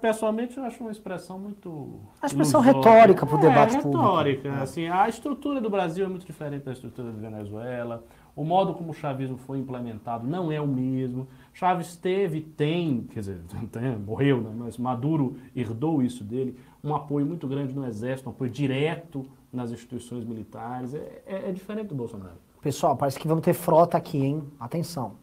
pessoalmente, 0.00 0.56
eu 0.56 0.64
acho 0.64 0.82
uma 0.82 0.90
expressão 0.90 1.38
muito. 1.38 2.00
A 2.20 2.26
expressão 2.26 2.62
ilusória. 2.62 2.90
retórica 2.90 3.26
pro 3.26 3.38
debate 3.38 3.76
é, 3.76 3.80
público. 3.80 4.04
retórica. 4.04 4.52
Assim, 4.62 4.88
a 4.88 5.08
estrutura 5.08 5.60
do 5.60 5.70
Brasil 5.70 6.04
é 6.04 6.08
muito 6.08 6.26
diferente 6.26 6.64
da 6.64 6.72
estrutura 6.72 7.12
da 7.12 7.18
Venezuela. 7.18 8.04
O 8.36 8.44
modo 8.44 8.74
como 8.74 8.90
o 8.90 8.94
chavismo 8.94 9.38
foi 9.38 9.58
implementado 9.58 10.26
não 10.26 10.52
é 10.52 10.60
o 10.60 10.66
mesmo. 10.66 11.26
Chaves 11.54 11.96
teve, 11.96 12.42
tem, 12.42 13.04
quer 13.04 13.20
dizer, 13.20 13.40
tem, 13.72 13.96
morreu, 13.96 14.42
né? 14.42 14.52
mas 14.54 14.76
Maduro 14.76 15.38
herdou 15.56 16.02
isso 16.02 16.22
dele, 16.22 16.54
um 16.84 16.94
apoio 16.94 17.24
muito 17.24 17.48
grande 17.48 17.72
no 17.74 17.86
exército, 17.86 18.28
um 18.28 18.32
apoio 18.32 18.50
direto 18.50 19.26
nas 19.50 19.70
instituições 19.72 20.22
militares. 20.22 20.92
É, 20.92 21.22
é- 21.26 21.48
é 21.48 21.52
diferente 21.52 21.88
do 21.88 21.94
Bolsonaro. 21.94 22.36
Pessoal, 22.60 22.94
parece 22.94 23.18
que 23.18 23.26
vamos 23.26 23.42
ter 23.42 23.54
frota 23.54 23.96
aqui, 23.96 24.18
hein? 24.18 24.46
Atenção. 24.60 25.16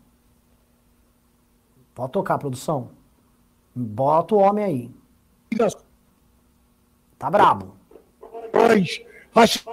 Pode 1.93 2.11
tocar, 2.11 2.39
produção. 2.39 2.89
Bota 3.75 4.33
o 4.33 4.39
homem 4.39 4.63
aí. 4.65 4.91
Tá 7.19 7.29
brabo. 7.29 7.75
Nós, 9.35 9.63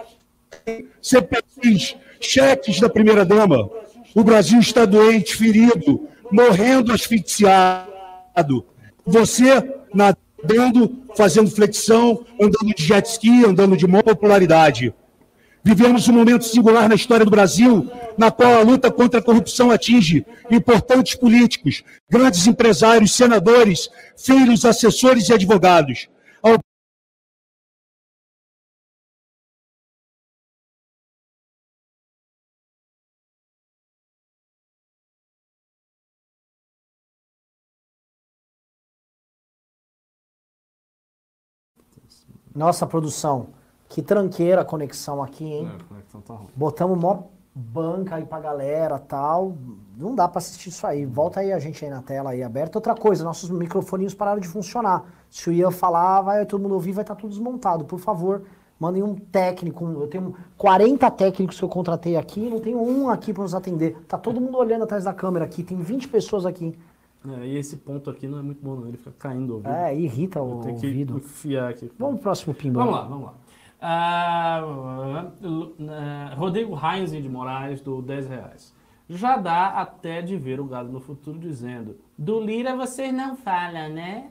CPIs, 1.01 1.97
cheques 2.21 2.79
da 2.79 2.89
primeira-dama. 2.89 3.69
O 4.15 4.23
Brasil 4.23 4.61
está 4.61 4.85
doente, 4.85 5.35
ferido, 5.35 6.09
morrendo 6.31 6.93
asfixiado. 6.93 8.65
Você 9.07 9.51
nadando, 9.95 10.99
fazendo 11.17 11.51
flexão, 11.51 12.25
andando 12.41 12.75
de 12.75 12.85
jet 12.85 13.09
ski, 13.09 13.45
andando 13.45 13.77
de 13.77 13.87
maior 13.87 14.05
popularidade. 14.05 14.95
Vivemos 15.63 16.09
um 16.09 16.15
momento 16.15 16.45
singular 16.45 16.89
na 16.89 16.95
história 16.95 17.25
do 17.25 17.31
Brasil, 17.31 17.91
na 18.17 18.31
qual 18.31 18.55
a 18.55 18.63
luta 18.63 18.91
contra 18.91 19.21
a 19.21 19.23
corrupção 19.23 19.71
atinge 19.71 20.25
importantes 20.51 21.15
políticos, 21.15 21.85
grandes 22.09 22.47
empresários, 22.47 23.13
senadores, 23.13 23.91
filhos, 24.17 24.65
assessores 24.65 25.29
e 25.29 25.35
advogados. 25.35 26.09
Nossa, 42.55 42.87
produção. 42.87 43.49
Que 43.89 44.03
tranqueira 44.03 44.63
a 44.63 44.65
conexão 44.65 45.23
aqui, 45.23 45.45
hein? 45.45 45.71
É, 45.73 45.77
a 45.77 45.85
conexão 45.85 46.21
tá 46.21 46.35
ruim. 46.35 46.49
Botamos 46.55 46.99
mó 46.99 47.23
banca 47.53 48.15
aí 48.15 48.25
pra 48.25 48.39
galera 48.39 48.99
tal. 48.99 49.55
Não 49.97 50.15
dá 50.15 50.29
pra 50.29 50.39
assistir 50.39 50.69
isso 50.69 50.87
aí. 50.87 51.05
Volta 51.05 51.41
aí 51.41 51.53
a 51.53 51.59
gente 51.59 51.85
aí 51.85 51.91
na 51.91 52.01
tela 52.01 52.31
aí 52.31 52.43
aberta. 52.43 52.79
Outra 52.79 52.95
coisa, 52.95 53.25
nossos 53.25 53.51
microfoninhos 53.51 54.15
pararam 54.15 54.41
de 54.41 54.49
funcionar. 54.49 55.05
Se 55.29 55.51
o 55.51 55.53
Ian 55.53 55.71
falar, 55.71 56.23
vai 56.23 56.47
todo 56.47 56.63
mundo 56.63 56.75
ouvir, 56.75 56.93
vai 56.93 57.03
estar 57.03 57.17
tudo 57.17 57.31
desmontado. 57.31 57.85
Por 57.85 57.99
favor, 57.99 58.43
Mandem 58.81 59.03
um 59.03 59.15
técnico. 59.15 59.85
Eu 59.85 60.09
tenho 60.09 60.35
40 60.57 61.11
técnicos 61.11 61.59
que 61.59 61.63
eu 61.63 61.69
contratei 61.69 62.17
aqui, 62.17 62.49
não 62.49 62.61
tenho 62.61 62.81
um 62.81 63.11
aqui 63.11 63.31
para 63.31 63.43
nos 63.43 63.55
atender. 63.55 63.95
Tá 64.09 64.17
todo 64.17 64.41
mundo 64.41 64.57
olhando 64.57 64.85
atrás 64.85 65.05
da 65.05 65.13
câmera 65.13 65.45
aqui, 65.45 65.63
tem 65.63 65.77
20 65.77 66.09
pessoas 66.09 66.47
aqui. 66.47 66.75
É, 67.29 67.47
e 67.47 67.57
esse 67.59 67.77
ponto 67.77 68.09
aqui 68.09 68.27
não 68.27 68.39
é 68.39 68.43
muito 68.43 68.63
bom, 68.65 68.77
não. 68.77 68.87
Ele 68.89 68.97
fica 68.97 69.13
caindo 69.19 69.51
o 69.51 69.55
ouvido. 69.57 69.73
É, 69.73 69.95
irrita 69.95 70.41
o 70.41 70.61
Tem 70.63 70.75
que 70.77 70.87
ouvido. 70.87 71.17
enfiar 71.19 71.71
aqui. 71.71 71.91
Vamos 71.99 72.15
pro 72.17 72.23
próximo 72.25 72.55
pimba. 72.55 72.81
Vamos 72.81 72.95
lá, 72.95 73.03
vamos 73.03 73.25
lá. 73.27 73.35
Ah, 73.83 74.63
ah, 75.89 76.35
Rodrigo 76.37 76.79
Heinz 76.79 77.11
de 77.13 77.29
Moraes, 77.29 77.81
do 77.81 78.01
10 78.03 78.29
reais. 78.29 78.75
Já 79.09 79.37
dá 79.37 79.69
até 79.71 80.23
de 80.23 80.37
ver 80.37 80.61
o 80.61 80.65
gado 80.65 80.89
no 80.91 81.01
futuro 81.01 81.39
dizendo: 81.39 81.97
Do 82.17 82.41
Lira 82.41 82.77
vocês 82.77 83.13
não 83.13 83.37
falam, 83.37 83.89
né? 83.91 84.31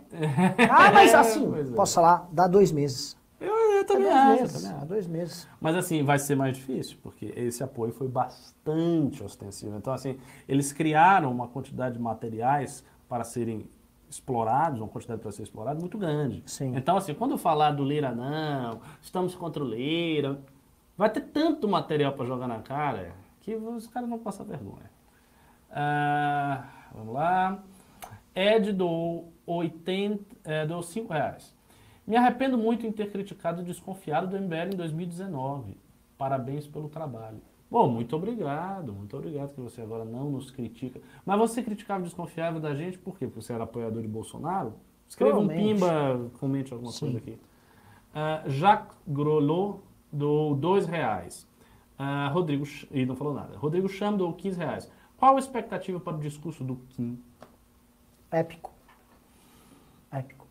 Ah, 0.69 0.91
mas 0.93 1.13
assim, 1.15 1.49
Pois 1.49 1.69
é. 1.71 1.75
posso 1.75 1.95
falar, 1.95 2.29
dá 2.31 2.47
dois 2.47 2.71
meses. 2.71 3.17
Eu, 3.39 3.47
eu 3.73 3.81
É 3.81 3.83
também 3.85 4.03
dois 4.09 4.15
acho. 4.15 4.41
meses, 4.41 4.53
também 4.61 4.71
há 4.71 4.77
acho. 4.77 4.85
dois 4.87 5.07
meses. 5.07 5.47
Mas 5.61 5.75
assim, 5.75 6.03
vai 6.03 6.19
ser 6.19 6.35
mais 6.35 6.55
difícil, 6.57 6.97
porque 7.01 7.33
esse 7.35 7.63
apoio 7.63 7.93
foi 7.93 8.07
bastante 8.07 9.23
ostensivo. 9.23 9.75
Então, 9.77 9.93
assim, 9.93 10.17
eles 10.47 10.71
criaram 10.73 11.31
uma 11.31 11.47
quantidade 11.47 11.95
de 11.95 12.01
materiais 12.01 12.83
para 13.07 13.23
serem 13.23 13.69
explorados, 14.09 14.79
uma 14.81 14.87
quantidade 14.89 15.21
para 15.21 15.31
ser 15.31 15.43
explorada 15.43 15.79
muito 15.79 15.97
grande. 15.97 16.43
Sim. 16.45 16.75
Então, 16.75 16.97
assim, 16.97 17.13
quando 17.13 17.37
falar 17.37 17.71
do 17.71 17.83
Lira 17.83 18.13
não, 18.13 18.81
estamos 19.01 19.35
contra 19.35 19.63
o 19.63 19.67
Lira, 19.67 20.39
vai 20.97 21.09
ter 21.09 21.21
tanto 21.21 21.67
material 21.67 22.13
para 22.13 22.25
jogar 22.25 22.47
na 22.47 22.59
cara 22.59 23.13
que 23.39 23.55
os 23.55 23.87
caras 23.87 24.09
vão 24.09 24.19
passar 24.19 24.43
vergonha. 24.43 24.89
Ah, 25.71 26.65
vamos 26.93 27.13
lá. 27.13 27.59
Ed 28.35 28.73
doou 28.73 29.31
80, 29.45 30.23
é, 30.43 30.65
doou 30.65 30.81
5 30.81 31.13
reais. 31.13 31.55
Me 32.10 32.18
arrependo 32.18 32.57
muito 32.57 32.88
em 32.88 32.91
ter 32.91 33.11
criticado 33.11 33.61
e 33.61 33.64
desconfiado 33.64 34.26
do 34.26 34.36
MBL 34.36 34.73
em 34.73 34.77
2019. 34.77 35.77
Parabéns 36.18 36.65
pelo 36.65 36.90
trabalho. 36.90 37.40
Bom, 37.69 37.88
muito 37.88 38.15
obrigado, 38.15 38.91
muito 38.91 39.15
obrigado 39.15 39.53
que 39.53 39.61
você 39.61 39.84
agora 39.84 40.03
não 40.03 40.31
nos 40.31 40.49
critica. 40.49 40.99
Mas 41.23 41.38
você 41.38 41.61
criticava 41.61 41.99
e 41.99 42.06
desconfiava 42.06 42.60
da 42.60 42.73
gente 42.73 42.98
por 42.98 43.15
quê? 43.15 43.27
Porque 43.27 43.44
você 43.44 43.53
era 43.53 43.64
apoiador 43.64 44.02
de 44.02 44.07
Bolsonaro? 44.07 44.73
Escreva 45.07 45.38
um 45.38 45.48
pimba, 45.48 46.31
comente 46.40 46.73
alguma 46.73 46.91
Sim. 46.91 46.99
coisa 46.99 47.18
aqui. 47.19 47.38
Ah, 48.11 48.41
Jacques 48.48 48.98
Grolot 49.07 49.81
do 50.11 50.56
dois 50.56 50.88
reais. 50.88 51.48
Ah, 51.95 52.27
Rodrigo, 52.30 52.65
e 52.90 53.06
não 53.06 53.15
falou 53.15 53.36
nada. 53.36 53.56
Rodrigo 53.56 53.88
Cham 53.88 54.18
dou 54.18 54.34
15 54.34 54.57
reais. 54.57 54.91
Qual 55.15 55.36
a 55.36 55.40
expectativa 55.40 55.99
para 55.99 56.18
o 56.18 56.19
discurso 56.19 56.64
do 56.64 56.77
Kim? 56.90 57.22
Épico. 58.31 58.73
Épico. 60.11 60.48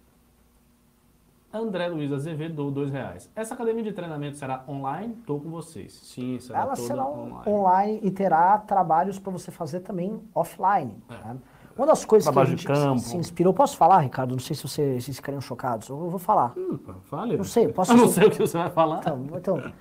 André 1.59 1.89
Luiz 1.89 2.13
Azevedo 2.13 2.55
dou 2.55 2.71
dois 2.71 2.91
reais. 2.91 3.31
Essa 3.35 3.55
academia 3.55 3.83
de 3.83 3.93
treinamento 3.93 4.37
será 4.39 4.63
online? 4.69 5.15
Estou 5.21 5.41
com 5.41 5.51
vocês. 5.51 5.93
Sim, 6.05 6.39
será 6.41 6.61
Ela 6.61 6.75
toda 6.77 6.87
será 6.89 7.07
online. 7.07 7.43
online. 7.47 8.01
e 8.03 8.11
terá 8.11 8.59
trabalhos 8.59 9.19
para 9.19 9.33
você 9.33 9.51
fazer 9.51 9.81
também 9.81 10.21
offline. 10.35 10.95
né? 11.09 11.37
Uma 11.77 11.87
das 11.87 12.05
coisas 12.05 12.25
Trabalho 12.25 12.57
que 12.57 12.73
a 12.73 12.75
gente 12.91 13.01
se 13.03 13.17
inspirou, 13.17 13.55
posso 13.55 13.77
falar, 13.77 13.99
Ricardo? 14.01 14.33
Não 14.33 14.41
sei 14.41 14.57
se 14.57 14.63
vocês, 14.67 15.05
vocês 15.05 15.17
ficariam 15.17 15.41
chocados. 15.41 15.89
Eu 15.89 15.97
vou 16.11 16.19
falar. 16.19 16.53
Hum, 16.57 16.77
fale. 17.05 17.37
Não 17.37 17.45
sei, 17.45 17.69
posso 17.69 17.93
Eu 17.95 17.97
não 17.99 18.09
sei 18.09 18.27
o 18.27 18.31
que 18.33 18.39
você 18.41 18.59
vai 18.59 18.69
falar. 18.71 18.99
Então, 18.99 19.27
então, 19.35 19.73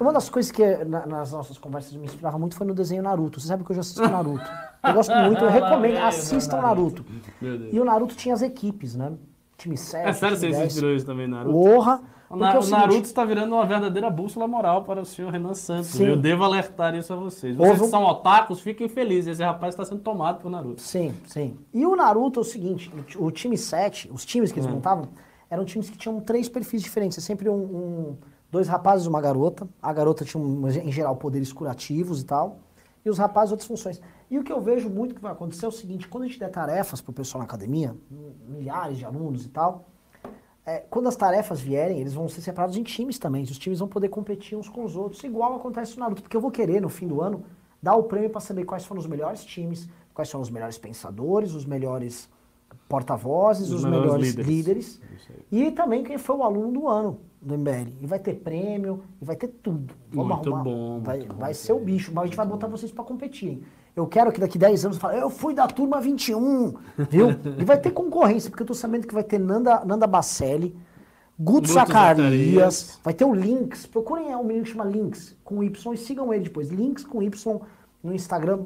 uma 0.00 0.12
das 0.12 0.28
coisas 0.28 0.50
que 0.50 0.66
na- 0.84 1.06
nas 1.06 1.30
nossas 1.30 1.56
conversas 1.56 1.92
me 1.94 2.06
inspirava 2.06 2.36
muito 2.40 2.56
foi 2.56 2.66
no 2.66 2.74
desenho 2.74 3.04
Naruto. 3.04 3.40
Você 3.40 3.46
sabe 3.46 3.62
que 3.62 3.70
eu 3.70 3.74
já 3.76 3.80
assisto 3.82 4.02
Naruto. 4.02 4.44
Eu 4.82 4.94
gosto 4.94 5.14
muito, 5.14 5.44
eu 5.44 5.48
recomendo, 5.50 5.98
assistam 5.98 6.60
Naruto. 6.60 7.04
E 7.70 7.78
o 7.78 7.84
Naruto 7.84 8.16
tinha 8.16 8.34
as 8.34 8.42
equipes, 8.42 8.96
né? 8.96 9.12
Time 9.58 9.76
7, 9.76 10.08
É 10.08 10.12
sério, 10.12 10.36
você 10.36 10.46
time 10.46 10.58
10. 10.58 10.72
inspirou 10.72 10.94
isso 10.94 11.04
também, 11.04 11.26
Naruto? 11.26 11.52
Porra! 11.52 12.00
O, 12.30 12.36
Na- 12.36 12.52
é 12.52 12.56
o 12.56 12.58
o 12.58 12.62
seguinte, 12.62 12.80
Naruto 12.80 13.02
está 13.06 13.24
virando 13.24 13.54
uma 13.54 13.66
verdadeira 13.66 14.08
bússola 14.10 14.46
moral 14.46 14.84
para 14.84 15.00
o 15.00 15.04
senhor 15.04 15.32
Renan 15.32 15.54
Santos. 15.54 15.88
Sim. 15.88 16.04
Eu 16.06 16.16
devo 16.16 16.44
alertar 16.44 16.94
isso 16.94 17.12
a 17.12 17.16
vocês. 17.16 17.56
Vocês 17.56 17.78
que 17.78 17.84
um- 17.84 17.88
são 17.88 18.04
otakus, 18.04 18.60
fiquem 18.60 18.86
felizes. 18.88 19.32
Esse 19.32 19.42
rapaz 19.42 19.74
está 19.74 19.84
sendo 19.84 20.00
tomado 20.02 20.40
por 20.40 20.50
Naruto. 20.50 20.80
Sim, 20.82 21.12
sim. 21.26 21.56
E 21.74 21.84
o 21.86 21.96
Naruto 21.96 22.38
é 22.38 22.42
o 22.42 22.44
seguinte, 22.44 22.90
o 22.94 23.02
ti- 23.02 23.18
o 23.18 23.30
time 23.30 23.56
7, 23.58 24.10
os 24.12 24.24
times 24.26 24.52
que 24.52 24.60
eles 24.60 24.70
montavam, 24.70 25.08
eram 25.50 25.64
times 25.64 25.88
que 25.90 25.96
tinham 25.96 26.20
três 26.20 26.48
perfis 26.50 26.82
diferentes. 26.82 27.16
É 27.18 27.20
sempre 27.22 27.48
um, 27.48 27.54
um- 27.56 28.16
dois 28.52 28.68
rapazes 28.68 29.06
e 29.06 29.08
uma 29.08 29.20
garota. 29.22 29.66
A 29.82 29.90
garota 29.92 30.22
tinha, 30.24 30.42
em 30.84 30.92
geral, 30.92 31.16
poderes 31.16 31.50
curativos 31.52 32.20
e 32.20 32.24
tal. 32.26 32.58
E 33.04 33.08
os 33.10 33.16
rapazes 33.16 33.52
outras 33.52 33.66
funções. 33.66 34.00
E 34.30 34.38
o 34.38 34.42
que 34.44 34.52
eu 34.52 34.60
vejo 34.60 34.90
muito 34.90 35.14
que 35.14 35.20
vai 35.20 35.32
acontecer 35.32 35.64
é 35.64 35.68
o 35.68 35.72
seguinte, 35.72 36.06
quando 36.06 36.24
a 36.24 36.26
gente 36.26 36.38
der 36.38 36.50
tarefas 36.50 37.00
pro 37.00 37.12
pessoal 37.12 37.40
na 37.40 37.44
academia, 37.46 37.96
milhares 38.46 38.98
de 38.98 39.04
alunos 39.04 39.44
e 39.46 39.48
tal, 39.48 39.86
é, 40.66 40.80
quando 40.90 41.08
as 41.08 41.16
tarefas 41.16 41.60
vierem, 41.60 41.98
eles 42.00 42.12
vão 42.12 42.28
ser 42.28 42.42
separados 42.42 42.76
em 42.76 42.82
times 42.82 43.18
também. 43.18 43.42
Os 43.42 43.58
times 43.58 43.78
vão 43.78 43.88
poder 43.88 44.10
competir 44.10 44.56
uns 44.56 44.68
com 44.68 44.84
os 44.84 44.96
outros, 44.96 45.24
igual 45.24 45.56
acontece 45.56 45.94
no 45.96 46.00
Naruto. 46.00 46.22
Porque 46.22 46.36
eu 46.36 46.40
vou 46.42 46.50
querer, 46.50 46.80
no 46.82 46.90
fim 46.90 47.06
do 47.08 47.22
ano, 47.22 47.42
dar 47.82 47.94
o 47.96 48.02
prêmio 48.02 48.28
para 48.28 48.40
saber 48.40 48.64
quais 48.64 48.84
foram 48.84 49.00
os 49.00 49.06
melhores 49.06 49.42
times, 49.44 49.88
quais 50.12 50.30
foram 50.30 50.42
os 50.42 50.50
melhores 50.50 50.76
pensadores, 50.76 51.54
os 51.54 51.64
melhores 51.64 52.28
porta-vozes, 52.86 53.68
Os 53.70 53.76
os, 53.76 53.84
melhores 53.84 54.12
melhores, 54.12 54.34
líderes. 54.34 55.00
líderes. 55.00 55.00
E 55.50 55.70
também 55.70 56.02
quem 56.04 56.18
foi 56.18 56.36
o 56.36 56.42
aluno 56.42 56.70
do 56.72 56.88
ano 56.88 57.18
do 57.40 57.56
MBL. 57.56 57.92
E 58.00 58.06
vai 58.06 58.18
ter 58.18 58.34
prêmio, 58.34 59.02
e 59.22 59.24
vai 59.24 59.36
ter 59.36 59.48
tudo. 59.48 59.94
Muito 60.12 60.50
bom, 60.50 61.00
Vai, 61.00 61.18
muito 61.18 61.32
bom. 61.34 61.40
vai 61.40 61.54
ser 61.54 61.72
o 61.72 61.78
bicho, 61.80 62.12
mas 62.12 62.24
a 62.24 62.26
gente 62.26 62.36
vai 62.36 62.46
botar 62.46 62.66
vocês 62.66 62.92
para 62.92 63.04
competirem. 63.04 63.62
Eu 63.98 64.06
quero 64.06 64.30
que 64.30 64.38
daqui 64.38 64.56
10 64.56 64.84
anos 64.84 64.96
você 64.96 65.00
fale, 65.00 65.20
eu 65.20 65.28
fui 65.28 65.52
da 65.52 65.66
turma 65.66 66.00
21, 66.00 66.72
viu? 67.10 67.30
e 67.58 67.64
vai 67.64 67.76
ter 67.76 67.90
concorrência, 67.90 68.48
porque 68.48 68.62
eu 68.62 68.66
tô 68.68 68.72
sabendo 68.72 69.08
que 69.08 69.12
vai 69.12 69.24
ter 69.24 69.40
Nanda, 69.40 69.84
Nanda 69.84 70.06
Bacelli, 70.06 70.78
Guto 71.36 71.66
Zacarias, 71.68 73.00
vai 73.02 73.12
ter 73.12 73.24
o 73.24 73.34
Links. 73.34 73.86
Procurem 73.86 74.36
um 74.36 74.44
menino 74.44 74.64
que 74.64 74.70
chama 74.70 74.84
Links, 74.84 75.36
com 75.42 75.64
Y, 75.64 75.94
e 75.94 75.96
sigam 75.96 76.32
ele 76.32 76.44
depois. 76.44 76.68
Links 76.68 77.04
com 77.04 77.20
Y 77.20 77.60
no 78.00 78.14
Instagram, 78.14 78.64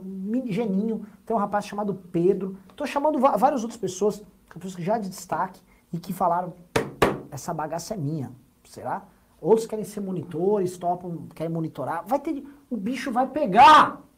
geninho. 0.49 1.07
Tem 1.25 1.35
um 1.35 1.39
rapaz 1.39 1.65
chamado 1.65 1.95
Pedro. 2.13 2.59
Tô 2.77 2.85
chamando 2.85 3.19
várias 3.19 3.63
outras 3.63 3.81
pessoas, 3.81 4.23
pessoas 4.53 4.75
que 4.75 4.83
já 4.83 4.99
de 4.99 5.09
destaque, 5.09 5.63
e 5.91 5.99
que 5.99 6.13
falaram, 6.13 6.53
essa 7.31 7.55
bagaça 7.55 7.95
é 7.95 7.97
minha. 7.97 8.31
Será? 8.65 9.03
Outros 9.41 9.67
querem 9.67 9.85
ser 9.85 10.01
monitores, 10.01 10.77
topam, 10.77 11.27
querem 11.35 11.53
monitorar. 11.53 12.05
Vai 12.07 12.21
ter. 12.21 12.45
O 12.69 12.77
bicho 12.77 13.11
vai 13.11 13.27
pegar! 13.27 14.12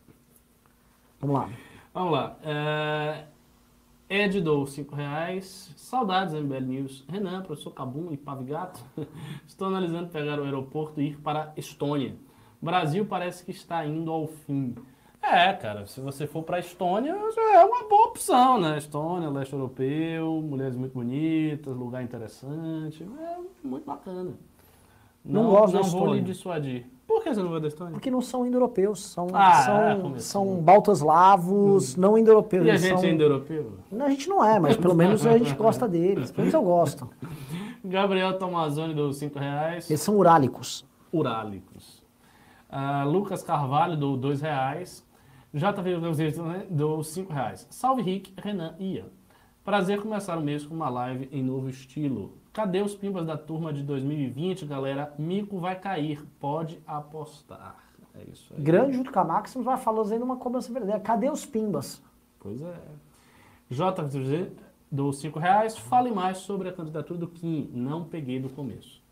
Vamos 1.20 1.36
lá. 1.36 1.50
Vamos 1.92 2.12
lá. 2.12 2.36
É... 2.42 3.24
Ed 4.08 4.40
dou 4.40 4.66
5 4.66 4.94
reais. 4.94 5.72
Saudades, 5.76 6.34
MBL 6.34 6.60
News. 6.60 7.04
Renan, 7.08 7.42
professor 7.42 7.70
Cabum 7.72 8.12
e 8.12 8.16
Pavigato. 8.16 8.80
Estou 9.46 9.68
analisando 9.68 10.08
pegar 10.08 10.38
o 10.38 10.44
aeroporto 10.44 11.00
e 11.00 11.08
ir 11.08 11.18
para 11.18 11.52
Estônia. 11.56 12.14
Brasil 12.60 13.04
parece 13.06 13.44
que 13.44 13.50
está 13.50 13.84
indo 13.86 14.10
ao 14.10 14.26
fim. 14.26 14.74
É, 15.22 15.52
cara, 15.54 15.86
se 15.86 16.00
você 16.00 16.26
for 16.26 16.42
para 16.42 16.58
Estônia, 16.58 17.14
já 17.34 17.54
é 17.54 17.64
uma 17.64 17.88
boa 17.88 18.08
opção, 18.08 18.60
né? 18.60 18.76
Estônia, 18.76 19.30
leste 19.30 19.54
europeu, 19.54 20.42
mulheres 20.42 20.76
muito 20.76 20.92
bonitas, 20.92 21.74
lugar 21.74 22.02
interessante. 22.02 23.02
É 23.02 23.38
muito 23.66 23.86
bacana. 23.86 24.32
Não 25.24 25.46
gosto 25.50 25.72
da 25.72 25.80
Não 25.80 25.88
vou 25.88 26.00
lhe 26.00 26.20
Estônia. 26.20 26.22
dissuadir. 26.22 26.86
Por 27.06 27.22
que 27.22 27.34
você 27.34 27.42
não 27.42 27.50
vai 27.50 27.60
da 27.60 27.68
Estônia? 27.68 27.92
Porque 27.92 28.10
não 28.10 28.20
são 28.22 28.46
indo-europeus, 28.46 29.04
são, 29.04 29.28
Ah, 29.32 29.52
são, 29.62 30.00
começou. 30.00 30.20
são 30.20 30.62
baltaslavos, 30.62 31.96
não 31.96 32.16
indo-europeus. 32.16 32.66
E 32.66 32.70
a 32.70 32.76
gente 32.76 32.96
são... 33.00 33.04
é 33.04 33.10
indo-europeu? 33.12 33.72
Não, 33.92 34.06
a 34.06 34.10
gente 34.10 34.28
não 34.28 34.44
é, 34.44 34.58
mas 34.58 34.76
pelo 34.76 34.94
menos 34.94 35.26
a 35.26 35.36
gente 35.36 35.54
gosta 35.54 35.86
deles. 35.86 36.30
Pelo 36.30 36.42
menos 36.42 36.54
eu 36.54 36.62
gosto. 36.62 37.08
Gabriel 37.84 38.38
Tomazoni 38.38 38.94
do 38.94 39.12
5 39.12 39.38
reais. 39.38 39.90
Eles 39.90 40.00
são 40.00 40.16
urálicos. 40.16 40.86
Urálicos. 41.12 42.02
Ah, 42.70 43.04
Lucas 43.04 43.42
Carvalho 43.42 43.96
do 43.96 44.16
2 44.16 44.40
reais. 44.40 45.04
JV 45.52 45.98
do 46.70 47.02
5 47.02 47.32
reais. 47.32 47.66
Salve 47.70 48.02
Rick, 48.02 48.32
Renan 48.42 48.74
e 48.78 48.96
Ian. 48.96 49.04
Prazer 49.62 50.00
começar 50.00 50.36
o 50.36 50.40
mês 50.42 50.66
com 50.66 50.74
uma 50.74 50.88
live 50.88 51.28
em 51.30 51.42
novo 51.42 51.68
estilo. 51.68 52.32
Cadê 52.54 52.80
os 52.80 52.94
pimbas 52.94 53.26
da 53.26 53.36
turma 53.36 53.72
de 53.72 53.82
2020, 53.82 54.64
galera? 54.64 55.12
Mico 55.18 55.58
vai 55.58 55.76
cair, 55.76 56.24
pode 56.38 56.80
apostar. 56.86 57.76
É 58.14 58.30
isso 58.30 58.54
aí. 58.54 58.62
Grande 58.62 58.96
junto 58.96 59.12
com 59.12 59.18
a 59.18 59.24
Maximus 59.24 59.64
vai 59.64 59.76
fazendo 59.76 60.22
uma 60.22 60.36
cobrança 60.36 60.72
verdadeira. 60.72 61.00
Cadê 61.00 61.28
os 61.28 61.44
pimbas? 61.44 62.00
Pois 62.38 62.62
é. 62.62 62.74
JV 63.68 64.52
do 64.88 65.12
5 65.12 65.36
reais. 65.36 65.76
Fale 65.76 66.12
mais 66.12 66.38
sobre 66.38 66.68
a 66.68 66.72
candidatura 66.72 67.18
do 67.18 67.26
Kim. 67.26 67.68
Não 67.74 68.04
peguei 68.04 68.38
do 68.38 68.48
começo. 68.48 69.02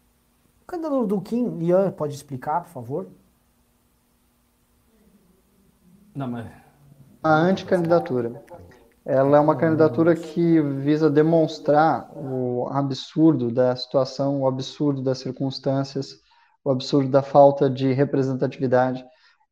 O 0.62 0.64
candidato 0.64 1.04
do 1.04 1.20
Kim, 1.20 1.58
Ian, 1.64 1.90
pode 1.90 2.14
explicar, 2.14 2.62
por 2.62 2.70
favor? 2.70 3.08
Não, 6.14 6.28
mas 6.28 6.46
A 7.24 7.34
anticandidatura. 7.34 8.44
Ela 9.04 9.36
é 9.36 9.40
uma 9.40 9.56
candidatura 9.56 10.14
que 10.14 10.60
visa 10.60 11.10
demonstrar 11.10 12.08
o 12.14 12.68
absurdo 12.70 13.50
da 13.50 13.74
situação, 13.74 14.42
o 14.42 14.46
absurdo 14.46 15.02
das 15.02 15.18
circunstâncias, 15.18 16.20
o 16.64 16.70
absurdo 16.70 17.10
da 17.10 17.22
falta 17.22 17.68
de 17.68 17.92
representatividade. 17.92 19.04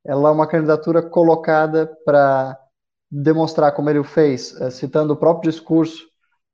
Ela 0.04 0.28
é 0.28 0.32
uma 0.32 0.46
candidatura 0.46 1.02
colocada 1.02 1.90
para 2.04 2.56
demonstrar, 3.10 3.72
como 3.72 3.90
ele 3.90 4.04
fez, 4.04 4.58
eh, 4.60 4.70
citando 4.70 5.14
o 5.14 5.16
próprio 5.16 5.50
discurso 5.50 6.06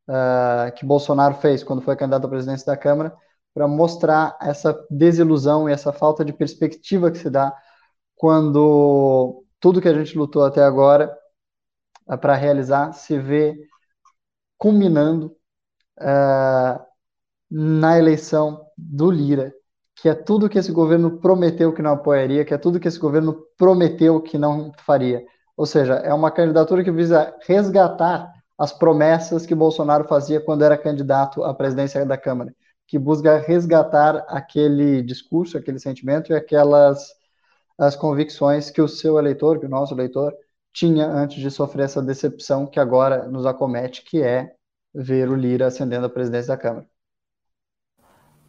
eh, 0.09 0.73
que 0.77 0.87
Bolsonaro 0.87 1.35
fez 1.37 1.63
quando 1.63 1.83
foi 1.83 1.97
candidato 1.97 2.27
à 2.27 2.31
presidência 2.31 2.67
da 2.67 2.77
Câmara, 2.77 3.15
para 3.55 3.69
mostrar 3.69 4.37
essa 4.41 4.75
desilusão 4.91 5.69
e 5.69 5.73
essa 5.73 5.93
falta 5.93 6.25
de 6.25 6.33
perspectiva 6.33 7.11
que 7.11 7.19
se 7.19 7.31
dá 7.31 7.55
quando 8.17 9.45
tudo 9.61 9.81
que 9.81 9.89
a 9.89 9.95
gente 9.95 10.17
lutou 10.17 10.45
até 10.45 10.63
agora 10.63 11.15
para 12.21 12.35
realizar 12.35 12.93
se 12.93 13.19
vê 13.19 13.57
culminando 14.59 15.37
uh, 15.99 16.81
na 17.51 17.99
eleição 17.99 18.67
do 18.77 19.11
Lira, 19.11 19.53
que 19.97 20.09
é 20.09 20.15
tudo 20.15 20.49
que 20.49 20.59
esse 20.59 20.73
governo 20.73 21.19
prometeu 21.19 21.73
que 21.73 21.83
não 21.83 21.93
apoiaria, 21.93 22.45
que 22.45 22.53
é 22.53 22.59
tudo 22.59 22.79
que 22.79 22.89
esse 22.89 22.99
governo 22.99 23.47
prometeu 23.57 24.21
que 24.21 24.37
não 24.37 24.73
faria. 24.85 25.25
Ou 25.57 25.65
seja, 25.65 25.95
é 25.95 26.13
uma 26.13 26.31
candidatura 26.31 26.85
que 26.85 26.91
visa 26.91 27.35
resgatar 27.47 28.31
as 28.59 28.73
promessas 28.73 29.47
que 29.47 29.55
Bolsonaro 29.55 30.07
fazia 30.07 30.41
quando 30.41 30.63
era 30.63 30.77
candidato 30.77 31.43
à 31.45 31.55
presidência 31.55 32.05
da 32.05 32.17
Câmara, 32.17 32.55
que 32.87 32.99
busca 32.99 33.39
resgatar 33.39 34.25
aquele 34.29 35.03
discurso, 35.03 35.57
aquele 35.57 35.79
sentimento 35.79 36.33
e 36.33 36.37
aquelas 36.37 37.15
as 37.79 37.95
convicções 37.95 38.71
que 38.71 38.81
o 38.81 38.89
seu 38.89 39.19
eleitor, 39.19 39.59
que 39.61 39.67
o 39.67 39.69
nosso 39.69 39.93
eleitor, 39.93 40.35
tinha 40.77 41.07
antes 41.07 41.41
de 41.41 41.51
sofrer 41.51 41.85
essa 41.85 42.03
decepção 42.03 42.67
que 42.67 42.79
agora 42.79 43.27
nos 43.29 43.47
acomete, 43.47 44.03
que 44.03 44.23
é 44.23 44.55
ver 44.95 45.27
o 45.31 45.35
Lira 45.35 45.69
ascendendo 45.69 46.05
a 46.05 46.11
presidência 46.11 46.49
da 46.49 46.61
Câmara. 46.61 46.87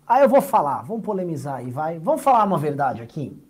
Aí 0.05 0.23
eu 0.23 0.27
vou 0.27 0.41
falar, 0.41 0.81
vamos 0.81 1.05
polemizar 1.05 1.55
aí, 1.55 1.71
vai. 1.71 1.97
Vamos 1.99 2.21
falar 2.21 2.43
uma 2.43 2.57
verdade 2.57 3.01
aqui. 3.01 3.41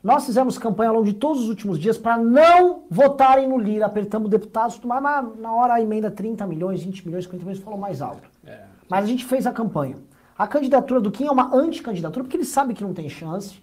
Nós 0.00 0.26
fizemos 0.26 0.56
campanha 0.56 0.90
ao 0.90 0.94
longo 0.94 1.06
de 1.06 1.14
todos 1.14 1.42
os 1.42 1.48
últimos 1.48 1.76
dias 1.76 1.98
para 1.98 2.16
não 2.16 2.84
votarem 2.88 3.48
no 3.48 3.58
Lira. 3.58 3.86
Apertamos 3.86 4.30
deputados, 4.30 4.78
mas 4.84 5.02
na, 5.02 5.20
na 5.20 5.52
hora 5.52 5.74
a 5.74 5.80
emenda 5.80 6.08
30 6.08 6.46
milhões, 6.46 6.84
20 6.84 7.04
milhões, 7.04 7.24
50 7.24 7.44
milhões 7.44 7.64
falou 7.64 7.80
mais 7.80 8.00
alto. 8.00 8.30
É. 8.46 8.60
Mas 8.88 9.02
a 9.02 9.08
gente 9.08 9.24
fez 9.24 9.44
a 9.44 9.50
campanha. 9.50 9.96
A 10.38 10.46
candidatura 10.46 11.00
do 11.00 11.10
Kim 11.10 11.26
é 11.26 11.32
uma 11.32 11.52
anticandidatura, 11.52 12.22
porque 12.22 12.36
ele 12.36 12.44
sabe 12.44 12.74
que 12.74 12.84
não 12.84 12.94
tem 12.94 13.08
chance, 13.08 13.60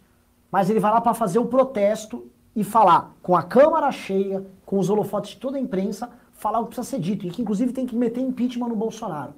mas 0.51 0.69
ele 0.69 0.81
vai 0.81 0.91
lá 0.91 0.99
para 0.99 1.13
fazer 1.13 1.39
o 1.39 1.45
protesto 1.45 2.29
e 2.55 2.63
falar 2.63 3.13
com 3.21 3.35
a 3.35 3.43
Câmara 3.43 3.91
cheia, 3.91 4.45
com 4.65 4.79
os 4.79 4.89
holofotes 4.89 5.31
de 5.31 5.37
toda 5.37 5.57
a 5.57 5.59
imprensa, 5.59 6.09
falar 6.33 6.59
o 6.59 6.63
que 6.63 6.75
precisa 6.75 6.97
ser 6.97 7.01
dito, 7.01 7.25
e 7.25 7.29
que 7.29 7.41
inclusive 7.41 7.73
tem 7.73 7.85
que 7.85 7.95
meter 7.95 8.21
impeachment 8.21 8.69
no 8.69 8.75
Bolsonaro. 8.75 9.33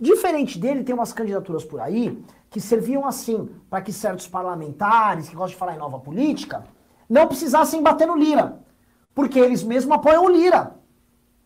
Diferente 0.00 0.58
dele, 0.58 0.84
tem 0.84 0.94
umas 0.94 1.12
candidaturas 1.12 1.64
por 1.64 1.80
aí 1.80 2.22
que 2.50 2.60
serviam 2.60 3.06
assim 3.06 3.48
para 3.68 3.82
que 3.82 3.92
certos 3.92 4.26
parlamentares 4.26 5.28
que 5.28 5.34
gostam 5.34 5.52
de 5.52 5.56
falar 5.56 5.74
em 5.74 5.78
nova 5.78 5.98
política 5.98 6.64
não 7.08 7.26
precisassem 7.26 7.82
bater 7.82 8.06
no 8.06 8.16
Lira, 8.16 8.60
porque 9.14 9.38
eles 9.38 9.62
mesmos 9.62 9.94
apoiam 9.94 10.24
o 10.24 10.28
Lira, 10.28 10.74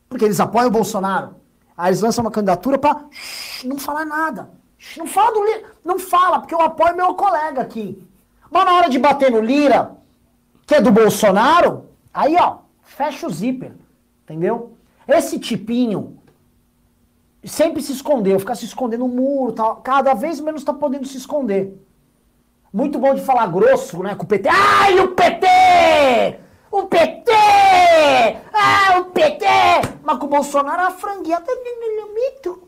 porque 0.09 0.25
eles 0.25 0.41
apoiam 0.41 0.69
o 0.69 0.73
Bolsonaro. 0.73 1.37
Aí 1.77 1.91
eles 1.91 2.03
lançam 2.03 2.23
uma 2.23 2.31
candidatura 2.31 2.79
para 2.79 3.05
não 3.65 3.79
falar 3.79 4.05
nada. 4.05 4.51
Não 4.97 5.07
fala 5.07 5.33
do 5.33 5.45
Lira, 5.45 5.73
não 5.85 5.99
fala, 5.99 6.41
porque 6.41 6.55
eu 6.55 6.61
apoio 6.61 6.97
meu 6.97 7.15
colega 7.15 7.63
aqui. 7.63 8.07
Mas 8.51 8.65
na 8.65 8.75
hora 8.75 8.91
de 8.91 8.99
bater 8.99 9.31
no 9.31 9.41
Lira, 9.41 9.97
que 10.73 10.77
é 10.77 10.81
do 10.81 10.91
Bolsonaro, 10.91 11.91
aí 12.15 12.35
ó, 12.41 12.61
fecha 12.81 13.27
o 13.27 13.31
zíper, 13.31 13.75
entendeu? 14.23 14.73
Esse 15.07 15.39
tipinho 15.39 16.17
sempre 17.45 17.83
se 17.83 17.93
escondeu, 17.93 18.41
ficar 18.41 18.55
se 18.55 18.65
escondendo 18.65 19.07
no 19.07 19.09
muro, 19.09 19.53
tal, 19.53 19.77
cada 19.83 20.15
vez 20.15 20.41
menos 20.41 20.65
tá 20.65 20.73
podendo 20.73 21.07
se 21.07 21.19
esconder. 21.19 21.79
Muito 22.73 22.99
bom 22.99 23.15
de 23.15 23.21
falar 23.21 23.49
grosso, 23.49 24.03
né, 24.03 24.15
com 24.15 24.25
o 24.25 24.27
PT. 24.27 24.49
Ai, 24.49 24.99
o 24.99 25.09
PT! 25.09 26.41
O 26.71 26.87
PT! 26.87 27.33
Ah, 28.55 28.99
o 29.01 29.05
PT! 29.11 29.45
Mas 30.03 30.19
com 30.19 30.25
o 30.25 30.31
Bolsonaro, 30.31 30.87
a 30.87 30.91
franguinha. 30.91 31.43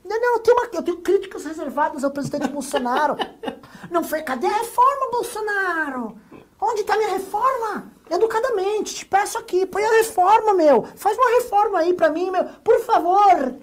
Não, 0.04 0.20
não, 0.20 0.34
eu 0.34 0.40
tenho, 0.40 0.56
uma, 0.58 0.68
eu 0.74 0.82
tenho 0.82 0.98
críticas 0.98 1.46
reservadas 1.46 2.04
ao 2.04 2.10
presidente 2.10 2.48
Bolsonaro. 2.48 3.16
Não 3.90 4.04
foi, 4.04 4.22
cadê 4.22 4.46
a 4.46 4.58
reforma, 4.58 5.10
Bolsonaro? 5.10 6.18
Onde 6.60 6.80
está 6.80 6.96
minha 6.96 7.10
reforma? 7.10 7.92
Educadamente, 8.10 8.94
te 8.94 9.06
peço 9.06 9.38
aqui, 9.38 9.66
põe 9.66 9.84
a 9.84 9.98
reforma, 9.98 10.54
meu. 10.54 10.84
Faz 10.96 11.16
uma 11.16 11.40
reforma 11.40 11.78
aí 11.78 11.94
pra 11.94 12.10
mim, 12.10 12.30
meu. 12.30 12.44
Por 12.62 12.80
favor. 12.80 13.54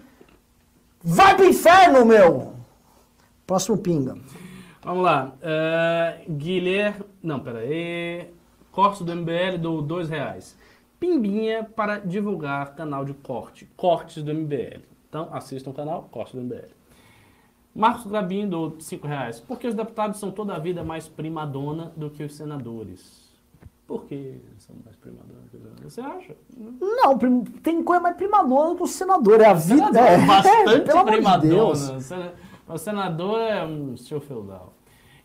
Vai 1.04 1.36
pro 1.36 1.46
inferno, 1.46 2.06
meu! 2.06 2.54
Próximo 3.46 3.78
pinga. 3.78 4.16
Vamos 4.84 5.04
lá. 5.04 5.34
Uh, 5.38 6.32
Guilherme. 6.32 7.06
Não, 7.22 7.40
pera 7.40 7.60
aí. 7.60 8.34
Corte 8.72 9.04
do 9.04 9.16
MBL 9.16 9.58
do 9.60 9.82
dois 9.82 10.10
reais. 10.10 10.56
Pimbinha 11.00 11.64
para 11.64 11.98
divulgar 12.00 12.76
canal 12.76 13.04
de 13.04 13.14
corte. 13.14 13.68
Cortes 13.76 14.24
do 14.24 14.34
MBL. 14.34 14.82
Então, 15.10 15.30
assistam 15.32 15.72
o 15.72 15.74
canal 15.74 16.08
Corte 16.12 16.36
do 16.36 16.42
MBL. 16.42 16.81
Marcos 17.74 18.12
Gabin 18.12 18.48
do 18.48 18.76
5 18.80 19.08
reais. 19.08 19.40
Porque 19.40 19.68
os 19.68 19.74
deputados 19.74 20.20
são 20.20 20.32
toda 20.32 20.54
a 20.56 20.60
vida 20.60 20.84
mais 20.84 21.08
primadona 21.08 21.92
do 21.96 22.10
que 22.10 22.24
os 22.24 22.36
senadores. 22.36 23.32
Por 23.88 24.06
que 24.06 24.42
são 24.58 24.76
mais 24.84 24.96
primadona 24.96 25.42
que 25.50 25.58
os 25.58 25.64
senadores? 25.64 25.94
Você 25.94 26.02
acha? 26.02 26.36
Não, 26.80 27.18
tem 27.62 27.84
coisa 27.84 28.02
mais 28.02 28.16
primadona 28.16 28.76
que 28.76 28.84
o 28.84 28.88
senador. 28.88 29.42
É 29.42 29.46
a 29.46 29.54
vida. 29.54 30.00
É, 30.00 30.14
é 30.14 30.18
bastante 30.26 30.92
é, 30.92 31.04
primadona. 31.04 32.34
O 32.68 32.78
senador 32.78 33.40
é 33.42 33.66
um 33.66 33.98
senhor 33.98 34.22
feudal. 34.22 34.74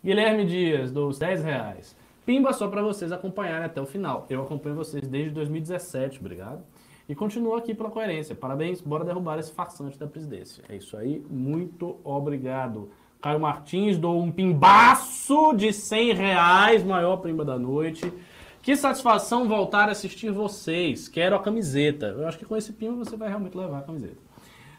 Guilherme 0.05 0.45
Dias, 0.47 0.93
dos 0.93 1.19
10 1.19 1.45
reais. 1.45 1.97
Pimba 2.25 2.53
só 2.53 2.67
para 2.67 2.83
vocês 2.83 3.13
acompanharem 3.13 3.67
até 3.67 3.81
o 3.81 3.87
final. 3.87 4.27
Eu 4.29 4.43
acompanho 4.43 4.75
vocês 4.75 5.07
desde 5.07 5.31
2017, 5.31 6.19
obrigado. 6.19 6.61
E 7.09 7.15
continuo 7.15 7.55
aqui 7.55 7.75
pela 7.75 7.91
coerência. 7.91 8.35
Parabéns, 8.35 8.81
bora 8.81 9.05
derrubar 9.05 9.39
esse 9.39 9.53
farsante 9.53 9.99
da 9.99 10.07
presidência. 10.07 10.65
É 10.69 10.77
isso 10.77 10.97
aí, 10.97 11.25
muito 11.31 11.99
obrigado. 12.03 12.91
Caio 13.21 13.41
Martins, 13.41 13.97
dou 13.97 14.21
um 14.21 14.31
pimbaço 14.31 15.53
de 15.55 15.73
100 15.73 16.15
reais, 16.15 16.83
maior 16.83 17.19
pimba 17.19 17.45
da 17.45 17.59
noite. 17.59 18.13
Que 18.61 18.77
satisfação 18.77 19.49
voltar 19.49 19.89
a 19.89 19.93
assistir 19.93 20.33
vocês. 20.33 21.07
Quero 21.09 21.37
a 21.37 21.39
camiseta. 21.41 22.07
Eu 22.07 22.27
acho 22.27 22.39
que 22.39 22.45
com 22.45 22.57
esse 22.57 22.73
pimba 22.73 23.05
você 23.05 23.17
vai 23.17 23.29
realmente 23.29 23.57
levar 23.57 23.79
a 23.79 23.83
camiseta. 23.83 24.19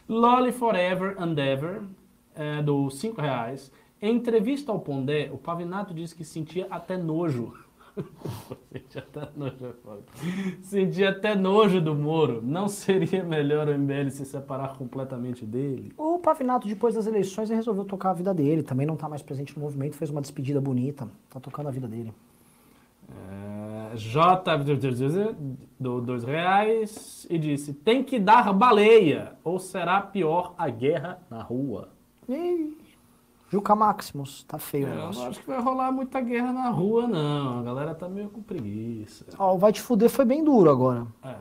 Lolly 0.10 0.52
Forever 0.52 1.16
and 1.18 1.36
Ever, 1.38 1.82
é, 2.36 2.62
do 2.62 2.90
5 2.90 3.22
reais. 3.22 3.72
Em 4.02 4.16
entrevista 4.16 4.72
ao 4.72 4.80
Pondé, 4.80 5.30
o 5.32 5.38
Pavinato 5.38 5.94
disse 5.94 6.14
que 6.14 6.24
sentia 6.24 6.68
até 6.70 6.98
nojo. 6.98 7.54
Sentia 8.72 9.02
até 9.02 9.30
nojo, 9.36 9.76
Sentia 10.62 11.10
até 11.10 11.36
nojo 11.36 11.82
do 11.82 11.96
Moro. 11.96 12.42
Não 12.44 12.68
seria 12.68 13.24
melhor 13.24 13.68
o 13.68 13.78
MBL 13.78 14.10
se 14.10 14.26
separar 14.26 14.78
completamente 14.78 15.46
dele? 15.46 15.92
O 15.98 16.20
Pavinato, 16.20 16.68
depois 16.68 16.96
das 16.96 17.08
eleições, 17.08 17.50
resolveu 17.50 17.86
tocar 17.86 18.12
a 18.12 18.14
vida 18.14 18.34
dele. 18.34 18.64
Também 18.64 18.86
não 18.86 18.96
está 18.96 19.08
mais 19.10 19.22
presente 19.22 19.56
no 19.58 19.64
movimento, 19.64 19.96
fez 19.96 20.10
uma 20.10 20.22
despedida 20.22 20.62
bonita. 20.62 21.08
Está 21.28 21.40
tocando 21.40 21.68
a 21.68 21.72
vida 21.72 21.88
dele. 21.88 22.14
É, 23.10 23.96
J 23.96 24.58
do 25.80 26.02
dois 26.02 26.24
reais 26.24 27.26
e 27.30 27.38
disse: 27.38 27.74
tem 27.74 28.04
que 28.04 28.20
dar 28.20 28.52
baleia 28.54 29.34
ou 29.44 29.60
será 29.60 30.02
pior 30.02 30.54
a 30.58 30.70
guerra 30.70 31.20
na 31.30 31.42
rua. 31.42 31.90
Ih. 32.28 32.87
Juca 33.50 33.76
Maximus, 33.76 34.44
tá 34.44 34.58
feio 34.58 34.88
é, 34.88 34.92
o 34.92 34.96
negócio. 34.96 35.24
Eu 35.24 35.30
acho 35.30 35.40
que 35.40 35.48
vai 35.48 35.62
rolar 35.62 35.92
muita 35.92 36.20
guerra 36.20 36.52
na 36.52 36.70
rua, 36.70 37.08
não. 37.08 37.60
A 37.60 37.64
galera 37.64 37.96
tá 37.96 38.10
meio 38.10 38.30
com 38.30 38.42
preguiça. 38.42 39.26
Ó, 39.38 39.56
o 39.56 39.58
Vai 39.58 39.72
Te 39.72 39.82
Fuder 39.82 40.10
foi 40.10 40.26
bem 40.26 40.44
duro 40.44 40.70
agora. 40.70 41.08
É. 41.24 41.36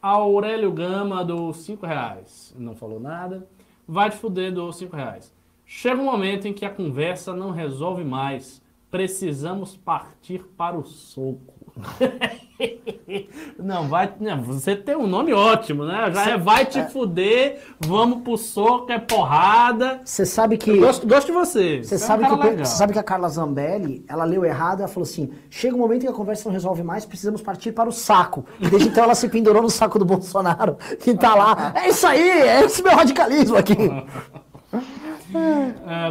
Aurélio 0.00 0.72
Gama 0.72 1.24
do 1.24 1.52
5 1.52 1.86
reais. 1.86 2.54
Não 2.58 2.74
falou 2.74 2.98
nada. 2.98 3.46
Vai 3.86 4.10
Te 4.10 4.16
Fuder 4.16 4.52
do 4.52 4.72
5 4.72 4.96
reais. 4.96 5.32
Chega 5.64 6.00
um 6.00 6.04
momento 6.04 6.48
em 6.48 6.52
que 6.52 6.64
a 6.64 6.70
conversa 6.70 7.34
não 7.34 7.50
resolve 7.50 8.02
mais. 8.02 8.62
Precisamos 8.90 9.76
partir 9.76 10.42
para 10.56 10.76
o 10.76 10.84
soco. 10.84 11.51
Não, 13.58 13.88
vai. 13.88 14.12
Não, 14.20 14.42
você 14.42 14.76
tem 14.76 14.94
um 14.94 15.06
nome 15.06 15.32
ótimo, 15.32 15.84
né? 15.84 16.10
Já 16.12 16.30
é 16.30 16.38
vai 16.38 16.66
te 16.66 16.78
é... 16.78 16.86
fuder, 16.86 17.60
vamos 17.80 18.22
pro 18.22 18.36
soco, 18.36 18.92
é 18.92 18.98
porrada. 18.98 20.02
Você 20.04 20.26
sabe 20.26 20.58
que. 20.58 20.70
Eu 20.70 20.80
gosto, 20.80 21.06
gosto 21.06 21.26
de 21.26 21.32
você. 21.32 21.82
Você 21.82 21.98
sabe, 21.98 22.24
é 22.24 22.32
um 22.32 22.38
que, 22.38 22.64
sabe 22.64 22.92
que 22.92 22.98
a 22.98 23.02
Carla 23.02 23.28
Zambelli, 23.28 24.04
ela 24.08 24.24
leu 24.24 24.44
errado, 24.44 24.80
ela 24.80 24.88
falou 24.88 25.04
assim: 25.04 25.30
chega 25.50 25.74
um 25.74 25.78
momento 25.78 26.02
em 26.02 26.06
que 26.06 26.12
a 26.12 26.16
conversa 26.16 26.44
não 26.44 26.52
resolve 26.52 26.82
mais, 26.82 27.06
precisamos 27.06 27.42
partir 27.42 27.72
para 27.72 27.88
o 27.88 27.92
saco. 27.92 28.44
E 28.60 28.68
desde 28.68 28.88
então 28.88 29.04
ela 29.04 29.14
se 29.14 29.28
pendurou 29.28 29.62
no 29.62 29.70
saco 29.70 29.98
do 29.98 30.04
Bolsonaro, 30.04 30.76
que 31.00 31.14
tá 31.14 31.34
lá. 31.34 31.72
É 31.74 31.88
isso 31.88 32.06
aí, 32.06 32.30
é 32.30 32.64
esse 32.64 32.82
meu 32.82 32.94
radicalismo 32.94 33.56
aqui. 33.56 33.74
uh, 33.74 34.06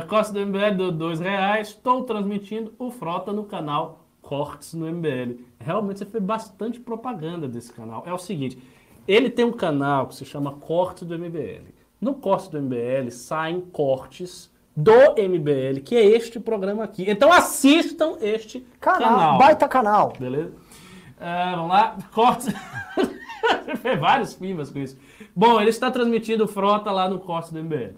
Costa 0.10 0.34
do 0.34 0.46
MBL 0.46 0.76
do 0.76 0.92
dois 0.92 1.20
reais. 1.20 1.70
Estou 1.70 2.04
transmitindo 2.04 2.74
o 2.78 2.92
Frota 2.92 3.32
no 3.32 3.44
canal 3.44 4.02
cortes 4.32 4.74
no 4.74 4.90
MBL. 4.90 5.41
Realmente 5.60 5.99
você 5.99 6.06
fez 6.06 6.24
bastante 6.24 6.80
propaganda 6.80 7.49
desse 7.49 7.74
canal. 7.74 8.02
É 8.06 8.14
o 8.14 8.18
seguinte, 8.18 8.58
ele 9.06 9.30
tem 9.30 9.44
um 9.44 9.52
canal 9.52 10.08
que 10.08 10.16
se 10.16 10.24
chama 10.24 10.53
Cortes 10.53 11.06
do 11.06 11.20
MBL. 11.20 11.66
No 11.99 12.14
Cortes 12.14 12.48
do 12.48 12.62
MBL 12.62 13.12
saem 13.12 13.60
cortes 13.60 14.49
do 14.74 14.94
MBL, 15.18 15.82
que 15.84 15.98
é 15.98 16.06
este 16.06 16.40
programa 16.40 16.82
aqui. 16.82 17.03
Então 17.10 17.30
assistam 17.30 18.16
este 18.22 18.66
canal. 18.80 19.02
canal. 19.02 19.38
Baita 19.38 19.68
canal. 19.68 20.14
Beleza? 20.18 20.53
Uh, 21.18 21.56
vamos 21.58 21.70
lá. 21.70 21.98
Cortes... 22.14 22.48
fez 23.82 23.99
vários 23.99 24.34
filmes 24.34 24.70
com 24.70 24.80
isso. 24.80 24.98
Bom, 25.36 25.60
ele 25.60 25.72
está 25.72 25.91
transmitindo 25.91 26.48
frota 26.48 26.90
lá 26.90 27.10
no 27.10 27.20
Cortes 27.20 27.52
do 27.52 27.62
MBL. 27.62 27.95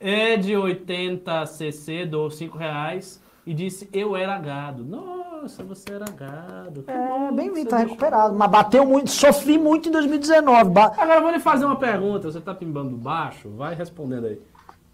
Ed80cc 0.00 2.06
doou 2.06 2.30
5 2.30 2.56
reais 2.56 3.20
e 3.44 3.52
disse: 3.52 3.90
Eu 3.92 4.14
era 4.14 4.38
gado. 4.38 4.84
Nossa, 4.84 5.21
você 5.48 5.92
era 5.92 6.04
gado. 6.06 6.84
É, 6.86 7.08
bom 7.08 7.34
bem 7.34 7.52
vindo, 7.52 7.68
tá 7.68 7.76
deixou. 7.78 7.94
recuperado. 7.94 8.34
Mas 8.36 8.50
bateu 8.50 8.86
muito, 8.86 9.10
sofri 9.10 9.58
muito 9.58 9.88
em 9.88 9.92
2019. 9.92 10.70
Ba- 10.70 10.92
Agora 10.96 11.16
eu 11.16 11.22
vou 11.22 11.30
lhe 11.30 11.40
fazer 11.40 11.64
uma 11.64 11.76
pergunta. 11.76 12.30
Você 12.30 12.40
tá 12.40 12.54
pimbando 12.54 12.96
baixo? 12.96 13.48
Vai 13.50 13.74
respondendo 13.74 14.26
aí. 14.26 14.38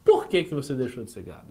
Por 0.04 0.26
que, 0.26 0.44
que 0.44 0.54
você 0.54 0.74
deixou 0.74 1.04
de 1.04 1.10
ser 1.10 1.22
gado? 1.22 1.48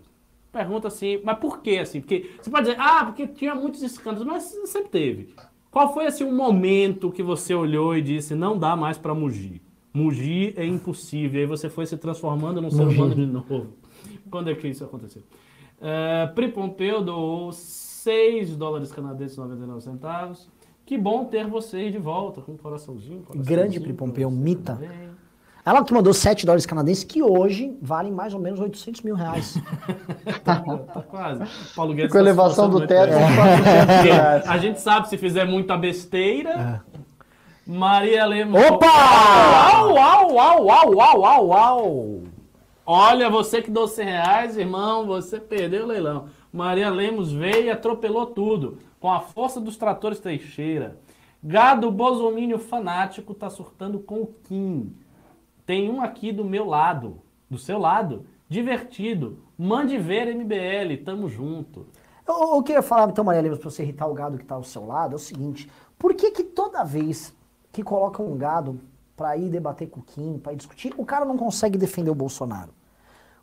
Pergunta 0.52 0.88
assim, 0.88 1.20
mas 1.24 1.38
por 1.38 1.60
que 1.62 1.78
assim? 1.78 2.02
Porque 2.02 2.32
você 2.42 2.50
pode 2.50 2.66
dizer, 2.68 2.80
ah, 2.80 3.06
porque 3.06 3.28
tinha 3.28 3.54
muitos 3.54 3.84
escândalos, 3.84 4.26
mas 4.26 4.44
sempre 4.66 4.90
teve. 4.90 5.36
Qual 5.70 5.94
foi 5.94 6.08
assim 6.08 6.24
um 6.24 6.36
momento 6.36 7.12
que 7.12 7.22
você 7.22 7.54
olhou 7.54 7.96
e 7.96 8.02
disse, 8.02 8.34
não 8.34 8.58
dá 8.58 8.76
mais 8.76 8.98
pra 8.98 9.14
mugir? 9.14 9.62
Mugir 9.94 10.54
é 10.58 10.66
impossível. 10.66 11.40
E 11.40 11.44
aí 11.44 11.48
você 11.48 11.70
foi 11.70 11.86
se 11.86 11.98
transformando 11.98 12.62
num 12.62 12.72
ser 12.72 12.84
humano 12.88 13.14
de 13.14 13.26
novo. 13.26 13.68
Quando 14.32 14.50
é 14.50 14.56
que 14.56 14.68
isso 14.68 14.84
aconteceu? 14.84 15.22
Uh, 15.80 16.34
Pri 16.34 16.48
Pompeu 16.52 17.02
doou 17.04 17.52
6 18.08 18.56
dólares 18.56 18.90
canadenses 18.90 19.36
e 19.36 19.40
99 19.42 19.82
centavos. 19.82 20.50
Que 20.86 20.98
bom 20.98 21.26
ter 21.26 21.46
vocês 21.46 21.92
de 21.92 21.98
volta, 21.98 22.40
com 22.42 22.54
um 22.54 22.58
coraçãozinho. 22.58 23.22
coraçãozinho 23.22 23.44
Grande 23.46 23.82
Pri 23.82 23.92
Pompeu, 23.92 24.30
você 24.30 24.38
mita. 24.38 24.76
também. 24.76 25.10
Ela 25.66 25.84
que 25.84 25.94
mandou 25.94 26.14
7 26.14 26.46
dólares 26.46 26.66
canadenses, 26.66 27.04
que 27.04 27.22
hoje 27.22 27.78
valem 27.82 28.14
mais 28.14 28.34
ou 28.34 28.40
menos 28.40 28.62
800 28.62 29.02
mil 29.02 29.14
reais. 29.14 29.58
Tá 30.42 30.64
quase. 31.10 31.44
Paulo 31.76 31.94
Guedes 31.94 32.10
Com 32.14 32.18
a 32.18 32.22
tá 32.22 32.26
elevação 32.30 32.70
do 32.70 32.88
teto, 32.88 33.12
muito. 33.12 33.26
uns 33.30 33.36
400 33.36 33.96
Porque 33.96 34.10
reais. 34.10 34.48
A 34.48 34.58
gente 34.58 34.80
sabe 34.80 35.10
se 35.10 35.18
fizer 35.18 35.44
muita 35.44 35.76
besteira. 35.76 36.86
Maria 37.66 38.26
Lemos. 38.26 38.64
Opa! 38.64 38.86
Uau, 38.88 39.94
uau, 39.96 40.34
uau, 40.34 40.66
uau, 40.66 40.96
uau, 40.96 41.20
uau, 41.20 41.48
uau. 41.48 42.22
Olha, 42.86 43.30
você 43.30 43.62
que 43.62 43.70
deu 43.70 43.86
100 43.86 44.06
reais, 44.06 44.58
irmão, 44.58 45.06
você 45.06 45.42
perdeu 45.42 45.84
o 45.84 45.88
leilão. 45.88 46.30
Maria 46.52 46.90
Lemos 46.90 47.32
veio 47.32 47.66
e 47.66 47.70
atropelou 47.70 48.28
tudo. 48.28 48.80
Com 49.00 49.12
a 49.12 49.20
força 49.20 49.60
dos 49.60 49.78
tratores 49.78 50.20
Teixeira. 50.20 50.98
Gado 51.44 51.92
Bosomínio 51.92 52.58
fanático 52.58 53.34
tá 53.34 53.50
surtando 53.50 54.00
com 54.00 54.22
o 54.22 54.34
Kim. 54.44 54.96
Tem 55.66 55.90
um 55.90 56.02
aqui 56.02 56.32
do 56.32 56.44
meu 56.44 56.66
lado, 56.66 57.22
do 57.50 57.58
seu 57.58 57.78
lado, 57.78 58.26
divertido. 58.50 59.40
Mande 59.58 59.98
ver 59.98 60.34
MBL, 60.34 61.04
tamo 61.06 61.30
junto. 61.30 61.88
Eu, 62.28 62.56
eu 62.56 62.64
queria 62.64 62.82
falar, 62.82 63.10
então, 63.10 63.24
Maria 63.24 63.42
Lemos, 63.42 63.60
pra 63.60 63.70
você 63.70 63.84
irritar 63.84 64.08
o 64.08 64.14
gado 64.14 64.38
que 64.38 64.46
tá 64.46 64.56
ao 64.56 64.64
seu 64.64 64.86
lado, 64.86 65.14
é 65.14 65.16
o 65.16 65.20
seguinte. 65.20 65.70
Por 65.98 66.14
que 66.14 66.32
que 66.32 66.44
toda 66.44 66.84
vez 66.84 67.36
que 67.72 67.84
colocam 67.84 68.26
um 68.26 68.38
gado 68.38 68.80
pra 69.16 69.38
ir 69.38 69.50
debater 69.50 69.90
com 69.90 70.00
o 70.00 70.04
Kim, 70.04 70.42
ir 70.52 70.56
discutir, 70.56 70.94
o 70.98 71.06
cara 71.06 71.26
não 71.26 71.38
consegue 71.38 71.78
defender 71.78 72.10
o 72.10 72.16
Bolsonaro? 72.16 72.77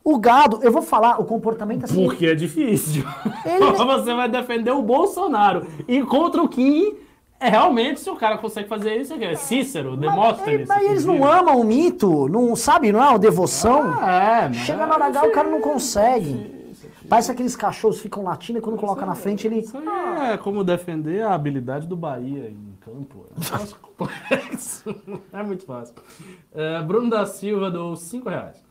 O 0.05 0.19
gado, 0.19 0.59
eu 0.63 0.71
vou 0.71 0.83
falar, 0.83 1.19
o 1.19 1.25
comportamento 1.25 1.85
assim... 1.85 2.05
Porque 2.05 2.27
é 2.27 2.35
difícil. 2.35 3.05
Ele- 3.45 3.73
Você 3.73 4.13
vai 4.15 4.29
defender 4.29 4.71
o 4.71 4.83
Bolsonaro. 4.83 5.67
E 5.89 6.03
contra 6.03 6.43
o 6.43 6.49
Kim, 6.49 6.95
é 7.41 7.49
realmente, 7.49 8.01
se 8.01 8.11
o 8.11 8.17
cara 8.17 8.37
consegue 8.37 8.69
fazer 8.69 8.97
isso, 8.97 9.15
é 9.15 9.35
Cícero, 9.35 9.97
Demóstenes. 9.97 10.69
Mas, 10.69 10.79
mas 10.83 10.91
eles 10.91 11.05
não 11.07 11.25
amam 11.25 11.59
o 11.59 11.65
mito, 11.65 12.29
não 12.29 12.55
sabe, 12.55 12.93
não 12.93 13.03
é 13.03 13.09
uma 13.09 13.19
devoção. 13.19 13.95
Ah, 13.99 14.43
é, 14.45 14.49
mas 14.49 14.57
Chega 14.59 14.87
na 14.87 14.95
H, 15.07 15.25
o 15.27 15.33
cara 15.33 15.49
não 15.49 15.61
consegue. 15.63 16.53
Parece 17.09 17.31
aqueles 17.31 17.55
cachorros 17.55 17.97
que 17.99 18.05
ficam 18.05 18.25
latindo 18.25 18.59
e 18.59 18.63
quando 18.63 18.77
coloca 18.79 19.05
na 19.05 19.15
frente 19.15 19.47
ele. 19.47 19.59
Isso 19.61 19.77
aí 19.77 20.33
é 20.33 20.37
como 20.39 20.65
defender 20.65 21.23
a 21.23 21.35
habilidade 21.35 21.87
do 21.87 21.97
Bahia 21.97 22.49
em 22.51 22.75
campo. 22.81 23.27
É 23.39 23.57
um 23.63 23.67
complexo. 23.97 24.95
É 25.33 25.43
muito 25.43 25.65
fácil. 25.67 25.95
É, 26.55 26.81
Bruno 26.83 27.11
da 27.11 27.27
Silva 27.27 27.71
dou 27.71 27.95
5 27.95 28.29
reais. 28.29 28.64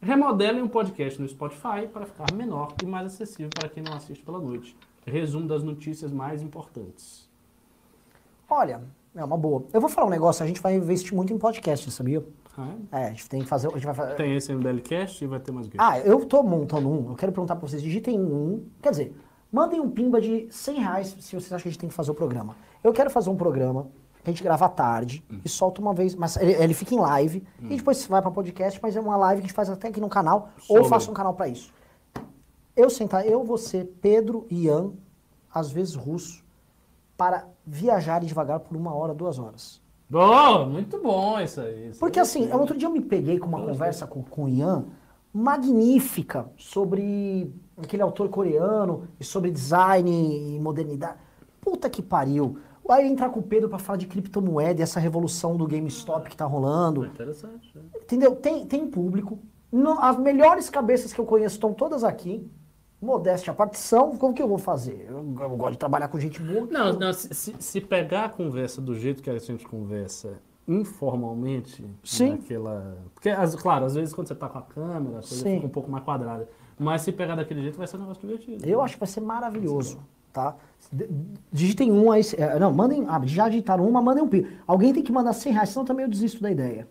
Remodelem 0.00 0.62
um 0.62 0.68
podcast 0.68 1.20
no 1.20 1.28
Spotify 1.28 1.88
para 1.92 2.06
ficar 2.06 2.32
menor 2.34 2.74
e 2.82 2.86
mais 2.86 3.06
acessível 3.06 3.48
para 3.54 3.68
quem 3.68 3.82
não 3.82 3.94
assiste 3.94 4.22
pela 4.22 4.38
noite. 4.38 4.76
Resumo 5.06 5.46
das 5.48 5.62
notícias 5.62 6.12
mais 6.12 6.42
importantes. 6.42 7.28
Olha, 8.48 8.82
é 9.14 9.24
uma 9.24 9.36
boa. 9.36 9.64
Eu 9.72 9.80
vou 9.80 9.88
falar 9.88 10.06
um 10.06 10.10
negócio, 10.10 10.44
a 10.44 10.46
gente 10.46 10.60
vai 10.60 10.74
investir 10.76 11.14
muito 11.14 11.32
em 11.32 11.38
podcast, 11.38 11.90
sabia? 11.90 12.24
Ah, 12.56 12.74
É, 12.92 13.06
a 13.06 13.10
gente 13.10 13.28
tem 13.28 13.42
que 13.42 13.48
fazer. 13.48 13.68
A 13.68 13.72
gente 13.72 13.84
vai 13.86 13.94
fazer. 13.94 14.14
Tem 14.14 14.34
esse 14.36 14.52
MBLcast 14.52 15.22
e 15.22 15.26
vai 15.26 15.40
ter 15.40 15.52
mais? 15.52 15.68
Ah, 15.78 15.98
eu 16.00 16.24
tô 16.24 16.42
montando 16.42 16.88
um. 16.88 17.10
Eu 17.10 17.16
quero 17.16 17.32
perguntar 17.32 17.56
pra 17.56 17.66
vocês, 17.68 17.82
digitem 17.82 18.20
um. 18.20 18.64
Quer 18.80 18.90
dizer, 18.90 19.16
mandem 19.52 19.80
um 19.80 19.90
pimba 19.90 20.20
de 20.20 20.46
100 20.50 20.80
reais 20.80 21.08
se 21.20 21.30
vocês 21.36 21.52
acham 21.52 21.62
que 21.62 21.68
a 21.68 21.70
gente 21.72 21.80
tem 21.80 21.88
que 21.88 21.94
fazer 21.94 22.10
o 22.10 22.14
programa. 22.14 22.56
Eu 22.82 22.92
quero 22.92 23.10
fazer 23.10 23.28
um 23.30 23.36
programa 23.36 23.88
a 24.30 24.32
gente 24.32 24.42
grava 24.42 24.66
à 24.66 24.68
tarde 24.68 25.24
e 25.44 25.48
solta 25.48 25.80
uma 25.80 25.94
vez, 25.94 26.14
mas 26.14 26.36
ele, 26.36 26.52
ele 26.52 26.74
fica 26.74 26.94
em 26.94 26.98
live 26.98 27.42
e 27.62 27.76
depois 27.76 28.06
vai 28.06 28.20
pra 28.22 28.30
podcast, 28.30 28.78
mas 28.82 28.96
é 28.96 29.00
uma 29.00 29.16
live 29.16 29.40
que 29.40 29.46
a 29.46 29.48
gente 29.48 29.56
faz 29.56 29.68
até 29.70 29.88
aqui 29.88 30.00
no 30.00 30.08
canal 30.08 30.50
ou 30.68 30.76
Sobre. 30.78 30.88
faço 30.88 31.10
um 31.10 31.14
canal 31.14 31.34
pra 31.34 31.48
isso. 31.48 31.72
Eu 32.74 32.90
sentar, 32.90 33.26
eu, 33.26 33.42
você, 33.44 33.84
Pedro, 33.84 34.46
Ian, 34.50 34.92
às 35.52 35.70
vezes 35.70 35.94
russo, 35.94 36.44
para 37.16 37.46
viajar 37.66 38.20
devagar 38.20 38.60
por 38.60 38.76
uma 38.76 38.94
hora, 38.94 39.14
duas 39.14 39.38
horas. 39.38 39.80
Bom, 40.08 40.66
muito 40.66 41.00
bom 41.02 41.40
isso 41.40 41.60
aí. 41.60 41.88
isso 41.88 41.98
Porque 41.98 42.18
aí. 42.18 42.22
assim, 42.22 42.52
outro 42.52 42.76
dia 42.76 42.86
eu 42.86 42.92
me 42.92 43.00
peguei 43.00 43.38
com 43.38 43.46
uma 43.48 43.60
conversa 43.60 44.06
com, 44.06 44.22
com 44.22 44.44
o 44.44 44.48
Ian 44.48 44.84
magnífica 45.32 46.48
sobre 46.56 47.52
aquele 47.76 48.02
autor 48.02 48.28
coreano 48.28 49.06
e 49.20 49.24
sobre 49.24 49.50
design 49.50 50.10
e 50.10 50.58
modernidade. 50.58 51.18
Puta 51.60 51.90
que 51.90 52.00
pariu. 52.02 52.58
Aí 52.88 53.06
entrar 53.06 53.30
com 53.30 53.40
o 53.40 53.42
Pedro 53.42 53.68
pra 53.68 53.78
falar 53.78 53.96
de 53.96 54.06
criptomoeda 54.06 54.80
e 54.80 54.82
essa 54.82 55.00
revolução 55.00 55.56
do 55.56 55.66
GameStop 55.66 56.28
que 56.30 56.36
tá 56.36 56.44
rolando. 56.44 57.04
Interessante. 57.06 57.70
né? 57.74 57.82
Entendeu? 58.02 58.36
Tem, 58.36 58.64
tem 58.66 58.86
público. 58.86 59.38
As 60.00 60.18
melhores 60.18 60.70
cabeças 60.70 61.12
que 61.12 61.20
eu 61.20 61.24
conheço 61.26 61.56
estão 61.56 61.72
todas 61.74 62.04
aqui. 62.04 62.48
Modéstia 63.02 63.52
à 63.52 63.54
parte 63.54 63.78
são. 63.78 64.16
Como 64.16 64.32
que 64.32 64.40
eu 64.42 64.48
vou 64.48 64.56
fazer? 64.58 65.06
Eu, 65.08 65.16
eu 65.18 65.56
gosto 65.56 65.72
de 65.72 65.78
trabalhar 65.78 66.08
com 66.08 66.18
gente 66.18 66.40
boa. 66.40 66.66
Não, 66.70 66.92
não 66.94 67.12
se, 67.12 67.54
se- 67.58 67.80
pegar 67.80 68.24
a 68.24 68.28
conversa 68.28 68.80
do 68.80 68.94
jeito 68.94 69.22
que 69.22 69.28
a 69.28 69.38
gente 69.38 69.66
conversa 69.66 70.38
informalmente, 70.66 71.84
Sim. 72.02 72.30
naquela. 72.32 72.96
Porque, 73.14 73.28
as- 73.28 73.54
claro, 73.54 73.84
às 73.84 73.94
vezes 73.94 74.14
quando 74.14 74.28
você 74.28 74.34
tá 74.34 74.48
com 74.48 74.58
a 74.58 74.62
câmera, 74.62 75.18
a 75.18 75.20
coisa 75.20 75.26
Sim. 75.44 75.54
fica 75.56 75.66
um 75.66 75.70
pouco 75.70 75.90
mais 75.90 76.04
quadrada. 76.04 76.48
Mas 76.78 77.02
se 77.02 77.12
pegar 77.12 77.34
daquele 77.36 77.62
jeito, 77.62 77.76
vai 77.78 77.86
ser 77.86 77.96
um 77.96 78.00
negócio 78.00 78.20
divertido. 78.26 78.66
Eu 78.66 78.80
acho 78.82 78.94
que 78.94 79.00
vai 79.00 79.06
ser 79.08 79.20
maravilhoso, 79.20 79.98
tá? 80.36 80.54
Digitem 81.50 81.90
um 81.90 82.12
aí. 82.12 82.20
é, 82.36 82.58
Não, 82.58 82.72
mandem. 82.72 83.06
Ah, 83.08 83.20
já 83.24 83.48
digitaram 83.48 83.88
uma, 83.88 84.02
mandem 84.02 84.22
um 84.22 84.28
pi. 84.28 84.46
Alguém 84.66 84.92
tem 84.92 85.02
que 85.02 85.10
mandar 85.10 85.32
100 85.32 85.52
reais, 85.52 85.68
senão 85.70 85.84
também 85.84 86.04
eu 86.04 86.10
desisto 86.10 86.42
da 86.42 86.50
ideia. 86.50 86.86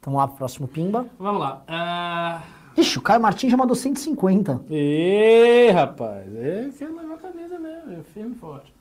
Então 0.00 0.12
vamos 0.12 0.18
lá 0.20 0.28
pro 0.28 0.36
próximo 0.38 0.66
Pimba. 0.66 1.06
Vamos 1.18 1.40
lá. 1.40 1.62
Ah, 1.68 2.42
Ixi, 2.76 2.98
o 2.98 3.02
Caio 3.02 3.20
Martins 3.20 3.50
já 3.50 3.56
mandou 3.56 3.76
150. 3.76 4.64
Ê, 4.70 5.70
rapaz, 5.70 6.34
é 6.34 6.70
que 6.76 6.84
levar 6.84 7.14
a 7.14 7.18
camisa 7.18 7.58
mesmo, 7.58 7.92
é 7.92 8.02
firme 8.02 8.34
e 8.34 8.38
forte. 8.38 8.72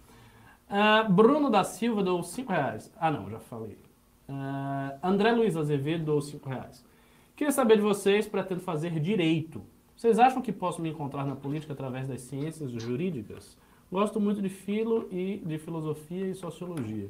Ah, 0.69 1.03
Bruno 1.03 1.49
da 1.49 1.63
Silva 1.63 2.03
deu 2.03 2.21
5 2.23 2.51
reais. 2.51 2.91
Ah, 2.99 3.11
não, 3.11 3.29
já 3.29 3.39
falei. 3.39 3.77
Ah, 4.27 4.95
André 5.03 5.31
Luiz 5.31 5.55
Azevedo 5.55 6.05
deu 6.05 6.21
5 6.21 6.49
reais. 6.49 6.83
Queria 7.35 7.51
saber 7.51 7.75
de 7.75 7.81
vocês, 7.83 8.27
pretendo 8.27 8.61
fazer 8.61 8.99
direito. 8.99 9.61
Vocês 9.95 10.19
acham 10.19 10.41
que 10.41 10.51
posso 10.51 10.81
me 10.81 10.89
encontrar 10.89 11.25
na 11.25 11.35
política 11.35 11.71
através 11.71 12.07
das 12.07 12.21
ciências 12.21 12.69
jurídicas? 12.71 13.57
Gosto 13.91 14.19
muito 14.19 14.41
de 14.41 14.49
filo 14.49 15.07
e 15.09 15.41
de 15.45 15.57
filosofia 15.57 16.27
e 16.27 16.35
sociologia. 16.35 17.09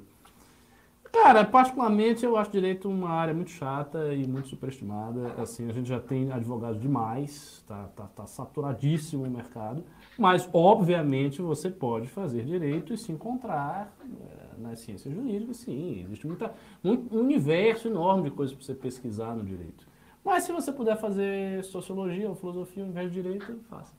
Cara, 1.11 1.45
particularmente 1.45 2.25
eu 2.25 2.35
acho 2.35 2.51
direito 2.51 2.89
uma 2.89 3.09
área 3.09 3.33
muito 3.33 3.49
chata 3.49 4.13
e 4.13 4.27
muito 4.27 4.49
superestimada. 4.49 5.33
Assim, 5.41 5.67
a 5.67 5.73
gente 5.73 5.87
já 5.87 5.99
tem 5.99 6.31
advogados 6.31 6.79
demais, 6.79 7.63
tá, 7.65 7.89
tá, 7.95 8.03
tá 8.03 8.27
saturadíssimo 8.27 9.23
o 9.23 9.29
mercado. 9.31 9.83
Mas, 10.17 10.47
obviamente, 10.53 11.41
você 11.41 11.69
pode 11.69 12.07
fazer 12.07 12.43
direito 12.43 12.93
e 12.93 12.97
se 12.97 13.11
encontrar 13.11 13.95
eh, 14.03 14.59
nas 14.59 14.79
ciências 14.79 15.11
jurídicas, 15.11 15.57
sim. 15.57 16.03
Existe 16.03 16.27
muita, 16.27 16.53
um 16.83 17.17
universo 17.17 17.87
enorme 17.87 18.29
de 18.29 18.35
coisas 18.35 18.53
para 18.53 18.65
você 18.65 18.75
pesquisar 18.75 19.33
no 19.35 19.43
direito. 19.43 19.87
Mas 20.25 20.43
se 20.43 20.51
você 20.51 20.71
puder 20.71 20.97
fazer 20.97 21.63
sociologia 21.63 22.27
ou 22.27 22.35
filosofia 22.35 22.83
ao 22.83 22.89
invés 22.89 23.13
de 23.13 23.21
direito, 23.21 23.59
faça. 23.69 23.93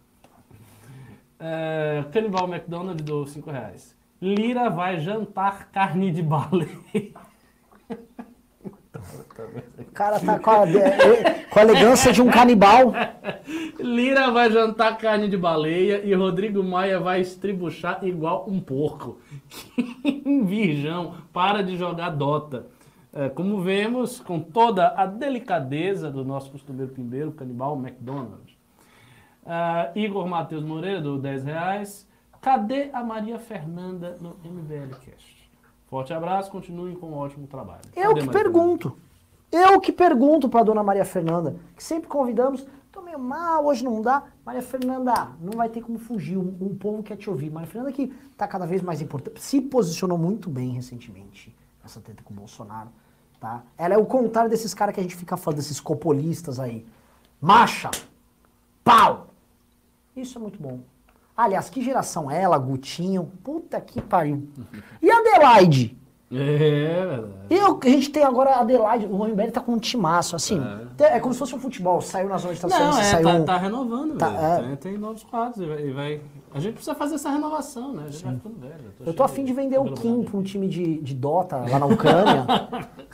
É, 1.38 2.04
Canibal 2.12 2.48
McDonald 2.48 3.00
dou 3.00 3.24
5 3.24 3.48
reais. 3.48 3.96
Lira 4.20 4.68
vai 4.68 4.98
jantar 4.98 5.70
carne 5.70 6.10
de 6.10 6.22
baleia. 6.22 7.12
O 9.78 9.92
cara 9.92 10.18
tá 10.18 10.38
com 10.38 10.50
a, 10.50 10.68
é, 10.68 11.44
com 11.44 11.58
a 11.60 11.62
elegância 11.62 12.12
de 12.12 12.20
um 12.20 12.28
canibal. 12.28 12.92
Lira 13.78 14.30
vai 14.32 14.50
jantar 14.50 14.98
carne 14.98 15.28
de 15.28 15.36
baleia 15.36 16.02
e 16.04 16.12
Rodrigo 16.12 16.62
Maia 16.62 16.98
vai 16.98 17.20
estribuchar 17.20 18.04
igual 18.04 18.46
um 18.48 18.58
porco. 18.58 19.20
Virgão, 20.44 21.14
para 21.32 21.62
de 21.62 21.76
jogar 21.76 22.10
Dota. 22.10 22.66
É, 23.16 23.30
como 23.30 23.62
vemos, 23.62 24.20
com 24.20 24.38
toda 24.38 24.88
a 24.88 25.06
delicadeza 25.06 26.10
do 26.10 26.22
nosso 26.22 26.50
costumeiro 26.50 26.92
pimbeiro, 26.92 27.32
canibal 27.32 27.74
McDonald. 27.74 28.58
Ah, 29.46 29.90
Igor 29.94 30.28
Matheus 30.28 30.62
Moreira, 30.62 31.00
do 31.00 31.18
10 31.18 31.44
reais. 31.44 32.06
Cadê 32.42 32.90
a 32.92 33.02
Maria 33.02 33.38
Fernanda 33.38 34.18
no 34.20 34.36
MBL 34.44 34.96
Cast? 35.02 35.50
Forte 35.86 36.12
abraço, 36.12 36.50
continuem 36.50 36.94
com 36.94 37.06
um 37.06 37.14
ótimo 37.14 37.46
trabalho. 37.46 37.80
Eu 37.96 38.08
Cadê 38.08 38.20
que 38.20 38.26
Maria 38.26 38.42
pergunto. 38.42 38.98
Eu 39.50 39.80
que 39.80 39.92
pergunto 39.92 40.46
pra 40.46 40.62
dona 40.62 40.82
Maria 40.82 41.04
Fernanda, 41.06 41.56
que 41.74 41.82
sempre 41.82 42.08
convidamos, 42.08 42.66
tô 42.92 43.00
meio 43.00 43.18
mal, 43.18 43.64
hoje 43.64 43.82
não 43.82 44.02
dá. 44.02 44.24
Maria 44.44 44.60
Fernanda, 44.60 45.30
não 45.40 45.52
vai 45.56 45.70
ter 45.70 45.80
como 45.80 45.98
fugir, 45.98 46.36
o, 46.36 46.42
o 46.42 46.76
povo 46.78 47.02
quer 47.02 47.16
te 47.16 47.30
ouvir. 47.30 47.50
Maria 47.50 47.70
Fernanda 47.70 47.92
que 47.92 48.08
tá 48.36 48.46
cada 48.46 48.66
vez 48.66 48.82
mais 48.82 49.00
importante, 49.00 49.40
se 49.40 49.58
posicionou 49.62 50.18
muito 50.18 50.50
bem 50.50 50.72
recentemente 50.72 51.56
nessa 51.82 51.98
treta 51.98 52.22
com 52.22 52.34
o 52.34 52.36
Bolsonaro, 52.36 52.90
tá? 53.40 53.62
Ela 53.76 53.94
é 53.94 53.98
o 53.98 54.06
contrário 54.06 54.50
desses 54.50 54.74
caras 54.74 54.94
que 54.94 55.00
a 55.00 55.02
gente 55.02 55.16
fica 55.16 55.36
falando, 55.36 55.58
desses 55.58 55.80
copolistas 55.80 56.58
aí. 56.58 56.86
Macha! 57.40 57.90
Pau! 58.82 59.28
Isso 60.14 60.38
é 60.38 60.40
muito 60.40 60.60
bom. 60.60 60.80
Aliás, 61.36 61.68
que 61.68 61.84
geração 61.84 62.30
é 62.30 62.40
ela, 62.40 62.56
Gutinho? 62.56 63.30
Puta 63.44 63.80
que 63.80 64.00
pariu. 64.00 64.48
E 65.02 65.10
Adelaide? 65.10 65.96
É, 66.28 67.06
verdade. 67.06 67.32
Eu, 67.48 67.78
a 67.80 67.88
gente 67.88 68.10
tem 68.10 68.24
agora 68.24 68.50
a 68.56 68.60
Adelaide, 68.60 69.06
o 69.06 69.14
Rombelli 69.16 69.52
tá 69.52 69.60
com 69.60 69.72
um 69.74 69.78
timaço, 69.78 70.34
assim. 70.34 70.60
É. 70.60 71.20
como 71.20 71.32
se 71.32 71.38
fosse 71.38 71.54
um 71.54 71.60
futebol, 71.60 72.00
saiu 72.00 72.28
na 72.28 72.36
zona 72.36 72.54
de 72.54 72.62
Não, 72.62 72.68
transferência, 72.68 73.00
é, 73.00 73.04
saiu 73.04 73.24
tá, 73.24 73.34
um... 73.34 73.44
tá 73.44 73.56
renovando, 73.56 74.16
Tá, 74.18 74.28
velho. 74.30 74.44
é. 74.44 74.76
Tem, 74.76 74.76
tem 74.92 74.98
novos 74.98 75.22
quadros 75.22 75.62
e 75.62 75.66
vai, 75.68 75.86
e 75.86 75.92
vai- 75.92 76.20
A 76.52 76.58
gente 76.58 76.74
precisa 76.74 76.96
fazer 76.96 77.14
essa 77.14 77.30
renovação, 77.30 77.92
né? 77.92 78.04
A 78.08 78.10
gente 78.10 78.24
vai 78.24 78.34
ficando 78.34 78.58
velho. 78.58 78.74
Eu 78.98 79.04
cheio 79.04 79.16
tô 79.16 79.22
afim 79.22 79.44
de 79.44 79.52
vender 79.52 79.78
o 79.78 79.84
Kim 79.92 80.24
pra 80.24 80.36
um 80.36 80.42
time 80.42 80.66
de, 80.66 80.98
de 81.00 81.14
Dota 81.14 81.58
lá 81.58 81.78
na 81.78 81.86
Ucrânia. 81.86 82.44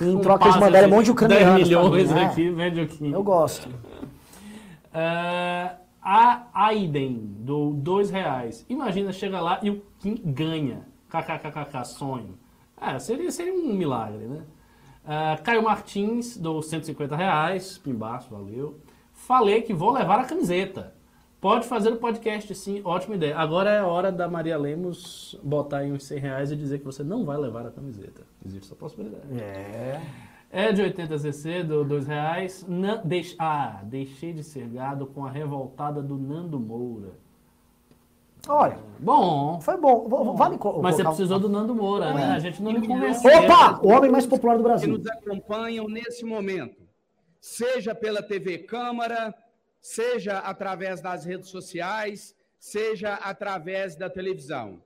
e 0.01 0.05
em 0.06 0.16
Um 0.16 0.20
troca 0.20 0.44
eles 0.44 0.55
passe 0.55 0.64
mandarem 0.64 0.86
um 0.89 0.89
assim, 0.89 0.97
monte 0.97 1.05
de 1.05 1.10
ucranianos. 1.10 1.68
10 1.68 1.68
pra 1.68 1.82
milhões 1.82 2.09
mim, 2.09 2.14
né? 2.14 2.24
aqui, 2.24 2.51
vende 2.51 2.80
o 2.80 2.89
Kim. 2.89 3.12
Eu 3.12 3.22
gosto. 3.22 3.68
É, 4.94 5.70
a 6.02 6.43
Aiden, 6.52 7.18
do 7.40 7.70
dois 7.72 8.10
reais. 8.10 8.64
Imagina, 8.68 9.10
chega 9.12 9.40
lá 9.40 9.59
e 9.62 9.70
o 9.70 9.82
Kim 9.98 10.20
ganha. 10.24 10.80
KKKKK, 11.09 11.84
sonho. 11.84 12.34
É, 12.82 12.98
seria, 12.98 13.30
seria 13.30 13.52
um 13.54 13.72
milagre, 13.74 14.26
né? 14.26 14.42
É, 15.06 15.36
Caio 15.42 15.62
Martins, 15.62 16.36
do 16.36 16.60
150 16.62 17.14
reais. 17.16 17.78
Pimbaço, 17.78 18.30
valeu. 18.30 18.78
Falei 19.12 19.62
que 19.62 19.72
vou 19.74 19.92
levar 19.92 20.18
a 20.20 20.24
camiseta. 20.24 20.94
Pode 21.40 21.66
fazer 21.66 21.90
o 21.92 21.96
podcast, 21.96 22.54
sim. 22.54 22.80
Ótima 22.84 23.16
ideia. 23.16 23.36
Agora 23.36 23.70
é 23.70 23.78
a 23.80 23.86
hora 23.86 24.12
da 24.12 24.28
Maria 24.28 24.56
Lemos 24.56 25.38
botar 25.42 25.78
aí 25.78 25.90
uns 25.92 26.04
100 26.04 26.18
reais 26.18 26.52
e 26.52 26.56
dizer 26.56 26.78
que 26.78 26.84
você 26.84 27.02
não 27.02 27.24
vai 27.24 27.36
levar 27.36 27.66
a 27.66 27.70
camiseta. 27.70 28.22
Existe 28.46 28.66
essa 28.66 28.76
possibilidade. 28.76 29.24
É. 29.40 30.00
É 30.54 30.70
de 30.72 30.82
80cc, 30.82 31.64
do 31.64 31.82
2 31.84 32.06
reais. 32.06 32.64
Na- 32.68 32.96
deix- 32.96 33.34
ah, 33.38 33.80
deixei 33.84 34.32
de 34.32 34.44
ser 34.44 34.68
gado 34.68 35.06
com 35.06 35.24
a 35.24 35.30
revoltada 35.30 36.00
do 36.02 36.16
Nando 36.16 36.60
Moura. 36.60 37.14
Olha, 38.48 38.78
Bom, 38.98 39.60
foi 39.60 39.77
bom. 39.77 40.09
Vou- 40.09 40.36
Vale 40.36 40.56
mas 40.56 40.94
você 40.97 41.02
colocar- 41.02 41.02
um- 41.02 41.05
precisou 41.16 41.39
do 41.40 41.48
Nando 41.48 41.74
Moura, 41.74 42.12
né? 42.14 42.24
A 42.27 42.39
gente 42.39 42.62
não 42.62 42.70
lhe 42.70 42.86
convenceu. 42.86 43.31
Opa! 43.31 43.81
O 43.82 43.89
homem 43.89 44.10
mais 44.10 44.27
popular 44.27 44.55
do 44.56 44.62
que 44.62 44.69
Brasil. 44.69 44.89
nos 44.89 45.06
acompanham 45.09 45.89
nesse 45.89 46.24
momento, 46.24 46.82
seja 47.40 47.94
pela 47.94 48.23
TV 48.23 48.59
Câmara, 48.59 49.35
seja 49.81 50.39
através 50.39 51.01
das 51.01 51.24
redes 51.24 51.48
sociais, 51.51 52.35
seja 52.60 53.14
através 53.14 53.97
da 53.97 54.09
televisão. 54.09 54.81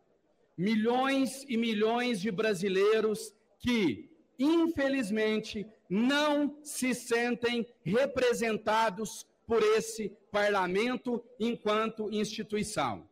Milhões 0.56 1.44
e 1.46 1.56
milhões 1.58 2.18
de 2.20 2.30
brasileiros 2.30 3.34
que, 3.58 4.08
infelizmente, 4.38 5.66
não 5.90 6.56
se 6.62 6.94
sentem 6.94 7.66
representados 7.84 9.26
por 9.46 9.62
esse 9.62 10.10
parlamento 10.32 11.22
enquanto 11.38 12.10
instituição. 12.10 13.04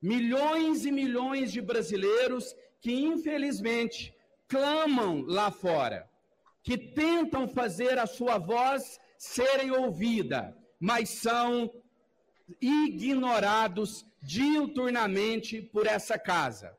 Milhões 0.00 0.84
e 0.84 0.92
milhões 0.92 1.52
de 1.52 1.60
brasileiros 1.60 2.54
que, 2.80 2.92
infelizmente, 2.92 4.14
clamam 4.46 5.22
lá 5.26 5.50
fora 5.50 6.08
que 6.62 6.76
tentam 6.76 7.48
fazer 7.48 7.98
a 7.98 8.06
sua 8.06 8.38
voz 8.38 9.00
serem 9.16 9.70
ouvida, 9.70 10.56
mas 10.78 11.08
são 11.08 11.72
ignorados 12.60 14.04
diuturnamente 14.22 15.62
por 15.62 15.86
essa 15.86 16.18
casa. 16.18 16.76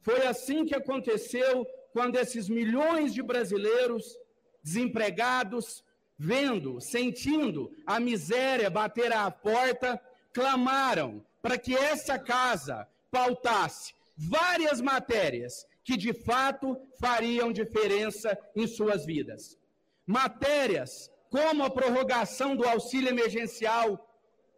Foi 0.00 0.26
assim 0.26 0.64
que 0.64 0.74
aconteceu 0.74 1.66
quando 1.92 2.16
esses 2.16 2.48
milhões 2.48 3.12
de 3.12 3.22
brasileiros 3.22 4.18
desempregados, 4.62 5.84
vendo, 6.18 6.80
sentindo 6.80 7.72
a 7.86 8.00
miséria 8.00 8.70
bater 8.70 9.12
à 9.12 9.30
porta, 9.30 10.00
clamaram 10.32 11.24
para 11.44 11.58
que 11.58 11.74
essa 11.76 12.18
casa 12.18 12.88
pautasse 13.10 13.92
várias 14.16 14.80
matérias 14.80 15.66
que 15.86 15.94
de 15.94 16.14
fato 16.14 16.66
fariam 16.98 17.52
diferença 17.52 18.30
em 18.56 18.66
suas 18.66 19.04
vidas. 19.04 19.58
Matérias 20.06 21.10
como 21.28 21.62
a 21.62 21.68
prorrogação 21.68 22.56
do 22.56 22.64
auxílio 22.66 23.10
emergencial, 23.10 23.86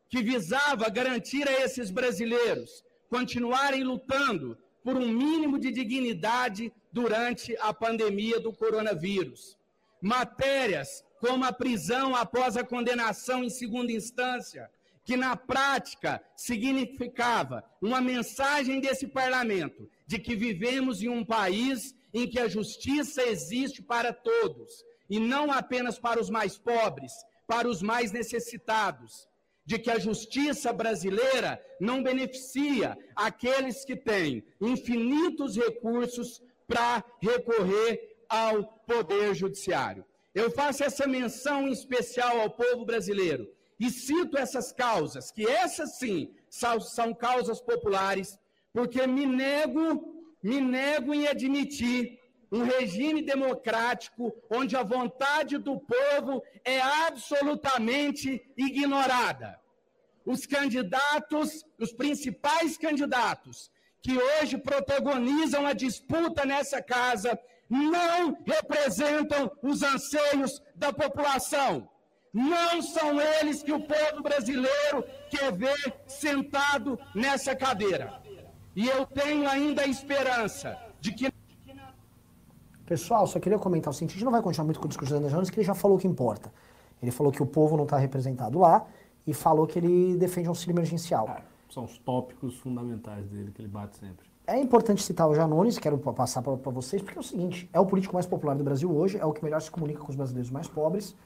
que 0.08 0.22
visava 0.22 0.88
garantir 0.88 1.48
a 1.48 1.56
esses 1.64 1.90
brasileiros 1.90 2.84
continuarem 3.08 3.82
lutando 3.82 4.56
por 4.84 4.96
um 4.96 5.08
mínimo 5.08 5.58
de 5.58 5.72
dignidade 5.72 6.72
durante 6.92 7.56
a 7.68 7.74
pandemia 7.74 8.38
do 8.38 8.52
coronavírus. 8.52 9.58
Matérias 10.00 11.04
como 11.18 11.44
a 11.44 11.52
prisão 11.52 12.14
após 12.14 12.56
a 12.56 12.62
condenação 12.62 13.42
em 13.42 13.50
segunda 13.50 13.90
instância, 13.90 14.70
que 15.06 15.16
na 15.16 15.36
prática 15.36 16.20
significava 16.36 17.62
uma 17.80 18.00
mensagem 18.00 18.80
desse 18.80 19.06
parlamento 19.06 19.88
de 20.04 20.18
que 20.18 20.34
vivemos 20.34 21.00
em 21.00 21.08
um 21.08 21.24
país 21.24 21.94
em 22.12 22.28
que 22.28 22.40
a 22.40 22.48
justiça 22.48 23.22
existe 23.22 23.80
para 23.80 24.12
todos 24.12 24.84
e 25.08 25.20
não 25.20 25.52
apenas 25.52 25.96
para 25.96 26.20
os 26.20 26.28
mais 26.28 26.58
pobres, 26.58 27.12
para 27.46 27.68
os 27.68 27.80
mais 27.80 28.10
necessitados, 28.10 29.28
de 29.64 29.78
que 29.78 29.92
a 29.92 29.98
justiça 29.98 30.72
brasileira 30.72 31.64
não 31.80 32.02
beneficia 32.02 32.98
aqueles 33.14 33.84
que 33.84 33.94
têm 33.94 34.44
infinitos 34.60 35.56
recursos 35.56 36.42
para 36.66 37.04
recorrer 37.22 38.16
ao 38.28 38.64
poder 38.64 39.36
judiciário. 39.36 40.04
Eu 40.34 40.50
faço 40.50 40.82
essa 40.82 41.06
menção 41.06 41.68
em 41.68 41.72
especial 41.72 42.40
ao 42.40 42.50
povo 42.50 42.84
brasileiro 42.84 43.55
e 43.78 43.90
cito 43.90 44.38
essas 44.38 44.72
causas, 44.72 45.30
que 45.30 45.46
essas 45.46 45.98
sim 45.98 46.34
são, 46.48 46.80
são 46.80 47.14
causas 47.14 47.60
populares, 47.60 48.38
porque 48.72 49.06
me 49.06 49.26
nego, 49.26 50.24
me 50.42 50.60
nego 50.60 51.12
em 51.12 51.26
admitir 51.26 52.18
um 52.50 52.62
regime 52.62 53.22
democrático 53.22 54.32
onde 54.50 54.76
a 54.76 54.82
vontade 54.82 55.58
do 55.58 55.78
povo 55.80 56.42
é 56.64 56.80
absolutamente 56.80 58.40
ignorada. 58.56 59.60
Os 60.24 60.46
candidatos, 60.46 61.64
os 61.78 61.92
principais 61.92 62.76
candidatos 62.76 63.70
que 64.02 64.16
hoje 64.16 64.56
protagonizam 64.58 65.66
a 65.66 65.72
disputa 65.72 66.44
nessa 66.44 66.80
casa, 66.80 67.38
não 67.68 68.38
representam 68.44 69.50
os 69.62 69.82
anseios 69.82 70.62
da 70.76 70.92
população. 70.92 71.88
Não 72.36 72.82
são 72.82 73.18
eles 73.18 73.62
que 73.62 73.72
o 73.72 73.80
povo 73.80 74.22
brasileiro 74.22 75.02
quer 75.30 75.50
ver 75.52 75.94
sentado 76.06 76.98
nessa 77.14 77.56
cadeira. 77.56 78.20
E 78.74 78.86
eu 78.86 79.06
tenho 79.06 79.48
ainda 79.48 79.82
a 79.82 79.86
esperança 79.86 80.78
de 81.00 81.12
que 81.12 81.32
Pessoal, 82.84 83.26
só 83.26 83.40
queria 83.40 83.58
comentar 83.58 83.90
o 83.90 83.94
seguinte, 83.94 84.10
a 84.10 84.14
gente 84.14 84.24
não 84.24 84.30
vai 84.30 84.42
continuar 84.42 84.66
muito 84.66 84.78
com 84.78 84.84
o 84.86 84.88
discurso 84.88 85.12
do 85.14 85.18
André 85.18 85.30
Jones, 85.30 85.50
que 85.50 85.58
ele 85.58 85.66
já 85.66 85.74
falou 85.74 85.96
o 85.96 86.00
que 86.00 86.06
importa. 86.06 86.52
Ele 87.02 87.10
falou 87.10 87.32
que 87.32 87.42
o 87.42 87.46
povo 87.46 87.76
não 87.76 87.82
está 87.84 87.96
representado 87.96 88.58
lá 88.60 88.86
e 89.26 89.32
falou 89.34 89.66
que 89.66 89.78
ele 89.78 90.16
defende 90.16 90.46
um 90.48 90.52
auxílio 90.52 90.72
emergencial. 90.74 91.40
São 91.68 91.84
os 91.84 91.98
tópicos 91.98 92.56
fundamentais 92.58 93.26
dele 93.26 93.50
que 93.50 93.60
ele 93.62 93.68
bate 93.68 93.96
sempre. 93.96 94.26
É 94.46 94.56
importante 94.60 95.02
citar 95.02 95.26
o 95.28 95.34
Janones, 95.34 95.78
quero 95.78 95.98
pa- 95.98 96.12
passar 96.12 96.42
para 96.42 96.70
vocês, 96.70 97.02
porque 97.02 97.18
é 97.18 97.20
o 97.20 97.24
seguinte, 97.24 97.68
é 97.72 97.80
o 97.80 97.86
político 97.86 98.14
mais 98.14 98.26
popular 98.26 98.54
do 98.54 98.62
Brasil 98.62 98.94
hoje, 98.94 99.18
é 99.18 99.24
o 99.24 99.32
que 99.32 99.42
melhor 99.42 99.60
se 99.60 99.70
comunica 99.70 99.98
com 100.00 100.10
os 100.10 100.14
brasileiros 100.16 100.50
mais 100.50 100.68
pobres, 100.68 101.16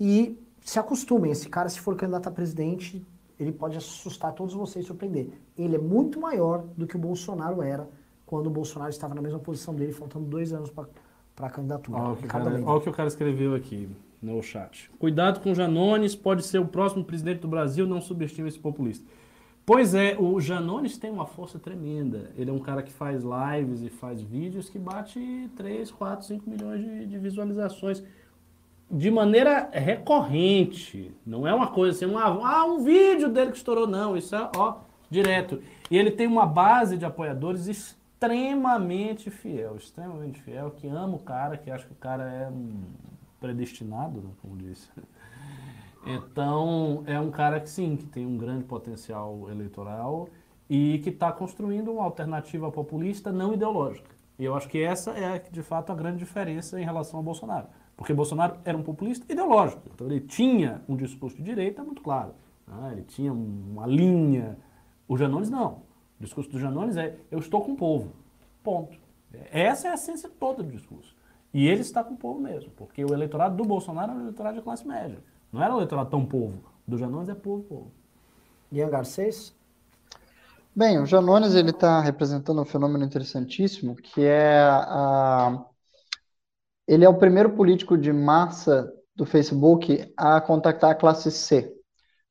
e 0.00 0.38
se 0.64 0.78
acostumem, 0.78 1.30
esse 1.30 1.48
cara, 1.48 1.68
se 1.68 1.80
for 1.80 1.96
candidato 1.96 2.28
a 2.28 2.32
presidente, 2.32 3.04
ele 3.38 3.52
pode 3.52 3.76
assustar 3.76 4.32
todos 4.32 4.54
vocês 4.54 4.84
e 4.84 4.88
surpreender. 4.88 5.28
Ele 5.58 5.76
é 5.76 5.78
muito 5.78 6.20
maior 6.20 6.64
do 6.76 6.86
que 6.86 6.96
o 6.96 6.98
Bolsonaro 6.98 7.62
era, 7.62 7.88
quando 8.24 8.46
o 8.46 8.50
Bolsonaro 8.50 8.90
estava 8.90 9.14
na 9.14 9.20
mesma 9.20 9.38
posição 9.38 9.74
dele, 9.74 9.92
faltando 9.92 10.26
dois 10.26 10.52
anos 10.52 10.70
para 10.70 10.86
a 11.38 11.50
candidatura. 11.50 11.98
Olha 11.98 12.12
o, 12.12 12.16
que 12.16 12.26
cara, 12.26 12.44
olha 12.44 12.62
o 12.62 12.80
que 12.80 12.88
o 12.88 12.92
cara 12.92 13.08
escreveu 13.08 13.54
aqui 13.54 13.88
no 14.22 14.40
chat. 14.42 14.90
Cuidado 14.98 15.40
com 15.40 15.50
o 15.50 15.54
Janones, 15.54 16.14
pode 16.14 16.44
ser 16.46 16.58
o 16.60 16.66
próximo 16.66 17.04
presidente 17.04 17.40
do 17.40 17.48
Brasil, 17.48 17.86
não 17.86 18.00
subestime 18.00 18.48
esse 18.48 18.58
populista. 18.58 19.04
Pois 19.64 19.94
é, 19.94 20.16
o 20.18 20.40
Janones 20.40 20.98
tem 20.98 21.10
uma 21.10 21.26
força 21.26 21.58
tremenda. 21.58 22.30
Ele 22.36 22.50
é 22.50 22.52
um 22.52 22.58
cara 22.58 22.82
que 22.82 22.92
faz 22.92 23.22
lives 23.22 23.82
e 23.82 23.90
faz 23.90 24.20
vídeos 24.20 24.68
que 24.68 24.78
bate 24.78 25.50
3, 25.56 25.90
4, 25.90 26.26
5 26.26 26.50
milhões 26.50 26.80
de, 26.80 27.06
de 27.06 27.18
visualizações 27.18 28.02
de 28.92 29.10
maneira 29.10 29.70
recorrente. 29.72 31.14
Não 31.24 31.46
é 31.46 31.54
uma 31.54 31.68
coisa 31.68 31.96
assim, 31.96 32.14
um, 32.14 32.18
ah, 32.18 32.64
um 32.66 32.84
vídeo 32.84 33.30
dele 33.30 33.50
que 33.50 33.56
estourou, 33.56 33.86
não. 33.86 34.14
Isso 34.14 34.36
é, 34.36 34.50
ó, 34.54 34.76
direto. 35.08 35.62
E 35.90 35.96
ele 35.96 36.10
tem 36.10 36.26
uma 36.26 36.44
base 36.44 36.98
de 36.98 37.06
apoiadores 37.06 37.66
extremamente 37.66 39.30
fiel, 39.30 39.76
extremamente 39.76 40.42
fiel, 40.42 40.70
que 40.72 40.86
ama 40.86 41.16
o 41.16 41.18
cara, 41.18 41.56
que 41.56 41.70
acha 41.70 41.86
que 41.86 41.92
o 41.92 41.96
cara 41.96 42.30
é 42.30 42.48
um 42.48 42.82
predestinado, 43.40 44.20
né, 44.20 44.30
como 44.42 44.56
disse. 44.56 44.88
Então, 46.06 47.02
é 47.06 47.18
um 47.18 47.30
cara 47.30 47.60
que 47.60 47.70
sim, 47.70 47.96
que 47.96 48.04
tem 48.04 48.26
um 48.26 48.36
grande 48.36 48.64
potencial 48.64 49.48
eleitoral 49.50 50.28
e 50.68 50.98
que 50.98 51.10
está 51.10 51.32
construindo 51.32 51.92
uma 51.92 52.04
alternativa 52.04 52.70
populista 52.70 53.32
não 53.32 53.54
ideológica. 53.54 54.10
E 54.38 54.44
eu 54.44 54.54
acho 54.54 54.68
que 54.68 54.82
essa 54.82 55.12
é, 55.12 55.38
de 55.38 55.62
fato, 55.62 55.92
a 55.92 55.94
grande 55.94 56.18
diferença 56.18 56.80
em 56.80 56.84
relação 56.84 57.18
ao 57.18 57.22
Bolsonaro. 57.22 57.68
Porque 57.96 58.12
Bolsonaro 58.12 58.56
era 58.64 58.76
um 58.76 58.82
populista 58.82 59.30
ideológico. 59.30 59.82
Então, 59.94 60.06
ele 60.06 60.20
tinha 60.20 60.82
um 60.88 60.96
discurso 60.96 61.36
de 61.36 61.42
direita 61.42 61.82
muito 61.82 62.02
claro. 62.02 62.34
Né? 62.66 62.90
Ele 62.92 63.02
tinha 63.02 63.32
uma 63.32 63.86
linha. 63.86 64.58
O 65.06 65.16
Janones, 65.16 65.50
não. 65.50 65.82
O 66.18 66.24
discurso 66.24 66.50
do 66.50 66.58
Janones 66.58 66.96
é: 66.96 67.16
eu 67.30 67.38
estou 67.38 67.62
com 67.62 67.72
o 67.72 67.76
povo. 67.76 68.12
Ponto. 68.62 68.96
Essa 69.50 69.88
é 69.88 69.90
a 69.90 69.94
essência 69.94 70.28
toda 70.28 70.62
do 70.62 70.70
discurso. 70.70 71.14
E 71.54 71.66
ele 71.66 71.80
está 71.80 72.02
com 72.02 72.14
o 72.14 72.16
povo 72.16 72.40
mesmo, 72.40 72.70
porque 72.76 73.04
o 73.04 73.12
eleitorado 73.12 73.56
do 73.56 73.64
Bolsonaro 73.64 74.12
é 74.12 74.14
um 74.14 74.20
eleitorado 74.20 74.56
de 74.56 74.62
classe 74.62 74.86
média. 74.86 75.18
Não 75.52 75.62
era 75.62 75.72
um 75.72 75.76
eleitorado 75.76 76.08
tão 76.08 76.24
povo. 76.24 76.58
Do 76.86 76.96
Janones 76.96 77.28
é 77.28 77.34
povo, 77.34 77.62
povo. 77.64 77.92
Ian 78.70 78.88
Garcês? 78.88 79.54
Bem, 80.74 80.98
o 80.98 81.04
Janones 81.04 81.54
ele 81.54 81.70
está 81.70 82.00
representando 82.00 82.62
um 82.62 82.64
fenômeno 82.64 83.04
interessantíssimo, 83.04 83.94
que 83.94 84.24
é 84.24 84.62
a... 84.62 85.62
ele 86.86 87.04
é 87.04 87.08
o 87.08 87.18
primeiro 87.18 87.50
político 87.54 87.96
de 87.96 88.12
massa 88.12 88.92
do 89.14 89.24
Facebook 89.26 90.12
a 90.16 90.40
contactar 90.40 90.90
a 90.90 90.94
classe 90.94 91.30
C. 91.30 91.72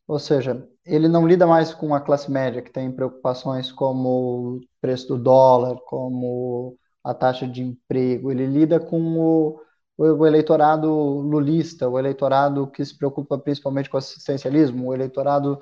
Ou 0.08 0.20
seja, 0.20 0.68
ele 0.86 1.08
não 1.08 1.28
lida 1.28 1.48
mais 1.48 1.74
com 1.74 1.94
a 1.94 2.02
classe 2.02 2.30
média, 2.30 2.62
que 2.62 2.72
tem 2.72 2.92
preocupações 2.92 3.72
como 3.72 4.58
o 4.58 4.62
preço 4.82 5.08
do 5.08 5.18
dólar, 5.18 5.78
como 5.86 6.78
a 7.04 7.14
taxa 7.14 7.48
de 7.48 7.62
emprego. 7.64 8.32
Ele 8.32 8.46
lida 8.46 8.80
com 8.80 9.00
o, 9.18 9.62
o 9.98 10.26
eleitorado 10.26 10.90
lulista, 10.90 11.88
o 11.88 11.98
eleitorado 12.00 12.68
que 12.68 12.84
se 12.84 12.98
preocupa 12.98 13.38
principalmente 13.38 13.90
com 13.90 13.98
o 13.98 14.00
assistencialismo, 14.00 14.90
o 14.90 14.94
eleitorado 14.94 15.60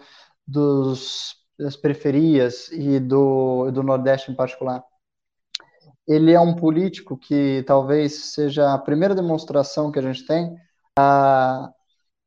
dos, 0.48 1.36
das 1.58 1.76
periferias 1.76 2.72
e 2.72 3.00
do, 3.00 3.72
do 3.72 3.84
Nordeste 3.84 4.32
em 4.32 4.36
particular. 4.36 4.84
Ele 6.10 6.34
é 6.34 6.40
um 6.40 6.56
político 6.56 7.16
que 7.16 7.64
talvez 7.68 8.34
seja 8.34 8.74
a 8.74 8.80
primeira 8.80 9.14
demonstração 9.14 9.92
que 9.92 10.00
a 10.00 10.02
gente 10.02 10.26
tem 10.26 10.56
uh, 10.98 11.72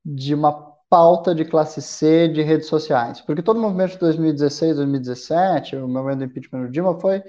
de 0.04 0.34
uma 0.34 0.52
pauta 0.88 1.34
de 1.34 1.44
classe 1.44 1.82
C 1.82 2.28
de 2.28 2.42
redes 2.42 2.68
sociais. 2.68 3.20
Porque 3.20 3.42
todo 3.42 3.56
o 3.56 3.60
movimento 3.60 3.92
de 3.92 3.98
2016, 3.98 4.76
2017, 4.76 5.76
o 5.76 5.88
movimento 5.88 6.18
do 6.18 6.24
impeachment 6.26 6.66
do 6.66 6.70
Dilma 6.70 7.00
foi 7.00 7.22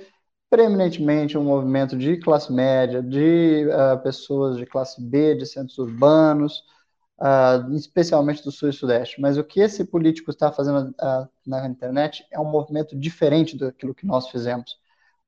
preeminentemente 0.49 1.35
um 1.37 1.43
movimento 1.43 1.97
de 1.97 2.17
classe 2.17 2.53
média, 2.53 3.01
de 3.01 3.65
uh, 3.67 3.97
pessoas 4.03 4.55
de 4.55 4.67
classe 4.67 5.01
B, 5.01 5.33
de 5.33 5.47
centros 5.47 5.79
urbanos, 5.79 6.63
uh, 7.19 7.73
especialmente 7.75 8.43
do 8.43 8.51
Sul 8.51 8.69
e 8.69 8.73
Sudeste. 8.73 9.19
Mas 9.19 9.37
o 9.37 9.43
que 9.43 9.59
esse 9.59 9.83
político 9.83 10.29
está 10.29 10.51
fazendo 10.51 10.91
uh, 10.91 11.27
na 11.43 11.65
internet 11.65 12.23
é 12.31 12.39
um 12.39 12.45
movimento 12.45 12.95
diferente 12.95 13.57
daquilo 13.57 13.95
que 13.95 14.05
nós 14.05 14.29
fizemos. 14.29 14.77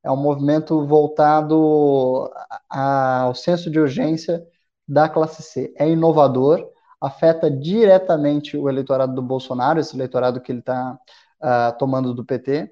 É 0.05 0.11
um 0.11 0.15
movimento 0.15 0.85
voltado 0.85 2.31
ao 2.69 3.33
senso 3.33 3.71
de 3.71 3.79
urgência 3.79 4.45
da 4.87 5.09
classe 5.09 5.41
C. 5.41 5.73
É 5.75 5.89
inovador, 5.89 6.69
afeta 7.01 7.49
diretamente 7.49 8.55
o 8.55 8.69
eleitorado 8.69 9.15
do 9.15 9.21
Bolsonaro, 9.23 9.79
esse 9.79 9.95
eleitorado 9.95 10.39
que 10.39 10.51
ele 10.51 10.59
está 10.59 10.99
uh, 11.41 11.75
tomando 11.79 12.13
do 12.13 12.23
PT, 12.23 12.71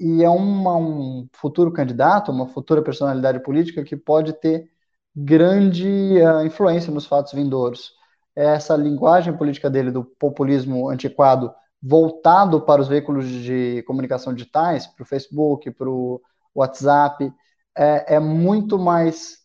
e 0.00 0.24
é 0.24 0.30
uma, 0.30 0.74
um 0.76 1.28
futuro 1.34 1.70
candidato, 1.70 2.32
uma 2.32 2.48
futura 2.48 2.80
personalidade 2.82 3.40
política 3.42 3.84
que 3.84 3.94
pode 3.94 4.32
ter 4.32 4.70
grande 5.14 6.16
uh, 6.22 6.44
influência 6.46 6.90
nos 6.90 7.04
fatos 7.04 7.34
vindouros. 7.34 7.92
Essa 8.34 8.74
linguagem 8.76 9.36
política 9.36 9.68
dele 9.68 9.90
do 9.90 10.04
populismo 10.04 10.88
antiquado 10.88 11.52
voltado 11.82 12.62
para 12.62 12.80
os 12.80 12.88
veículos 12.88 13.28
de 13.28 13.82
comunicação 13.82 14.32
digitais, 14.32 14.86
para 14.86 15.02
o 15.02 15.06
Facebook, 15.06 15.70
para 15.72 15.90
o 15.90 16.22
WhatsApp, 16.54 17.32
é, 17.76 18.16
é 18.16 18.20
muito 18.20 18.78
mais 18.78 19.38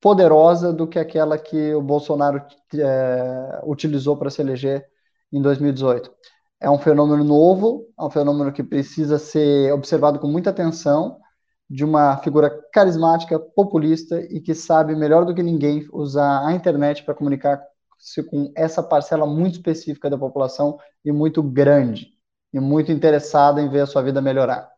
poderosa 0.00 0.72
do 0.72 0.86
que 0.86 0.98
aquela 0.98 1.38
que 1.38 1.74
o 1.74 1.82
Bolsonaro 1.82 2.42
é, 2.74 3.60
utilizou 3.64 4.16
para 4.16 4.30
se 4.30 4.40
eleger 4.40 4.86
em 5.32 5.40
2018. 5.42 6.12
É 6.60 6.70
um 6.70 6.78
fenômeno 6.78 7.24
novo, 7.24 7.86
é 7.98 8.04
um 8.04 8.10
fenômeno 8.10 8.52
que 8.52 8.62
precisa 8.62 9.18
ser 9.18 9.72
observado 9.72 10.18
com 10.18 10.28
muita 10.28 10.50
atenção, 10.50 11.18
de 11.68 11.84
uma 11.84 12.16
figura 12.18 12.50
carismática, 12.72 13.38
populista 13.38 14.20
e 14.20 14.40
que 14.40 14.54
sabe 14.54 14.94
melhor 14.94 15.24
do 15.24 15.34
que 15.34 15.42
ninguém 15.42 15.86
usar 15.92 16.46
a 16.46 16.52
internet 16.52 17.02
para 17.04 17.14
comunicar-se 17.14 18.22
com 18.30 18.52
essa 18.56 18.82
parcela 18.82 19.26
muito 19.26 19.54
específica 19.54 20.08
da 20.08 20.16
população 20.16 20.78
e 21.04 21.10
muito 21.10 21.42
grande, 21.42 22.12
e 22.52 22.60
muito 22.60 22.92
interessada 22.92 23.60
em 23.60 23.68
ver 23.68 23.80
a 23.80 23.86
sua 23.86 24.02
vida 24.02 24.22
melhorar. 24.22 24.70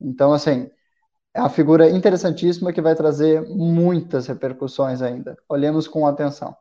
Então, 0.00 0.32
assim, 0.32 0.70
é 1.34 1.40
uma 1.40 1.48
figura 1.48 1.88
interessantíssima 1.88 2.72
que 2.72 2.80
vai 2.80 2.94
trazer 2.94 3.42
muitas 3.48 4.26
repercussões 4.26 5.00
ainda. 5.00 5.36
Olhemos 5.48 5.88
com 5.88 6.06
atenção. 6.06 6.54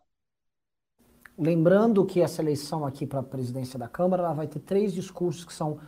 Lembrando 1.38 2.06
que 2.06 2.22
essa 2.22 2.42
eleição 2.42 2.86
aqui 2.86 3.06
para 3.06 3.20
a 3.20 3.24
presidência 3.24 3.78
da 3.78 3.88
Câmara 3.88 4.24
ela 4.24 4.34
vai 4.34 4.48
ter 4.48 4.60
três 4.60 4.94
discursos 4.94 5.44
que 5.44 5.54
são 5.54 5.80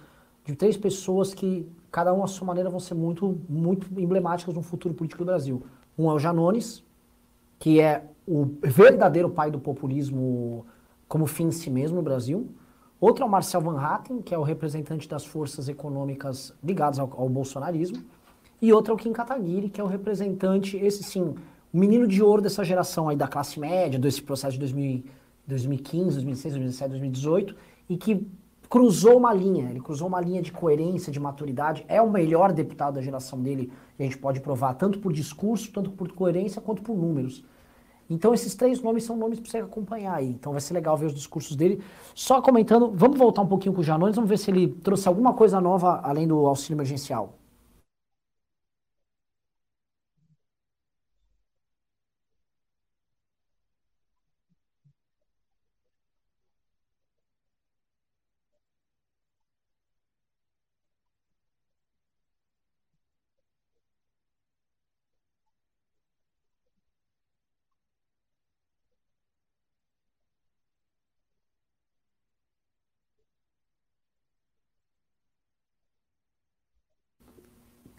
de 0.43 0.55
três 0.55 0.75
pessoas 0.75 1.33
que, 1.33 1.69
cada 1.89 2.13
uma 2.13 2.25
à 2.25 2.27
sua 2.27 2.45
maneira, 2.45 2.69
vão 2.69 2.79
ser 2.79 2.95
muito, 2.95 3.39
muito 3.47 3.87
emblemáticas 3.99 4.53
no 4.53 4.61
futuro 4.61 4.93
político 4.93 5.23
do 5.23 5.27
Brasil. 5.27 5.63
Um 5.97 6.09
é 6.09 6.13
o 6.13 6.19
Janones, 6.19 6.83
que 7.59 7.79
é 7.79 8.03
o 8.27 8.45
verdadeiro 8.61 9.29
pai 9.29 9.49
do 9.49 9.59
populismo 9.59 10.65
como 11.07 11.25
fim 11.25 11.45
em 11.45 11.51
si 11.51 11.69
mesmo 11.69 11.97
no 11.97 12.01
Brasil. 12.01 12.49
Outro 12.99 13.23
é 13.23 13.27
o 13.27 13.29
Marcel 13.29 13.61
Van 13.61 13.79
Hatten, 13.79 14.21
que 14.21 14.33
é 14.33 14.37
o 14.37 14.43
representante 14.43 15.07
das 15.07 15.25
forças 15.25 15.69
econômicas 15.69 16.53
ligadas 16.63 16.99
ao, 16.99 17.09
ao 17.17 17.29
bolsonarismo. 17.29 18.03
E 18.63 18.71
outro 18.71 18.93
é 18.93 18.95
o 18.95 18.97
Kim 18.97 19.11
Kataguiri, 19.11 19.67
que 19.67 19.81
é 19.81 19.83
o 19.83 19.87
representante, 19.87 20.77
esse 20.77 21.03
sim, 21.03 21.35
o 21.73 21.77
menino 21.77 22.07
de 22.07 22.23
ouro 22.23 22.41
dessa 22.41 22.63
geração 22.63 23.09
aí 23.09 23.17
da 23.17 23.27
classe 23.27 23.59
média, 23.59 23.99
desse 23.99 24.21
processo 24.21 24.53
de 24.53 24.59
2000, 24.59 25.03
2015, 25.45 26.11
2016, 26.11 26.53
2017, 26.53 26.89
2018, 26.91 27.55
e 27.89 27.97
que 27.97 28.25
cruzou 28.69 29.17
uma 29.17 29.33
linha, 29.33 29.69
ele 29.69 29.81
cruzou 29.81 30.07
uma 30.07 30.21
linha 30.21 30.41
de 30.41 30.53
coerência, 30.53 31.11
de 31.11 31.19
maturidade, 31.19 31.83
é 31.89 32.01
o 32.01 32.09
melhor 32.09 32.53
deputado 32.53 32.93
da 32.93 33.01
geração 33.01 33.41
dele, 33.41 33.69
a 33.99 34.03
gente 34.03 34.17
pode 34.17 34.39
provar 34.39 34.75
tanto 34.75 34.97
por 34.97 35.11
discurso, 35.11 35.69
tanto 35.69 35.91
por 35.91 36.09
coerência, 36.13 36.61
quanto 36.61 36.81
por 36.81 36.95
números. 36.95 37.43
Então 38.09 38.33
esses 38.33 38.55
três 38.55 38.81
nomes 38.81 39.03
são 39.03 39.17
nomes 39.17 39.41
para 39.41 39.51
você 39.51 39.57
acompanhar 39.57 40.15
aí. 40.15 40.29
Então 40.29 40.53
vai 40.53 40.61
ser 40.61 40.73
legal 40.73 40.95
ver 40.95 41.07
os 41.07 41.13
discursos 41.13 41.57
dele. 41.57 41.83
Só 42.15 42.41
comentando, 42.41 42.93
vamos 42.95 43.17
voltar 43.17 43.41
um 43.41 43.47
pouquinho 43.47 43.75
com 43.75 43.81
o 43.81 43.83
Janones, 43.83 44.15
vamos 44.15 44.29
ver 44.29 44.37
se 44.37 44.49
ele 44.49 44.69
trouxe 44.69 45.05
alguma 45.05 45.33
coisa 45.33 45.59
nova 45.59 45.99
além 46.01 46.25
do 46.25 46.47
auxílio 46.47 46.75
emergencial. 46.75 47.42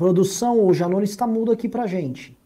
Produção, 0.04 0.62
o 0.66 0.74
Janone 0.74 1.04
está 1.04 1.26
mudo 1.26 1.50
aqui 1.50 1.66
pra 1.66 1.86
gente. 1.86 2.36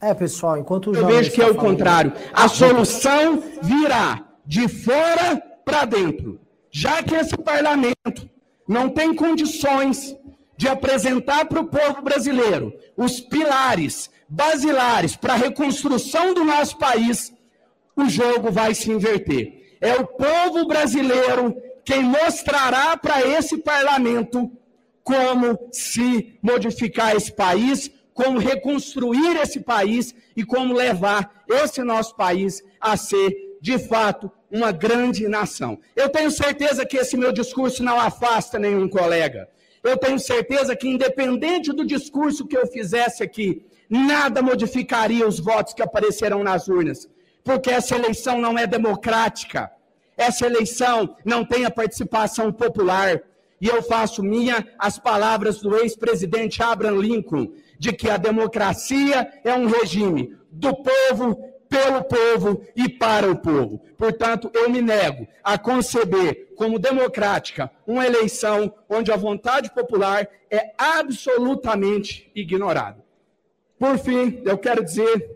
É, 0.00 0.14
pessoal, 0.14 0.56
enquanto 0.56 0.90
o 0.90 0.96
Eu 0.96 1.06
vejo 1.06 1.30
que 1.30 1.42
é 1.42 1.44
o 1.44 1.54
falando... 1.54 1.60
contrário. 1.60 2.12
A 2.32 2.48
solução 2.48 3.42
virá 3.62 4.26
de 4.46 4.66
fora 4.66 5.36
para 5.62 5.84
dentro. 5.84 6.40
Já 6.70 7.02
que 7.02 7.14
esse 7.14 7.36
parlamento 7.36 8.30
não 8.66 8.88
tem 8.88 9.14
condições 9.14 10.16
de 10.56 10.68
apresentar 10.68 11.46
para 11.46 11.60
o 11.60 11.66
povo 11.66 12.02
brasileiro 12.02 12.72
os 12.96 13.20
pilares 13.20 14.10
basilares 14.28 15.14
para 15.14 15.34
a 15.34 15.36
reconstrução 15.36 16.34
do 16.34 16.44
nosso 16.44 16.76
país, 16.78 17.32
o 17.94 18.08
jogo 18.08 18.50
vai 18.50 18.74
se 18.74 18.90
inverter. 18.90 19.76
É 19.80 19.94
o 19.94 20.06
povo 20.06 20.66
brasileiro 20.66 21.54
quem 21.84 22.02
mostrará 22.02 22.96
para 22.96 23.24
esse 23.24 23.58
parlamento 23.58 24.50
como 25.04 25.68
se 25.70 26.36
modificar 26.42 27.14
esse 27.14 27.32
país, 27.32 27.90
como 28.12 28.40
reconstruir 28.40 29.36
esse 29.36 29.60
país 29.60 30.14
e 30.36 30.44
como 30.44 30.74
levar 30.74 31.44
esse 31.48 31.82
nosso 31.84 32.16
país 32.16 32.62
a 32.80 32.96
ser 32.96 33.46
de 33.60 33.78
fato, 33.78 34.30
uma 34.50 34.70
grande 34.70 35.26
nação. 35.26 35.78
Eu 35.96 36.08
tenho 36.08 36.30
certeza 36.30 36.86
que 36.86 36.96
esse 36.96 37.16
meu 37.16 37.32
discurso 37.32 37.82
não 37.82 37.98
afasta 37.98 38.58
nenhum 38.60 38.88
colega. 38.88 39.48
Eu 39.86 39.96
tenho 39.96 40.18
certeza 40.18 40.74
que, 40.74 40.88
independente 40.88 41.72
do 41.72 41.84
discurso 41.84 42.46
que 42.46 42.56
eu 42.56 42.66
fizesse 42.66 43.22
aqui, 43.22 43.64
nada 43.88 44.42
modificaria 44.42 45.26
os 45.26 45.38
votos 45.38 45.74
que 45.74 45.82
aparecerão 45.82 46.42
nas 46.42 46.66
urnas, 46.66 47.08
porque 47.44 47.70
essa 47.70 47.94
eleição 47.94 48.40
não 48.40 48.58
é 48.58 48.66
democrática, 48.66 49.70
essa 50.16 50.46
eleição 50.46 51.16
não 51.24 51.44
tem 51.44 51.64
a 51.64 51.70
participação 51.70 52.52
popular. 52.52 53.20
E 53.60 53.68
eu 53.68 53.82
faço 53.82 54.22
minha 54.22 54.66
as 54.78 54.98
palavras 54.98 55.60
do 55.60 55.76
ex-presidente 55.76 56.62
Abraham 56.62 56.98
Lincoln, 56.98 57.52
de 57.78 57.92
que 57.92 58.10
a 58.10 58.16
democracia 58.16 59.30
é 59.44 59.54
um 59.54 59.66
regime 59.66 60.36
do 60.50 60.74
povo, 60.74 61.38
pelo 61.76 62.02
povo 62.04 62.62
e 62.74 62.88
para 62.88 63.30
o 63.30 63.36
povo. 63.36 63.80
Portanto, 63.98 64.50
eu 64.54 64.70
me 64.70 64.80
nego 64.80 65.28
a 65.44 65.58
conceber 65.58 66.54
como 66.56 66.78
democrática 66.78 67.70
uma 67.86 68.06
eleição 68.06 68.72
onde 68.88 69.12
a 69.12 69.16
vontade 69.16 69.70
popular 69.74 70.26
é 70.50 70.72
absolutamente 70.78 72.30
ignorada. 72.34 73.04
Por 73.78 73.98
fim, 73.98 74.40
eu 74.44 74.56
quero 74.56 74.82
dizer 74.82 75.30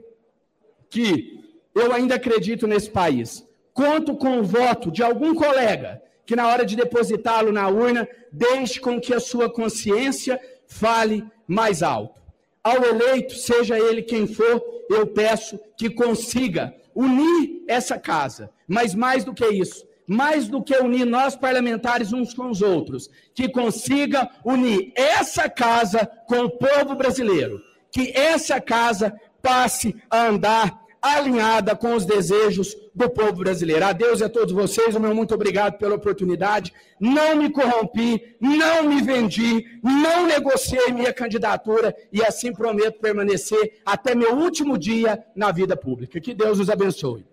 que 0.89 1.45
eu 1.75 1.93
ainda 1.93 2.15
acredito 2.15 2.67
nesse 2.67 2.91
país. 2.91 3.47
Conto 3.75 4.17
com 4.17 4.41
o 4.41 4.45
voto 4.45 4.91
de 4.91 5.03
algum 5.03 5.35
colega 5.35 6.03
que, 6.25 6.35
na 6.35 6.49
hora 6.49 6.65
de 6.65 6.75
depositá-lo 6.75 7.53
na 7.53 7.69
urna, 7.69 8.09
deixe 8.33 8.81
com 8.81 8.99
que 9.01 9.12
a 9.12 9.21
sua 9.21 9.53
consciência 9.53 10.41
fale 10.67 11.25
mais 11.47 11.83
alto. 11.83 12.19
Ao 12.62 12.85
eleito, 12.85 13.35
seja 13.35 13.78
ele 13.78 14.03
quem 14.03 14.27
for, 14.27 14.62
eu 14.91 15.07
peço 15.07 15.59
que 15.78 15.89
consiga 15.89 16.74
unir 16.95 17.65
essa 17.66 17.99
casa, 17.99 18.51
mas 18.69 18.95
mais 18.95 19.24
do 19.24 19.32
que 19.32 19.47
isso, 19.47 19.87
mais 20.07 20.49
do 20.49 20.62
que 20.62 20.77
unir 20.77 21.07
nós 21.07 21.37
parlamentares 21.37 22.12
uns 22.12 22.35
com 22.35 22.51
os 22.51 22.61
outros, 22.61 23.09
que 23.35 23.49
consiga 23.49 24.28
unir 24.45 24.93
essa 24.95 25.49
casa 25.49 26.05
com 26.27 26.41
o 26.41 26.51
povo 26.51 26.95
brasileiro, 26.97 27.62
que 27.91 28.11
essa 28.11 28.61
casa 28.61 29.19
passe 29.41 29.97
a 30.11 30.27
andar 30.27 30.81
alinhada 31.01 31.74
com 31.74 31.95
os 31.95 32.05
desejos 32.05 32.77
do 32.95 33.09
povo 33.09 33.35
brasileiro. 33.35 33.85
A 33.85 33.93
Deus 33.93 34.21
e 34.21 34.25
a 34.25 34.29
todos 34.29 34.53
vocês, 34.53 34.95
o 34.95 35.01
meu 35.01 35.15
muito 35.15 35.35
obrigado 35.35 35.79
pela 35.79 35.95
oportunidade. 35.95 36.73
Não 36.99 37.37
me 37.37 37.51
corrompi, 37.51 38.37
não 38.41 38.85
me 38.89 39.01
vendi, 39.03 39.65
não 39.83 40.27
negociei 40.27 40.93
minha 40.93 41.12
candidatura 41.12 41.95
e 42.12 42.23
assim 42.25 42.53
prometo 42.53 43.01
permanecer 43.01 43.81
até 43.85 44.15
meu 44.15 44.37
último 44.37 44.77
dia 44.77 45.25
na 45.35 45.53
vida 45.53 45.77
pública. 45.77 46.21
Que 46.21 46.35
Deus 46.35 46.59
os 46.59 46.71
abençoe. 46.71 47.25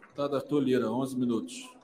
Deputado 0.00 0.36
Arthur 0.36 0.60
Lira, 0.60 0.90
11 0.90 1.18
minutos. 1.18 1.80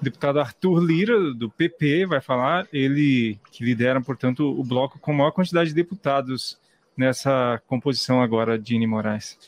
Deputado 0.00 0.40
Arthur 0.40 0.80
Lira, 0.80 1.34
do 1.34 1.48
PP, 1.50 2.06
vai 2.06 2.20
falar. 2.20 2.66
Ele 2.72 3.38
que 3.52 3.64
lidera, 3.64 4.00
portanto, 4.00 4.44
o 4.48 4.64
bloco 4.64 4.98
com 4.98 5.12
maior 5.12 5.30
quantidade 5.30 5.68
de 5.68 5.76
deputados 5.76 6.58
nessa 6.96 7.62
composição 7.66 8.22
agora, 8.22 8.58
Dini 8.58 8.86
Moraes. 8.86 9.38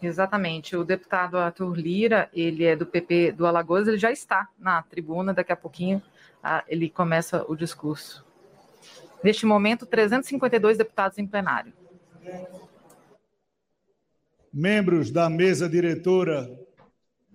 Exatamente. 0.00 0.76
O 0.76 0.84
deputado 0.84 1.38
Arthur 1.38 1.74
Lira, 1.74 2.28
ele 2.34 2.64
é 2.64 2.74
do 2.74 2.84
PP 2.84 3.32
do 3.32 3.46
Alagoas, 3.46 3.86
ele 3.86 3.98
já 3.98 4.10
está 4.10 4.48
na 4.58 4.82
tribuna, 4.82 5.32
daqui 5.32 5.52
a 5.52 5.56
pouquinho 5.56 6.02
ah, 6.42 6.64
ele 6.66 6.90
começa 6.90 7.44
o 7.48 7.54
discurso. 7.54 8.24
Neste 9.22 9.46
momento, 9.46 9.86
352 9.86 10.76
deputados 10.76 11.18
em 11.18 11.26
plenário. 11.26 11.72
Membros 14.52 15.10
da 15.10 15.30
mesa 15.30 15.68
diretora 15.68 16.50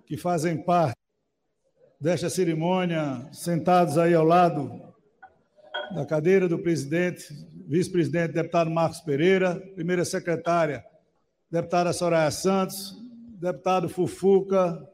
que 0.05 0.17
fazem 0.17 0.61
parte 0.61 0.97
desta 1.99 2.29
cerimônia, 2.29 3.27
sentados 3.31 3.97
aí 3.97 4.13
ao 4.13 4.25
lado 4.25 4.93
da 5.95 6.05
cadeira 6.05 6.47
do 6.47 6.59
presidente, 6.59 7.33
vice-presidente, 7.67 8.33
deputado 8.33 8.71
Marcos 8.71 9.01
Pereira, 9.01 9.59
primeira 9.75 10.05
secretária, 10.05 10.85
deputada 11.51 11.91
Soraya 11.91 12.31
Santos, 12.31 12.97
deputado 13.39 13.89
Fufuca, 13.89 14.89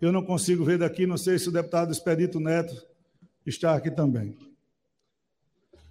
eu 0.00 0.12
não 0.12 0.24
consigo 0.24 0.64
ver 0.64 0.78
daqui, 0.78 1.06
não 1.06 1.16
sei 1.16 1.38
se 1.38 1.48
o 1.48 1.52
deputado 1.52 1.92
Expedito 1.92 2.38
Neto 2.38 2.86
está 3.44 3.74
aqui 3.74 3.90
também. 3.90 4.36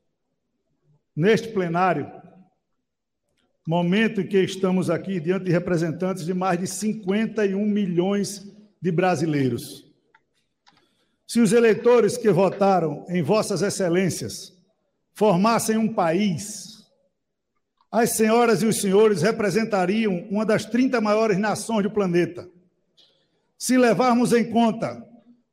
Neste 1.14 1.48
plenário, 1.48 2.10
momento 3.66 4.20
em 4.20 4.26
que 4.26 4.38
estamos 4.38 4.88
aqui 4.88 5.20
diante 5.20 5.46
de 5.46 5.52
representantes 5.52 6.24
de 6.24 6.32
mais 6.32 6.58
de 6.58 6.66
51 6.66 7.62
milhões 7.64 8.40
de 8.40 8.53
brasileiros. 8.90 9.84
Se 11.26 11.40
os 11.40 11.52
eleitores 11.52 12.16
que 12.16 12.30
votaram 12.30 13.04
em 13.08 13.22
Vossas 13.22 13.62
Excelências 13.62 14.52
formassem 15.12 15.76
um 15.76 15.92
país, 15.92 16.84
as 17.90 18.10
senhoras 18.10 18.62
e 18.62 18.66
os 18.66 18.80
senhores 18.80 19.22
representariam 19.22 20.26
uma 20.30 20.44
das 20.44 20.64
30 20.64 21.00
maiores 21.00 21.38
nações 21.38 21.84
do 21.84 21.90
planeta. 21.90 22.48
Se 23.56 23.78
levarmos 23.78 24.32
em 24.32 24.50
conta 24.50 25.02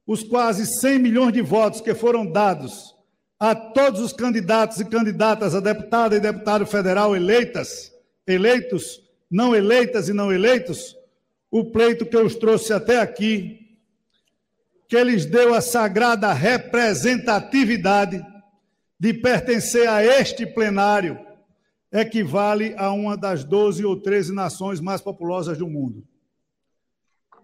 os 0.05 0.23
quase 0.23 0.65
100 0.65 0.99
milhões 0.99 1.33
de 1.33 1.41
votos 1.41 1.81
que 1.81 1.93
foram 1.93 2.25
dados 2.25 2.95
a 3.39 3.55
todos 3.55 4.01
os 4.01 4.13
candidatos 4.13 4.79
e 4.79 4.85
candidatas 4.85 5.55
a 5.55 5.59
deputada 5.59 6.15
e 6.15 6.19
deputado 6.19 6.65
federal 6.65 7.15
eleitas, 7.15 7.91
eleitos, 8.27 9.01
não 9.29 9.55
eleitas 9.55 10.09
e 10.09 10.13
não 10.13 10.31
eleitos, 10.31 10.95
o 11.51 11.65
pleito 11.65 12.05
que 12.05 12.15
eu 12.15 12.25
os 12.25 12.35
trouxe 12.35 12.71
até 12.71 12.97
aqui, 12.97 13.77
que 14.87 15.03
lhes 15.03 15.25
deu 15.25 15.53
a 15.53 15.59
sagrada 15.59 16.31
representatividade 16.31 18.25
de 18.97 19.13
pertencer 19.13 19.89
a 19.89 20.03
este 20.03 20.45
plenário, 20.45 21.19
equivale 21.91 22.73
a 22.77 22.91
uma 22.91 23.17
das 23.17 23.43
12 23.43 23.83
ou 23.83 23.99
13 23.99 24.33
nações 24.33 24.79
mais 24.79 25.01
populosas 25.01 25.57
do 25.57 25.67
mundo. 25.67 26.07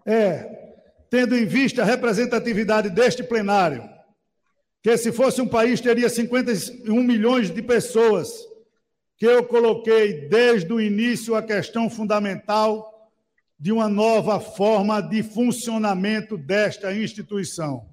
É, 0.06 0.68
tendo 1.10 1.36
em 1.36 1.44
vista 1.44 1.82
a 1.82 1.84
representatividade 1.84 2.88
deste 2.88 3.22
plenário, 3.22 3.86
que 4.82 4.96
se 4.96 5.12
fosse 5.12 5.42
um 5.42 5.48
país 5.48 5.82
teria 5.82 6.08
51 6.08 7.02
milhões 7.02 7.50
de 7.50 7.60
pessoas, 7.60 8.30
que 9.18 9.26
eu 9.26 9.44
coloquei 9.44 10.28
desde 10.28 10.72
o 10.72 10.80
início 10.80 11.34
a 11.34 11.42
questão 11.42 11.90
fundamental 11.90 12.97
de 13.58 13.72
uma 13.72 13.88
nova 13.88 14.38
forma 14.38 15.00
de 15.00 15.22
funcionamento 15.22 16.36
desta 16.38 16.92
instituição. 16.94 17.88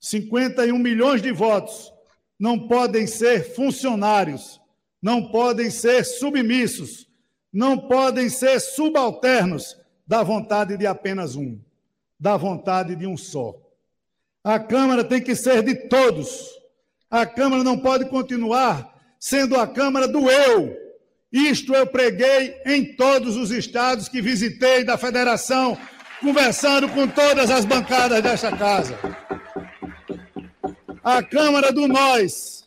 51 0.00 0.78
milhões 0.78 1.20
de 1.20 1.30
votos 1.30 1.92
não 2.38 2.68
podem 2.68 3.06
ser 3.06 3.54
funcionários, 3.54 4.60
não 5.02 5.30
podem 5.30 5.70
ser 5.70 6.04
submissos, 6.04 7.06
não 7.52 7.76
podem 7.76 8.28
ser 8.28 8.60
subalternos 8.60 9.76
da 10.06 10.22
vontade 10.22 10.76
de 10.76 10.86
apenas 10.86 11.36
um, 11.36 11.58
da 12.18 12.36
vontade 12.36 12.96
de 12.96 13.06
um 13.06 13.16
só. 13.16 13.54
A 14.42 14.58
Câmara 14.58 15.04
tem 15.04 15.20
que 15.20 15.34
ser 15.34 15.62
de 15.62 15.74
todos. 15.88 16.48
A 17.10 17.26
Câmara 17.26 17.62
não 17.62 17.78
pode 17.78 18.06
continuar 18.08 18.94
sendo 19.18 19.56
a 19.56 19.66
Câmara 19.66 20.08
do 20.08 20.30
eu. 20.30 20.87
Isto 21.32 21.74
eu 21.74 21.86
preguei 21.86 22.56
em 22.64 22.96
todos 22.96 23.36
os 23.36 23.50
estados 23.50 24.08
que 24.08 24.22
visitei 24.22 24.82
da 24.82 24.96
federação, 24.96 25.76
conversando 26.20 26.88
com 26.88 27.06
todas 27.06 27.50
as 27.50 27.64
bancadas 27.64 28.22
desta 28.22 28.56
casa. 28.56 28.98
A 31.04 31.22
Câmara 31.22 31.70
do 31.70 31.86
nós. 31.86 32.66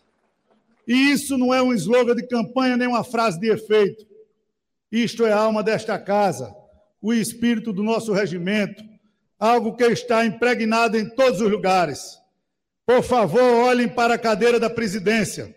E 0.88 1.12
isso 1.12 1.38
não 1.38 1.54
é 1.54 1.62
um 1.62 1.74
slogan 1.74 2.16
de 2.16 2.28
campanha 2.28 2.78
nem 2.78 2.88
uma 2.88 3.04
frase 3.04 3.40
de 3.40 3.52
efeito. 3.52 4.06
Isto 4.92 5.26
é 5.26 5.32
a 5.32 5.38
alma 5.38 5.64
desta 5.64 5.98
casa, 5.98 6.54
o 7.02 7.14
espírito 7.14 7.72
do 7.72 7.82
nosso 7.82 8.12
regimento, 8.12 8.84
algo 9.40 9.76
que 9.76 9.86
está 9.86 10.26
impregnado 10.26 10.98
em 10.98 11.10
todos 11.10 11.42
os 11.42 11.50
lugares. 11.50 12.20
Por 12.86 13.02
favor, 13.02 13.42
olhem 13.42 13.88
para 13.88 14.16
a 14.16 14.20
cadeira 14.20 14.60
da 14.60 14.70
presidência. 14.70 15.56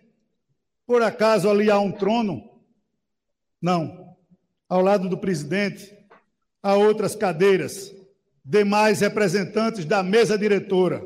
Por 0.87 1.03
acaso 1.03 1.51
ali 1.51 1.71
há 1.71 1.79
um 1.79 1.91
trono? 1.91 2.54
Não. 3.65 4.15
Ao 4.69 4.83
lado 4.83 5.09
do 5.09 5.17
presidente, 5.17 5.91
há 6.63 6.75
outras 6.75 7.17
cadeiras, 7.17 7.91
demais 8.45 9.01
representantes 9.01 9.87
da 9.87 10.03
mesa 10.03 10.37
diretora. 10.37 11.03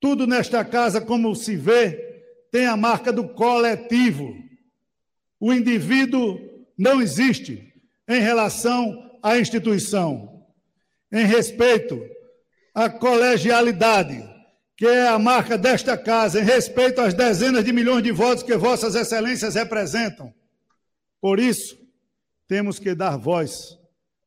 Tudo 0.00 0.26
nesta 0.26 0.64
casa, 0.64 1.02
como 1.02 1.36
se 1.36 1.54
vê, 1.54 2.46
tem 2.50 2.64
a 2.64 2.78
marca 2.78 3.12
do 3.12 3.28
coletivo. 3.28 4.34
O 5.38 5.52
indivíduo 5.52 6.40
não 6.78 7.02
existe 7.02 7.74
em 8.08 8.20
relação 8.20 9.18
à 9.22 9.38
instituição. 9.38 10.46
Em 11.12 11.26
respeito 11.26 12.02
à 12.74 12.88
colegialidade 12.88 14.32
que 14.78 14.86
é 14.86 15.08
a 15.08 15.18
marca 15.18 15.58
desta 15.58 15.96
casa 15.98 16.40
em 16.40 16.42
respeito 16.42 17.02
às 17.02 17.12
dezenas 17.12 17.62
de 17.64 17.70
milhões 17.70 18.02
de 18.02 18.10
votos 18.10 18.42
que 18.42 18.56
Vossas 18.56 18.94
Excelências 18.94 19.54
representam. 19.54 20.32
Por 21.24 21.40
isso, 21.40 21.78
temos 22.46 22.78
que 22.78 22.94
dar 22.94 23.16
voz 23.16 23.78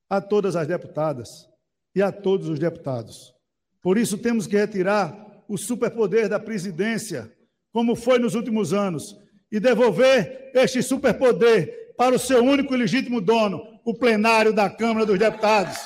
a 0.10 0.20
todas 0.20 0.56
as 0.56 0.66
deputadas 0.66 1.48
e 1.94 2.02
a 2.02 2.12
todos 2.12 2.50
os 2.50 2.58
deputados. 2.58 3.36
Por 3.84 4.00
isso, 4.00 4.18
temos 4.18 4.48
que 4.48 4.58
retirar 4.58 5.16
o 5.48 5.60
superpoder 5.60 6.28
da 6.28 6.40
presidência, 6.40 7.32
como 7.72 7.96
foi 7.96 8.18
nos 8.18 8.34
últimos 8.34 8.74
anos, 8.74 9.16
e 9.52 9.60
devolver 9.60 10.50
este 10.56 10.82
superpoder 10.82 11.94
para 11.96 12.16
o 12.16 12.20
seu 12.20 12.44
único 12.44 12.74
e 12.74 12.78
legítimo 12.78 13.22
dono, 13.22 13.80
o 13.86 13.94
plenário 13.94 14.52
da 14.52 14.68
Câmara 14.68 15.06
dos 15.06 15.20
Deputados. 15.20 15.78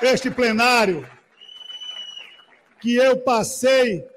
Este 0.00 0.30
plenário 0.30 1.06
que 2.80 2.94
eu 2.94 3.18
passei 3.18 4.08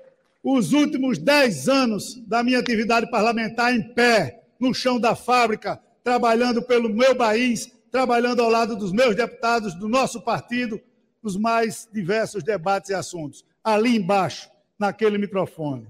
os 0.43 0.73
últimos 0.73 1.17
dez 1.17 1.67
anos 1.69 2.15
da 2.27 2.43
minha 2.43 2.59
atividade 2.59 3.09
parlamentar 3.09 3.73
em 3.73 3.93
pé, 3.93 4.43
no 4.59 4.73
chão 4.73 4.99
da 4.99 5.15
fábrica, 5.15 5.79
trabalhando 6.03 6.61
pelo 6.61 6.89
meu 6.89 7.15
país, 7.15 7.71
trabalhando 7.91 8.41
ao 8.41 8.49
lado 8.49 8.75
dos 8.75 8.91
meus 8.91 9.15
deputados, 9.15 9.75
do 9.75 9.87
nosso 9.87 10.21
partido, 10.21 10.79
nos 11.21 11.37
mais 11.37 11.87
diversos 11.93 12.43
debates 12.43 12.89
e 12.89 12.93
assuntos. 12.93 13.45
Ali 13.63 13.95
embaixo, 13.95 14.49
naquele 14.79 15.17
microfone. 15.17 15.87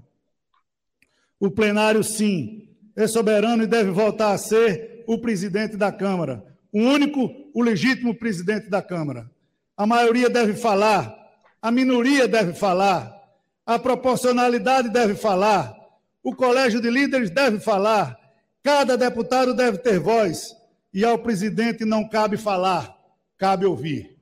O 1.40 1.50
plenário, 1.50 2.04
sim, 2.04 2.68
é 2.94 3.06
soberano 3.06 3.62
e 3.62 3.66
deve 3.66 3.90
voltar 3.90 4.32
a 4.32 4.38
ser 4.38 5.04
o 5.06 5.18
presidente 5.18 5.76
da 5.76 5.90
Câmara. 5.90 6.44
O 6.70 6.78
único, 6.78 7.30
o 7.54 7.62
legítimo 7.62 8.14
presidente 8.14 8.68
da 8.68 8.82
Câmara. 8.82 9.30
A 9.76 9.86
maioria 9.86 10.28
deve 10.28 10.54
falar, 10.54 11.14
a 11.60 11.70
minoria 11.70 12.28
deve 12.28 12.52
falar, 12.52 13.21
a 13.64 13.78
proporcionalidade 13.78 14.88
deve 14.88 15.14
falar, 15.14 15.74
o 16.22 16.34
colégio 16.34 16.80
de 16.80 16.90
líderes 16.90 17.30
deve 17.30 17.60
falar, 17.60 18.18
cada 18.62 18.96
deputado 18.96 19.54
deve 19.54 19.78
ter 19.78 19.98
voz, 19.98 20.56
e 20.92 21.04
ao 21.04 21.18
presidente 21.18 21.84
não 21.84 22.08
cabe 22.08 22.36
falar, 22.36 22.94
cabe 23.38 23.64
ouvir. 23.64 24.16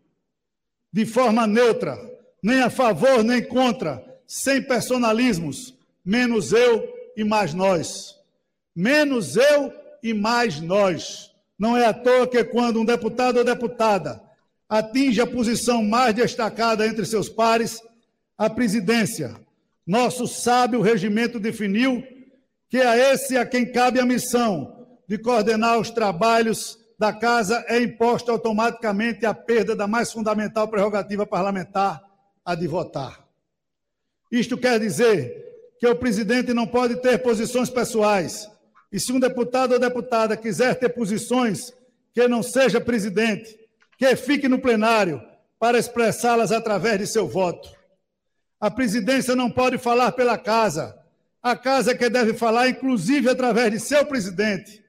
De 0.92 1.04
forma 1.04 1.46
neutra, 1.46 1.98
nem 2.42 2.62
a 2.62 2.70
favor 2.70 3.22
nem 3.22 3.42
contra, 3.42 4.04
sem 4.26 4.62
personalismos, 4.62 5.74
menos 6.04 6.52
eu 6.52 6.88
e 7.16 7.24
mais 7.24 7.52
nós. 7.52 8.16
Menos 8.74 9.36
eu 9.36 9.72
e 10.02 10.14
mais 10.14 10.60
nós. 10.60 11.30
Não 11.58 11.76
é 11.76 11.86
à 11.86 11.92
toa 11.92 12.26
que 12.26 12.42
quando 12.44 12.80
um 12.80 12.84
deputado 12.84 13.38
ou 13.38 13.44
deputada 13.44 14.22
atinge 14.68 15.20
a 15.20 15.26
posição 15.26 15.82
mais 15.84 16.14
destacada 16.14 16.86
entre 16.86 17.04
seus 17.04 17.28
pares, 17.28 17.82
a 18.40 18.48
presidência, 18.48 19.36
nosso 19.86 20.26
sábio 20.26 20.80
regimento 20.80 21.38
definiu 21.38 22.02
que 22.70 22.78
a 22.78 22.96
esse 22.96 23.36
a 23.36 23.44
quem 23.44 23.70
cabe 23.70 24.00
a 24.00 24.06
missão 24.06 24.86
de 25.06 25.18
coordenar 25.18 25.78
os 25.78 25.90
trabalhos 25.90 26.78
da 26.98 27.12
casa 27.12 27.62
é 27.68 27.78
imposta 27.82 28.32
automaticamente 28.32 29.26
a 29.26 29.34
perda 29.34 29.76
da 29.76 29.86
mais 29.86 30.10
fundamental 30.10 30.66
prerrogativa 30.68 31.26
parlamentar, 31.26 32.02
a 32.42 32.54
de 32.54 32.66
votar. 32.66 33.22
Isto 34.32 34.56
quer 34.56 34.80
dizer 34.80 35.74
que 35.78 35.86
o 35.86 35.96
presidente 35.96 36.54
não 36.54 36.66
pode 36.66 36.96
ter 36.96 37.18
posições 37.18 37.68
pessoais. 37.68 38.48
E 38.90 38.98
se 38.98 39.12
um 39.12 39.20
deputado 39.20 39.72
ou 39.72 39.78
deputada 39.78 40.34
quiser 40.34 40.76
ter 40.76 40.88
posições, 40.88 41.74
que 42.14 42.26
não 42.26 42.42
seja 42.42 42.80
presidente, 42.80 43.60
que 43.98 44.16
fique 44.16 44.48
no 44.48 44.58
plenário 44.58 45.22
para 45.58 45.78
expressá-las 45.78 46.50
através 46.50 46.98
de 47.00 47.06
seu 47.06 47.28
voto. 47.28 47.79
A 48.60 48.70
presidência 48.70 49.34
não 49.34 49.50
pode 49.50 49.78
falar 49.78 50.12
pela 50.12 50.36
casa. 50.36 50.96
A 51.42 51.56
casa 51.56 51.92
é 51.92 51.94
que 51.94 52.10
deve 52.10 52.34
falar, 52.34 52.68
inclusive 52.68 53.30
através 53.30 53.70
de 53.70 53.80
seu 53.80 54.04
presidente. 54.04 54.84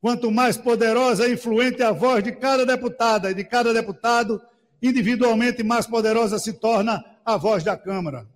Quanto 0.00 0.32
mais 0.32 0.56
poderosa 0.56 1.28
e 1.28 1.34
influente 1.34 1.80
a 1.80 1.92
voz 1.92 2.24
de 2.24 2.32
cada 2.32 2.66
deputada 2.66 3.30
e 3.30 3.34
de 3.34 3.44
cada 3.44 3.72
deputado, 3.72 4.42
individualmente 4.82 5.62
mais 5.62 5.86
poderosa 5.86 6.40
se 6.40 6.54
torna 6.54 7.04
a 7.24 7.36
voz 7.36 7.62
da 7.62 7.76
Câmara. 7.76 8.26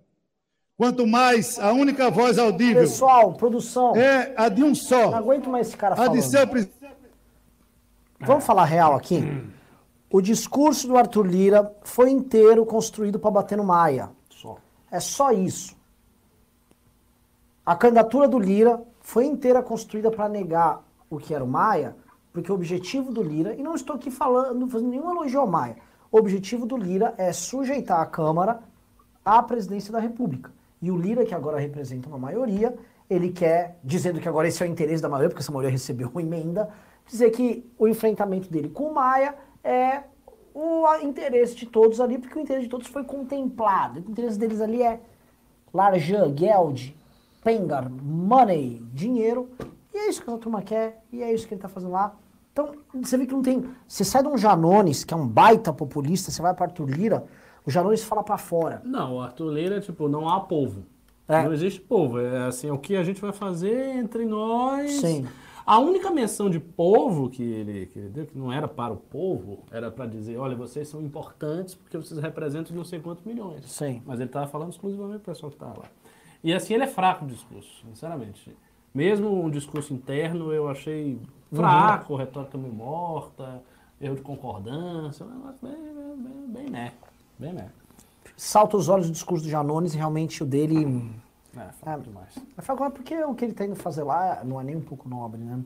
Quanto 0.77 1.05
mais 1.05 1.59
a 1.59 1.73
única 1.73 2.09
voz 2.09 2.37
audível. 2.37 2.83
Pessoal, 2.83 3.33
produção. 3.33 3.93
É 3.97 4.33
a 4.37 4.47
de 4.47 4.63
um 4.63 4.73
só. 4.73 5.11
Não 5.11 5.17
aguento 5.17 5.49
mais 5.49 5.67
esse 5.67 5.75
cara 5.75 5.95
a 5.95 5.97
falando. 5.97 6.13
de 6.13 6.21
seu 6.21 6.47
presidente. 6.47 6.77
Vamos 8.21 8.45
falar 8.45 8.63
real 8.63 8.95
aqui? 8.95 9.43
O 10.09 10.21
discurso 10.21 10.87
do 10.87 10.97
Arthur 10.97 11.25
Lira 11.25 11.75
foi 11.83 12.09
inteiro 12.09 12.65
construído 12.65 13.19
para 13.19 13.31
bater 13.31 13.57
no 13.57 13.65
Maia. 13.65 14.09
É 14.91 14.99
só 14.99 15.31
isso. 15.31 15.75
A 17.65 17.75
candidatura 17.75 18.27
do 18.27 18.39
Lira 18.39 18.81
foi 19.01 19.25
inteira 19.25 19.61
construída 19.61 20.09
para 20.09 20.29
negar 20.29 20.83
o 21.09 21.17
que 21.17 21.33
era 21.33 21.43
o 21.43 21.47
Maia, 21.47 21.95
porque 22.31 22.51
o 22.51 22.55
objetivo 22.55 23.11
do 23.11 23.21
Lira, 23.21 23.53
e 23.55 23.63
não 23.63 23.75
estou 23.75 23.95
aqui 23.95 24.11
falando, 24.11 24.67
fazendo 24.69 24.89
nenhum 24.89 25.09
elogio 25.09 25.41
ao 25.41 25.47
Maia, 25.47 25.75
o 26.11 26.17
objetivo 26.17 26.65
do 26.65 26.77
Lira 26.77 27.13
é 27.17 27.33
sujeitar 27.33 27.99
a 27.99 28.05
Câmara 28.05 28.61
à 29.25 29.41
presidência 29.43 29.91
da 29.91 29.99
República. 29.99 30.51
E 30.81 30.89
o 30.91 30.97
Lira, 30.97 31.25
que 31.25 31.35
agora 31.35 31.59
representa 31.59 32.07
uma 32.07 32.17
maioria, 32.17 32.77
ele 33.09 33.31
quer, 33.31 33.79
dizendo 33.83 34.19
que 34.19 34.29
agora 34.29 34.47
esse 34.47 34.63
é 34.63 34.65
o 34.65 34.69
interesse 34.69 35.01
da 35.01 35.09
maioria, 35.09 35.29
porque 35.29 35.41
essa 35.41 35.51
maioria 35.51 35.71
recebeu 35.71 36.09
uma 36.09 36.21
emenda, 36.21 36.69
dizer 37.05 37.31
que 37.31 37.69
o 37.77 37.87
enfrentamento 37.87 38.49
dele 38.49 38.69
com 38.69 38.85
o 38.85 38.93
Maia 38.93 39.35
é 39.63 40.03
o 40.59 40.87
interesse 41.03 41.55
de 41.55 41.67
todos 41.67 42.01
ali, 42.01 42.17
porque 42.17 42.37
o 42.37 42.41
interesse 42.41 42.63
de 42.63 42.69
todos 42.69 42.87
foi 42.87 43.03
contemplado. 43.03 43.99
O 43.99 44.11
interesse 44.11 44.39
deles 44.39 44.59
ali 44.59 44.81
é 44.81 44.99
Larjan, 45.71 46.35
Geld, 46.35 46.97
Pengar, 47.43 47.87
Money, 47.89 48.81
dinheiro. 48.91 49.49
E 49.93 49.97
é 49.97 50.09
isso 50.09 50.23
que 50.23 50.29
essa 50.29 50.39
turma 50.39 50.63
quer, 50.63 51.03
e 51.13 51.21
é 51.21 51.31
isso 51.31 51.47
que 51.47 51.53
ele 51.53 51.61
tá 51.61 51.69
fazendo 51.69 51.91
lá. 51.91 52.15
Então, 52.51 52.71
você 52.95 53.17
vê 53.17 53.27
que 53.27 53.33
não 53.33 53.43
tem. 53.43 53.69
Você 53.87 54.03
sai 54.03 54.23
de 54.23 54.29
um 54.29 54.37
Janones, 54.37 55.03
que 55.03 55.13
é 55.13 55.17
um 55.17 55.27
baita 55.27 55.71
populista, 55.71 56.31
você 56.31 56.41
vai 56.41 56.55
para 56.55 56.65
Arthur 56.65 56.89
Lira, 56.89 57.23
o 57.63 57.69
Janones 57.69 58.03
fala 58.03 58.23
para 58.23 58.37
fora. 58.37 58.81
Não, 58.83 59.17
o 59.17 59.21
Arthur 59.21 59.51
Lira, 59.51 59.79
tipo, 59.79 60.09
não 60.09 60.27
há 60.27 60.39
povo. 60.39 60.85
É. 61.27 61.43
Não 61.43 61.53
existe 61.53 61.79
povo. 61.81 62.19
É 62.19 62.47
assim, 62.47 62.71
o 62.71 62.79
que 62.79 62.95
a 62.95 63.03
gente 63.03 63.21
vai 63.21 63.31
fazer 63.31 63.95
entre 63.95 64.25
nós. 64.25 64.91
Sim. 64.93 65.27
A 65.67 65.79
única 65.79 66.09
menção 66.09 66.49
de 66.49 66.61
povo 66.61 67.29
que 67.29 67.43
ele, 67.43 67.87
que 67.87 67.99
ele 67.99 68.07
deu, 68.07 68.25
que 68.25 68.37
não 68.37 68.53
era 68.53 68.69
para 68.69 68.93
o 68.93 68.95
povo, 68.95 69.65
era 69.69 69.91
para 69.91 70.05
dizer, 70.05 70.37
olha, 70.37 70.55
vocês 70.55 70.87
são 70.87 71.01
importantes 71.01 71.75
porque 71.75 71.97
vocês 71.97 72.17
representam 72.21 72.73
não 72.73 72.85
sei 72.85 73.01
quantos 73.01 73.25
milhões. 73.25 73.69
Sim. 73.69 74.01
Mas 74.05 74.21
ele 74.21 74.29
estava 74.29 74.47
falando 74.47 74.71
exclusivamente 74.71 75.19
para 75.19 75.31
o 75.31 75.35
pessoal 75.35 75.49
que 75.49 75.57
estava 75.57 75.81
lá. 75.81 75.87
E 76.41 76.53
assim, 76.53 76.73
ele 76.73 76.83
é 76.83 76.87
fraco 76.87 77.25
o 77.25 77.27
discurso, 77.27 77.85
sinceramente. 77.85 78.55
Mesmo 78.95 79.43
um 79.43 79.49
discurso 79.49 79.93
interno, 79.93 80.53
eu 80.53 80.69
achei 80.69 81.19
fraco, 81.51 82.15
retórica 82.15 82.57
meio 82.57 82.73
morta, 82.73 83.61
erro 83.99 84.15
de 84.15 84.21
concordância, 84.21 85.25
um 85.25 85.29
negócio 85.29 85.59
bem, 85.61 85.75
bem, 85.75 86.15
bem, 86.15 86.47
bem 86.47 86.69
né. 86.69 86.93
Bem 87.37 87.51
né. 87.51 87.69
Salta 88.37 88.77
os 88.77 88.87
olhos 88.87 89.09
o 89.09 89.11
discurso 89.11 89.43
do 89.43 89.49
Janones 89.49 89.93
e 89.93 89.97
realmente 89.97 90.43
o 90.43 90.45
dele. 90.45 91.11
É, 91.57 91.71
fraco 91.73 92.03
demais. 92.03 92.37
Agora, 92.67 92.91
porque 92.91 93.15
o 93.23 93.33
que 93.33 93.45
ele 93.45 93.53
tá 93.53 93.65
indo 93.65 93.75
fazer 93.75 94.03
lá 94.03 94.41
não 94.43 94.59
é 94.59 94.63
nem 94.63 94.75
um 94.75 94.81
pouco 94.81 95.09
nobre, 95.09 95.41
né? 95.41 95.59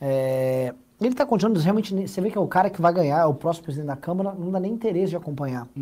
É, 0.00 0.74
ele 1.00 1.14
tá 1.14 1.24
continuando, 1.24 1.58
realmente, 1.60 1.94
você 2.06 2.20
vê 2.20 2.30
que 2.30 2.36
é 2.36 2.40
o 2.40 2.46
cara 2.46 2.68
que 2.68 2.80
vai 2.80 2.92
ganhar, 2.92 3.20
é 3.20 3.24
o 3.24 3.34
próximo 3.34 3.64
presidente 3.64 3.88
da 3.88 3.96
Câmara, 3.96 4.34
não 4.38 4.50
dá 4.50 4.60
nem 4.60 4.72
interesse 4.72 5.10
de 5.10 5.16
acompanhar. 5.16 5.66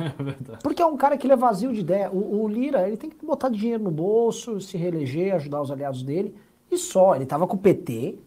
É 0.00 0.22
verdade. 0.22 0.60
Porque 0.62 0.80
é 0.80 0.86
um 0.86 0.96
cara 0.96 1.18
que 1.18 1.26
ele 1.26 1.34
é 1.34 1.36
vazio 1.36 1.74
de 1.74 1.80
ideia. 1.80 2.10
O, 2.10 2.42
o 2.42 2.48
Lira, 2.48 2.88
ele 2.88 2.96
tem 2.96 3.10
que 3.10 3.22
botar 3.22 3.50
dinheiro 3.50 3.82
no 3.82 3.90
bolso, 3.90 4.58
se 4.58 4.78
reeleger, 4.78 5.34
ajudar 5.34 5.60
os 5.60 5.70
aliados 5.70 6.02
dele, 6.02 6.34
e 6.70 6.78
só. 6.78 7.14
Ele 7.14 7.26
tava 7.26 7.46
com 7.46 7.54
o 7.54 7.58
PT 7.58 8.18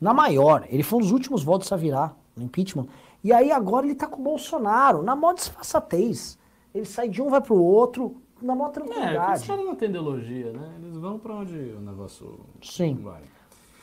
na 0.00 0.12
maior. 0.12 0.66
Ele 0.68 0.82
foi 0.82 0.98
um 0.98 1.02
dos 1.02 1.12
últimos 1.12 1.44
votos 1.44 1.70
a 1.72 1.76
virar 1.76 2.16
no 2.36 2.42
impeachment. 2.42 2.88
E 3.22 3.32
aí 3.32 3.52
agora 3.52 3.86
ele 3.86 3.94
tá 3.94 4.08
com 4.08 4.20
o 4.20 4.24
Bolsonaro, 4.24 5.00
na 5.00 5.14
maior 5.14 5.34
disfarçatez. 5.34 6.36
Ele 6.74 6.86
sai 6.86 7.08
de 7.08 7.22
um, 7.22 7.30
vai 7.30 7.40
pro 7.40 7.54
outro, 7.54 8.16
na 8.42 8.54
maior 8.54 8.68
É, 8.68 8.72
porque 8.72 8.88
os 8.88 8.94
tranquilidade. 8.96 9.46
caras 9.46 9.64
não 9.64 9.74
têm 9.74 9.88
ideologia, 9.88 10.52
né? 10.52 10.74
Eles 10.82 10.96
vão 10.96 11.18
pra 11.18 11.34
onde 11.34 11.54
o 11.54 11.80
negócio 11.80 12.40
Sim. 12.62 12.94
vai. 12.96 13.22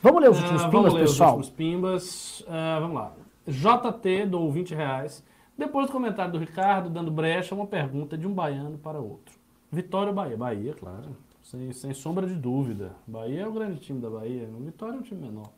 Vamos 0.02 0.22
ler 0.22 0.30
os 0.30 0.38
últimos 0.40 0.62
vamos 0.62 0.76
pimbas, 0.76 0.92
ler 0.94 1.04
os 1.04 1.10
pessoal? 1.12 1.30
últimos 1.36 1.50
pimbas. 1.50 2.44
Ah, 2.48 2.78
vamos 2.80 2.96
lá. 2.96 3.12
JT 3.46 4.26
dou 4.26 4.50
20 4.50 4.74
reais. 4.74 5.24
Depois 5.56 5.86
do 5.86 5.92
comentário 5.92 6.30
do 6.32 6.38
Ricardo, 6.38 6.88
dando 6.88 7.10
brecha, 7.10 7.54
uma 7.54 7.66
pergunta 7.66 8.16
de 8.16 8.26
um 8.26 8.32
baiano 8.32 8.78
para 8.78 9.00
outro. 9.00 9.34
Vitória 9.72 10.10
ou 10.10 10.14
Bahia? 10.14 10.36
Bahia, 10.36 10.72
claro. 10.74 11.16
Sem, 11.42 11.72
sem 11.72 11.92
sombra 11.94 12.26
de 12.26 12.34
dúvida. 12.34 12.92
Bahia 13.06 13.42
é 13.42 13.48
o 13.48 13.52
grande 13.52 13.80
time 13.80 14.00
da 14.00 14.08
Bahia. 14.08 14.48
Vitória 14.60 14.94
é 14.94 14.98
um 14.98 15.02
time 15.02 15.20
menor. 15.22 15.48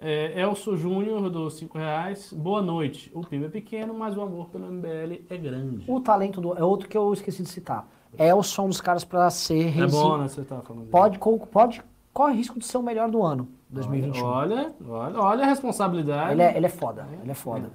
É, 0.00 0.40
Elcio 0.40 0.76
Júnior, 0.76 1.28
do 1.28 1.50
5 1.50 1.76
reais. 1.76 2.32
Boa 2.32 2.62
noite. 2.62 3.10
O 3.12 3.20
PIB 3.20 3.46
é 3.46 3.48
pequeno, 3.48 3.92
mas 3.92 4.16
o 4.16 4.22
amor 4.22 4.48
pelo 4.48 4.66
MBL 4.70 5.24
é 5.28 5.36
grande. 5.36 5.84
O 5.90 6.00
talento 6.00 6.40
do. 6.40 6.56
É 6.56 6.62
outro 6.62 6.88
que 6.88 6.96
eu 6.96 7.12
esqueci 7.12 7.42
de 7.42 7.48
citar. 7.48 7.86
Elson, 8.16 8.66
um 8.66 8.68
dos 8.68 8.80
caras 8.80 9.04
pra 9.04 9.28
ser. 9.30 9.78
É 9.78 9.86
bom, 9.86 10.18
né? 10.18 10.28
Você 10.28 10.42
tá 10.42 10.60
falando. 10.60 10.88
Pode, 10.88 11.18
pode, 11.18 11.82
corre 12.12 12.34
risco 12.34 12.58
de 12.58 12.64
ser 12.64 12.78
o 12.78 12.82
melhor 12.82 13.10
do 13.10 13.22
ano, 13.22 13.48
2021. 13.70 14.24
Olha, 14.24 14.72
olha, 14.88 15.20
olha 15.20 15.44
a 15.44 15.46
responsabilidade. 15.48 16.32
Ele 16.32 16.42
é, 16.42 16.56
ele 16.56 16.66
é 16.66 16.70
foda, 16.70 17.06
ele 17.22 17.30
é 17.30 17.34
foda. 17.34 17.70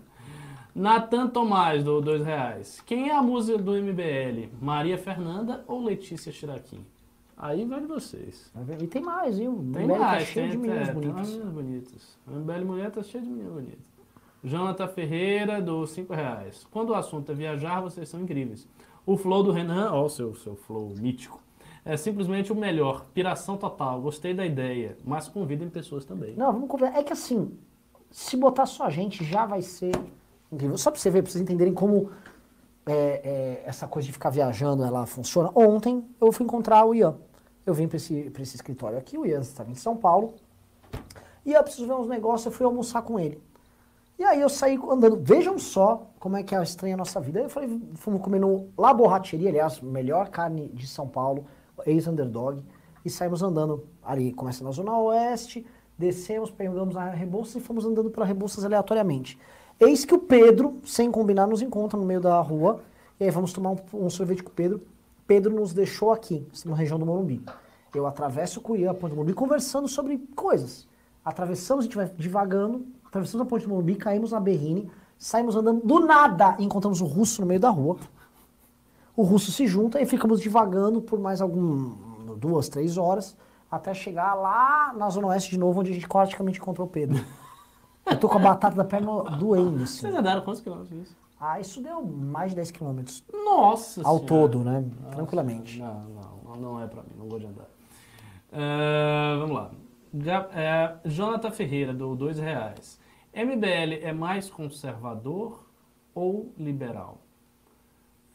Natan 0.76 1.28
Tomás, 1.28 1.84
do 1.84 2.02
dois 2.02 2.26
reais. 2.26 2.82
Quem 2.86 3.10
é 3.10 3.16
a 3.16 3.22
música 3.22 3.60
do 3.60 3.74
MBL? 3.74 4.50
Maria 4.60 4.98
Fernanda 4.98 5.64
ou 5.68 5.84
Letícia 5.84 6.32
Chiraquim? 6.32 6.84
Aí 7.38 7.64
vai 7.66 7.82
de 7.82 7.86
vocês. 7.86 8.52
E 8.82 8.88
tem 8.88 9.02
mais, 9.02 9.38
viu? 9.38 9.54
Tem 9.74 9.86
MBL 9.86 9.94
tá 9.94 10.00
mais, 10.00 10.28
cheio 10.28 10.50
tem, 10.50 10.52
de 10.52 10.58
meninas 10.58 10.90
é, 10.90 10.92
tem 10.92 11.02
bonitas. 11.02 11.30
meninas 11.30 11.54
bonitas. 11.54 12.18
O 12.28 12.32
MBL 12.32 12.66
Mulher 12.66 12.92
tá 12.92 13.04
cheio 13.04 13.24
de 13.24 13.30
meninas 13.30 13.54
bonitas. 13.54 13.94
Jonathan 14.44 14.88
Ferreira, 14.88 15.62
do 15.62 15.86
5 15.86 16.14
reais. 16.14 16.68
Quando 16.70 16.90
o 16.90 16.96
assunto 16.96 17.32
é 17.32 17.36
viajar, 17.36 17.80
vocês 17.80 18.10
são 18.10 18.20
incríveis. 18.20 18.68
O 19.06 19.18
flow 19.18 19.44
do 19.44 19.52
Renan, 19.52 19.92
ó, 19.92 20.06
o 20.06 20.10
seu, 20.10 20.34
seu 20.36 20.56
flow 20.56 20.94
mítico, 20.98 21.42
é 21.84 21.98
simplesmente 21.98 22.52
o 22.52 22.56
melhor. 22.56 23.06
Piração 23.14 23.58
total. 23.58 24.02
Gostei 24.02 24.34
da 24.34 24.46
ideia, 24.46 24.98
mas 25.04 25.28
convidem 25.28 25.70
pessoas 25.70 26.06
também. 26.06 26.36
Não, 26.36 26.52
vamos 26.54 26.70
conversar. 26.70 26.98
É 26.98 27.04
que 27.04 27.12
assim, 27.12 27.58
se 28.10 28.38
botar 28.38 28.66
só 28.66 28.86
a 28.86 28.90
gente, 28.90 29.24
já 29.24 29.46
vai 29.46 29.62
ser 29.62 29.92
incrível. 30.52 30.78
Só 30.78 30.92
pra 30.92 31.00
você 31.00 31.10
ver, 31.10 31.22
pra 31.22 31.32
vocês 31.32 31.42
entenderem 31.42 31.74
como 31.74 32.12
é, 32.86 32.94
é, 32.94 33.64
essa 33.66 33.88
coisa 33.88 34.06
de 34.06 34.14
ficar 34.14 34.30
viajando, 34.30 34.84
ela 34.84 35.06
funciona. 35.06 35.52
Ontem 35.54 36.06
eu 36.22 36.32
fui 36.32 36.46
encontrar 36.46 36.86
o 36.86 36.96
Ian. 36.96 37.16
Eu 37.66 37.74
vim 37.74 37.88
pra 37.88 37.98
esse, 37.98 38.30
pra 38.30 38.42
esse 38.42 38.56
escritório 38.56 38.98
aqui, 38.98 39.18
o 39.18 39.26
Ian 39.26 39.40
estava 39.40 39.72
em 39.72 39.76
São 39.76 39.96
Paulo. 39.96 40.36
E 41.46 41.54
eu 41.54 41.64
preciso 41.64 41.88
ver 41.88 41.94
uns 41.94 42.08
negócios, 42.08 42.46
eu 42.46 42.52
fui 42.52 42.66
almoçar 42.66 43.02
com 43.02 43.20
ele. 43.20 43.42
E 44.18 44.24
aí 44.24 44.42
eu 44.42 44.50
saí 44.50 44.80
andando. 44.90 45.20
Vejam 45.24 45.58
só 45.58 46.08
como 46.20 46.38
é 46.38 46.44
que 46.44 46.56
é 46.56 46.62
estranha 46.62 46.96
a 46.96 46.98
nossa 46.98 47.20
vida. 47.20 47.40
Eu 47.42 47.50
falei, 47.50 47.82
fomos 47.96 48.22
comer 48.22 48.40
no 48.40 48.70
La 48.78 48.94
Borracheria, 48.94 49.50
aliás, 49.50 49.82
melhor 49.82 50.30
carne 50.30 50.70
de 50.74 50.88
São 50.88 51.08
Paulo, 51.08 51.46
ex-underdog. 51.86 52.62
E 53.04 53.10
saímos 53.10 53.42
andando 53.42 53.86
ali, 54.04 54.32
começa 54.32 54.64
na 54.64 54.72
Zona 54.72 54.98
Oeste, 54.98 55.66
descemos, 55.98 56.50
pegamos 56.50 56.96
a 56.96 57.10
Rebouças 57.10 57.56
e 57.56 57.60
fomos 57.60 57.86
andando 57.86 58.10
pela 58.10 58.26
Rebouças 58.26 58.64
aleatoriamente. 58.64 59.38
Eis 59.80 60.06
que 60.06 60.14
o 60.14 60.20
Pedro, 60.20 60.80
sem 60.86 61.12
combinar, 61.12 61.48
nos 61.48 61.62
encontra 61.62 62.00
no 62.00 62.06
meio 62.06 62.22
da 62.22 62.40
rua. 62.40 62.82
E 63.20 63.26
aí 63.26 63.30
vamos 63.30 63.52
tomar 63.52 63.72
um, 63.72 63.78
um 63.94 64.10
sorvete 64.10 64.44
com 64.44 64.50
o 64.50 64.54
Pedro. 64.54 64.82
Pedro 65.28 65.54
nos 65.54 65.74
deixou 65.74 66.12
aqui, 66.12 66.48
na 66.66 66.76
região 66.76 67.00
do 67.00 67.06
Morumbi. 67.06 67.44
Eu 67.94 68.08
atravesso 68.08 68.60
o 68.60 68.64
Cuiã, 68.64 68.92
a 68.92 68.94
ponte 68.94 69.14
Morumbi, 69.14 69.34
conversando 69.34 69.88
sobre 69.88 70.18
coisas. 70.36 70.88
Atravessamos, 71.24 71.84
a 71.84 71.86
gente 71.86 71.96
vai 71.96 72.10
divagando, 72.18 72.86
atravessamos 73.14 73.46
a 73.46 73.50
ponte 73.50 73.64
do 73.64 73.70
Morumbi, 73.70 73.96
caímos 73.96 74.32
na 74.32 74.40
Berrine, 74.40 74.90
saímos 75.20 75.56
andando, 75.56 75.86
do 75.86 76.00
nada 76.00 76.56
encontramos 76.60 77.00
o 77.00 77.06
russo 77.06 77.42
no 77.42 77.48
meio 77.48 77.60
da 77.60 77.70
rua. 77.70 77.98
O 79.16 79.22
russo 79.22 79.52
se 79.52 79.68
junta 79.68 80.02
e 80.02 80.06
ficamos 80.08 80.42
divagando 80.42 81.00
por 81.00 81.20
mais 81.20 81.40
algum, 81.40 81.94
duas, 82.38 82.68
três 82.68 82.98
horas, 82.98 83.38
até 83.70 83.94
chegar 83.94 84.34
lá 84.34 84.92
na 84.98 85.08
Zona 85.12 85.28
Oeste 85.28 85.52
de 85.52 85.60
novo, 85.60 85.80
onde 85.80 85.92
a 85.92 85.94
gente 85.94 86.08
praticamente 86.08 86.60
encontrou 86.60 86.88
o 86.88 86.90
Pedro. 86.90 87.24
Eu 88.06 88.20
tô 88.20 88.28
com 88.28 88.38
a 88.38 88.42
batata 88.42 88.76
da 88.76 88.84
perna 88.84 89.24
doendo, 89.38 89.84
assim. 89.84 90.02
Vocês 90.02 90.16
andaram 90.16 90.42
quantos 90.42 90.62
quilômetros 90.62 90.92
isso? 91.04 91.16
Ah, 91.40 91.60
isso 91.60 91.82
deu 91.82 92.04
mais 92.04 92.50
de 92.50 92.56
10 92.56 92.72
quilômetros. 92.72 93.24
Nossa 93.32 94.02
Ao 94.02 94.18
Senhora. 94.18 94.26
todo, 94.26 94.60
né? 94.60 94.84
Nossa, 95.04 95.16
Tranquilamente. 95.16 95.80
Não, 95.80 96.02
não, 96.46 96.56
não 96.56 96.82
é 96.82 96.88
pra 96.88 97.02
mim, 97.04 97.10
não 97.18 97.28
gosto 97.28 97.42
de 97.42 97.48
andar. 97.48 97.68
É, 98.52 99.38
vamos 99.40 99.56
lá. 99.56 99.72
Ga- 100.14 100.50
é, 100.54 100.96
Jonathan 101.06 101.52
Ferreira, 101.52 101.94
do 101.94 102.16
dois 102.16 102.38
reais. 102.40 103.00
MBL 103.36 104.00
é 104.02 104.14
mais 104.14 104.50
conservador 104.50 105.66
ou 106.14 106.54
liberal? 106.58 107.20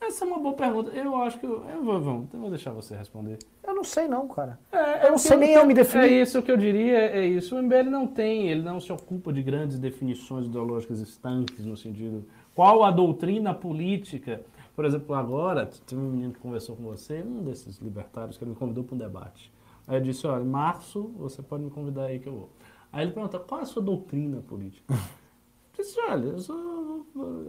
Essa 0.01 0.25
é 0.25 0.29
uma 0.29 0.39
boa 0.39 0.55
pergunta. 0.55 0.91
Eu 0.93 1.17
acho 1.17 1.39
que. 1.39 1.47
Eu, 1.47 1.65
eu 1.65 1.85
vou, 1.85 2.01
vamos, 2.01 2.33
eu 2.33 2.41
vou 2.41 2.51
deixar 2.51 2.73
você 2.73 2.95
responder. 2.97 3.39
Eu 3.67 3.75
não 3.75 3.85
sei 3.85 4.07
não, 4.07 4.29
cara. 4.29 4.59
É, 4.71 5.07
Eu 5.07 5.11
não 5.11 5.19
sei 5.19 5.37
nem 5.37 5.53
eu 5.53 5.67
me 5.67 5.75
definir. 5.75 6.05
É 6.05 6.23
isso 6.23 6.41
que 6.41 6.51
eu 6.51 6.57
diria, 6.57 6.99
é 6.99 7.27
isso. 7.27 7.57
O 7.57 7.63
MBL 7.63 7.91
não 7.91 8.07
tem, 8.07 8.49
ele 8.49 8.63
não 8.63 8.81
se 8.81 8.93
ocupa 8.93 9.33
de 9.33 9.43
grandes 9.43 9.79
definições 9.79 10.47
ideológicas 10.47 11.01
estanques, 11.01 11.65
no 11.65 11.77
sentido. 11.77 12.25
Qual 12.55 12.85
a 12.85 12.91
doutrina 12.91 13.53
política? 13.53 14.41
Por 14.75 14.85
exemplo, 14.85 15.15
agora, 15.15 15.69
tem 15.87 15.99
um 15.99 16.11
menino 16.11 16.33
que 16.33 16.39
conversou 16.39 16.77
com 16.77 16.85
você, 16.85 17.21
um 17.21 17.43
desses 17.43 17.79
libertários, 17.79 18.39
que 18.39 18.45
ele 18.45 18.53
me 18.53 18.57
convidou 18.57 18.85
para 18.85 18.95
um 18.95 18.99
debate. 18.99 19.53
Aí 19.87 19.97
eu 19.97 20.01
disse: 20.01 20.27
olha, 20.27 20.43
em 20.43 20.47
março 20.47 21.13
você 21.19 21.43
pode 21.43 21.65
me 21.65 21.71
convidar 21.71 22.05
aí 22.05 22.21
que 22.21 22.29
eu 22.29 22.33
vou. 22.33 22.51
Aí 22.93 23.05
ele 23.05 23.13
perguntou: 23.13 23.41
qual 23.41 23.61
é 23.61 23.63
a 23.65 23.67
sua 23.67 23.83
doutrina 23.83 24.43
política? 24.43 24.95
Eu 25.77 25.85
disse: 25.85 26.01
olha, 26.01 26.25
eu 26.25 26.39
sou, 26.41 27.07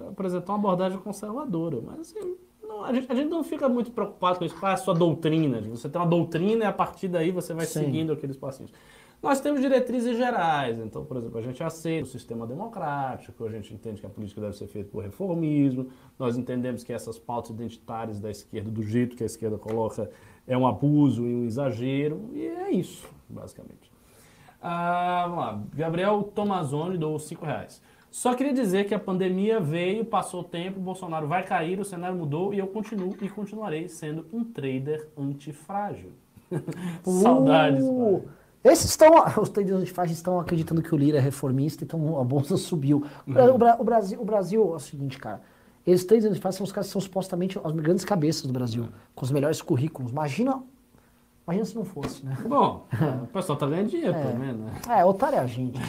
apresentar 0.08 0.54
uma 0.54 0.60
abordagem 0.60 1.00
conservadora, 1.00 1.82
mas 1.82 2.02
assim, 2.02 2.38
não, 2.62 2.86
a, 2.86 2.94
gente, 2.94 3.12
a 3.12 3.16
gente 3.16 3.28
não 3.28 3.44
fica 3.44 3.68
muito 3.68 3.90
preocupado 3.90 4.38
com 4.38 4.46
isso. 4.46 4.56
Qual 4.60 4.70
é 4.70 4.76
a 4.76 4.78
sua 4.78 4.94
doutrina? 4.94 5.60
Você 5.62 5.90
tem 5.90 6.00
uma 6.00 6.08
doutrina 6.08 6.66
e 6.66 6.68
a 6.68 6.72
partir 6.72 7.08
daí 7.08 7.32
você 7.32 7.56
vai 7.56 7.66
Sim. 7.66 7.86
seguindo 7.86 8.14
aqueles 8.14 8.38
passinhos. 8.38 8.72
Nós 9.22 9.42
temos 9.42 9.60
diretrizes 9.60 10.16
gerais. 10.16 10.80
Então, 10.80 11.04
por 11.04 11.18
exemplo, 11.18 11.40
a 11.40 11.42
gente 11.42 11.62
aceita 11.64 12.08
o 12.08 12.12
sistema 12.12 12.46
democrático, 12.46 13.44
a 13.46 13.50
gente 13.50 13.74
entende 13.74 14.00
que 14.00 14.06
a 14.06 14.10
política 14.10 14.40
deve 14.40 14.56
ser 14.56 14.68
feita 14.68 14.90
por 14.92 15.04
reformismo, 15.04 15.90
nós 16.18 16.38
entendemos 16.38 16.84
que 16.84 16.94
essas 16.94 17.18
pautas 17.18 17.50
identitárias 17.50 18.20
da 18.20 18.30
esquerda, 18.30 18.70
do 18.70 18.84
jeito 18.84 19.16
que 19.16 19.24
a 19.24 19.26
esquerda 19.26 19.58
coloca, 19.58 20.10
é 20.48 20.58
um 20.58 20.66
abuso 20.66 21.26
e 21.26 21.36
um 21.36 21.46
exagero, 21.46 22.30
e 22.34 22.46
é 22.46 22.72
isso, 22.72 23.10
basicamente. 23.28 23.89
Ah, 24.62 25.24
vamos 25.28 25.38
lá. 25.46 25.62
Gabriel 25.74 26.24
Tomazoni 26.36 26.98
dou 26.98 27.18
5 27.18 27.46
reais. 27.46 27.82
Só 28.12 28.34
queria 28.34 28.54
dizer 28.54 28.86
que 28.88 28.94
a 28.96 29.00
pandemia 29.00 29.60
veio, 29.60 30.04
passou 30.04 30.42
o 30.42 30.44
tempo, 30.44 30.80
o 30.80 30.82
Bolsonaro 30.84 31.28
vai 31.28 31.44
cair, 31.44 31.80
o 31.80 31.86
cenário 31.86 32.18
mudou 32.18 32.54
e 32.54 32.58
eu 32.60 32.66
continuo 32.68 33.16
e 33.22 33.30
continuarei 33.30 33.88
sendo 33.88 34.26
um 34.34 34.44
trader 34.44 35.08
antifrágil. 35.18 36.12
Saudades. 37.04 37.84
Uh, 37.84 38.24
pai. 38.64 38.72
esses 38.74 38.90
estão, 38.90 39.12
os 39.42 39.50
traders 39.50 39.78
antifrágeis 39.80 40.18
estão 40.18 40.40
acreditando 40.40 40.82
que 40.82 40.94
o 40.94 40.98
Lira 40.98 41.18
é 41.20 41.22
reformista, 41.22 41.84
então 41.84 42.20
a 42.20 42.24
bolsa 42.24 42.58
subiu. 42.58 43.06
O, 43.28 43.32
Uhum. 43.32 43.56
O 43.56 43.58
Bra- 43.58 43.78
o 43.80 43.84
Brasil, 43.84 44.22
o 44.22 44.26
Brasil 44.26 44.62
é 44.74 44.76
o 44.76 44.80
seguinte, 44.80 45.18
cara. 45.20 45.42
Esses 45.86 46.06
traders 46.06 46.32
antifrágeis 46.32 46.58
são 46.58 46.66
os 46.66 46.72
caras 46.72 46.88
que 46.88 46.94
são 46.94 47.02
supostamente 47.02 47.60
as 47.64 47.72
grandes 47.72 48.04
cabeças 48.04 48.44
do 48.46 48.52
Brasil, 48.54 48.88
com 49.16 49.24
os 49.24 49.32
melhores 49.32 49.62
currículos. 49.62 50.12
Imagina, 50.12 50.62
imagina 51.50 51.66
se 51.66 51.76
não 51.76 51.84
fosse, 51.86 52.26
né? 52.26 52.38
Bom, 52.48 52.86
o 53.24 53.28
pessoal 53.28 53.58
tá 53.58 53.66
ganhando 53.68 53.90
dinheiro, 53.90 54.14
É. 54.16 54.34
menos, 54.34 54.62
né? 54.62 54.74
É, 54.88 55.04
otário 55.06 55.38
é 55.38 55.40
a 55.40 55.48
gente. 55.48 55.80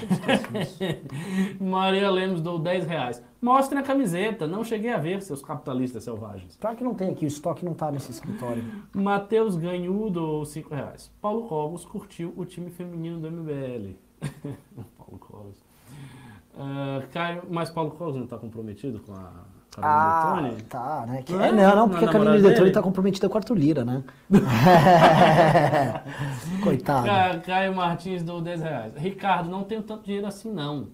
Maria 1.61 2.11
Lemos 2.11 2.41
dou 2.41 2.59
10 2.59 2.87
reais. 2.87 3.23
Mostrem 3.41 3.81
a 3.81 3.83
camiseta, 3.83 4.47
não 4.47 4.63
cheguei 4.65 4.93
a 4.93 4.99
ver, 4.99 5.23
seus 5.23 5.43
capitalistas 5.43 6.05
selvagens. 6.05 6.57
Pior 6.57 6.75
que 6.77 6.85
não 6.85 6.95
tem 6.95 7.11
aqui, 7.11 7.25
o 7.25 7.29
estoque 7.29 7.65
não 7.65 7.75
tá 7.75 7.91
nesse 7.91 8.11
escritório. 8.11 8.65
Matheus 8.95 9.57
Ganhu 9.57 10.11
dou 10.11 10.45
5 10.45 10.75
reais. 10.75 11.11
Paulo 11.21 11.47
Cogos 11.49 11.85
curtiu 11.85 12.33
o 12.37 12.45
time 12.45 12.71
feminino 12.71 13.19
do 13.21 13.31
MBL. 13.31 13.95
Paulo 14.99 15.19
Cogos. 15.19 15.63
Ah, 16.59 17.03
Caio, 17.13 17.43
mas 17.49 17.71
Paulo 17.71 17.91
Cogos 17.93 18.17
não 18.17 18.27
tá 18.27 18.37
comprometido 18.37 19.01
com 19.01 19.15
a 19.15 19.33
Ah, 19.79 20.23
Carolina 20.25 20.49
Detone? 20.57 20.63
tá, 20.69 21.05
né? 21.07 21.23
Que- 21.23 21.33
Não 21.33 21.45
é, 21.45 21.53
não, 21.53 21.77
não, 21.77 21.89
porque 21.89 22.05
a 22.05 22.13
namorada 22.13 22.39
Detone 22.39 22.55
dele? 22.61 22.71
tá 22.73 22.83
comprometida 22.83 23.29
com 23.29 23.35
o 23.35 23.39
Arthur 23.39 23.55
Lira, 23.57 23.85
né? 23.85 24.03
Coitado. 26.63 27.07
Ca- 27.07 27.39
Caio 27.41 27.75
Martins 27.75 28.23
dou 28.23 28.41
10 28.41 28.63
reais. 28.63 28.95
Ricardo, 28.97 29.49
não 29.49 29.65
tenho 29.65 29.83
tanto 29.83 30.05
dinheiro 30.05 30.27
assim 30.27 30.53
não. 30.53 30.89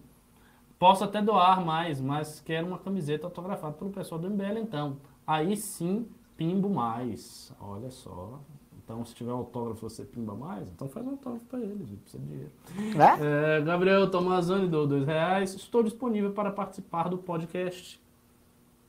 Posso 0.79 1.05
até 1.05 1.23
doar 1.23 1.65
mais, 1.65 2.01
mas 2.01 2.41
quero 2.41 2.67
uma 2.67 2.79
camiseta 2.79 3.27
autografada 3.27 3.73
pelo 3.75 3.91
pessoal 3.91 4.21
do 4.21 4.29
MBL 4.29 4.59
então. 4.59 4.97
Aí 5.27 5.57
sim, 5.57 6.07
pimbo 6.37 6.69
mais. 6.69 7.53
Olha 7.61 7.91
só. 7.91 8.41
Então, 8.85 9.05
se 9.05 9.15
tiver 9.15 9.33
autógrafo, 9.33 9.89
você 9.89 10.05
pimba 10.05 10.35
mais? 10.35 10.69
Então 10.69 10.89
faz 10.89 11.05
um 11.05 11.11
autógrafo 11.11 11.45
pra 11.47 11.59
eles, 11.59 11.91
não 11.91 11.97
precisa 11.97 12.23
de 12.23 12.29
dinheiro. 12.29 12.53
É? 12.97 13.59
É, 13.59 13.61
Gabriel 13.63 14.09
Tomazani 14.11 14.69
dou 14.69 14.87
2 14.87 15.05
reais. 15.07 15.55
Estou 15.55 15.83
disponível 15.83 16.31
para 16.33 16.53
participar 16.53 17.09
do 17.09 17.19
podcast. 17.19 18.01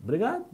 Obrigado. 0.02 0.46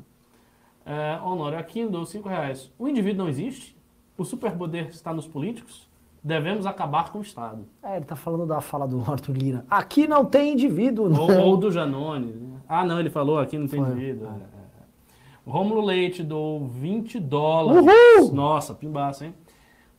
É, 0.86 1.20
Honório 1.24 1.58
Aquino 1.58 1.90
dou 1.90 2.06
5 2.06 2.28
reais. 2.28 2.72
O 2.78 2.88
indivíduo 2.88 3.24
não 3.24 3.30
existe? 3.30 3.76
O 4.18 4.24
superpoder 4.26 4.90
está 4.90 5.14
nos 5.14 5.28
políticos? 5.28 5.88
Devemos 6.24 6.66
acabar 6.66 7.12
com 7.12 7.20
o 7.20 7.22
Estado. 7.22 7.66
É, 7.82 7.98
ele 7.98 8.06
tá 8.06 8.16
falando 8.16 8.46
da 8.46 8.62
fala 8.62 8.88
do 8.88 9.00
Arthur 9.02 9.36
Lira. 9.36 9.66
Aqui 9.70 10.08
não 10.08 10.24
tem 10.26 10.54
indivíduo, 10.54 11.06
Ou, 11.20 11.28
né? 11.28 11.38
ou 11.40 11.58
do 11.58 11.70
Janone. 11.72 12.28
né? 12.32 12.60
Ah, 12.68 12.86
não, 12.86 13.00
ele 13.00 13.10
falou 13.10 13.40
aqui 13.40 13.58
não 13.58 13.68
tem 13.68 13.84
Foi. 13.84 13.92
indivíduo. 13.92 14.28
É, 14.28 14.30
é, 14.30 14.34
é. 14.34 15.50
Rômulo 15.50 15.82
Leite 15.82 16.24
dou 16.24 16.66
20 16.66 17.20
dólares. 17.20 17.86
Uhul! 17.86 18.34
Nossa, 18.34 18.74
pimbaço, 18.74 19.26
hein? 19.26 19.34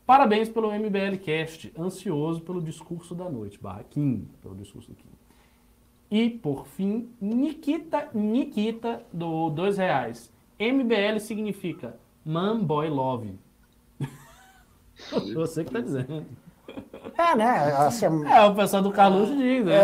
Parabéns 0.06 0.48
pelo 0.48 0.70
MBL 0.72 1.18
Cast. 1.22 1.72
Ansioso 1.78 2.40
pelo 2.40 2.60
discurso 2.62 3.14
da 3.14 3.28
noite. 3.28 3.58
Barra 3.60 3.84
Kim, 3.84 4.26
pelo 4.40 4.54
discurso 4.54 4.88
do 4.90 4.94
Kim. 4.94 5.08
E, 6.14 6.30
por 6.30 6.68
fim, 6.68 7.08
Nikita, 7.20 8.08
Nikita 8.14 9.02
do 9.12 9.50
2 9.50 9.78
reais. 9.78 10.32
MBL 10.60 11.18
significa 11.18 11.96
Man 12.24 12.60
Boy 12.60 12.88
Love. 12.88 13.36
Você 15.34 15.64
que 15.64 15.72
tá 15.72 15.80
dizendo. 15.80 16.24
É, 17.18 17.34
né? 17.34 17.48
Assim, 17.78 18.06
É, 18.26 18.44
o 18.44 18.54
pessoal 18.54 18.80
do 18.80 18.92
Carluxo 18.92 19.36
diz, 19.36 19.64
né? 19.64 19.74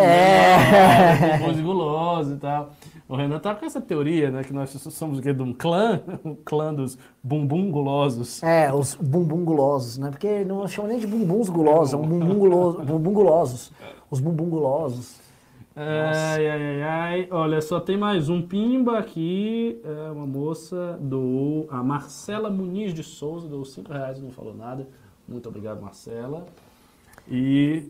É. 1.35 1.39
Bumbum 1.39 1.63
guloso 1.65 2.35
e 2.35 2.37
tal. 2.37 2.75
O 3.09 3.17
Renan 3.17 3.41
tá 3.41 3.53
com 3.53 3.67
essa 3.67 3.81
teoria, 3.81 4.31
né? 4.31 4.45
Que 4.45 4.53
nós 4.53 4.71
somos 4.71 5.19
o 5.19 5.23
quê? 5.23 5.33
De 5.33 5.43
um 5.43 5.53
clã? 5.53 6.01
O 6.23 6.37
clã 6.37 6.73
dos 6.73 6.97
bumbum 7.21 7.73
gulosos. 7.73 8.41
É, 8.45 8.73
os 8.73 8.95
bumbum 8.95 9.45
gulosos, 9.45 9.99
né? 9.99 10.11
Porque 10.11 10.45
não 10.45 10.69
chama 10.69 10.87
nem 10.87 11.01
de 11.01 11.09
bumbuns 11.09 11.49
gulosos, 11.49 11.93
é 11.93 11.97
um 11.97 12.07
bumbum 12.07 12.39
guloso, 12.39 12.83
bumbum 12.85 13.13
gulosos. 13.13 13.73
Os 14.09 14.21
bumbum 14.21 14.49
gulosos. 14.49 15.20
Ai, 15.75 16.49
ai, 16.49 16.63
ai, 16.63 16.83
ai. 16.83 17.29
Olha, 17.31 17.61
só 17.61 17.79
tem 17.81 17.97
mais 17.97 18.29
um 18.29 18.43
pimba 18.43 18.99
aqui. 18.99 19.81
É 19.85 20.11
uma 20.11 20.27
moça 20.27 20.99
do 21.01 21.67
a 21.71 21.83
Marcela 21.83 22.51
Muniz 22.51 22.93
de 22.93 23.03
Souza, 23.05 23.49
deu 23.49 23.65
5 23.65 23.93
reais 23.93 24.19
e 24.19 24.23
não 24.23 24.31
falou 24.31 24.55
nada. 24.55 24.89
Muito 25.29 25.49
obrigado, 25.49 25.81
Marcela. 25.81 26.47
E, 27.29 27.89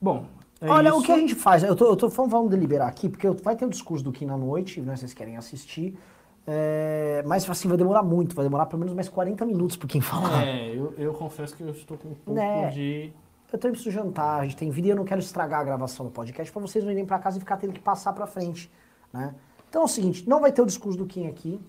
bom, 0.00 0.26
é 0.60 0.68
Olha, 0.68 0.88
isso. 0.88 0.98
o 0.98 1.02
que 1.02 1.12
a 1.12 1.18
gente 1.18 1.34
faz? 1.34 1.62
Eu 1.62 1.76
tô, 1.76 1.86
eu 1.86 1.96
tô 1.96 2.08
vamos 2.08 2.50
deliberar 2.50 2.88
aqui, 2.88 3.08
porque 3.08 3.28
vai 3.30 3.54
ter 3.56 3.64
o 3.64 3.70
discurso 3.70 4.04
do 4.04 4.12
Kim 4.12 4.26
na 4.26 4.36
noite, 4.36 4.80
né? 4.80 4.96
Vocês 4.96 5.14
querem 5.14 5.36
assistir. 5.36 5.96
É, 6.44 7.22
mas 7.24 7.48
assim, 7.48 7.68
vai 7.68 7.76
demorar 7.76 8.02
muito, 8.02 8.34
vai 8.34 8.44
demorar 8.44 8.66
pelo 8.66 8.80
menos 8.80 8.94
mais 8.94 9.08
40 9.08 9.44
minutos 9.46 9.76
pro 9.76 9.86
Kim 9.86 10.00
falar. 10.00 10.44
É, 10.44 10.74
eu, 10.76 10.92
eu 10.98 11.12
confesso 11.14 11.56
que 11.56 11.62
eu 11.62 11.70
estou 11.70 11.96
com 11.96 12.08
um 12.08 12.14
pouco 12.14 12.32
Né? 12.32 12.68
de... 12.70 13.12
Eu 13.52 13.58
também 13.58 13.72
preciso 13.72 13.90
jantar, 13.94 14.40
a 14.40 14.44
gente 14.44 14.56
tem 14.56 14.70
vida 14.70 14.88
e 14.88 14.90
eu 14.90 14.96
não 14.96 15.04
quero 15.04 15.20
estragar 15.20 15.60
a 15.60 15.64
gravação 15.64 16.06
do 16.06 16.12
podcast 16.12 16.50
pra 16.50 16.62
vocês 16.62 16.82
não 16.84 16.90
irem 16.90 17.04
pra 17.04 17.18
casa 17.18 17.36
e 17.36 17.40
ficar 17.40 17.56
tendo 17.58 17.72
que 17.72 17.80
passar 17.80 18.12
pra 18.12 18.26
frente, 18.26 18.70
né? 19.12 19.34
Então 19.68 19.82
é 19.82 19.84
o 19.84 19.88
seguinte, 19.88 20.26
não 20.28 20.40
vai 20.40 20.50
ter 20.52 20.62
o 20.62 20.66
discurso 20.66 20.98
do 20.98 21.06
Kim 21.06 21.26
aqui, 21.26 21.60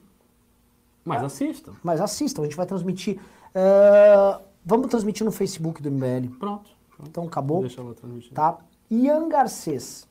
Mas 1.03 1.21
assistam. 1.23 1.73
mas 1.83 1.99
assistam, 1.99 2.41
a 2.41 2.45
gente 2.45 2.55
vai 2.55 2.65
transmitir. 2.65 3.19
é, 3.53 4.39
vamos 4.65 4.87
transmitir 4.87 5.25
no 5.25 5.31
Facebook 5.31 5.81
do 5.81 5.91
MBL. 5.91 6.29
Pronto. 6.39 6.69
Então 7.01 7.25
acabou, 7.25 7.61
Deixa 7.61 7.81
ela 7.81 7.93
transmitir. 7.93 8.33
tá? 8.33 8.57
Ian 8.89 9.27
Garcês. 9.27 10.07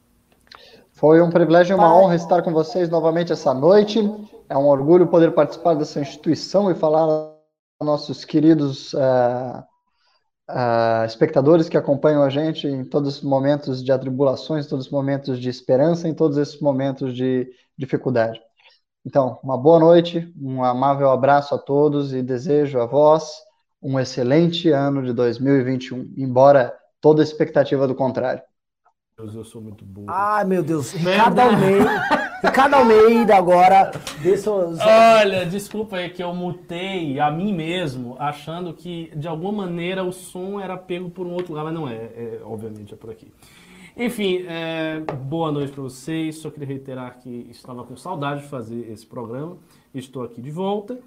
Foi 0.93 1.23
um 1.23 1.31
privilégio 1.31 1.73
e 1.73 1.77
uma 1.79 1.95
honra 1.97 2.15
estar 2.17 2.43
com 2.43 2.53
vocês 2.53 2.91
novamente 2.91 3.33
essa 3.33 3.55
noite. 3.55 3.99
É 4.49 4.57
um 4.59 4.67
orgulho 4.67 5.07
poder 5.07 5.33
participar 5.33 5.75
dessa 5.75 5.99
instituição 6.01 6.71
e 6.71 6.75
falar 6.75 7.01
aos 7.01 7.33
nossos 7.87 8.25
queridos 8.27 8.93
eh, 8.93 9.63
eh, 10.49 11.05
espectadores 11.07 11.69
que 11.69 11.77
acompanham 11.77 12.23
a 12.23 12.31
gente 12.31 12.67
em 12.67 12.85
todos 12.85 13.19
os 13.19 13.23
momentos 13.23 13.83
de 13.83 13.93
atribulações, 13.93 14.67
todos 14.67 14.87
os 14.87 14.93
momentos 14.93 15.39
de 15.39 15.49
esperança, 15.49 16.09
em 16.09 16.15
todos 16.15 16.37
esses 16.37 16.61
momentos 16.61 17.15
de 17.15 17.51
dificuldade. 17.77 18.41
Então, 19.05 19.39
uma 19.43 19.59
boa 19.59 19.81
noite, 19.81 20.33
um 20.41 20.63
amável 20.63 21.11
abraço 21.11 21.55
a 21.55 21.59
todos 21.59 22.13
e 22.13 22.23
desejo 22.23 22.81
a 22.81 22.87
vós 22.87 23.33
um 23.83 23.99
excelente 23.99 24.71
ano 24.71 25.03
de 25.03 25.13
2021, 25.13 26.15
embora 26.17 26.73
toda 27.01 27.23
expectativa 27.23 27.89
do 27.89 27.95
contrário. 27.95 28.43
Deus, 29.23 29.35
eu 29.35 29.45
sou 29.45 29.61
muito 29.63 29.85
burro. 29.85 30.07
Ai, 30.09 30.45
meu 30.45 30.63
Deus. 30.63 30.93
Ricardo 30.93 31.39
Almeida. 31.41 32.03
Ricardo 32.43 32.75
Almeida 32.75 33.37
agora. 33.37 33.93
Dê 34.23 34.37
seus- 34.37 34.79
Olha, 34.81 35.47
desculpa 35.47 35.97
aí 35.97 36.11
que 36.11 36.23
eu 36.23 36.35
mutei 36.35 37.19
a 37.21 37.31
mim 37.31 37.55
mesmo, 37.55 38.17
achando 38.19 38.73
que 38.75 39.11
de 39.17 39.29
alguma 39.29 39.65
maneira 39.67 40.03
o 40.05 40.13
som 40.13 40.61
era 40.61 40.77
pego 40.77 41.09
por 41.11 41.27
um 41.27 41.33
outro 41.33 41.53
lugar, 41.53 41.65
mas 41.65 41.75
não 41.75 41.89
é, 41.89 41.95
é, 41.95 42.41
obviamente 42.45 42.93
é 42.95 42.97
por 42.97 43.11
aqui. 43.11 43.33
Enfim, 43.97 44.45
é, 44.49 45.01
boa 45.01 45.53
noite 45.53 45.73
para 45.73 45.83
vocês. 45.83 46.37
Só 46.39 46.51
queria 46.51 46.67
reiterar 46.67 47.19
que 47.19 47.47
estava 47.51 47.85
com 47.85 47.95
saudade 47.97 48.43
de 48.43 48.49
fazer 48.49 48.91
esse 48.91 49.07
programa. 49.07 49.57
Estou 49.95 50.23
aqui 50.23 50.41
de 50.41 50.51
volta. 50.51 50.99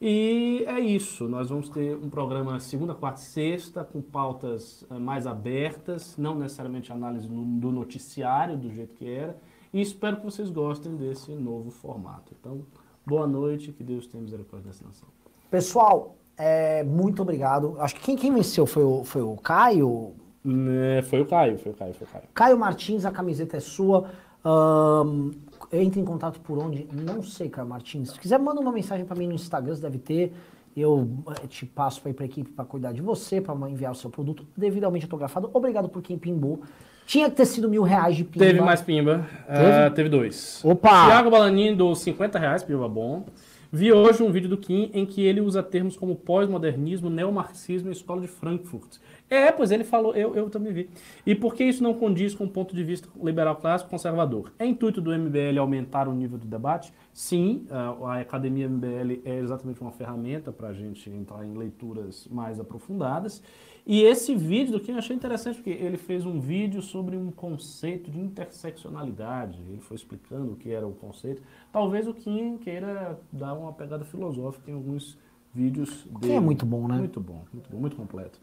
E 0.00 0.64
é 0.66 0.78
isso. 0.78 1.26
Nós 1.28 1.48
vamos 1.48 1.68
ter 1.68 1.96
um 1.96 2.10
programa 2.10 2.60
segunda, 2.60 2.94
quarta 2.94 3.20
e 3.20 3.24
sexta, 3.24 3.82
com 3.82 4.02
pautas 4.02 4.84
eh, 4.90 4.98
mais 4.98 5.26
abertas, 5.26 6.16
não 6.18 6.34
necessariamente 6.34 6.92
análise 6.92 7.26
do 7.26 7.72
noticiário, 7.72 8.56
do 8.56 8.70
jeito 8.70 8.94
que 8.94 9.08
era. 9.08 9.36
E 9.72 9.80
espero 9.80 10.18
que 10.18 10.24
vocês 10.24 10.50
gostem 10.50 10.94
desse 10.96 11.32
novo 11.32 11.70
formato. 11.70 12.32
Então, 12.38 12.60
boa 13.06 13.26
noite, 13.26 13.72
que 13.72 13.82
Deus 13.82 14.06
tenha 14.06 14.22
misericórdia 14.22 14.70
dessa 14.70 14.84
nação. 14.84 15.08
Pessoal, 15.50 16.16
é, 16.36 16.84
muito 16.84 17.22
obrigado. 17.22 17.76
Acho 17.78 17.94
que 17.94 18.02
quem, 18.02 18.16
quem 18.16 18.32
venceu 18.32 18.66
foi 18.66 18.84
o, 18.84 19.04
foi 19.04 19.22
o 19.22 19.36
Caio. 19.36 20.14
Né, 20.44 21.02
Foi 21.02 21.20
o 21.20 21.26
Caio, 21.26 21.58
foi 21.58 21.72
o 21.72 21.74
Caio, 21.74 21.94
foi 21.94 22.06
o 22.06 22.10
Caio. 22.10 22.24
Caio 22.32 22.58
Martins, 22.58 23.04
a 23.04 23.10
camiseta 23.10 23.56
é 23.56 23.60
sua. 23.60 24.10
Ahn, 24.44 25.32
entre 25.72 26.00
em 26.00 26.04
contato 26.04 26.40
por 26.40 26.58
onde? 26.58 26.88
Não 26.92 27.22
sei, 27.22 27.48
Caio 27.48 27.68
Martins. 27.68 28.10
Se 28.10 28.20
quiser, 28.20 28.38
manda 28.38 28.60
uma 28.60 28.72
mensagem 28.72 29.04
para 29.04 29.16
mim 29.16 29.26
no 29.26 29.34
Instagram, 29.34 29.74
você 29.74 29.82
deve 29.82 29.98
ter. 29.98 30.32
Eu 30.76 31.08
eh, 31.28 31.46
te 31.46 31.64
passo 31.64 32.02
para 32.02 32.10
ir 32.10 32.14
para 32.14 32.26
equipe 32.26 32.50
para 32.50 32.64
cuidar 32.64 32.92
de 32.92 33.00
você, 33.00 33.40
para 33.40 33.54
enviar 33.70 33.92
o 33.92 33.94
seu 33.94 34.10
produto 34.10 34.46
devidamente 34.56 35.06
autografado. 35.06 35.50
Obrigado 35.54 35.88
por 35.88 36.02
quem 36.02 36.18
pimbou. 36.18 36.60
Tinha 37.06 37.30
que 37.30 37.36
ter 37.36 37.46
sido 37.46 37.68
mil 37.68 37.82
reais 37.82 38.16
de 38.16 38.24
pimba. 38.24 38.44
Teve 38.44 38.60
mais 38.60 38.82
pimba. 38.82 39.26
Teve? 39.46 39.72
Ah, 39.72 39.90
teve 39.90 40.08
dois. 40.08 40.60
Opa! 40.64 41.06
Tiago 41.06 41.30
Balanin 41.30 41.74
dou 41.74 41.94
50 41.94 42.38
reais, 42.38 42.62
pimba 42.62 42.88
bom. 42.88 43.24
Vi 43.72 43.92
hoje 43.92 44.22
um 44.22 44.30
vídeo 44.30 44.48
do 44.48 44.56
Kim 44.56 44.90
em 44.92 45.04
que 45.04 45.24
ele 45.24 45.40
usa 45.40 45.62
termos 45.62 45.96
como 45.96 46.14
pós-modernismo, 46.14 47.10
neomarxismo 47.10 47.88
e 47.88 47.92
escola 47.92 48.20
de 48.20 48.28
Frankfurt. 48.28 48.98
É, 49.28 49.50
pois 49.50 49.72
ele 49.72 49.82
falou, 49.82 50.14
eu, 50.14 50.36
eu 50.36 50.48
também 50.48 50.72
vi. 50.72 50.90
E 51.26 51.34
por 51.34 51.54
que 51.54 51.64
isso 51.64 51.82
não 51.82 51.94
condiz 51.94 52.34
com 52.34 52.44
o 52.44 52.48
ponto 52.48 52.74
de 52.74 52.84
vista 52.84 53.08
liberal 53.20 53.56
clássico 53.56 53.90
conservador? 53.90 54.52
É 54.58 54.64
intuito 54.64 55.00
do 55.00 55.10
MBL 55.10 55.58
aumentar 55.58 56.08
o 56.08 56.14
nível 56.14 56.38
do 56.38 56.46
debate? 56.46 56.92
Sim, 57.12 57.66
a, 57.70 58.20
Academia 58.20 58.68
MBL 58.68 59.22
é 59.24 59.38
exatamente 59.38 59.80
uma 59.80 59.90
ferramenta 59.90 60.52
para 60.52 60.68
a 60.68 60.72
gente 60.72 61.10
entrar 61.10 61.44
em 61.44 61.54
leituras 61.54 62.28
mais 62.30 62.60
aprofundadas. 62.60 63.42
E 63.84 64.02
esse 64.02 64.34
vídeo 64.34 64.72
do 64.72 64.80
Kim 64.80 64.92
eu 64.92 64.98
achei 64.98 65.14
interessante, 65.14 65.56
porque 65.56 65.70
ele 65.70 65.96
fez 65.96 66.26
um 66.26 66.40
vídeo 66.40 66.82
sobre 66.82 67.16
um 67.16 67.30
conceito 67.30 68.10
de 68.10 68.18
interseccionalidade. 68.20 69.60
Ele 69.68 69.80
foi 69.80 69.96
explicando 69.96 70.52
o 70.52 70.56
que 70.56 70.70
era 70.70 70.86
o 70.86 70.92
conceito. 70.92 71.42
Talvez 71.72 72.06
o 72.06 72.14
Kim 72.14 72.58
queira 72.58 73.18
dar 73.32 73.54
uma 73.54 73.72
pegada 73.72 74.04
filosófica 74.04 74.70
em 74.70 74.74
alguns 74.74 75.18
vídeos 75.54 76.04
dele. 76.20 76.34
é 76.34 76.40
muito 76.40 76.66
bom, 76.66 76.86
né? 76.86 76.98
Muito 76.98 77.20
bom, 77.20 77.44
muito 77.52 77.70
bom, 77.70 77.78
muito 77.78 77.96
completo. 77.96 78.38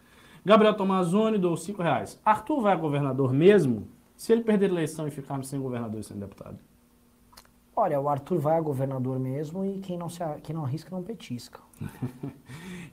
Gabriel 0.46 0.74
Tomazoni 0.76 1.38
dou 1.38 1.56
5 1.56 1.82
reais. 1.82 2.20
Arthur 2.26 2.62
vai 2.62 2.74
a 2.74 2.76
governador 2.76 3.32
mesmo? 3.32 3.88
Se 4.16 4.34
ele 4.34 4.44
perder 4.44 4.70
a 4.70 4.74
eleição 4.74 5.08
e 5.08 5.12
ficarmos 5.12 5.48
sem 5.48 5.60
governador 5.60 6.02
e 6.02 6.04
sem 6.04 6.18
deputado? 6.18 6.58
Olha, 7.76 8.00
o 8.00 8.08
Arthur 8.08 8.40
vai 8.40 8.58
a 8.58 8.62
governador 8.62 9.18
mesmo 9.18 9.66
e 9.66 9.80
quem 9.80 9.98
não, 9.98 10.08
se, 10.08 10.20
quem 10.44 10.56
não 10.56 10.64
arrisca 10.64 10.94
não 10.94 11.04
petisca. 11.04 11.60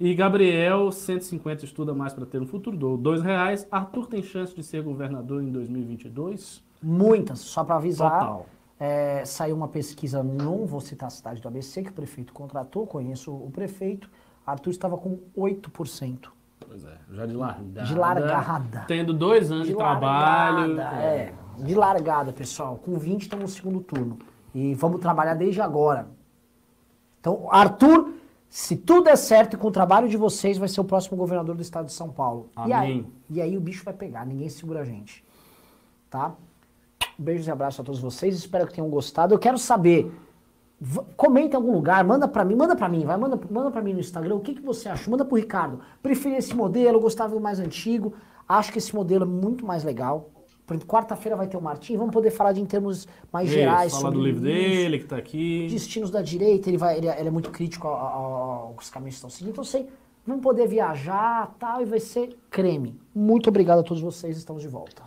E 0.02 0.14
Gabriel, 0.14 0.90
150 0.90 1.66
estuda 1.66 1.92
mais 1.92 2.14
para 2.14 2.24
ter 2.24 2.40
um 2.40 2.46
futuro, 2.46 2.74
dou 2.74 2.96
2 2.96 3.20
reais. 3.20 3.68
Arthur 3.70 4.06
tem 4.06 4.22
chance 4.22 4.54
de 4.54 4.62
ser 4.62 4.82
governador 4.82 5.42
em 5.42 5.50
2022? 5.50 6.64
Muitas, 6.82 7.40
só 7.40 7.62
para 7.62 7.76
avisar. 7.76 8.10
Total. 8.10 8.46
é, 8.78 9.22
saiu 9.26 9.54
uma 9.54 9.68
pesquisa, 9.68 10.22
não 10.22 10.64
vou 10.64 10.80
citar 10.80 11.08
a 11.08 11.10
cidade 11.10 11.42
do 11.42 11.48
ABC, 11.48 11.82
que 11.82 11.90
o 11.90 11.92
prefeito 11.92 12.32
contratou, 12.32 12.86
conheço 12.86 13.30
o 13.30 13.50
prefeito. 13.50 14.08
Arthur 14.46 14.70
estava 14.70 14.96
com 14.96 15.18
8%. 15.36 16.30
Pois 16.66 16.84
é, 16.84 16.98
já 17.10 17.26
de 17.26 17.34
largada. 17.34 17.82
De 17.82 17.94
largada. 17.94 18.84
Tendo 18.86 19.12
dois 19.12 19.50
anos 19.50 19.66
de, 19.66 19.74
trabalho. 19.74 20.76
largada, 20.76 20.96
é. 21.02 21.34
De 21.58 21.74
largada, 21.74 22.32
pessoal. 22.32 22.76
Com 22.76 22.96
20 22.98 23.22
estamos 23.22 23.42
no 23.44 23.48
segundo 23.48 23.80
turno. 23.80 24.18
E 24.54 24.74
vamos 24.74 25.00
trabalhar 25.00 25.34
desde 25.34 25.60
agora. 25.60 26.08
Então, 27.20 27.48
Arthur, 27.50 28.14
se 28.48 28.76
tudo 28.76 29.04
der 29.04 29.16
certo 29.16 29.54
e 29.54 29.56
com 29.56 29.68
o 29.68 29.70
trabalho 29.70 30.08
de 30.08 30.16
vocês, 30.16 30.58
vai 30.58 30.68
ser 30.68 30.80
o 30.80 30.84
próximo 30.84 31.16
governador 31.16 31.54
do 31.54 31.62
estado 31.62 31.86
de 31.86 31.92
São 31.92 32.08
Paulo. 32.08 32.50
E 32.66 32.72
aí, 32.72 32.92
Amém. 32.92 33.12
e 33.28 33.40
aí 33.40 33.56
o 33.56 33.60
bicho 33.60 33.84
vai 33.84 33.94
pegar, 33.94 34.26
ninguém 34.26 34.48
segura 34.48 34.80
a 34.80 34.84
gente. 34.84 35.24
Tá? 36.08 36.34
Beijos 37.18 37.46
e 37.46 37.50
abraços 37.50 37.80
a 37.80 37.84
todos 37.84 38.00
vocês. 38.00 38.34
Espero 38.34 38.66
que 38.66 38.74
tenham 38.74 38.88
gostado. 38.90 39.34
Eu 39.34 39.38
quero 39.38 39.58
saber. 39.58 40.12
Comenta 41.16 41.54
em 41.54 41.56
algum 41.56 41.72
lugar, 41.72 42.02
manda 42.04 42.26
pra 42.26 42.44
mim, 42.44 42.54
manda 42.54 42.74
pra 42.74 42.88
mim, 42.88 43.04
vai, 43.04 43.16
manda, 43.16 43.38
manda 43.50 43.70
pra 43.70 43.82
mim 43.82 43.92
no 43.92 44.00
Instagram 44.00 44.36
o 44.36 44.40
que, 44.40 44.54
que 44.54 44.62
você 44.62 44.88
achou. 44.88 45.10
Manda 45.10 45.24
pro 45.24 45.36
Ricardo. 45.36 45.80
Preferi 46.02 46.36
esse 46.36 46.54
modelo, 46.54 46.98
gostava 47.00 47.34
do 47.34 47.40
mais 47.40 47.60
antigo. 47.60 48.14
Acho 48.48 48.72
que 48.72 48.78
esse 48.78 48.94
modelo 48.94 49.24
é 49.24 49.28
muito 49.28 49.64
mais 49.66 49.84
legal. 49.84 50.30
Quarta-feira 50.86 51.36
vai 51.36 51.48
ter 51.48 51.56
o 51.56 51.60
Martim, 51.60 51.96
vamos 51.96 52.12
poder 52.12 52.30
falar 52.30 52.52
de 52.52 52.60
em 52.60 52.64
termos 52.64 53.06
mais 53.32 53.48
Isso, 53.48 53.58
gerais. 53.58 53.92
Falar 53.92 54.10
do 54.10 54.22
livro 54.22 54.40
dele, 54.40 55.00
que 55.00 55.04
tá 55.04 55.16
aqui. 55.16 55.66
Destinos 55.68 56.10
da 56.12 56.22
direita, 56.22 56.68
ele, 56.70 56.76
vai, 56.78 56.96
ele, 56.96 57.08
é- 57.08 57.18
ele 57.18 57.26
é 57.26 57.30
muito 57.30 57.50
crítico 57.50 57.88
ao- 57.88 57.94
ao- 57.96 58.74
aos 58.76 58.88
caminhos 58.88 59.14
que 59.14 59.18
estão 59.18 59.30
seguindo. 59.30 59.50
Então, 59.50 59.64
sei, 59.64 59.88
vamos 60.24 60.42
poder 60.42 60.68
viajar 60.68 61.52
tal, 61.58 61.82
e 61.82 61.84
vai 61.84 61.98
ser 61.98 62.38
creme. 62.48 62.96
Muito 63.12 63.48
obrigado 63.48 63.80
a 63.80 63.82
todos 63.82 64.00
vocês, 64.00 64.36
estamos 64.36 64.62
de 64.62 64.68
volta. 64.68 65.02